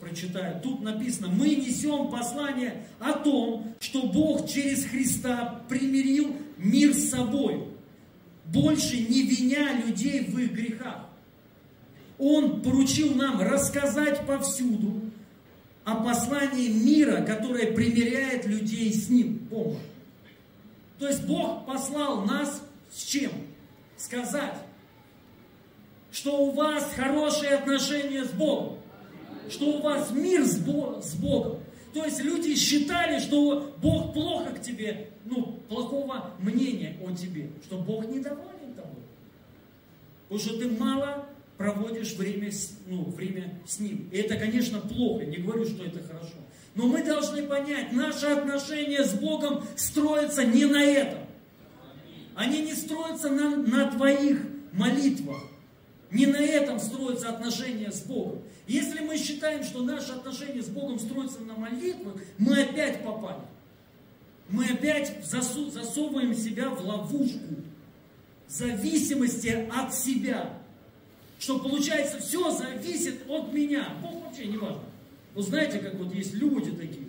прочитаю. 0.00 0.60
Тут 0.60 0.82
написано, 0.82 1.28
мы 1.28 1.54
несем 1.54 2.10
послание 2.10 2.82
о 2.98 3.12
том, 3.12 3.74
что 3.78 4.08
Бог 4.08 4.48
через 4.48 4.84
Христа 4.84 5.62
примирил 5.68 6.34
мир 6.58 6.92
с 6.92 7.10
собой, 7.10 7.68
больше 8.46 8.98
не 8.98 9.22
виня 9.22 9.80
людей 9.86 10.26
в 10.26 10.38
их 10.38 10.52
грехах. 10.52 11.06
Он 12.18 12.62
поручил 12.62 13.14
нам 13.14 13.40
рассказать 13.40 14.26
повсюду 14.26 15.02
о 15.84 15.96
послании 15.96 16.68
мира, 16.68 17.22
которое 17.22 17.72
примиряет 17.72 18.46
людей 18.46 18.92
с 18.92 19.08
Ним. 19.08 19.38
Бога. 19.50 19.76
То 20.98 21.08
есть 21.08 21.26
Бог 21.26 21.66
послал 21.66 22.22
нас 22.24 22.62
с 22.92 23.02
чем? 23.02 23.32
Сказать, 23.96 24.54
что 26.12 26.46
у 26.46 26.50
вас 26.50 26.92
хорошие 26.94 27.52
отношения 27.52 28.24
с 28.24 28.30
Богом, 28.30 28.78
что 29.50 29.78
у 29.78 29.82
вас 29.82 30.10
мир 30.10 30.44
с 30.44 30.58
Богом, 30.58 31.60
То 31.92 32.04
есть 32.04 32.20
люди 32.20 32.54
считали, 32.54 33.18
что 33.20 33.74
Бог 33.80 34.12
плохо 34.14 34.52
к 34.52 34.60
тебе, 34.60 35.10
ну, 35.24 35.60
плохого 35.68 36.32
мнения 36.38 36.96
о 37.04 37.12
тебе, 37.12 37.50
что 37.64 37.78
Бог 37.78 38.06
недоволен 38.08 38.74
тобой. 38.74 39.02
Потому 40.28 40.40
что 40.40 40.58
ты 40.58 40.70
мало 40.70 41.26
проводишь 41.56 42.14
время, 42.14 42.50
ну, 42.86 43.04
время 43.04 43.60
с 43.66 43.78
Ним. 43.78 44.08
И 44.12 44.16
это, 44.18 44.36
конечно, 44.36 44.80
плохо, 44.80 45.24
не 45.24 45.38
говорю, 45.38 45.64
что 45.64 45.84
это 45.84 46.02
хорошо. 46.02 46.34
Но 46.74 46.86
мы 46.86 47.02
должны 47.04 47.44
понять, 47.44 47.92
наши 47.92 48.26
отношения 48.26 49.04
с 49.04 49.14
Богом 49.14 49.64
строятся 49.76 50.44
не 50.44 50.64
на 50.64 50.82
этом. 50.82 51.20
Они 52.34 52.62
не 52.62 52.74
строятся 52.74 53.30
на, 53.30 53.56
на 53.56 53.90
твоих 53.92 54.40
молитвах. 54.72 55.42
Не 56.10 56.26
на 56.26 56.36
этом 56.36 56.80
строятся 56.80 57.28
отношения 57.28 57.92
с 57.92 58.02
Богом. 58.02 58.42
Если 58.66 59.00
мы 59.00 59.16
считаем, 59.16 59.62
что 59.62 59.82
наши 59.82 60.12
отношения 60.12 60.62
с 60.62 60.68
Богом 60.68 60.98
строятся 60.98 61.40
на 61.40 61.54
молитвах, 61.54 62.14
мы 62.38 62.62
опять 62.62 63.04
попали. 63.04 63.42
Мы 64.48 64.66
опять 64.66 65.24
засу, 65.24 65.70
засовываем 65.70 66.34
себя 66.34 66.70
в 66.70 66.84
ловушку 66.84 67.38
зависимости 68.48 69.68
от 69.72 69.94
себя. 69.94 70.58
Что 71.38 71.58
получается, 71.58 72.20
все 72.20 72.50
зависит 72.50 73.28
от 73.28 73.52
меня. 73.52 73.88
Бог 74.02 74.24
вообще 74.24 74.46
не 74.46 74.56
важно. 74.56 74.82
Вы 75.34 75.42
знаете, 75.42 75.78
как 75.78 75.94
вот 75.94 76.14
есть 76.14 76.34
люди 76.34 76.70
такие. 76.70 77.08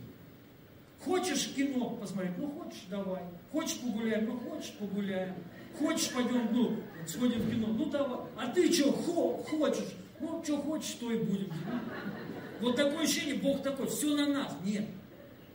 Хочешь 1.04 1.54
кино 1.56 1.92
посмотреть? 1.92 2.38
Ну, 2.38 2.50
хочешь, 2.50 2.86
давай. 2.90 3.22
Хочешь 3.52 3.80
погуляем? 3.80 4.26
Ну, 4.26 4.40
хочешь, 4.40 4.74
погуляем. 4.80 5.36
Хочешь, 5.78 6.12
пойдем, 6.12 6.48
ну, 6.52 6.78
сходим 7.08 7.42
в 7.42 7.52
кино? 7.52 7.68
Ну, 7.68 7.86
давай. 7.86 8.20
А 8.38 8.48
ты 8.48 8.74
что, 8.74 8.92
хо 8.92 9.38
хочешь? 9.38 9.94
Ну, 10.20 10.42
что 10.44 10.58
хочешь, 10.58 10.94
то 11.00 11.12
и 11.12 11.20
будем. 11.20 11.52
Вот 12.62 12.76
такое 12.76 13.04
ощущение, 13.04 13.36
Бог 13.36 13.62
такой, 13.62 13.88
все 13.88 14.16
на 14.16 14.28
нас. 14.28 14.54
Нет. 14.64 14.86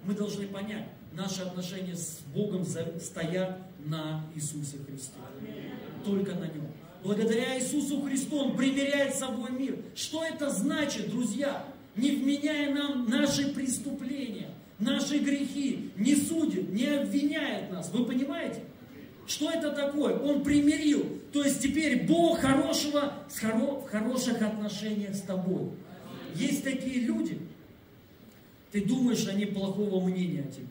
Мы 0.05 0.15
должны 0.15 0.47
понять, 0.47 0.87
наши 1.13 1.43
отношения 1.43 1.97
с 1.97 2.21
Богом 2.35 2.65
стоят 2.65 3.59
на 3.85 4.25
Иисусе 4.35 4.79
Христе. 4.87 5.19
Только 6.05 6.35
на 6.35 6.45
Нем. 6.45 6.69
Благодаря 7.03 7.59
Иисусу 7.59 8.03
Христу 8.03 8.37
Он 8.37 8.57
примеряет 8.57 9.15
собой 9.15 9.51
мир. 9.51 9.79
Что 9.95 10.25
это 10.25 10.51
значит, 10.51 11.11
друзья? 11.11 11.65
Не 12.01 12.13
вменяя 12.13 12.75
нам 12.75 13.11
наши 13.11 13.53
преступления, 13.53 14.49
наши 14.79 15.19
грехи, 15.19 15.91
не 15.97 16.17
судит, 16.17 16.71
не 16.73 16.87
обвиняет 16.87 17.71
нас. 17.71 17.91
Вы 17.93 18.07
понимаете? 18.07 18.63
Что 19.27 19.51
это 19.51 19.71
такое? 19.71 20.19
Он 20.19 20.43
примирил. 20.43 21.05
То 21.31 21.45
есть 21.45 21.63
теперь 21.63 22.07
Бог 22.07 22.39
хорошего, 22.39 23.13
в 23.29 23.87
хороших 23.89 24.41
отношениях 24.41 25.15
с 25.15 25.21
тобой. 25.21 25.71
Есть 26.35 26.65
такие 26.65 27.01
люди, 27.01 27.39
ты 28.73 28.85
думаешь, 28.85 29.27
они 29.29 29.45
плохого 29.45 30.05
мнения 30.07 30.41
о 30.41 30.51
тебе. 30.51 30.67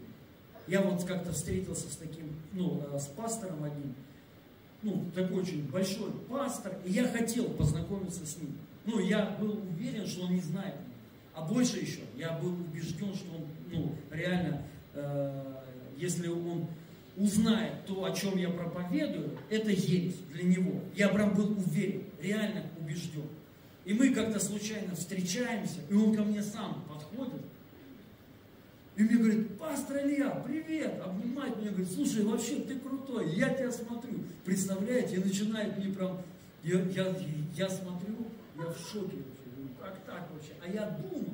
Я 0.67 0.81
вот 0.81 1.03
как-то 1.03 1.31
встретился 1.31 1.91
с 1.91 1.95
таким, 1.97 2.33
ну, 2.53 2.83
э, 2.91 2.99
с 2.99 3.07
пастором 3.07 3.63
одним, 3.63 3.93
ну, 4.81 5.05
такой 5.13 5.41
очень 5.41 5.67
большой 5.67 6.11
пастор, 6.29 6.73
и 6.85 6.91
я 6.91 7.07
хотел 7.07 7.45
познакомиться 7.49 8.25
с 8.25 8.37
ним. 8.37 8.55
Ну, 8.85 8.99
я 8.99 9.37
был 9.39 9.59
уверен, 9.75 10.07
что 10.07 10.25
он 10.25 10.33
не 10.33 10.41
знает. 10.41 10.75
А 11.39 11.41
больше 11.43 11.79
еще, 11.79 12.01
я 12.17 12.33
был 12.33 12.49
убежден, 12.51 13.15
что 13.15 13.33
он, 13.33 13.45
ну, 13.71 13.95
реально, 14.11 14.61
э, 14.93 15.55
если 15.95 16.27
он 16.27 16.67
узнает 17.15 17.85
то, 17.85 18.03
о 18.03 18.11
чем 18.11 18.37
я 18.37 18.49
проповедую, 18.49 19.37
это 19.49 19.69
есть 19.69 20.27
для 20.33 20.43
него. 20.43 20.81
Я 20.97 21.07
прям 21.07 21.33
был 21.33 21.51
уверен, 21.57 22.03
реально 22.21 22.65
убежден. 22.77 23.29
И 23.85 23.93
мы 23.93 24.13
как-то 24.13 24.37
случайно 24.37 24.95
встречаемся, 24.95 25.79
и 25.89 25.93
он 25.93 26.13
ко 26.13 26.23
мне 26.23 26.43
сам 26.43 26.83
подходит, 26.89 27.41
и 28.97 29.03
мне 29.03 29.15
говорит, 29.15 29.57
пастор 29.57 30.05
Илья, 30.05 30.31
привет, 30.45 30.99
обнимает 31.01 31.55
меня, 31.55 31.69
говорит, 31.69 31.89
слушай, 31.89 32.21
вообще 32.25 32.55
ты 32.55 32.77
крутой, 32.77 33.33
я 33.33 33.53
тебя 33.53 33.71
смотрю. 33.71 34.25
Представляете, 34.43 35.15
и 35.15 35.23
начинает 35.23 35.77
мне 35.77 35.93
прям, 35.93 36.21
я, 36.63 36.81
я, 36.81 37.15
я 37.55 37.69
смотрю, 37.69 38.27
я 38.57 38.65
в 38.65 38.91
шоке 38.91 39.15
вообще? 40.39 40.53
А 40.63 40.69
я 40.69 40.97
думал, 41.01 41.33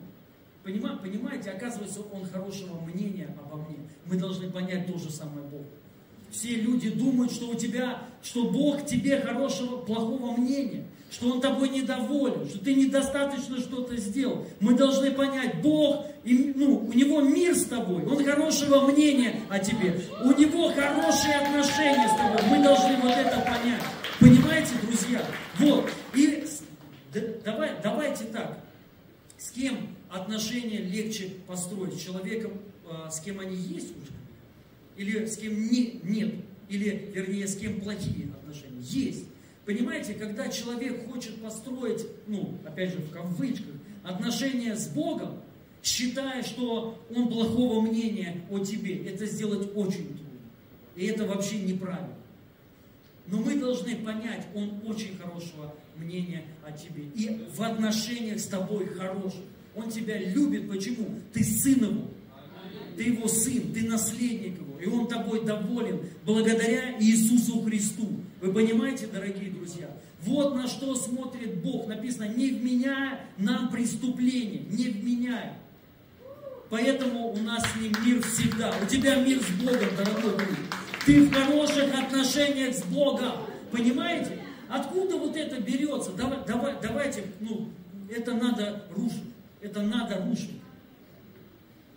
понимаете, 0.64 1.00
понимаете, 1.02 1.52
оказывается, 1.52 2.02
он 2.12 2.26
хорошего 2.28 2.80
мнения 2.82 3.30
обо 3.40 3.58
мне. 3.58 3.78
Мы 4.06 4.18
должны 4.18 4.50
понять 4.50 4.88
то 4.88 4.98
же 4.98 5.12
самое 5.12 5.46
Бог. 5.48 5.62
Все 6.32 6.56
люди 6.56 6.90
думают, 6.90 7.32
что 7.32 7.50
у 7.50 7.56
тебя, 7.56 8.02
что 8.22 8.50
Бог 8.50 8.86
тебе 8.86 9.22
хорошего, 9.22 9.78
плохого 9.78 10.36
мнения 10.36 10.86
что 11.12 11.32
Он 11.32 11.40
тобой 11.40 11.70
недоволен, 11.70 12.48
что 12.50 12.60
ты 12.60 12.74
недостаточно 12.74 13.58
что-то 13.60 13.96
сделал. 13.96 14.46
Мы 14.60 14.74
должны 14.74 15.12
понять, 15.12 15.62
Бог, 15.62 16.08
ну, 16.26 16.88
у 16.88 16.94
Него 16.94 17.22
мир 17.22 17.56
с 17.56 17.66
тобой, 17.66 18.04
Он 18.06 18.24
хорошего 18.24 18.82
мнения 18.92 19.40
о 19.50 19.60
тебе, 19.60 20.02
у 20.24 20.32
Него 20.34 20.74
хорошие 20.74 21.36
отношения 21.36 22.10
с 22.10 22.18
тобой. 22.18 22.42
Мы 22.50 22.64
должны 22.64 22.98
вот 22.98 23.12
это 23.12 23.40
понять. 23.42 23.82
Понимаете, 24.20 24.72
друзья? 24.82 25.22
Вот. 25.60 25.90
И 26.14 26.46
давай, 27.46 27.72
давайте 27.82 28.26
так. 28.26 28.65
Кем 29.56 29.88
отношения 30.10 30.80
легче 30.80 31.32
построить? 31.48 31.94
С 31.94 32.02
человеком, 32.02 32.52
а, 32.86 33.10
с 33.10 33.22
кем 33.22 33.40
они 33.40 33.56
есть 33.56 33.96
уже? 33.96 34.12
Или 34.98 35.26
с 35.26 35.38
кем 35.38 35.72
не, 35.72 36.02
нет? 36.04 36.36
Или, 36.68 37.12
вернее, 37.14 37.48
с 37.48 37.56
кем 37.56 37.80
плохие 37.80 38.28
отношения? 38.34 38.82
Есть. 38.82 39.26
Понимаете, 39.66 40.14
когда 40.14 40.50
человек 40.50 41.10
хочет 41.10 41.42
построить, 41.42 42.06
ну, 42.28 42.58
опять 42.66 42.92
же, 42.92 42.98
в 42.98 43.12
кавычках, 43.12 43.74
отношения 44.04 44.76
с 44.76 44.88
Богом, 44.90 45.40
считая, 45.82 46.44
что 46.44 47.02
он 47.10 47.30
плохого 47.30 47.80
мнения 47.82 48.42
о 48.52 48.60
тебе, 48.60 49.06
это 49.06 49.26
сделать 49.26 49.70
очень 49.76 50.08
трудно. 50.08 50.26
И 50.96 51.06
это 51.06 51.26
вообще 51.26 51.60
неправильно. 51.60 52.16
Но 53.28 53.40
мы 53.40 53.56
должны 53.56 53.96
понять, 53.96 54.46
он 54.54 54.82
очень 54.86 55.18
хорошего 55.18 55.74
мнения 55.98 56.44
о 56.66 56.72
тебе. 56.72 57.04
И 57.16 57.46
в 57.56 57.62
отношениях 57.62 58.40
с 58.40 58.46
тобой 58.46 58.88
хороший. 58.88 59.46
Он 59.76 59.90
тебя 59.90 60.18
любит. 60.18 60.70
Почему? 60.70 61.20
Ты 61.34 61.44
сын 61.44 61.84
его. 61.84 62.08
Ты 62.96 63.04
его 63.04 63.28
сын, 63.28 63.74
ты 63.74 63.84
наследник 63.88 64.58
его. 64.58 64.80
И 64.80 64.86
он 64.86 65.08
тобой 65.08 65.44
доволен 65.46 66.00
благодаря 66.26 66.98
Иисусу 67.00 67.62
Христу. 67.64 68.08
Вы 68.42 68.54
понимаете, 68.54 69.08
дорогие 69.08 69.52
друзья? 69.52 69.90
Вот 70.22 70.56
на 70.56 70.68
что 70.68 70.96
смотрит 70.96 71.62
Бог. 71.62 71.88
Написано, 71.88 72.30
не 72.30 72.52
вменяя 72.52 73.20
нам 73.38 73.70
преступление, 73.70 74.64
не 74.70 74.86
вменяя. 74.86 75.58
Поэтому 76.70 77.32
у 77.32 77.38
нас 77.38 77.64
с 77.64 77.76
ним 77.76 77.92
мир 78.06 78.24
всегда. 78.24 78.74
У 78.82 78.86
тебя 78.88 79.16
мир 79.16 79.40
с 79.42 79.50
Богом, 79.62 79.90
дорогой 79.98 80.38
друг. 80.46 80.58
Ты 81.06 81.22
в 81.26 81.32
хороших 81.32 81.94
отношениях 81.94 82.76
с 82.76 82.84
Богом. 82.84 83.34
Понимаете? 83.72 84.45
Откуда 84.70 85.18
вот 85.18 85.36
это 85.36 85.60
берется? 85.62 86.12
Давай, 86.14 86.40
давай, 86.46 86.76
давайте, 86.82 87.24
ну, 87.40 87.70
это 88.10 88.34
надо 88.34 88.84
рушить. 88.92 89.24
Это 89.62 89.82
надо 89.82 90.24
рушить. 90.26 90.62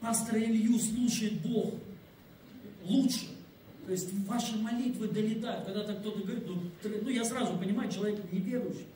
Пастора 0.00 0.42
Илью 0.42 0.78
слушает 0.78 1.40
Бог 1.40 1.74
лучше. 2.84 3.26
То 3.86 3.92
есть 3.92 4.12
ваши 4.26 4.56
молитвы 4.56 5.08
долетают. 5.08 5.64
Когда-то 5.64 5.94
кто-то 5.94 6.20
говорит, 6.20 6.44
ну, 6.46 6.60
ну 7.02 7.08
я 7.08 7.24
сразу 7.24 7.56
понимаю, 7.56 7.90
человек 7.90 8.20
неверующий. 8.30 8.86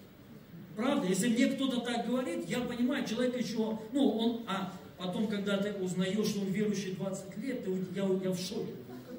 Правда, 0.77 1.07
если 1.07 1.29
мне 1.29 1.47
кто-то 1.49 1.81
так 1.81 2.07
говорит, 2.07 2.49
я 2.49 2.61
понимаю, 2.61 3.07
человек 3.07 3.39
еще, 3.39 3.79
ну, 3.93 4.09
он, 4.09 4.43
а 4.47 4.73
потом, 4.97 5.29
когда 5.29 5.59
ты 5.59 5.73
узнаешь, 5.75 6.27
что 6.27 6.41
он 6.41 6.49
верующий 6.49 6.93
20 6.93 7.39
лет, 7.39 7.65
ты, 7.65 7.71
я, 7.95 8.05
я 8.05 8.31
в 8.31 8.39
шоке. 8.39 8.73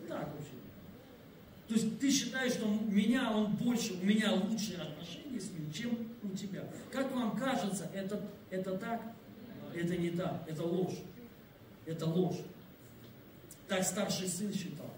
Так? 0.08 0.30
То 1.74 1.80
есть 1.80 2.00
ты 2.00 2.12
считаешь, 2.12 2.54
что 2.54 2.68
у 2.68 2.92
меня 2.92 3.32
он 3.32 3.56
больше, 3.56 3.94
у 3.94 4.06
меня 4.06 4.32
лучшие 4.32 4.78
отношения 4.78 5.40
с 5.40 5.50
ним, 5.50 5.74
чем 5.74 6.08
у 6.22 6.30
тебя. 6.38 6.64
Как 6.92 7.12
вам 7.16 7.36
кажется, 7.36 7.90
это, 7.96 8.22
это 8.52 8.78
так? 8.78 9.02
Это 9.74 9.98
не 9.98 10.12
так, 10.12 10.44
это 10.48 10.62
ложь. 10.62 11.00
Это 11.88 12.06
ложь. 12.06 12.38
Так 13.68 13.84
старший 13.84 14.28
сын 14.28 14.54
считал. 14.54 14.94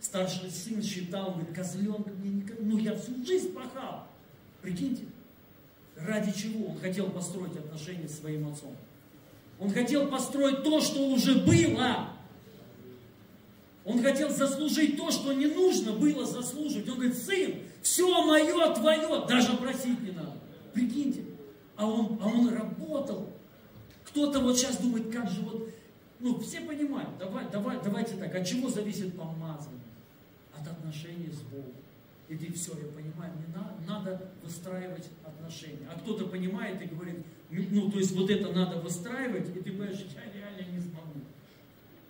Старший 0.00 0.50
сын 0.50 0.82
считал, 0.82 1.34
говорит, 1.34 1.54
козленка 1.54 2.10
мне 2.10 2.30
никогда, 2.30 2.64
ну 2.64 2.78
я 2.78 2.96
всю 2.96 3.24
жизнь 3.24 3.52
пахал. 3.52 4.08
Прикиньте, 4.62 5.04
ради 5.94 6.32
чего 6.32 6.70
он 6.70 6.80
хотел 6.80 7.08
построить 7.08 7.56
отношения 7.56 8.08
с 8.08 8.18
своим 8.18 8.48
отцом. 8.48 8.74
Он 9.60 9.70
хотел 9.70 10.08
построить 10.08 10.64
то, 10.64 10.80
что 10.80 11.06
уже 11.06 11.36
было. 11.36 12.08
Он 13.84 14.02
хотел 14.02 14.30
заслужить 14.30 14.96
то, 14.96 15.10
что 15.10 15.32
не 15.32 15.46
нужно 15.46 15.92
было 15.92 16.24
заслужить. 16.24 16.88
Он 16.88 16.96
говорит, 16.96 17.16
сын, 17.16 17.54
все 17.82 18.24
мое 18.24 18.74
твое, 18.74 19.26
даже 19.26 19.56
просить 19.56 20.00
не 20.02 20.12
надо. 20.12 20.38
Прикиньте. 20.72 21.24
А 21.76 21.86
он, 21.86 22.18
а 22.22 22.28
он 22.28 22.48
работал. 22.54 23.28
Кто-то 24.04 24.40
вот 24.40 24.56
сейчас 24.56 24.76
думает, 24.76 25.12
как 25.12 25.28
же 25.30 25.40
вот, 25.40 25.70
ну 26.20 26.38
все 26.38 26.60
понимают, 26.60 27.10
давай, 27.18 27.46
давай, 27.50 27.78
давайте 27.82 28.14
так, 28.16 28.34
от 28.34 28.46
чего 28.46 28.68
зависит 28.68 29.16
помазание? 29.16 29.82
от 30.62 30.72
отношений 30.72 31.30
с 31.30 31.40
Богом. 31.42 31.72
И 32.28 32.36
ты 32.36 32.52
все, 32.52 32.72
я 32.72 32.86
понимаю, 32.88 33.32
мне 33.36 33.54
надо, 33.54 33.74
надо 33.86 34.30
выстраивать 34.42 35.08
отношения. 35.24 35.86
А 35.90 35.98
кто-то 35.98 36.26
понимает 36.26 36.80
и 36.80 36.86
говорит, 36.86 37.16
ну, 37.50 37.90
то 37.90 37.98
есть 37.98 38.12
вот 38.16 38.30
это 38.30 38.52
надо 38.52 38.78
выстраивать, 38.78 39.48
и 39.48 39.52
ты 39.52 39.62
понимаешь, 39.62 39.98
я 40.14 40.32
реально 40.32 40.72
не 40.72 40.80
смогу. 40.80 41.20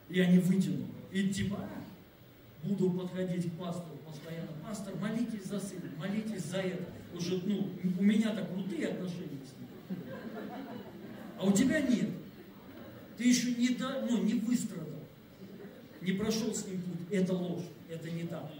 я 0.08 0.26
не 0.26 0.38
вытяну. 0.38 0.86
И 1.12 1.28
типа, 1.28 1.58
а, 1.60 2.66
буду 2.66 2.90
подходить 2.90 3.52
к 3.52 3.58
пастору 3.58 3.98
постоянно. 4.06 4.48
Пастор, 4.66 4.94
молитесь 4.96 5.44
за 5.44 5.60
сына, 5.60 5.90
молитесь 5.98 6.44
за 6.44 6.58
это. 6.58 6.84
Уже, 7.14 7.40
ну, 7.44 7.68
у 7.98 8.02
меня 8.02 8.34
так 8.34 8.50
крутые 8.50 8.88
отношения 8.88 9.38
с 9.44 9.58
ним. 9.58 9.98
А 11.38 11.44
у 11.44 11.52
тебя 11.52 11.80
нет. 11.82 12.08
Ты 13.18 13.24
еще 13.24 13.54
не, 13.54 13.70
до, 13.70 14.06
ну, 14.08 14.22
не 14.22 14.34
выстрадал, 14.34 15.02
не 16.00 16.12
прошел 16.12 16.54
с 16.54 16.66
ним 16.66 16.80
путь. 16.80 17.06
Это 17.10 17.34
ложь, 17.34 17.64
это 17.90 18.10
не 18.10 18.24
так. 18.24 18.50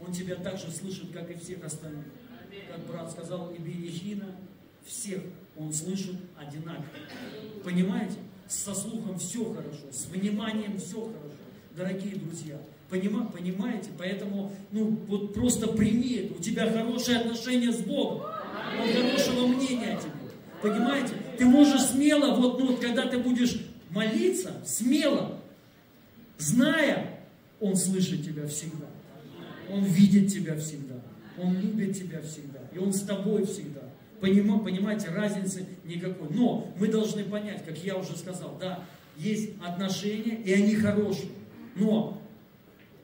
Он 0.00 0.12
тебя 0.12 0.36
так 0.36 0.58
же 0.58 0.70
слышит, 0.70 1.12
как 1.12 1.30
и 1.30 1.34
всех 1.34 1.62
остальных. 1.62 2.06
Как 2.70 2.86
брат 2.86 3.10
сказал, 3.10 3.52
и 3.52 3.58
Бережина, 3.58 4.34
всех 4.84 5.22
он 5.56 5.72
слышит 5.72 6.16
одинаково. 6.36 6.86
Понимаете? 7.62 8.16
Со 8.48 8.74
слухом 8.74 9.18
все 9.18 9.52
хорошо, 9.54 9.90
с 9.90 10.06
вниманием 10.06 10.78
все 10.78 11.00
хорошо, 11.00 11.41
дорогие 11.76 12.16
друзья. 12.16 12.56
Понима, 12.88 13.26
понимаете? 13.26 13.90
Поэтому, 13.96 14.52
ну, 14.70 14.98
вот 15.08 15.32
просто 15.32 15.68
прими 15.68 16.14
это. 16.16 16.34
У 16.34 16.42
тебя 16.42 16.70
хорошие 16.70 17.18
отношения 17.18 17.72
с 17.72 17.78
Богом. 17.78 18.22
Он 18.80 18.92
хорошего 18.92 19.46
мнения 19.46 19.96
о 19.96 20.00
тебе. 20.00 20.12
Понимаете? 20.60 21.14
Ты 21.38 21.46
можешь 21.46 21.82
смело, 21.82 22.34
вот, 22.34 22.58
ну, 22.60 22.76
когда 22.76 23.06
ты 23.06 23.18
будешь 23.18 23.64
молиться, 23.90 24.52
смело, 24.66 25.38
зная, 26.38 27.20
Он 27.60 27.76
слышит 27.76 28.24
тебя 28.24 28.46
всегда. 28.46 28.86
Он 29.70 29.84
видит 29.84 30.32
тебя 30.32 30.56
всегда. 30.56 30.96
Он 31.38 31.58
любит 31.58 31.96
тебя 31.96 32.20
всегда. 32.20 32.60
И 32.74 32.78
Он 32.78 32.92
с 32.92 33.00
тобой 33.00 33.46
всегда. 33.46 33.80
Поним, 34.20 34.60
понимаете, 34.60 35.08
разницы 35.08 35.66
никакой. 35.84 36.28
Но 36.30 36.72
мы 36.78 36.88
должны 36.88 37.24
понять, 37.24 37.64
как 37.64 37.76
я 37.78 37.96
уже 37.96 38.16
сказал, 38.16 38.56
да, 38.60 38.84
есть 39.16 39.50
отношения, 39.60 40.36
и 40.36 40.52
они 40.52 40.76
хорошие. 40.76 41.30
Но 41.74 42.20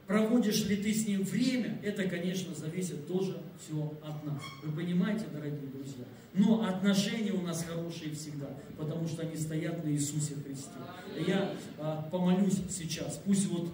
проводишь 0.07 0.65
ли 0.67 0.77
ты 0.77 0.93
с 0.93 1.07
ним 1.07 1.23
время, 1.23 1.79
это, 1.83 2.09
конечно, 2.09 2.55
зависит 2.55 3.07
тоже 3.07 3.41
все 3.63 3.93
от 4.03 4.25
нас. 4.25 4.43
Вы 4.63 4.73
понимаете, 4.73 5.25
дорогие 5.33 5.69
друзья? 5.73 6.05
Но 6.35 6.65
отношения 6.65 7.33
у 7.33 7.43
нас 7.43 7.65
хорошие 7.65 8.15
всегда, 8.15 8.49
потому 8.77 9.09
что 9.09 9.23
они 9.23 9.37
стоят 9.37 9.85
на 9.85 9.91
Иисусе 9.91 10.35
Христе. 10.35 10.71
Я 11.27 11.55
а, 11.79 12.09
помолюсь 12.11 12.61
сейчас, 12.71 13.21
пусть 13.25 13.47
вот 13.47 13.71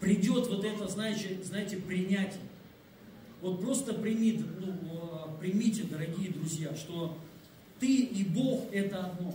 придет 0.00 0.48
вот 0.48 0.64
это, 0.64 0.88
знаете, 0.88 1.38
знаете 1.42 1.76
принятие. 1.76 2.40
Вот 3.40 3.60
просто 3.60 3.92
примите, 3.92 4.44
ну, 4.58 4.74
а, 5.12 5.36
примите, 5.38 5.84
дорогие 5.84 6.30
друзья, 6.30 6.74
что 6.74 7.16
ты 7.78 7.86
и 7.86 8.24
Бог 8.24 8.72
это 8.72 9.04
одно. 9.04 9.34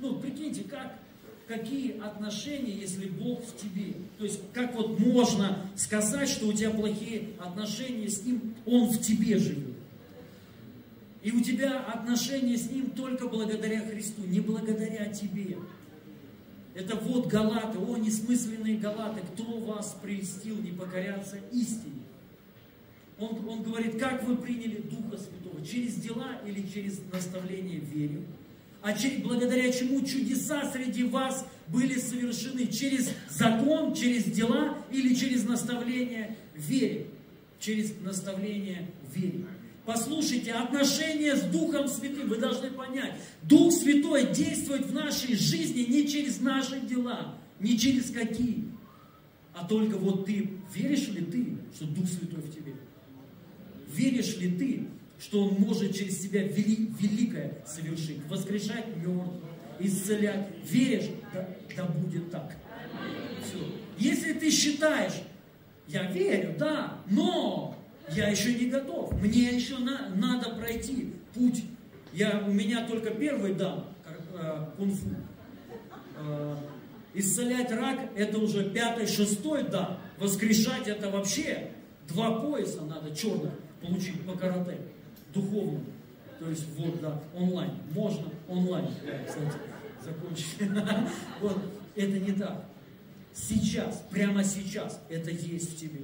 Ну, 0.00 0.20
прикиньте, 0.20 0.64
как, 0.64 0.98
какие 1.48 1.98
отношения, 1.98 2.72
если 2.72 3.08
Бог 3.08 3.42
в 3.42 3.56
тебе. 3.56 3.94
То 4.18 4.24
есть, 4.24 4.40
как 4.52 4.74
вот 4.74 5.00
можно 5.00 5.66
сказать, 5.74 6.28
что 6.28 6.46
у 6.46 6.52
тебя 6.52 6.70
плохие 6.70 7.30
отношения 7.38 8.08
с 8.08 8.22
Ним, 8.22 8.54
Он 8.66 8.88
в 8.88 9.00
тебе 9.00 9.38
живет. 9.38 9.74
И 11.22 11.32
у 11.32 11.42
тебя 11.42 11.80
отношения 11.80 12.56
с 12.56 12.70
Ним 12.70 12.90
только 12.90 13.26
благодаря 13.26 13.80
Христу, 13.80 14.22
не 14.24 14.40
благодаря 14.40 15.06
тебе. 15.06 15.58
Это 16.74 16.94
вот 16.96 17.26
Галаты, 17.26 17.78
о, 17.78 17.96
несмысленные 17.96 18.76
Галаты, 18.76 19.22
кто 19.32 19.58
вас 19.58 19.96
прельстил 20.00 20.56
не 20.56 20.70
покоряться 20.70 21.38
истине? 21.50 22.02
Он, 23.18 23.48
он 23.48 23.62
говорит, 23.62 23.98
как 23.98 24.22
вы 24.22 24.36
приняли 24.36 24.80
Духа 24.82 25.16
Святого? 25.16 25.64
Через 25.66 25.94
дела 25.94 26.40
или 26.46 26.64
через 26.72 27.00
наставление 27.12 27.80
в 27.80 27.84
вере? 27.84 28.20
Через, 28.20 28.26
благодаря 29.22 29.72
чему 29.72 30.02
чудеса 30.02 30.70
среди 30.72 31.04
вас 31.04 31.46
были 31.68 31.98
совершены? 31.98 32.66
Через 32.66 33.10
закон, 33.30 33.94
через 33.94 34.24
дела 34.24 34.78
или 34.90 35.14
через 35.14 35.44
наставление 35.44 36.36
вере? 36.54 37.06
Через 37.60 37.92
наставление 38.00 38.88
вере. 39.14 39.46
Послушайте, 39.84 40.52
отношения 40.52 41.34
с 41.34 41.42
Духом 41.44 41.88
Святым, 41.88 42.28
вы 42.28 42.36
должны 42.36 42.70
понять, 42.70 43.14
Дух 43.42 43.72
Святой 43.72 44.34
действует 44.34 44.84
в 44.84 44.92
нашей 44.92 45.34
жизни 45.34 45.80
не 45.80 46.06
через 46.06 46.40
наши 46.40 46.78
дела, 46.80 47.34
не 47.58 47.78
через 47.78 48.10
какие, 48.10 48.64
а 49.54 49.66
только 49.66 49.96
вот 49.96 50.26
ты, 50.26 50.50
веришь 50.74 51.08
ли 51.08 51.24
ты, 51.24 51.56
что 51.74 51.86
Дух 51.86 52.06
Святой 52.06 52.42
в 52.42 52.54
тебе? 52.54 52.74
Веришь 53.88 54.36
ли 54.36 54.50
ты, 54.50 54.88
что 55.20 55.44
Он 55.44 55.54
может 55.54 55.94
через 55.94 56.18
тебя 56.18 56.42
вели, 56.42 56.90
великое 56.98 57.58
совершить, 57.66 58.24
воскрешать 58.28 58.96
мертвых, 58.96 59.42
исцелять? 59.80 60.48
Веришь? 60.64 61.10
Да, 61.32 61.48
да 61.76 61.84
будет 61.86 62.30
так. 62.30 62.56
Все. 63.42 63.58
Если 63.98 64.32
ты 64.32 64.50
считаешь, 64.50 65.14
я 65.88 66.10
верю, 66.10 66.54
да, 66.58 66.98
но 67.10 67.76
я 68.10 68.28
еще 68.28 68.54
не 68.54 68.66
готов, 68.66 69.12
мне 69.20 69.50
еще 69.50 69.78
на, 69.78 70.10
надо 70.14 70.50
пройти 70.50 71.14
путь. 71.34 71.64
Я, 72.12 72.44
у 72.46 72.52
меня 72.52 72.86
только 72.86 73.10
первый 73.10 73.54
дан, 73.54 73.84
э, 74.34 74.66
кунг-фу. 74.76 75.10
Э, 76.16 76.56
исцелять 77.14 77.70
рак, 77.70 77.98
это 78.16 78.38
уже 78.38 78.70
пятый, 78.70 79.06
шестой 79.06 79.64
дан. 79.64 79.98
Воскрешать 80.18 80.88
это 80.88 81.10
вообще 81.10 81.70
два 82.08 82.40
пояса 82.40 82.82
надо 82.82 83.14
черных 83.14 83.52
получить 83.80 84.20
по 84.22 84.32
карате, 84.32 84.78
духовному. 85.32 85.84
То 86.38 86.48
есть 86.48 86.66
вот, 86.76 87.00
да, 87.00 87.20
онлайн. 87.34 87.72
Можно 87.92 88.28
онлайн, 88.48 88.86
кстати, 89.26 89.58
закончить. 90.04 90.56
Вот, 91.40 91.58
это 91.94 92.18
не 92.18 92.32
так. 92.32 92.64
Сейчас, 93.34 94.04
прямо 94.10 94.42
сейчас, 94.44 95.00
это 95.08 95.30
есть 95.30 95.74
в 95.74 95.80
тебе. 95.80 96.00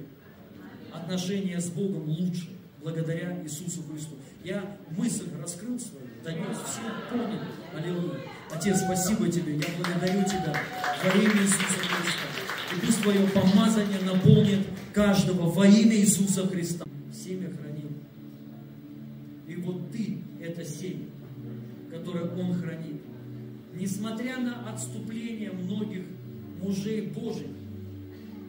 Отношения 0.93 1.59
с 1.59 1.69
Богом 1.69 2.07
лучше, 2.09 2.49
благодаря 2.81 3.41
Иисусу 3.43 3.83
Христу. 3.83 4.15
Я 4.43 4.77
мысль 4.91 5.27
раскрыл 5.41 5.79
свою, 5.79 6.07
донес, 6.23 6.57
все 6.65 6.81
поняли. 7.09 7.39
Аллилуйя. 7.75 8.19
Отец, 8.51 8.79
спасибо 8.81 9.29
тебе, 9.29 9.55
я 9.55 9.65
благодарю 9.77 10.23
тебя 10.23 10.55
во 11.03 11.17
имя 11.17 11.41
Иисуса 11.41 11.79
Христа. 11.79 12.25
И 12.75 12.85
пусть 12.85 13.01
твое 13.01 13.27
помазание 13.27 13.99
наполнит 14.01 14.67
каждого 14.93 15.49
во 15.49 15.67
имя 15.67 15.95
Иисуса 15.95 16.47
Христа. 16.47 16.85
Семя 17.13 17.49
хранил. 17.49 17.64
Вот 19.65 19.91
ты– 19.91 20.19
это 20.39 20.63
семя, 20.63 21.05
которое 21.89 22.29
Он 22.35 22.53
хранит. 22.53 23.01
Несмотря 23.73 24.39
на 24.39 24.69
отступление 24.71 25.51
многих 25.51 26.03
мужей 26.61 27.07
Божьих, 27.07 27.47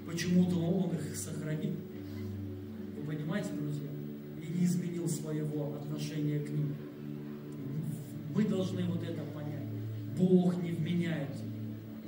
почему-то 0.07 0.57
Он 0.57 0.95
их 0.95 1.17
сохранил. 1.17 1.75
Вы 2.97 3.15
понимаете, 3.15 3.49
друзья? 3.59 3.89
И 4.43 4.59
не 4.59 4.67
изменил 4.67 5.09
своего 5.09 5.75
отношения 5.77 6.39
к 6.41 6.51
ним. 6.51 6.75
Мы 8.35 8.45
должны 8.45 8.85
вот 8.85 9.03
это 9.03 9.23
понять. 9.35 9.67
Бог 10.19 10.63
не 10.63 10.73
вменяется. 10.73 11.45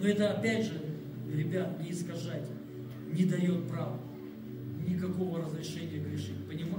Но 0.01 0.07
это 0.07 0.33
опять 0.35 0.67
же, 0.67 0.81
ребят, 1.33 1.83
не 1.83 1.93
искажайте, 1.93 2.51
не 3.13 3.25
дает 3.25 3.67
права 3.69 3.99
никакого 4.87 5.41
разрешения 5.43 5.99
грешить. 5.99 6.45
Понимаете, 6.47 6.79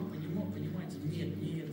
понимаете? 0.54 0.98
Нет, 1.04 1.38
не 1.42 1.60
это. 1.60 1.72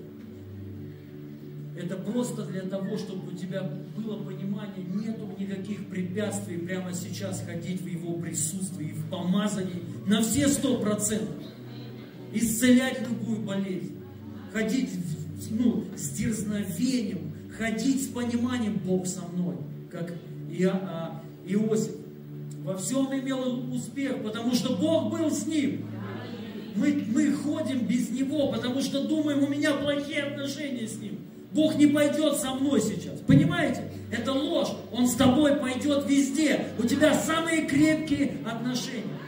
Это 1.77 1.97
просто 1.97 2.47
для 2.47 2.63
того, 2.63 2.97
чтобы 2.97 3.33
у 3.33 3.37
тебя 3.37 3.63
было 3.95 4.17
понимание, 4.23 4.83
нету 4.95 5.29
никаких 5.39 5.87
препятствий 5.89 6.57
прямо 6.57 6.95
сейчас 6.95 7.43
ходить 7.45 7.83
в 7.83 7.87
Его 7.87 8.15
присутствии, 8.15 8.93
в 8.93 9.11
помазании 9.11 9.83
на 10.07 10.23
все 10.23 10.49
сто 10.49 10.79
процентов. 10.81 11.37
Исцелять 12.33 13.07
любую 13.07 13.41
болезнь. 13.41 13.99
Ходить 14.53 14.89
ну, 15.51 15.85
с 15.95 16.11
дерзновением, 16.11 17.33
ходить 17.59 18.05
с 18.05 18.07
пониманием 18.09 18.81
Бог 18.85 19.07
со 19.07 19.21
мной, 19.29 19.57
как 19.91 20.15
Ио, 20.51 20.71
а, 20.73 21.23
Иосиф. 21.45 21.93
Во 22.65 22.77
всем 22.79 23.13
имел 23.13 23.71
успех, 23.73 24.23
потому 24.23 24.55
что 24.55 24.77
Бог 24.77 25.13
был 25.13 25.31
с 25.31 25.47
ним. 25.47 25.87
Мы, 26.75 27.05
мы 27.15 27.33
ходим 27.33 27.87
без 27.87 28.11
Него, 28.11 28.51
потому 28.51 28.81
что 28.81 29.07
думаем, 29.07 29.45
у 29.45 29.49
меня 29.49 29.73
плохие 29.75 30.23
отношения 30.23 30.87
с 30.87 30.97
Ним. 30.97 31.19
Бог 31.57 31.77
не 31.77 31.87
пойдет 31.87 32.37
со 32.37 32.55
мной 32.55 32.83
сейчас. 32.83 33.19
Понимаете? 33.27 33.91
Это 34.13 34.33
ложь. 34.33 34.69
Он 34.93 35.09
с 35.09 35.15
тобой 35.15 35.57
пойдет 35.57 36.07
везде. 36.07 36.67
У 36.79 36.87
тебя 36.87 37.15
самые 37.15 37.67
крепкие 37.67 38.37
отношения. 38.45 39.19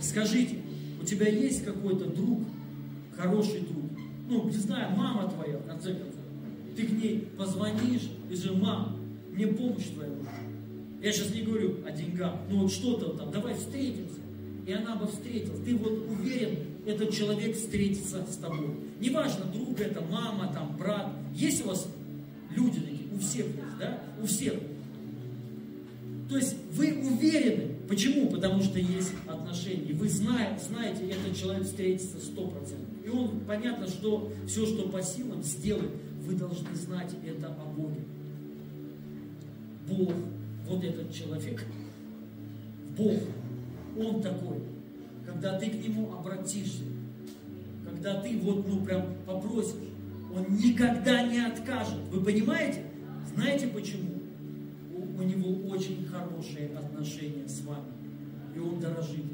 Скажите, 0.00 0.58
у 1.00 1.04
тебя 1.04 1.28
есть 1.28 1.64
какой-то 1.64 2.04
друг, 2.04 2.40
хороший 3.16 3.60
друг? 3.60 3.90
Ну, 4.28 4.44
не 4.44 4.56
знаю, 4.56 4.94
мама 4.94 5.30
твоя, 5.30 5.56
в 5.56 5.66
конце 5.66 5.94
концов. 5.94 6.20
Ты 6.76 6.86
к 6.86 6.90
ней 6.90 7.28
позвонишь 7.38 8.10
и 8.30 8.34
же, 8.36 8.52
мам, 8.52 8.98
мне 9.30 9.46
помощь 9.46 9.86
твоя 9.94 10.10
нужна. 10.10 10.30
Я 11.02 11.10
сейчас 11.10 11.34
не 11.34 11.42
говорю 11.42 11.78
о 11.86 11.90
деньгах, 11.90 12.34
ну 12.50 12.60
вот 12.60 12.72
что-то 12.72 13.16
там, 13.16 13.30
давай 13.30 13.54
встретимся. 13.54 14.20
И 14.66 14.72
она 14.72 14.94
бы 14.96 15.06
встретилась. 15.06 15.60
Ты 15.64 15.74
вот 15.76 16.06
уверен, 16.08 16.58
этот 16.86 17.12
человек 17.12 17.56
встретится 17.56 18.24
с 18.30 18.36
тобой. 18.36 18.76
Неважно, 19.00 19.44
друг 19.46 19.80
это, 19.80 20.00
мама, 20.00 20.52
там, 20.52 20.76
брат. 20.76 21.08
Есть 21.34 21.64
у 21.64 21.68
вас 21.68 21.86
люди 22.50 22.80
такие? 22.80 23.08
У 23.14 23.18
всех 23.18 23.46
есть, 23.46 23.78
да? 23.78 24.02
У 24.20 24.26
всех. 24.26 24.54
То 26.28 26.36
есть 26.36 26.56
вы 26.72 26.94
уверены. 26.94 27.74
Почему? 27.88 28.30
Потому 28.30 28.62
что 28.62 28.78
есть 28.78 29.12
отношения. 29.26 29.92
Вы 29.92 30.08
знаете, 30.08 30.64
знаете, 30.64 31.02
этот 31.08 31.36
человек 31.36 31.64
встретится 31.64 32.16
100%. 32.16 33.04
И 33.04 33.08
он, 33.08 33.40
понятно, 33.46 33.86
что 33.86 34.32
все, 34.46 34.66
что 34.66 34.88
по 34.88 35.02
силам 35.02 35.42
сделает, 35.42 35.90
вы 36.24 36.34
должны 36.34 36.74
знать 36.74 37.10
это 37.26 37.48
о 37.48 37.66
Боге. 37.66 38.00
Бог, 39.88 40.12
вот 40.68 40.82
этот 40.82 41.12
человек, 41.12 41.64
Бог, 42.96 43.18
Он 43.98 44.22
такой. 44.22 44.71
Когда 45.32 45.58
ты 45.58 45.70
к 45.70 45.74
Нему 45.74 46.12
обратишься, 46.12 46.82
когда 47.84 48.20
ты 48.20 48.38
вот, 48.38 48.68
ну, 48.68 48.84
прям 48.84 49.14
попросишь, 49.26 49.76
Он 50.34 50.56
никогда 50.56 51.26
не 51.26 51.38
откажет. 51.38 51.98
Вы 52.10 52.20
понимаете? 52.22 52.84
Знаете 53.34 53.68
почему? 53.68 54.20
У, 54.94 55.20
у 55.20 55.22
Него 55.22 55.70
очень 55.70 56.04
хорошие 56.04 56.76
отношения 56.76 57.48
с 57.48 57.62
вами. 57.62 57.92
И 58.54 58.58
Он 58.58 58.78
дорожит. 58.78 59.24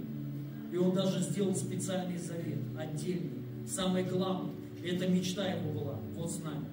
И 0.72 0.76
Он 0.76 0.94
даже 0.94 1.20
сделал 1.20 1.54
специальный 1.56 2.18
завет, 2.18 2.58
отдельный. 2.78 3.32
Самое 3.66 4.04
главное, 4.04 4.52
это 4.84 5.08
мечта 5.08 5.46
Его 5.48 5.80
была, 5.80 5.96
вот 6.14 6.30
с 6.30 6.38
нами. 6.44 6.64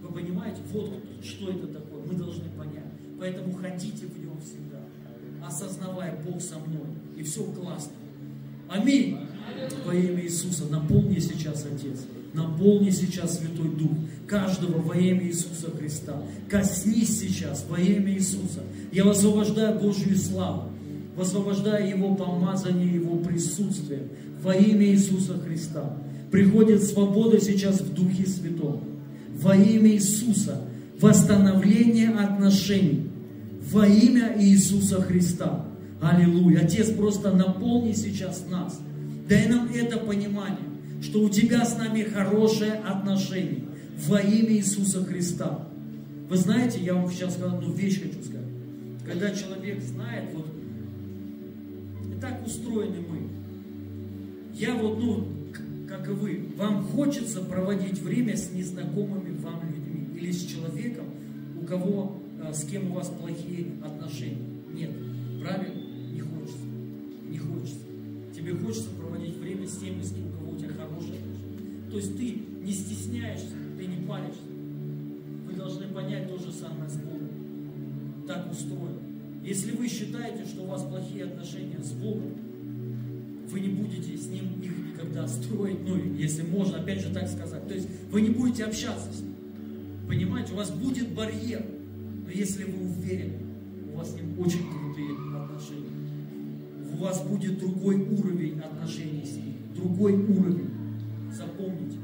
Вы 0.00 0.12
понимаете? 0.12 0.60
Вот 0.72 0.90
что 1.24 1.50
это 1.50 1.66
такое. 1.66 2.04
Мы 2.04 2.14
должны 2.14 2.48
понять. 2.50 2.84
Поэтому 3.18 3.52
ходите 3.52 4.06
в 4.06 4.18
нем 4.18 4.40
всегда, 4.40 4.80
осознавая 5.44 6.20
Бог 6.24 6.40
со 6.40 6.58
мной. 6.58 6.86
И 7.16 7.22
все 7.22 7.44
классно. 7.52 7.92
Аминь. 8.74 9.18
Во 9.84 9.94
имя 9.94 10.24
Иисуса 10.24 10.64
наполни 10.66 11.18
сейчас, 11.18 11.66
Отец. 11.66 12.00
Наполни 12.32 12.90
сейчас 12.90 13.38
Святой 13.38 13.68
Дух. 13.68 13.90
Каждого 14.26 14.78
во 14.80 14.96
имя 14.96 15.26
Иисуса 15.26 15.70
Христа. 15.76 16.22
Коснись 16.48 17.20
сейчас 17.20 17.66
во 17.68 17.78
имя 17.78 18.14
Иисуса. 18.14 18.62
Я 18.90 19.04
высвобождаю 19.04 19.78
Божью 19.78 20.16
славу. 20.16 20.70
Высвобождаю 21.16 21.86
Его 21.86 22.14
помазание, 22.14 22.94
Его 22.94 23.18
присутствие 23.18 24.08
во 24.42 24.54
имя 24.54 24.86
Иисуса 24.86 25.38
Христа. 25.38 25.98
Приходит 26.30 26.82
свобода 26.82 27.38
сейчас 27.40 27.80
в 27.80 27.92
Духе 27.92 28.26
Святом. 28.26 28.80
Во 29.34 29.54
имя 29.54 29.90
Иисуса. 29.90 30.62
Восстановление 30.98 32.10
отношений. 32.10 33.10
Во 33.70 33.86
имя 33.86 34.34
Иисуса 34.38 35.02
Христа. 35.02 35.66
Аллилуйя. 36.02 36.62
Отец, 36.62 36.90
просто 36.90 37.30
наполни 37.32 37.92
сейчас 37.92 38.44
нас. 38.50 38.80
Дай 39.28 39.46
нам 39.46 39.70
это 39.72 39.98
понимание, 39.98 40.58
что 41.00 41.22
у 41.22 41.28
Тебя 41.28 41.64
с 41.64 41.78
нами 41.78 42.02
хорошее 42.02 42.72
отношение. 42.72 43.62
Во 44.08 44.18
имя 44.18 44.52
Иисуса 44.52 45.04
Христа. 45.04 45.68
Вы 46.28 46.36
знаете, 46.36 46.80
я 46.80 46.94
вам 46.94 47.08
сейчас 47.08 47.36
одну 47.40 47.72
вещь 47.72 48.02
хочу 48.02 48.20
сказать. 48.24 48.48
Когда 49.06 49.30
человек 49.30 49.80
знает, 49.80 50.34
вот 50.34 50.48
и 52.10 52.20
так 52.20 52.44
устроены 52.44 52.96
мы. 53.08 53.28
Я 54.54 54.74
вот, 54.74 54.98
ну, 54.98 55.28
как 55.88 56.08
и 56.08 56.12
вы, 56.12 56.48
вам 56.56 56.82
хочется 56.84 57.42
проводить 57.42 58.00
время 58.00 58.36
с 58.36 58.50
незнакомыми 58.50 59.36
вам 59.38 59.60
людьми 59.68 60.18
или 60.18 60.32
с 60.32 60.46
человеком, 60.46 61.04
у 61.60 61.64
кого, 61.64 62.18
э, 62.42 62.52
с 62.52 62.64
кем 62.64 62.90
у 62.90 62.94
вас 62.94 63.08
плохие 63.08 63.66
отношения. 63.84 64.48
Нет, 64.72 64.90
правильно? 65.40 65.81
Тебе 68.42 68.54
хочется 68.54 68.90
проводить 68.90 69.36
время 69.36 69.68
с 69.68 69.76
теми, 69.76 70.02
с 70.02 70.10
кем 70.10 70.26
у 70.26 70.32
кого 70.32 70.52
у 70.52 70.56
тебя 70.56 70.70
хорошие 70.70 71.14
отношения. 71.14 71.78
То 71.88 71.96
есть 71.96 72.16
ты 72.16 72.42
не 72.64 72.72
стесняешься, 72.72 73.54
ты 73.78 73.86
не 73.86 74.04
паришься. 74.04 74.42
Вы 75.46 75.52
должны 75.52 75.86
понять 75.86 76.28
то 76.28 76.36
же 76.38 76.50
самое 76.50 76.90
с 76.90 76.96
Богом. 76.96 77.28
Так 78.26 78.50
устроено. 78.50 78.98
Если 79.44 79.70
вы 79.70 79.86
считаете, 79.86 80.44
что 80.44 80.62
у 80.62 80.66
вас 80.66 80.82
плохие 80.82 81.26
отношения 81.26 81.78
с 81.80 81.92
Богом, 81.92 82.32
вы 83.48 83.60
не 83.60 83.68
будете 83.68 84.16
с 84.16 84.26
Ним 84.26 84.60
их 84.60 84.76
никогда 84.76 85.28
строить, 85.28 85.78
ну, 85.86 85.96
если 86.14 86.42
можно, 86.42 86.78
опять 86.78 87.00
же 87.00 87.14
так 87.14 87.28
сказать. 87.28 87.68
То 87.68 87.74
есть 87.74 87.86
вы 88.10 88.22
не 88.22 88.30
будете 88.30 88.64
общаться 88.64 89.12
с 89.12 89.20
Ним. 89.20 89.36
Понимаете, 90.08 90.52
у 90.52 90.56
вас 90.56 90.72
будет 90.72 91.14
барьер. 91.14 91.64
Но 92.24 92.30
если 92.32 92.64
вы 92.64 92.88
уверены, 92.88 93.38
у 93.92 93.98
вас 93.98 94.10
с 94.10 94.14
Ним 94.16 94.36
очень 94.40 94.66
вас 97.02 97.22
будет 97.22 97.58
другой 97.58 97.96
уровень 97.96 98.60
отношений 98.60 99.24
с 99.24 99.36
Ним. 99.36 99.56
Другой 99.74 100.14
уровень. 100.14 100.70
Запомните. 101.32 101.98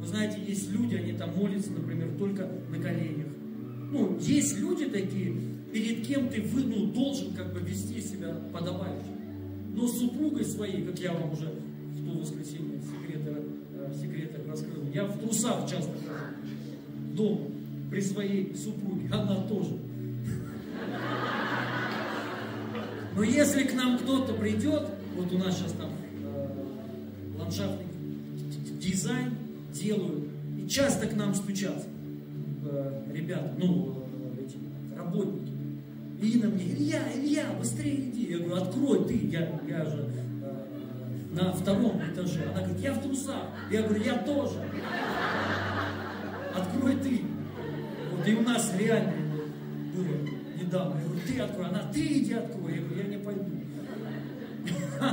Вы 0.00 0.06
знаете, 0.06 0.38
есть 0.46 0.70
люди, 0.72 0.96
они 0.96 1.12
там 1.12 1.36
молятся, 1.36 1.70
например, 1.72 2.10
только 2.18 2.48
на 2.70 2.78
коленях. 2.78 3.28
Ну, 3.92 4.18
есть 4.20 4.58
люди 4.58 4.86
такие, 4.86 5.34
перед 5.72 6.06
кем 6.06 6.28
ты 6.28 6.42
вы, 6.42 6.64
ну, 6.64 6.86
должен 6.86 7.34
как 7.34 7.52
бы 7.52 7.60
вести 7.60 8.00
себя 8.00 8.34
подобающе. 8.52 9.12
Но 9.74 9.86
с 9.86 9.98
супругой 9.98 10.44
своей, 10.44 10.84
как 10.84 10.98
я 10.98 11.12
вам 11.12 11.32
уже 11.32 11.46
в 11.46 12.04
то 12.04 12.18
воскресенье 12.18 12.80
секреты, 12.80 13.36
э, 13.74 13.92
секретах 13.94 14.46
раскрыл, 14.48 14.84
я 14.92 15.04
в 15.04 15.18
трусах 15.18 15.68
часто 15.70 15.92
хожу 15.92 16.32
дома 17.14 17.46
при 17.90 18.00
своей 18.00 18.54
супруге, 18.54 19.08
она 19.12 19.36
тоже. 19.48 19.76
Но 23.14 23.22
если 23.22 23.64
к 23.64 23.74
нам 23.74 23.98
кто-то 23.98 24.32
придет, 24.34 24.88
вот 25.16 25.32
у 25.32 25.38
нас 25.38 25.56
сейчас 25.56 25.72
там 25.72 25.90
э, 26.22 27.38
ландшафтный 27.38 27.86
дизайн 28.80 29.36
делают, 29.72 30.24
и 30.58 30.68
часто 30.68 31.06
к 31.06 31.14
нам 31.14 31.34
стучатся 31.34 31.86
э, 32.64 33.02
ребята, 33.12 33.52
ну, 33.58 34.04
э, 34.38 34.44
эти 34.44 34.56
работники. 34.96 35.52
И 36.20 36.38
на 36.38 36.48
мне, 36.48 36.64
Илья, 36.64 37.02
Илья, 37.14 37.46
быстрее 37.58 37.96
иди. 37.96 38.30
Я 38.30 38.38
говорю, 38.38 38.62
открой 38.62 39.04
ты, 39.06 39.16
я, 39.26 39.60
я 39.68 39.84
же 39.84 40.08
э, 40.42 41.34
на 41.34 41.52
втором 41.52 42.00
этаже. 42.00 42.44
Она 42.50 42.62
говорит, 42.62 42.80
я 42.80 42.92
в 42.94 43.02
трусах. 43.02 43.48
Я 43.70 43.82
говорю, 43.82 44.04
я 44.04 44.18
тоже. 44.18 44.54
Открой 46.54 46.96
ты. 46.96 47.22
Вот 48.12 48.28
и 48.28 48.34
у 48.34 48.42
нас 48.42 48.72
реально 48.78 49.21
недавно. 50.72 50.98
Я 50.98 51.04
говорю, 51.04 51.20
ты 51.26 51.40
открой. 51.40 51.66
Она, 51.66 51.82
ты 51.92 52.00
иди 52.00 52.32
открой. 52.32 52.74
Я 52.74 52.80
говорю, 52.80 53.02
я 53.02 53.08
не 53.08 53.18
пойду. 53.18 53.44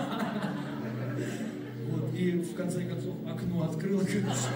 Вот, 1.89 2.13
и 2.13 2.33
в 2.33 2.53
конце 2.53 2.83
концов 2.83 3.15
окно 3.27 3.63
открыла, 3.63 4.01
говорю, 4.01 4.29
что? 4.29 4.51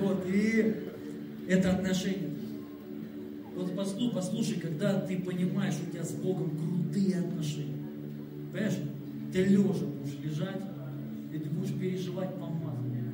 Вот, 0.00 0.24
и 0.26 0.74
это 1.46 1.72
отношение. 1.72 2.30
Вот 3.54 3.76
послушай, 3.76 4.14
послушай, 4.14 4.60
когда 4.60 4.98
ты 4.98 5.18
понимаешь, 5.18 5.74
у 5.86 5.90
тебя 5.90 6.04
с 6.04 6.12
Богом 6.12 6.56
крутые 6.56 7.18
отношения. 7.18 7.84
Понимаешь? 8.50 8.78
Ты 9.30 9.44
лежа 9.44 9.84
будешь 9.84 10.18
лежать, 10.24 10.62
и 11.34 11.38
ты 11.38 11.50
будешь 11.50 11.74
переживать 11.74 12.34
помазание. 12.36 13.12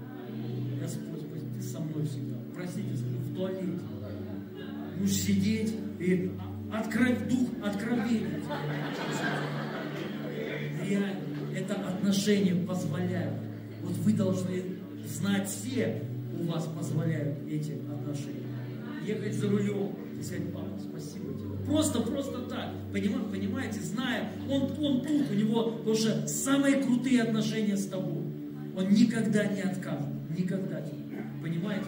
Господь, 0.81 1.23
ты 1.57 1.63
со 1.63 1.81
мной 1.81 2.07
всегда. 2.07 2.37
Простите, 2.55 2.89
в 2.93 3.35
туалете. 3.35 3.81
Будешь 4.99 5.17
сидеть 5.17 5.75
и 5.99 6.31
открыть 6.73 7.29
дух 7.29 7.49
откровения. 7.63 8.41
Реально, 10.89 11.21
это 11.57 11.75
отношение 11.75 12.55
позволяет. 12.55 13.35
Вот 13.83 13.97
вы 13.99 14.13
должны 14.13 14.63
знать 15.07 15.49
все, 15.49 16.03
у 16.39 16.45
вас 16.45 16.67
позволяют 16.67 17.39
эти 17.49 17.73
отношения. 17.73 18.43
Ехать 19.07 19.35
за 19.35 19.49
рулем 19.49 19.97
и 20.19 20.23
сказать, 20.23 20.53
папа, 20.53 20.79
спасибо 20.81 21.35
тебе. 21.35 21.67
Просто, 21.67 22.01
просто 22.01 22.39
так. 22.43 22.71
Понимаете, 22.93 23.29
понимаете 23.31 23.81
зная, 23.81 24.31
он, 24.49 24.63
он 24.79 25.01
тут, 25.03 25.31
у 25.31 25.35
него, 25.35 25.95
что 25.95 26.27
самые 26.29 26.77
крутые 26.77 27.23
отношения 27.23 27.77
с 27.77 27.87
тобой. 27.87 28.23
Он 28.77 28.89
никогда 28.91 29.45
не 29.47 29.61
откажет. 29.61 30.07
Никогда. 30.37 30.83
Понимаете? 31.43 31.87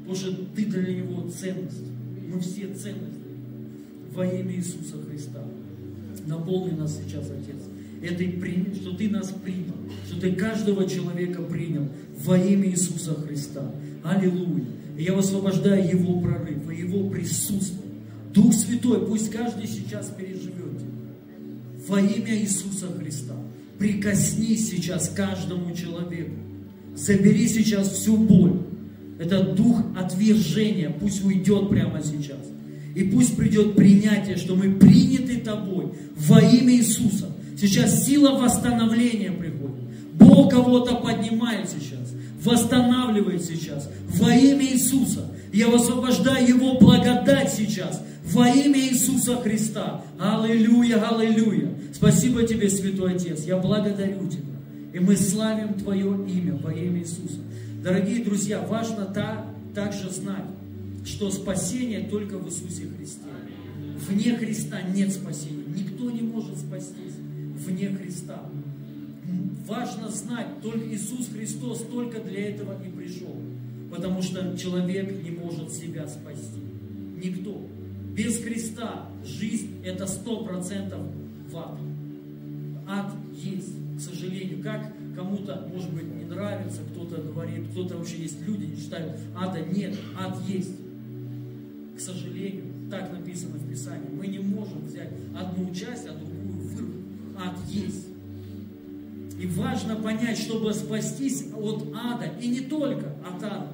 Потому 0.00 0.14
что 0.14 0.34
ты 0.54 0.64
для 0.66 0.94
него 0.94 1.28
ценность. 1.28 1.93
Мы 2.34 2.40
все 2.40 2.74
ценность. 2.74 3.20
Во 4.12 4.26
имя 4.26 4.56
Иисуса 4.56 4.96
Христа. 5.08 5.44
Наполни 6.26 6.72
нас 6.72 6.98
сейчас, 7.04 7.24
Отец 7.30 7.62
этой, 8.04 8.74
что 8.74 8.92
Ты 8.92 9.08
нас 9.08 9.32
принял, 9.42 9.74
что 10.06 10.20
Ты 10.20 10.32
каждого 10.32 10.88
человека 10.88 11.42
принял 11.42 11.88
во 12.18 12.38
имя 12.38 12.68
Иисуса 12.68 13.14
Христа. 13.14 13.70
Аллилуйя. 14.02 14.66
И 14.98 15.04
я 15.04 15.14
высвобождаю 15.14 15.88
Его 15.88 16.20
прорыв, 16.20 16.70
Его 16.70 17.08
присутствие. 17.08 17.80
Дух 18.32 18.52
Святой, 18.52 19.06
пусть 19.06 19.30
каждый 19.30 19.66
сейчас 19.66 20.08
переживет 20.08 20.54
во 21.86 22.00
имя 22.00 22.36
Иисуса 22.36 22.88
Христа. 22.98 23.34
Прикоснись 23.78 24.70
сейчас 24.70 25.08
каждому 25.08 25.74
человеку. 25.74 26.34
Забери 26.96 27.48
сейчас 27.48 27.90
всю 27.90 28.16
боль. 28.16 28.58
Этот 29.24 29.54
дух 29.54 29.80
отвержения 29.96 30.90
пусть 30.90 31.24
уйдет 31.24 31.70
прямо 31.70 32.02
сейчас. 32.02 32.38
И 32.94 33.04
пусть 33.04 33.36
придет 33.36 33.74
принятие, 33.74 34.36
что 34.36 34.54
мы 34.54 34.74
приняты 34.74 35.38
Тобой 35.38 35.92
во 36.16 36.40
имя 36.40 36.74
Иисуса. 36.74 37.30
Сейчас 37.58 38.04
сила 38.04 38.38
восстановления 38.38 39.30
приходит. 39.30 39.84
Бог 40.14 40.52
кого-то 40.52 40.96
поднимает 40.96 41.68
сейчас. 41.68 42.12
восстанавливает 42.44 43.42
сейчас. 43.42 43.88
Во 44.08 44.30
имя 44.30 44.66
Иисуса. 44.66 45.30
Я 45.52 45.68
высвобождаю 45.68 46.46
Его 46.46 46.78
благодать 46.78 47.50
сейчас. 47.50 48.02
Во 48.24 48.48
имя 48.48 48.78
Иисуса 48.78 49.36
Христа. 49.36 50.02
Аллилуйя, 50.18 51.02
аллилуйя. 51.08 51.70
Спасибо 51.94 52.42
тебе, 52.42 52.68
Святой 52.68 53.14
Отец. 53.14 53.44
Я 53.44 53.56
благодарю 53.56 54.28
Тебя. 54.28 54.52
И 54.92 54.98
мы 54.98 55.16
славим 55.16 55.74
Твое 55.74 56.06
имя 56.28 56.58
во 56.62 56.72
имя 56.72 57.00
Иисуса. 57.00 57.38
Дорогие 57.84 58.24
друзья, 58.24 58.62
важно 58.62 59.04
та, 59.04 59.44
также 59.74 60.08
знать, 60.08 60.46
что 61.04 61.30
спасение 61.30 62.00
только 62.00 62.38
в 62.38 62.46
Иисусе 62.48 62.86
Христе. 62.86 63.28
Вне 64.08 64.34
Христа 64.38 64.80
нет 64.94 65.12
спасения. 65.12 65.64
Никто 65.66 66.10
не 66.10 66.22
может 66.22 66.56
спастись 66.56 67.12
вне 67.58 67.90
Христа. 67.90 68.42
Важно 69.66 70.08
знать, 70.08 70.46
только 70.62 70.94
Иисус 70.94 71.28
Христос 71.28 71.84
только 71.92 72.20
для 72.20 72.48
этого 72.48 72.82
и 72.82 72.88
пришел. 72.88 73.36
Потому 73.90 74.22
что 74.22 74.56
человек 74.56 75.22
не 75.22 75.32
может 75.32 75.70
себя 75.70 76.08
спасти. 76.08 76.62
Никто. 77.22 77.68
Без 78.14 78.38
Христа 78.38 79.10
жизнь 79.26 79.82
это 79.84 80.06
сто 80.06 80.42
процентов 80.42 81.00
в 81.50 81.58
ад. 81.58 81.78
Ад 82.88 83.12
есть, 83.34 83.74
к 83.98 84.00
сожалению. 84.00 84.62
Как 84.62 84.90
кому-то, 85.14 85.68
может 85.72 85.92
быть, 85.92 86.12
не 86.14 86.24
нравится, 86.24 86.80
кто-то 86.90 87.22
говорит, 87.22 87.68
кто-то 87.70 87.96
вообще 87.96 88.18
есть 88.22 88.40
люди, 88.46 88.64
не 88.64 88.76
считают, 88.76 89.16
ада 89.36 89.60
нет, 89.60 89.94
ад 90.18 90.36
есть. 90.48 90.72
К 91.96 92.00
сожалению, 92.00 92.64
так 92.90 93.12
написано 93.12 93.56
в 93.58 93.68
Писании. 93.68 94.08
Мы 94.10 94.26
не 94.26 94.40
можем 94.40 94.84
взять 94.86 95.10
одну 95.38 95.72
часть, 95.74 96.06
а 96.06 96.14
другую 96.14 96.68
вырвать. 96.68 96.94
Ад 97.38 97.56
есть. 97.68 98.06
И 99.40 99.46
важно 99.46 99.96
понять, 99.96 100.38
чтобы 100.38 100.72
спастись 100.72 101.46
от 101.56 101.88
ада, 101.94 102.30
и 102.40 102.48
не 102.48 102.60
только 102.60 103.12
от 103.26 103.42
ада, 103.42 103.68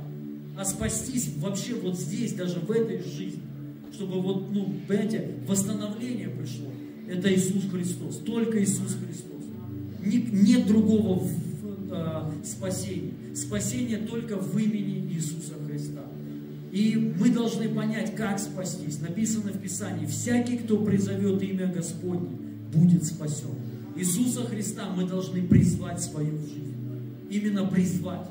а 0.57 0.65
спастись 0.65 1.33
вообще 1.39 1.75
вот 1.75 1.99
здесь, 1.99 2.35
даже 2.35 2.61
в 2.61 2.71
этой 2.71 3.03
жизни, 3.03 3.43
чтобы 3.93 4.21
вот, 4.21 4.51
ну, 4.51 4.75
понимаете, 4.87 5.37
восстановление 5.47 6.29
пришло. 6.29 6.69
Это 7.09 7.33
Иисус 7.35 7.65
Христос, 7.71 8.17
только 8.19 8.63
Иисус 8.63 8.95
Христос. 8.95 9.40
Нет 10.03 10.67
другого 10.67 11.27
э, 11.91 12.31
спасения. 12.45 13.13
Спасение 13.35 13.99
только 13.99 14.37
в 14.37 14.57
имени 14.59 15.13
Иисуса 15.13 15.55
Христа. 15.67 16.03
И 16.73 17.15
мы 17.19 17.31
должны 17.31 17.69
понять, 17.69 18.15
как 18.15 18.39
спастись. 18.39 19.01
Написано 19.01 19.53
в 19.53 19.59
Писании, 19.59 20.07
всякий, 20.07 20.59
кто 20.59 20.79
призовет 20.79 21.43
имя 21.43 21.67
Господне, 21.67 22.31
будет 22.73 23.05
спасен. 23.05 23.51
Иисуса 23.97 24.45
Христа 24.45 24.89
мы 24.97 25.05
должны 25.05 25.43
призвать 25.43 25.99
в 25.99 26.05
свою 26.05 26.39
жизнь. 26.39 26.75
Именно 27.29 27.67
призвать. 27.67 28.27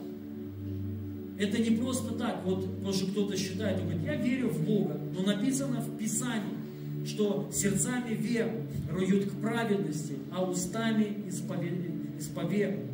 Это 1.38 1.58
не 1.58 1.78
просто 1.78 2.14
так, 2.16 2.42
вот, 2.46 2.66
потому 2.76 2.94
что 2.94 3.08
кто-то 3.08 3.38
считает, 3.38 3.80
он 3.80 3.86
говорит, 3.86 4.04
я 4.04 4.16
верю 4.16 4.50
в 4.50 4.62
Бога, 4.66 5.00
но 5.16 5.24
написано 5.24 5.80
в 5.80 5.98
Писании, 5.98 6.59
что 7.06 7.50
сердцами 7.54 8.14
веруют 8.14 9.32
к 9.32 9.42
праведности, 9.42 10.14
а 10.32 10.44
устами 10.44 11.24
исповедуют, 11.28 12.86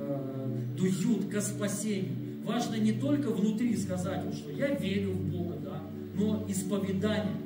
э, 0.00 0.56
дуют 0.76 1.28
ко 1.30 1.40
спасению. 1.40 2.14
Важно 2.44 2.74
не 2.76 2.92
только 2.92 3.30
внутри 3.30 3.76
сказать, 3.76 4.34
что 4.34 4.50
я 4.50 4.74
верю 4.74 5.12
в 5.12 5.30
Бога, 5.30 5.56
да, 5.62 5.82
но 6.14 6.44
исповедание, 6.48 7.36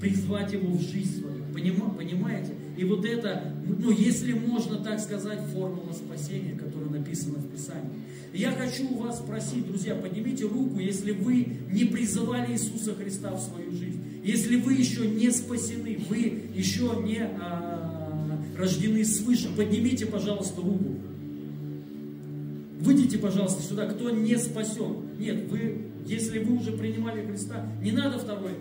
призвать 0.00 0.52
Его 0.52 0.76
в 0.76 0.80
жизнь 0.80 1.20
свою. 1.20 1.42
Понимаете? 1.52 2.54
И 2.76 2.84
вот 2.84 3.04
это, 3.04 3.54
ну, 3.66 3.90
если 3.90 4.32
можно 4.32 4.78
так 4.78 4.98
сказать, 4.98 5.40
формула 5.52 5.92
спасения, 5.92 6.58
которая 6.58 6.90
написана 6.90 7.38
в 7.38 7.48
Писании. 7.48 8.02
Я 8.32 8.50
хочу 8.52 8.88
у 8.88 8.98
вас 8.98 9.18
спросить, 9.18 9.66
друзья, 9.66 9.94
поднимите 9.94 10.44
руку, 10.44 10.78
если 10.80 11.12
вы 11.12 11.46
не 11.70 11.84
призывали 11.84 12.52
Иисуса 12.52 12.94
Христа 12.94 13.32
в 13.32 13.40
свою 13.40 13.70
жизнь, 13.72 14.00
если 14.22 14.56
вы 14.56 14.74
еще 14.74 15.06
не 15.06 15.30
спасены, 15.30 15.98
вы 16.08 16.44
еще 16.54 16.90
не 17.02 17.22
а, 17.22 18.40
рождены 18.56 19.04
свыше, 19.04 19.48
поднимите, 19.56 20.06
пожалуйста, 20.06 20.60
руку. 20.60 20.96
Выйдите, 22.80 23.18
пожалуйста, 23.18 23.62
сюда, 23.62 23.86
кто 23.86 24.10
не 24.10 24.36
спасен. 24.36 24.96
Нет, 25.18 25.48
вы, 25.50 25.86
если 26.06 26.38
вы 26.38 26.56
уже 26.56 26.72
принимали 26.72 27.26
Христа, 27.26 27.66
не 27.82 27.92
надо 27.92 28.18
второй 28.18 28.52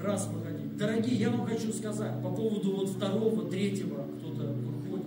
раз 0.00 0.28
выходить. 0.32 0.76
Дорогие, 0.76 1.16
я 1.16 1.30
вам 1.30 1.46
хочу 1.46 1.72
сказать 1.72 2.22
по 2.22 2.30
поводу 2.30 2.72
вот 2.72 2.88
второго, 2.90 3.48
третьего, 3.50 4.06
кто-то 4.18 4.52
выходит. 4.52 5.06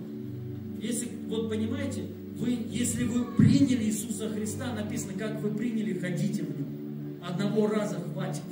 Если, 0.80 1.08
вот 1.28 1.50
понимаете, 1.50 2.02
вы, 2.38 2.58
если 2.70 3.04
вы 3.04 3.24
приняли 3.34 3.84
Иисуса 3.84 4.28
Христа, 4.28 4.74
написано, 4.74 5.14
как 5.18 5.40
вы 5.42 5.50
приняли, 5.50 5.98
ходите 5.98 6.42
в 6.42 6.48
Нем. 6.48 7.18
Одного 7.26 7.66
раза 7.66 7.96
хватит. 8.12 8.42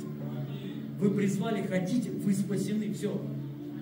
Вы 0.99 1.11
призвали, 1.11 1.65
ходите, 1.65 2.09
вы 2.09 2.33
спасены, 2.33 2.93
все. 2.93 3.19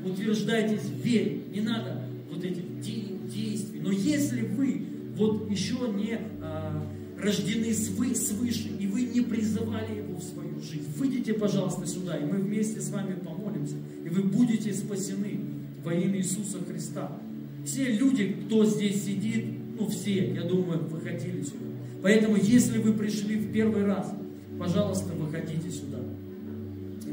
Утверждайтесь 0.06 0.81
в 0.81 1.02
вере. 1.03 1.41
Не 1.53 1.61
надо 1.61 2.02
вот 2.31 2.44
этих 2.44 2.64
действий. 2.81 3.80
Но 3.81 3.91
если 3.91 4.41
вы 4.41 4.81
вот 5.15 5.49
еще 5.49 5.76
не 5.95 6.19
а, 6.41 6.85
рождены 7.22 7.73
свы, 7.73 8.15
свыше, 8.15 8.69
и 8.80 8.88
вы 8.88 9.03
не 9.03 9.22
призывали 9.22 9.98
его 9.98 10.18
в 10.18 10.23
свою 10.23 10.60
жизнь, 10.61 10.88
выйдите, 10.98 11.34
пожалуйста, 11.34 11.85
сюда, 11.85 12.18
и 12.18 12.26
мы 12.26 12.40
вместе 12.40 12.81
с 12.81 12.90
вами 12.90 13.15
помолимся, 13.15 13.76
и 14.03 14.10
вы 14.10 14.23
будете 14.23 14.73
спасены 14.73 15.40
во 15.84 15.94
имя 15.94 16.18
Иисуса 16.18 16.60
Христа. 16.68 17.11
Все 17.65 17.91
люди, 17.91 18.35
кто 18.45 18.65
здесь 18.65 19.03
сидит, 19.06 19.45
ну 19.80 19.88
все, 19.88 20.34
я 20.34 20.44
думаю, 20.44 20.84
выходили 20.85 21.44
сюда. 21.44 21.65
Поэтому, 22.02 22.35
если 22.35 22.80
вы 22.80 22.94
пришли 22.94 23.38
в 23.38 23.52
первый 23.53 23.85
раз, 23.85 24.11
пожалуйста, 24.60 25.14
выходите 25.14 25.69
сюда. 25.72 25.99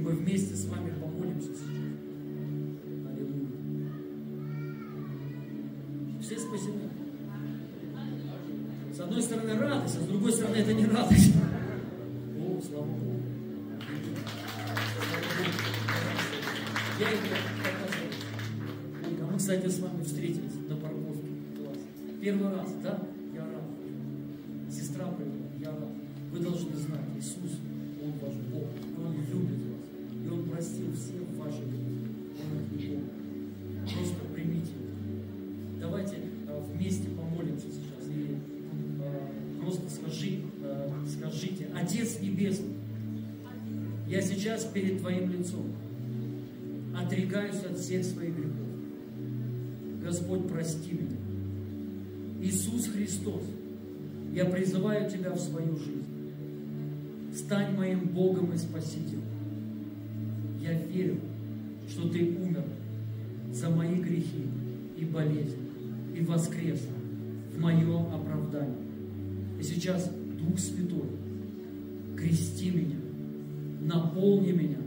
Мы 0.00 0.12
вместе 0.12 0.54
с 0.54 0.64
вами 0.64 0.92
помолимся 0.98 1.48
сейчас. 1.48 1.68
Аллилуйя. 3.06 3.48
Все 6.22 6.38
спасены. 6.38 6.88
С 8.94 9.00
одной 9.00 9.22
стороны 9.22 9.58
радость, 9.58 9.96
а 9.98 10.00
с 10.00 10.06
другой 10.06 10.32
стороны 10.32 10.56
это 10.56 10.72
не 10.72 10.86
радость. 10.86 11.34
О, 12.38 12.60
слава 12.66 12.86
Богу. 12.86 13.20
Я 16.98 17.10
это 17.10 17.36
показываю. 17.58 18.10
А 19.22 19.30
мы, 19.30 19.38
кстати, 19.38 19.66
с 19.68 19.80
вами 19.80 20.02
встретились 20.02 20.54
на 20.66 20.76
парковке. 20.76 21.28
Класс. 21.58 21.78
Первый 22.22 22.50
раз, 22.50 22.72
да? 22.82 23.02
Я 23.34 23.42
рад. 23.42 23.64
Сестра 24.72 25.06
привела, 25.08 25.50
я 25.58 25.70
рад. 25.70 25.92
Вы 26.32 26.38
должны 26.38 26.74
знать, 26.74 27.04
Иисус, 27.18 27.58
простил 30.60 30.92
все 30.92 31.14
ваши 31.38 31.62
грехи. 31.62 32.10
Он 32.44 32.78
их. 32.78 32.98
Просто 33.82 34.24
примите. 34.34 34.72
Давайте 35.80 36.16
а, 36.48 36.62
вместе 36.74 37.08
помолимся 37.08 37.68
сейчас. 37.68 38.06
И 38.10 38.36
а, 39.00 39.62
просто 39.62 39.88
скажи, 39.88 40.40
а, 40.62 40.92
скажите, 41.08 41.68
Отец 41.74 42.20
Небесный, 42.20 42.74
я 44.06 44.20
сейчас 44.20 44.64
перед 44.66 45.00
Твоим 45.00 45.32
лицом 45.32 45.64
отрекаюсь 46.94 47.64
от 47.64 47.78
всех 47.78 48.04
своих 48.04 48.36
грехов. 48.36 48.68
Господь, 50.02 50.46
прости 50.46 50.92
меня. 50.92 51.16
Иисус 52.42 52.86
Христос, 52.88 53.44
я 54.34 54.44
призываю 54.44 55.10
Тебя 55.10 55.30
в 55.30 55.40
свою 55.40 55.78
жизнь. 55.78 56.04
Стань 57.34 57.74
моим 57.74 58.00
Богом 58.08 58.52
и 58.52 58.58
Спасителем. 58.58 59.29
Я 60.60 60.74
верю, 60.74 61.16
что 61.88 62.08
Ты 62.08 62.36
умер 62.36 62.64
за 63.50 63.70
мои 63.70 63.94
грехи 63.96 64.46
и 64.96 65.04
болезни, 65.04 65.70
и 66.14 66.20
воскрес 66.22 66.86
в 67.54 67.58
мое 67.58 67.98
оправдание. 68.14 68.76
И 69.58 69.62
сейчас 69.62 70.10
Дух 70.38 70.58
Святой, 70.58 71.08
крести 72.16 72.70
меня, 72.70 72.96
наполни 73.80 74.52
меня 74.52 74.78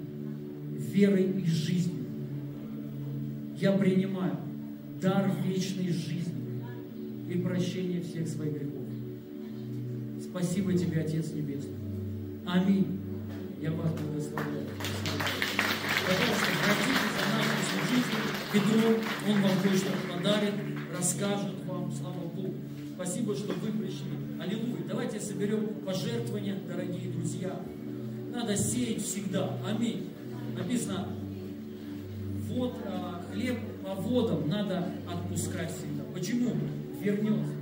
верой 0.94 1.32
и 1.42 1.46
жизнью. 1.46 2.06
Я 3.60 3.72
принимаю 3.74 4.38
дар 5.02 5.32
вечной 5.46 5.90
жизни 5.90 6.62
и 7.30 7.38
прощения 7.40 8.02
всех 8.02 8.28
своих 8.28 8.54
грехов. 8.54 8.84
Спасибо 10.22 10.74
Тебе, 10.74 11.02
Отец 11.02 11.32
Небесный. 11.34 11.76
Аминь. 12.46 13.00
Я 13.62 13.72
вас 13.72 13.92
благословляю. 13.94 14.68
Петром, 18.54 18.94
он 19.28 19.42
вам 19.42 19.52
кое-что 19.64 19.90
подарит, 20.08 20.54
расскажет 20.96 21.66
вам, 21.66 21.92
слава 21.92 22.20
Богу. 22.36 22.54
Спасибо, 22.94 23.36
что 23.36 23.52
вы 23.54 23.72
пришли. 23.72 24.12
Аллилуйя. 24.40 24.84
Давайте 24.88 25.20
соберем 25.20 25.70
пожертвования, 25.84 26.60
дорогие 26.68 27.12
друзья. 27.12 27.60
Надо 28.32 28.56
сеять 28.56 29.04
всегда. 29.04 29.58
Аминь. 29.68 30.08
Написано, 30.56 31.08
вот 32.48 32.76
а, 32.86 33.24
хлеб 33.32 33.58
по 33.84 33.96
водам 33.96 34.48
надо 34.48 34.88
отпускать 35.12 35.72
всегда. 35.72 36.04
Почему? 36.14 36.54
Вернется. 37.02 37.54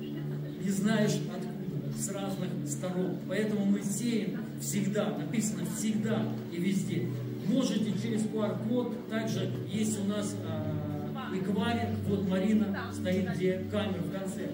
Не 0.00 0.70
знаешь 0.70 1.14
откуда. 1.32 1.96
с 1.96 2.08
разных 2.08 2.48
сторон. 2.66 3.18
Поэтому 3.28 3.66
мы 3.66 3.82
сеем 3.84 4.40
всегда, 4.60 5.16
написано 5.16 5.62
всегда 5.76 6.24
и 6.52 6.56
везде. 6.56 7.08
Можете 7.46 7.92
через 8.02 8.22
QR-код, 8.24 9.08
также 9.08 9.50
есть 9.70 9.98
у 10.00 10.04
нас 10.04 10.36
а, 10.44 11.34
эквайринг, 11.34 11.98
вот 12.08 12.28
Марина 12.28 12.76
стоит, 12.92 13.30
где 13.34 13.64
камера 13.70 14.02
в 14.02 14.12
конце. 14.12 14.50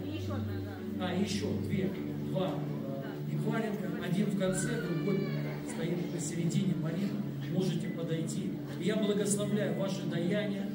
А, 1.01 1.15
еще 1.15 1.47
две, 1.67 1.91
два 2.29 2.51
а, 2.51 3.05
эквайринга, 3.33 4.05
один 4.05 4.27
в 4.27 4.39
конце, 4.39 4.81
другой 4.83 5.27
стоит 5.75 6.11
посередине 6.13 6.75
Марина. 6.81 7.23
Можете 7.53 7.89
подойти. 7.89 8.51
И 8.81 8.85
я 8.85 8.97
благословляю 8.97 9.79
ваши 9.79 10.03
даяния, 10.03 10.69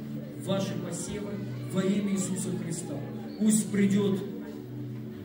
ваши 0.45 0.73
посевы 0.85 1.31
во 1.71 1.81
имя 1.81 2.13
Иисуса 2.13 2.49
Христа. 2.63 2.95
Пусть 3.39 3.71
придет 3.71 4.19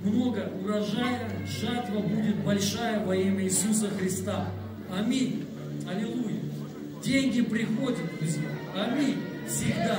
много 0.02 0.50
урожая, 0.62 1.30
жатва 1.46 2.00
будет 2.00 2.44
большая 2.44 3.04
во 3.04 3.16
имя 3.16 3.44
Иисуса 3.44 3.88
Христа. 3.88 4.50
Аминь. 4.90 5.44
Аллилуйя. 5.88 6.33
Деньги 7.04 7.42
приходят, 7.42 8.00
друзья. 8.18 8.48
Аминь. 8.74 9.18
Всегда. 9.46 9.98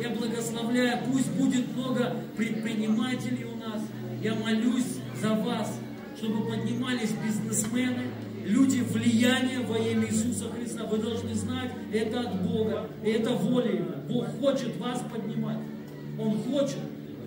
Я 0.00 0.08
благословляю, 0.10 0.98
пусть 1.06 1.30
будет 1.30 1.72
много 1.76 2.16
предпринимателей 2.36 3.44
у 3.44 3.56
нас. 3.56 3.80
Я 4.20 4.34
молюсь 4.34 4.98
за 5.20 5.34
вас, 5.34 5.78
чтобы 6.18 6.44
поднимались 6.50 7.12
бизнесмены, 7.12 8.08
люди 8.44 8.80
влияния 8.80 9.60
во 9.60 9.78
имя 9.78 10.08
Иисуса 10.08 10.50
Христа. 10.50 10.84
Вы 10.84 10.98
должны 10.98 11.32
знать, 11.34 11.70
это 11.92 12.20
от 12.20 12.42
Бога, 12.42 12.88
это 13.04 13.30
воля 13.30 13.70
Его. 13.70 13.94
Бог 14.08 14.26
хочет 14.40 14.76
вас 14.78 15.00
поднимать. 15.12 15.58
Он 16.18 16.42
хочет. 16.42 16.78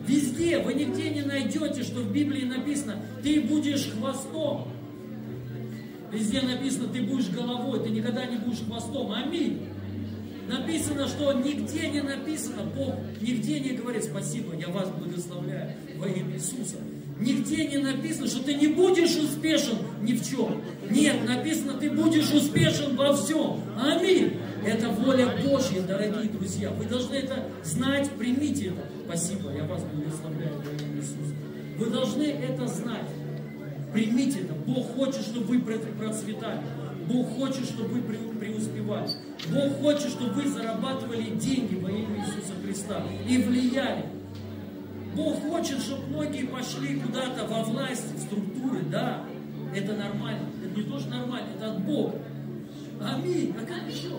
Везде, 0.06 0.60
вы 0.60 0.74
нигде 0.74 1.10
не 1.10 1.22
найдете, 1.22 1.84
что 1.84 2.02
в 2.02 2.12
Библии 2.12 2.44
написано, 2.44 2.98
ты 3.24 3.40
будешь 3.40 3.92
хвостом. 3.92 4.68
Везде 6.16 6.42
написано, 6.42 6.88
ты 6.88 7.02
будешь 7.02 7.30
головой, 7.30 7.82
ты 7.84 7.90
никогда 7.90 8.26
не 8.26 8.38
будешь 8.38 8.60
хвостом. 8.66 9.12
Аминь. 9.12 9.68
Написано, 10.48 11.08
что 11.08 11.34
нигде 11.34 11.90
не 11.90 12.02
написано, 12.02 12.64
Бог 12.76 12.96
нигде 13.20 13.60
не 13.60 13.72
говорит, 13.72 14.04
спасибо, 14.04 14.56
я 14.56 14.70
вас 14.70 14.90
благословляю 14.90 15.74
во 15.98 16.08
имя 16.08 16.36
Иисуса. 16.36 16.78
Нигде 17.20 17.68
не 17.68 17.78
написано, 17.80 18.28
что 18.28 18.44
ты 18.44 18.54
не 18.54 18.68
будешь 18.68 19.16
успешен 19.18 19.78
ни 20.04 20.14
в 20.14 20.26
чем. 20.26 20.62
Нет, 20.90 21.28
написано, 21.28 21.74
ты 21.74 21.90
будешь 21.90 22.32
успешен 22.32 22.96
во 22.96 23.14
всем. 23.16 23.62
Аминь. 23.78 24.38
Это 24.66 24.90
воля 24.90 25.34
Божья, 25.44 25.82
дорогие 25.82 26.30
друзья. 26.30 26.70
Вы 26.72 26.86
должны 26.86 27.16
это 27.16 27.44
знать, 27.64 28.10
примите 28.12 28.68
это. 28.68 28.86
Спасибо, 29.06 29.52
я 29.52 29.64
вас 29.66 29.84
благословляю 29.84 30.56
во 30.58 30.72
имя 30.72 30.98
Иисуса. 30.98 31.34
Вы 31.78 31.90
должны 31.90 32.24
это 32.24 32.68
знать. 32.68 33.10
Примите 33.96 34.42
это. 34.42 34.54
Бог 34.54 34.94
хочет, 34.94 35.22
чтобы 35.22 35.46
вы 35.46 35.60
процветали. 35.62 36.60
Бог 37.08 37.30
хочет, 37.38 37.64
чтобы 37.64 37.88
вы 37.88 38.02
преуспевали. 38.02 39.10
Бог 39.50 39.80
хочет, 39.80 40.10
чтобы 40.10 40.34
вы 40.34 40.50
зарабатывали 40.50 41.30
деньги 41.30 41.76
во 41.76 41.90
имя 41.90 42.18
Иисуса 42.20 42.54
Христа 42.62 43.04
и 43.26 43.38
влияли. 43.38 44.08
Бог 45.16 45.40
хочет, 45.50 45.80
чтобы 45.80 46.08
многие 46.08 46.46
пошли 46.46 47.00
куда-то 47.00 47.46
во 47.46 47.64
власть, 47.64 48.04
в 48.14 48.20
структуры, 48.20 48.82
да, 48.92 49.24
это 49.74 49.94
нормально. 49.94 50.50
Это 50.62 50.78
не 50.78 50.84
тоже 50.84 51.08
нормально, 51.08 51.48
это 51.56 51.72
от 51.72 51.82
Бога. 51.86 52.16
Аминь. 53.02 53.56
А 53.58 53.66
как 53.66 53.90
еще? 53.90 54.18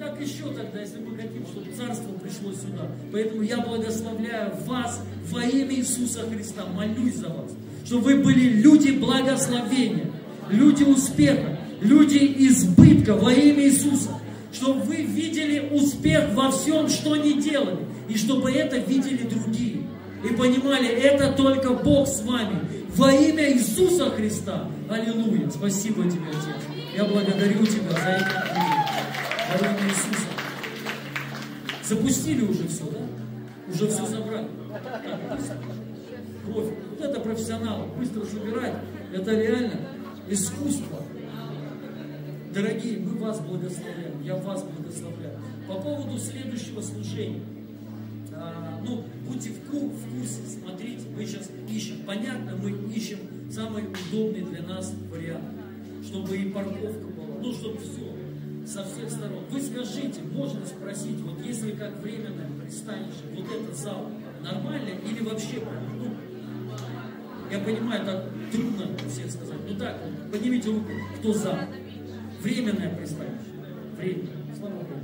Как 0.00 0.20
еще 0.20 0.52
тогда, 0.52 0.80
если 0.80 0.98
мы 0.98 1.16
хотим, 1.16 1.46
чтобы 1.46 1.70
Царство 1.70 2.12
пришло 2.14 2.52
сюда? 2.52 2.88
Поэтому 3.12 3.42
я 3.42 3.58
благословляю 3.58 4.56
вас 4.64 5.04
во 5.30 5.44
имя 5.44 5.72
Иисуса 5.76 6.28
Христа, 6.28 6.66
молюсь 6.66 7.14
за 7.14 7.28
вас, 7.28 7.52
чтобы 7.88 8.02
вы 8.04 8.16
были 8.16 8.50
люди 8.50 8.90
благословения, 8.90 10.12
люди 10.50 10.84
успеха, 10.84 11.58
люди 11.80 12.18
избытка 12.36 13.14
во 13.14 13.32
имя 13.32 13.64
Иисуса, 13.64 14.10
чтобы 14.52 14.82
вы 14.82 14.96
видели 14.96 15.70
успех 15.72 16.34
во 16.34 16.50
всем, 16.50 16.90
что 16.90 17.16
не 17.16 17.40
делали, 17.40 17.78
и 18.10 18.18
чтобы 18.18 18.52
это 18.52 18.76
видели 18.76 19.26
другие. 19.26 19.84
И 20.22 20.34
понимали, 20.34 20.86
это 20.86 21.32
только 21.32 21.70
Бог 21.70 22.06
с 22.08 22.20
вами. 22.24 22.60
Во 22.94 23.10
имя 23.10 23.54
Иисуса 23.54 24.10
Христа. 24.10 24.68
Аллилуйя. 24.90 25.48
Спасибо 25.48 26.02
тебе, 26.04 26.28
Отец. 26.28 26.92
Я 26.94 27.04
благодарю 27.04 27.64
тебя 27.64 27.92
за 27.92 28.08
это 28.08 28.44
во 29.50 29.66
имя 29.66 29.88
Иисуса. 29.88 30.28
Запустили 31.84 32.42
уже 32.44 32.68
все, 32.68 32.84
да? 32.84 33.72
Уже 33.72 33.88
все 33.88 34.04
забрали. 34.04 34.48
Кровь. 36.52 36.72
Вот 36.90 37.00
это 37.00 37.20
профессионалы. 37.20 37.86
Быстро 37.96 38.24
собирать. 38.24 38.74
Это 39.12 39.30
реально 39.32 39.76
искусство. 40.28 41.02
Дорогие, 42.54 42.98
мы 42.98 43.18
вас 43.18 43.40
благословляем. 43.40 44.22
Я 44.22 44.36
вас 44.36 44.62
благословляю. 44.64 45.38
По 45.66 45.74
поводу 45.74 46.18
следующего 46.18 46.80
служения. 46.80 47.42
А, 48.40 48.80
ну, 48.86 49.04
будьте 49.26 49.50
в, 49.50 49.70
курсе, 49.70 50.40
смотрите, 50.60 51.02
мы 51.14 51.26
сейчас 51.26 51.50
ищем, 51.68 51.96
понятно, 52.06 52.56
мы 52.56 52.70
ищем 52.94 53.18
самый 53.50 53.84
удобный 53.84 54.42
для 54.42 54.62
нас 54.62 54.94
вариант, 55.10 55.44
чтобы 56.04 56.36
и 56.36 56.50
парковка 56.50 57.06
была, 57.16 57.36
ну, 57.42 57.52
чтобы 57.52 57.78
все, 57.78 58.14
со 58.64 58.84
всех 58.84 59.10
сторон. 59.10 59.42
Вы 59.50 59.60
скажите, 59.60 60.20
можно 60.32 60.64
спросить, 60.66 61.18
вот 61.20 61.44
если 61.44 61.72
как 61.72 62.00
временное 62.00 62.48
пристанище, 62.62 63.24
вот 63.34 63.46
этот 63.46 63.76
зал 63.76 64.08
нормально 64.40 64.90
или 65.04 65.20
вообще, 65.24 65.62
ну, 65.98 66.14
я 67.50 67.58
понимаю, 67.58 68.04
так 68.04 68.24
трудно 68.52 68.86
всех 69.08 69.30
сказать, 69.30 69.58
ну 69.68 69.76
так, 69.76 69.98
поднимите 70.30 70.70
руку, 70.70 70.90
кто 71.18 71.32
за. 71.32 71.68
Временное 72.42 72.94
пристанище. 72.94 73.50
Временное. 73.96 74.56
Слава 74.56 74.74
Богу. 74.74 75.00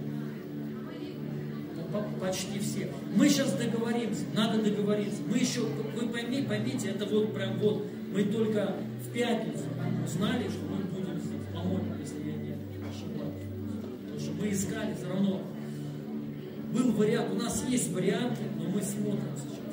Ну, 1.92 2.20
почти 2.20 2.58
все. 2.60 2.88
Мы 3.16 3.28
сейчас 3.28 3.52
договоримся, 3.54 4.22
надо 4.34 4.62
договориться. 4.62 5.20
Мы 5.28 5.38
еще, 5.38 5.60
вы 5.60 6.08
поймите, 6.08 6.48
поймите, 6.48 6.88
это 6.90 7.06
вот 7.06 7.34
прям 7.34 7.58
вот, 7.58 7.86
мы 8.12 8.24
только 8.24 8.76
в 9.04 9.12
пятницу 9.12 9.64
узнали, 10.04 10.44
что 10.44 10.64
мы 10.70 10.84
будем 10.84 11.18
здесь, 11.20 11.40
по-моему, 11.52 11.94
если 12.00 12.28
я 12.28 12.34
мы 14.44 14.50
искали, 14.50 14.94
все 14.94 15.08
равно 15.08 15.40
был 16.72 16.92
вариант, 16.92 17.32
у 17.32 17.36
нас 17.36 17.64
есть 17.68 17.92
варианты, 17.92 18.42
но 18.58 18.68
мы 18.68 18.82
смотрим 18.82 19.22
сейчас. 19.36 19.63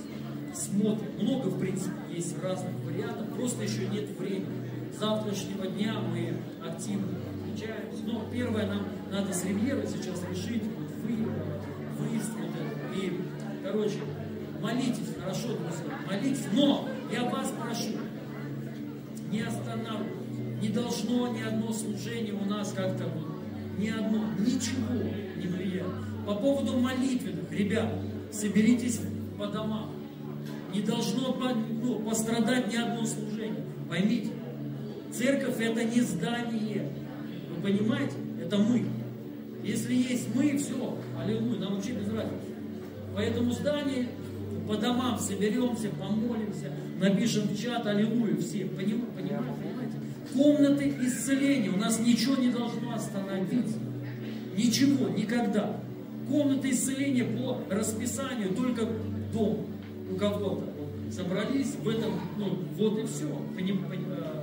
Смотрим. 0.72 1.08
Много, 1.20 1.48
в 1.50 1.60
принципе, 1.60 1.96
есть 2.10 2.42
разных 2.42 2.72
вариантов, 2.86 3.28
просто 3.36 3.64
еще 3.64 3.88
нет 3.88 4.10
времени. 4.18 4.70
С 4.96 5.00
завтрашнего 5.00 5.68
дня 5.68 5.96
мы 6.00 6.34
активно 6.66 7.08
включаемся. 7.42 8.04
Но 8.06 8.26
первое, 8.32 8.68
нам 8.68 8.86
надо 9.12 9.34
с 9.34 9.44
Ривьерой 9.44 9.86
сейчас 9.88 10.24
решить, 10.30 10.64
вот 10.64 10.90
вы, 11.04 11.16
выезд 12.00 12.32
вот 12.36 12.52
это. 12.56 13.06
И, 13.06 13.22
короче, 13.64 14.00
молитесь, 14.62 15.14
хорошо, 15.20 15.50
друзья, 15.50 16.00
молитесь. 16.08 16.46
Но 16.54 16.88
я 17.12 17.26
вас 17.26 17.52
прошу, 17.60 17.98
не 19.30 19.42
останавливайтесь. 19.42 20.22
Не 20.62 20.70
должно 20.70 21.28
ни 21.30 21.42
одно 21.42 21.74
служение 21.74 22.34
у 22.34 22.46
нас 22.46 22.72
как-то 22.72 23.06
вот 23.08 23.32
ни 23.78 23.90
одно, 23.90 24.26
ничего 24.38 24.94
не 25.36 25.48
влияет. 25.48 25.92
По 26.26 26.36
поводу 26.36 26.78
молитвенных, 26.78 27.52
ребят, 27.52 27.92
соберитесь 28.32 29.02
по 29.40 29.48
домам. 29.48 30.01
Не 30.74 30.82
должно 30.82 31.38
ну, 31.82 32.00
пострадать 32.00 32.72
ни 32.72 32.78
одно 32.78 33.06
служение. 33.06 33.64
Поймите, 33.90 34.32
церковь 35.12 35.60
это 35.60 35.84
не 35.84 36.02
здание. 36.02 36.90
Вы 37.50 37.62
понимаете? 37.62 38.16
Это 38.42 38.58
мы. 38.58 38.86
Если 39.64 39.94
есть 39.94 40.34
мы, 40.34 40.58
все, 40.58 40.98
аллилуйя, 41.20 41.60
нам 41.60 41.76
вообще 41.76 41.92
без 41.92 42.08
разницы. 42.08 42.56
Поэтому 43.16 43.52
здание 43.52 44.08
по 44.68 44.78
домам 44.78 45.20
соберемся, 45.20 45.90
помолимся, 45.90 46.72
напишем 47.00 47.50
в 47.50 47.62
чат, 47.62 47.86
аллилуйя, 47.86 48.38
все. 48.38 48.66
Понимаете? 48.66 49.06
Понимаете? 49.16 49.62
комнаты 50.34 50.94
исцеления. 51.02 51.70
У 51.70 51.78
нас 51.78 52.00
ничего 52.00 52.36
не 52.36 52.50
должно 52.50 52.94
остановиться. 52.94 53.78
Ничего, 54.58 55.10
никогда. 55.10 55.78
Комнаты 56.30 56.72
исцеления 56.72 57.26
по 57.26 57.60
расписанию, 57.70 58.54
только 58.54 58.88
дом 59.34 59.68
у 60.12 60.16
кого-то. 60.16 60.64
Собрались 61.12 61.76
в 61.76 61.90
этом, 61.90 62.14
ну, 62.38 62.60
вот 62.78 63.00
и 63.00 63.06
все. 63.06 63.28
Поним, 63.56 63.86
э, 63.92 64.42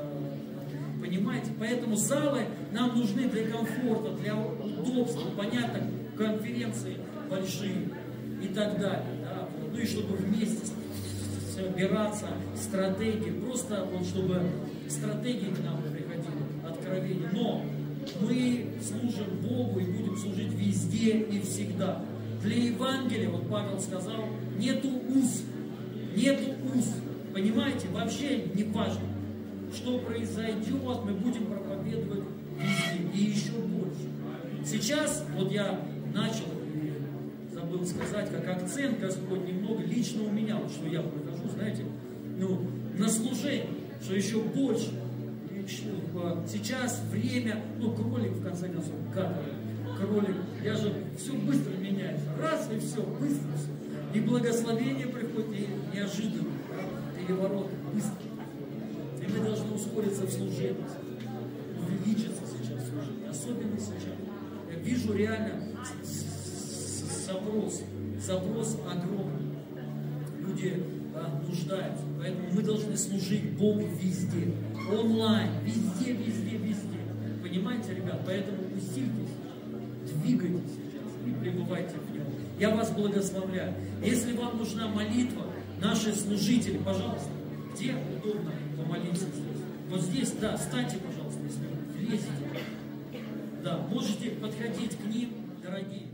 понимаете? 1.01 1.51
Поэтому 1.59 1.97
залы 1.97 2.43
нам 2.73 2.99
нужны 2.99 3.28
для 3.28 3.47
комфорта, 3.47 4.11
для 4.20 4.36
удобства, 4.36 5.31
понятно, 5.36 5.81
конференции 6.16 6.97
большие 7.31 7.89
и 8.43 8.49
так 8.49 8.78
далее. 8.78 9.05
Да? 9.23 9.49
Ну 9.73 9.78
и 9.78 9.86
чтобы 9.86 10.16
вместе 10.16 10.66
собираться, 11.55 12.27
стратегии, 12.57 13.31
просто 13.31 13.86
вот 13.90 14.07
чтобы 14.07 14.43
стратегии 14.89 15.55
к 15.55 15.65
нам 15.65 15.82
приходили, 15.82 16.45
откровения. 16.66 17.31
Но 17.32 17.65
мы 18.20 18.66
служим 18.82 19.27
Богу 19.43 19.81
и 19.81 19.85
будем 19.85 20.16
служить 20.16 20.53
везде 20.53 21.19
и 21.19 21.40
всегда. 21.40 22.03
Для 22.43 22.57
Евангелия, 22.57 23.31
вот 23.31 23.49
Павел 23.49 23.81
сказал, 23.81 24.24
нету 24.59 24.89
уз, 24.89 25.43
нету 26.19 26.51
уз. 26.74 26.86
Понимаете, 27.32 27.89
вообще 27.89 28.45
не 28.55 28.65
важно. 28.65 29.03
что 29.74 29.99
произойдет, 29.99 31.05
мы 31.05 31.12
будем 31.12 31.47
проповедовать 31.47 32.24
везде 32.57 33.11
и 33.15 33.31
еще 33.31 33.53
больше. 33.53 34.09
Сейчас, 34.65 35.24
вот 35.36 35.53
я 35.53 35.81
начал, 36.15 36.47
забыл 37.53 37.85
сказать, 37.86 38.31
как 38.31 38.49
акцент 38.49 38.99
Господь 38.99 39.47
немного 39.47 39.82
лично 39.82 40.24
у 40.24 40.31
меня, 40.31 40.57
вот 40.57 40.70
что 40.70 40.86
я 40.89 41.03
прохожу, 41.03 41.49
знаете, 41.55 41.85
ну, 42.39 42.61
на 42.97 43.09
служение, 43.09 43.69
что 44.03 44.15
еще 44.15 44.40
больше. 44.40 44.90
Сейчас 46.51 47.03
время, 47.11 47.62
ну, 47.78 47.93
кролик, 47.93 48.32
в 48.32 48.43
конце 48.43 48.69
концов, 48.69 48.95
как 49.15 49.35
кролик, 49.99 50.36
я 50.65 50.74
же 50.74 50.95
все 51.19 51.32
быстро 51.35 51.73
меняется, 51.73 52.24
раз 52.40 52.69
и 52.74 52.78
все, 52.78 53.03
быстро 53.03 53.51
все. 53.55 54.19
И 54.19 54.20
благословение 54.20 55.07
приходит 55.07 55.69
да? 55.93 57.28
переворот 57.28 57.70
быстро. 57.93 58.28
И 59.20 59.32
мы 59.32 59.44
должны 59.44 59.74
ускориться 59.74 60.27
в 60.27 60.31
служении, 60.31 60.77
увеличиться 61.78 62.43
сейчас 62.47 62.85
в 62.85 62.90
служении, 62.90 63.28
особенно 63.28 63.78
сейчас. 63.78 64.16
Я 64.73 64.78
вижу 64.81 65.15
реально 65.15 65.69
запрос, 67.27 67.82
запрос 68.24 68.78
огромный. 68.90 69.59
Люди 70.40 70.82
да, 71.12 71.28
нуждаются. 71.47 72.05
Поэтому 72.19 72.48
мы 72.52 72.62
должны 72.62 72.97
служить 72.97 73.51
Богу 73.56 73.86
везде. 74.01 74.55
Онлайн, 74.90 75.51
везде, 75.65 76.12
везде, 76.12 76.56
везде. 76.56 76.98
Понимаете, 77.43 77.94
ребят? 77.94 78.23
Поэтому 78.24 78.59
усильтесь, 78.77 79.35
двигайтесь 80.23 80.70
сейчас 80.70 81.10
и 81.27 81.31
пребывайте 81.43 81.94
в 81.97 82.15
Нем. 82.15 82.24
Я 82.59 82.70
вас 82.74 82.90
благословляю. 82.90 83.74
Если 84.02 84.32
вам 84.32 84.59
нужна 84.59 84.89
молитва, 84.89 85.44
наши 85.80 86.14
служители, 86.14 86.78
пожалуйста, 86.78 87.30
где 87.74 87.94
удобно 87.94 88.52
помолиться 88.76 89.26
здесь? 89.26 89.62
Вот 89.90 90.00
здесь, 90.00 90.32
да, 90.32 90.56
встаньте, 90.56 90.96
пожалуйста, 90.98 91.40
если 91.42 91.60
вы. 91.60 92.18
Да, 93.62 93.78
можете 93.90 94.30
подходить 94.30 94.96
к 94.96 95.05
ним, 95.05 95.30
дорогие. 95.62 96.09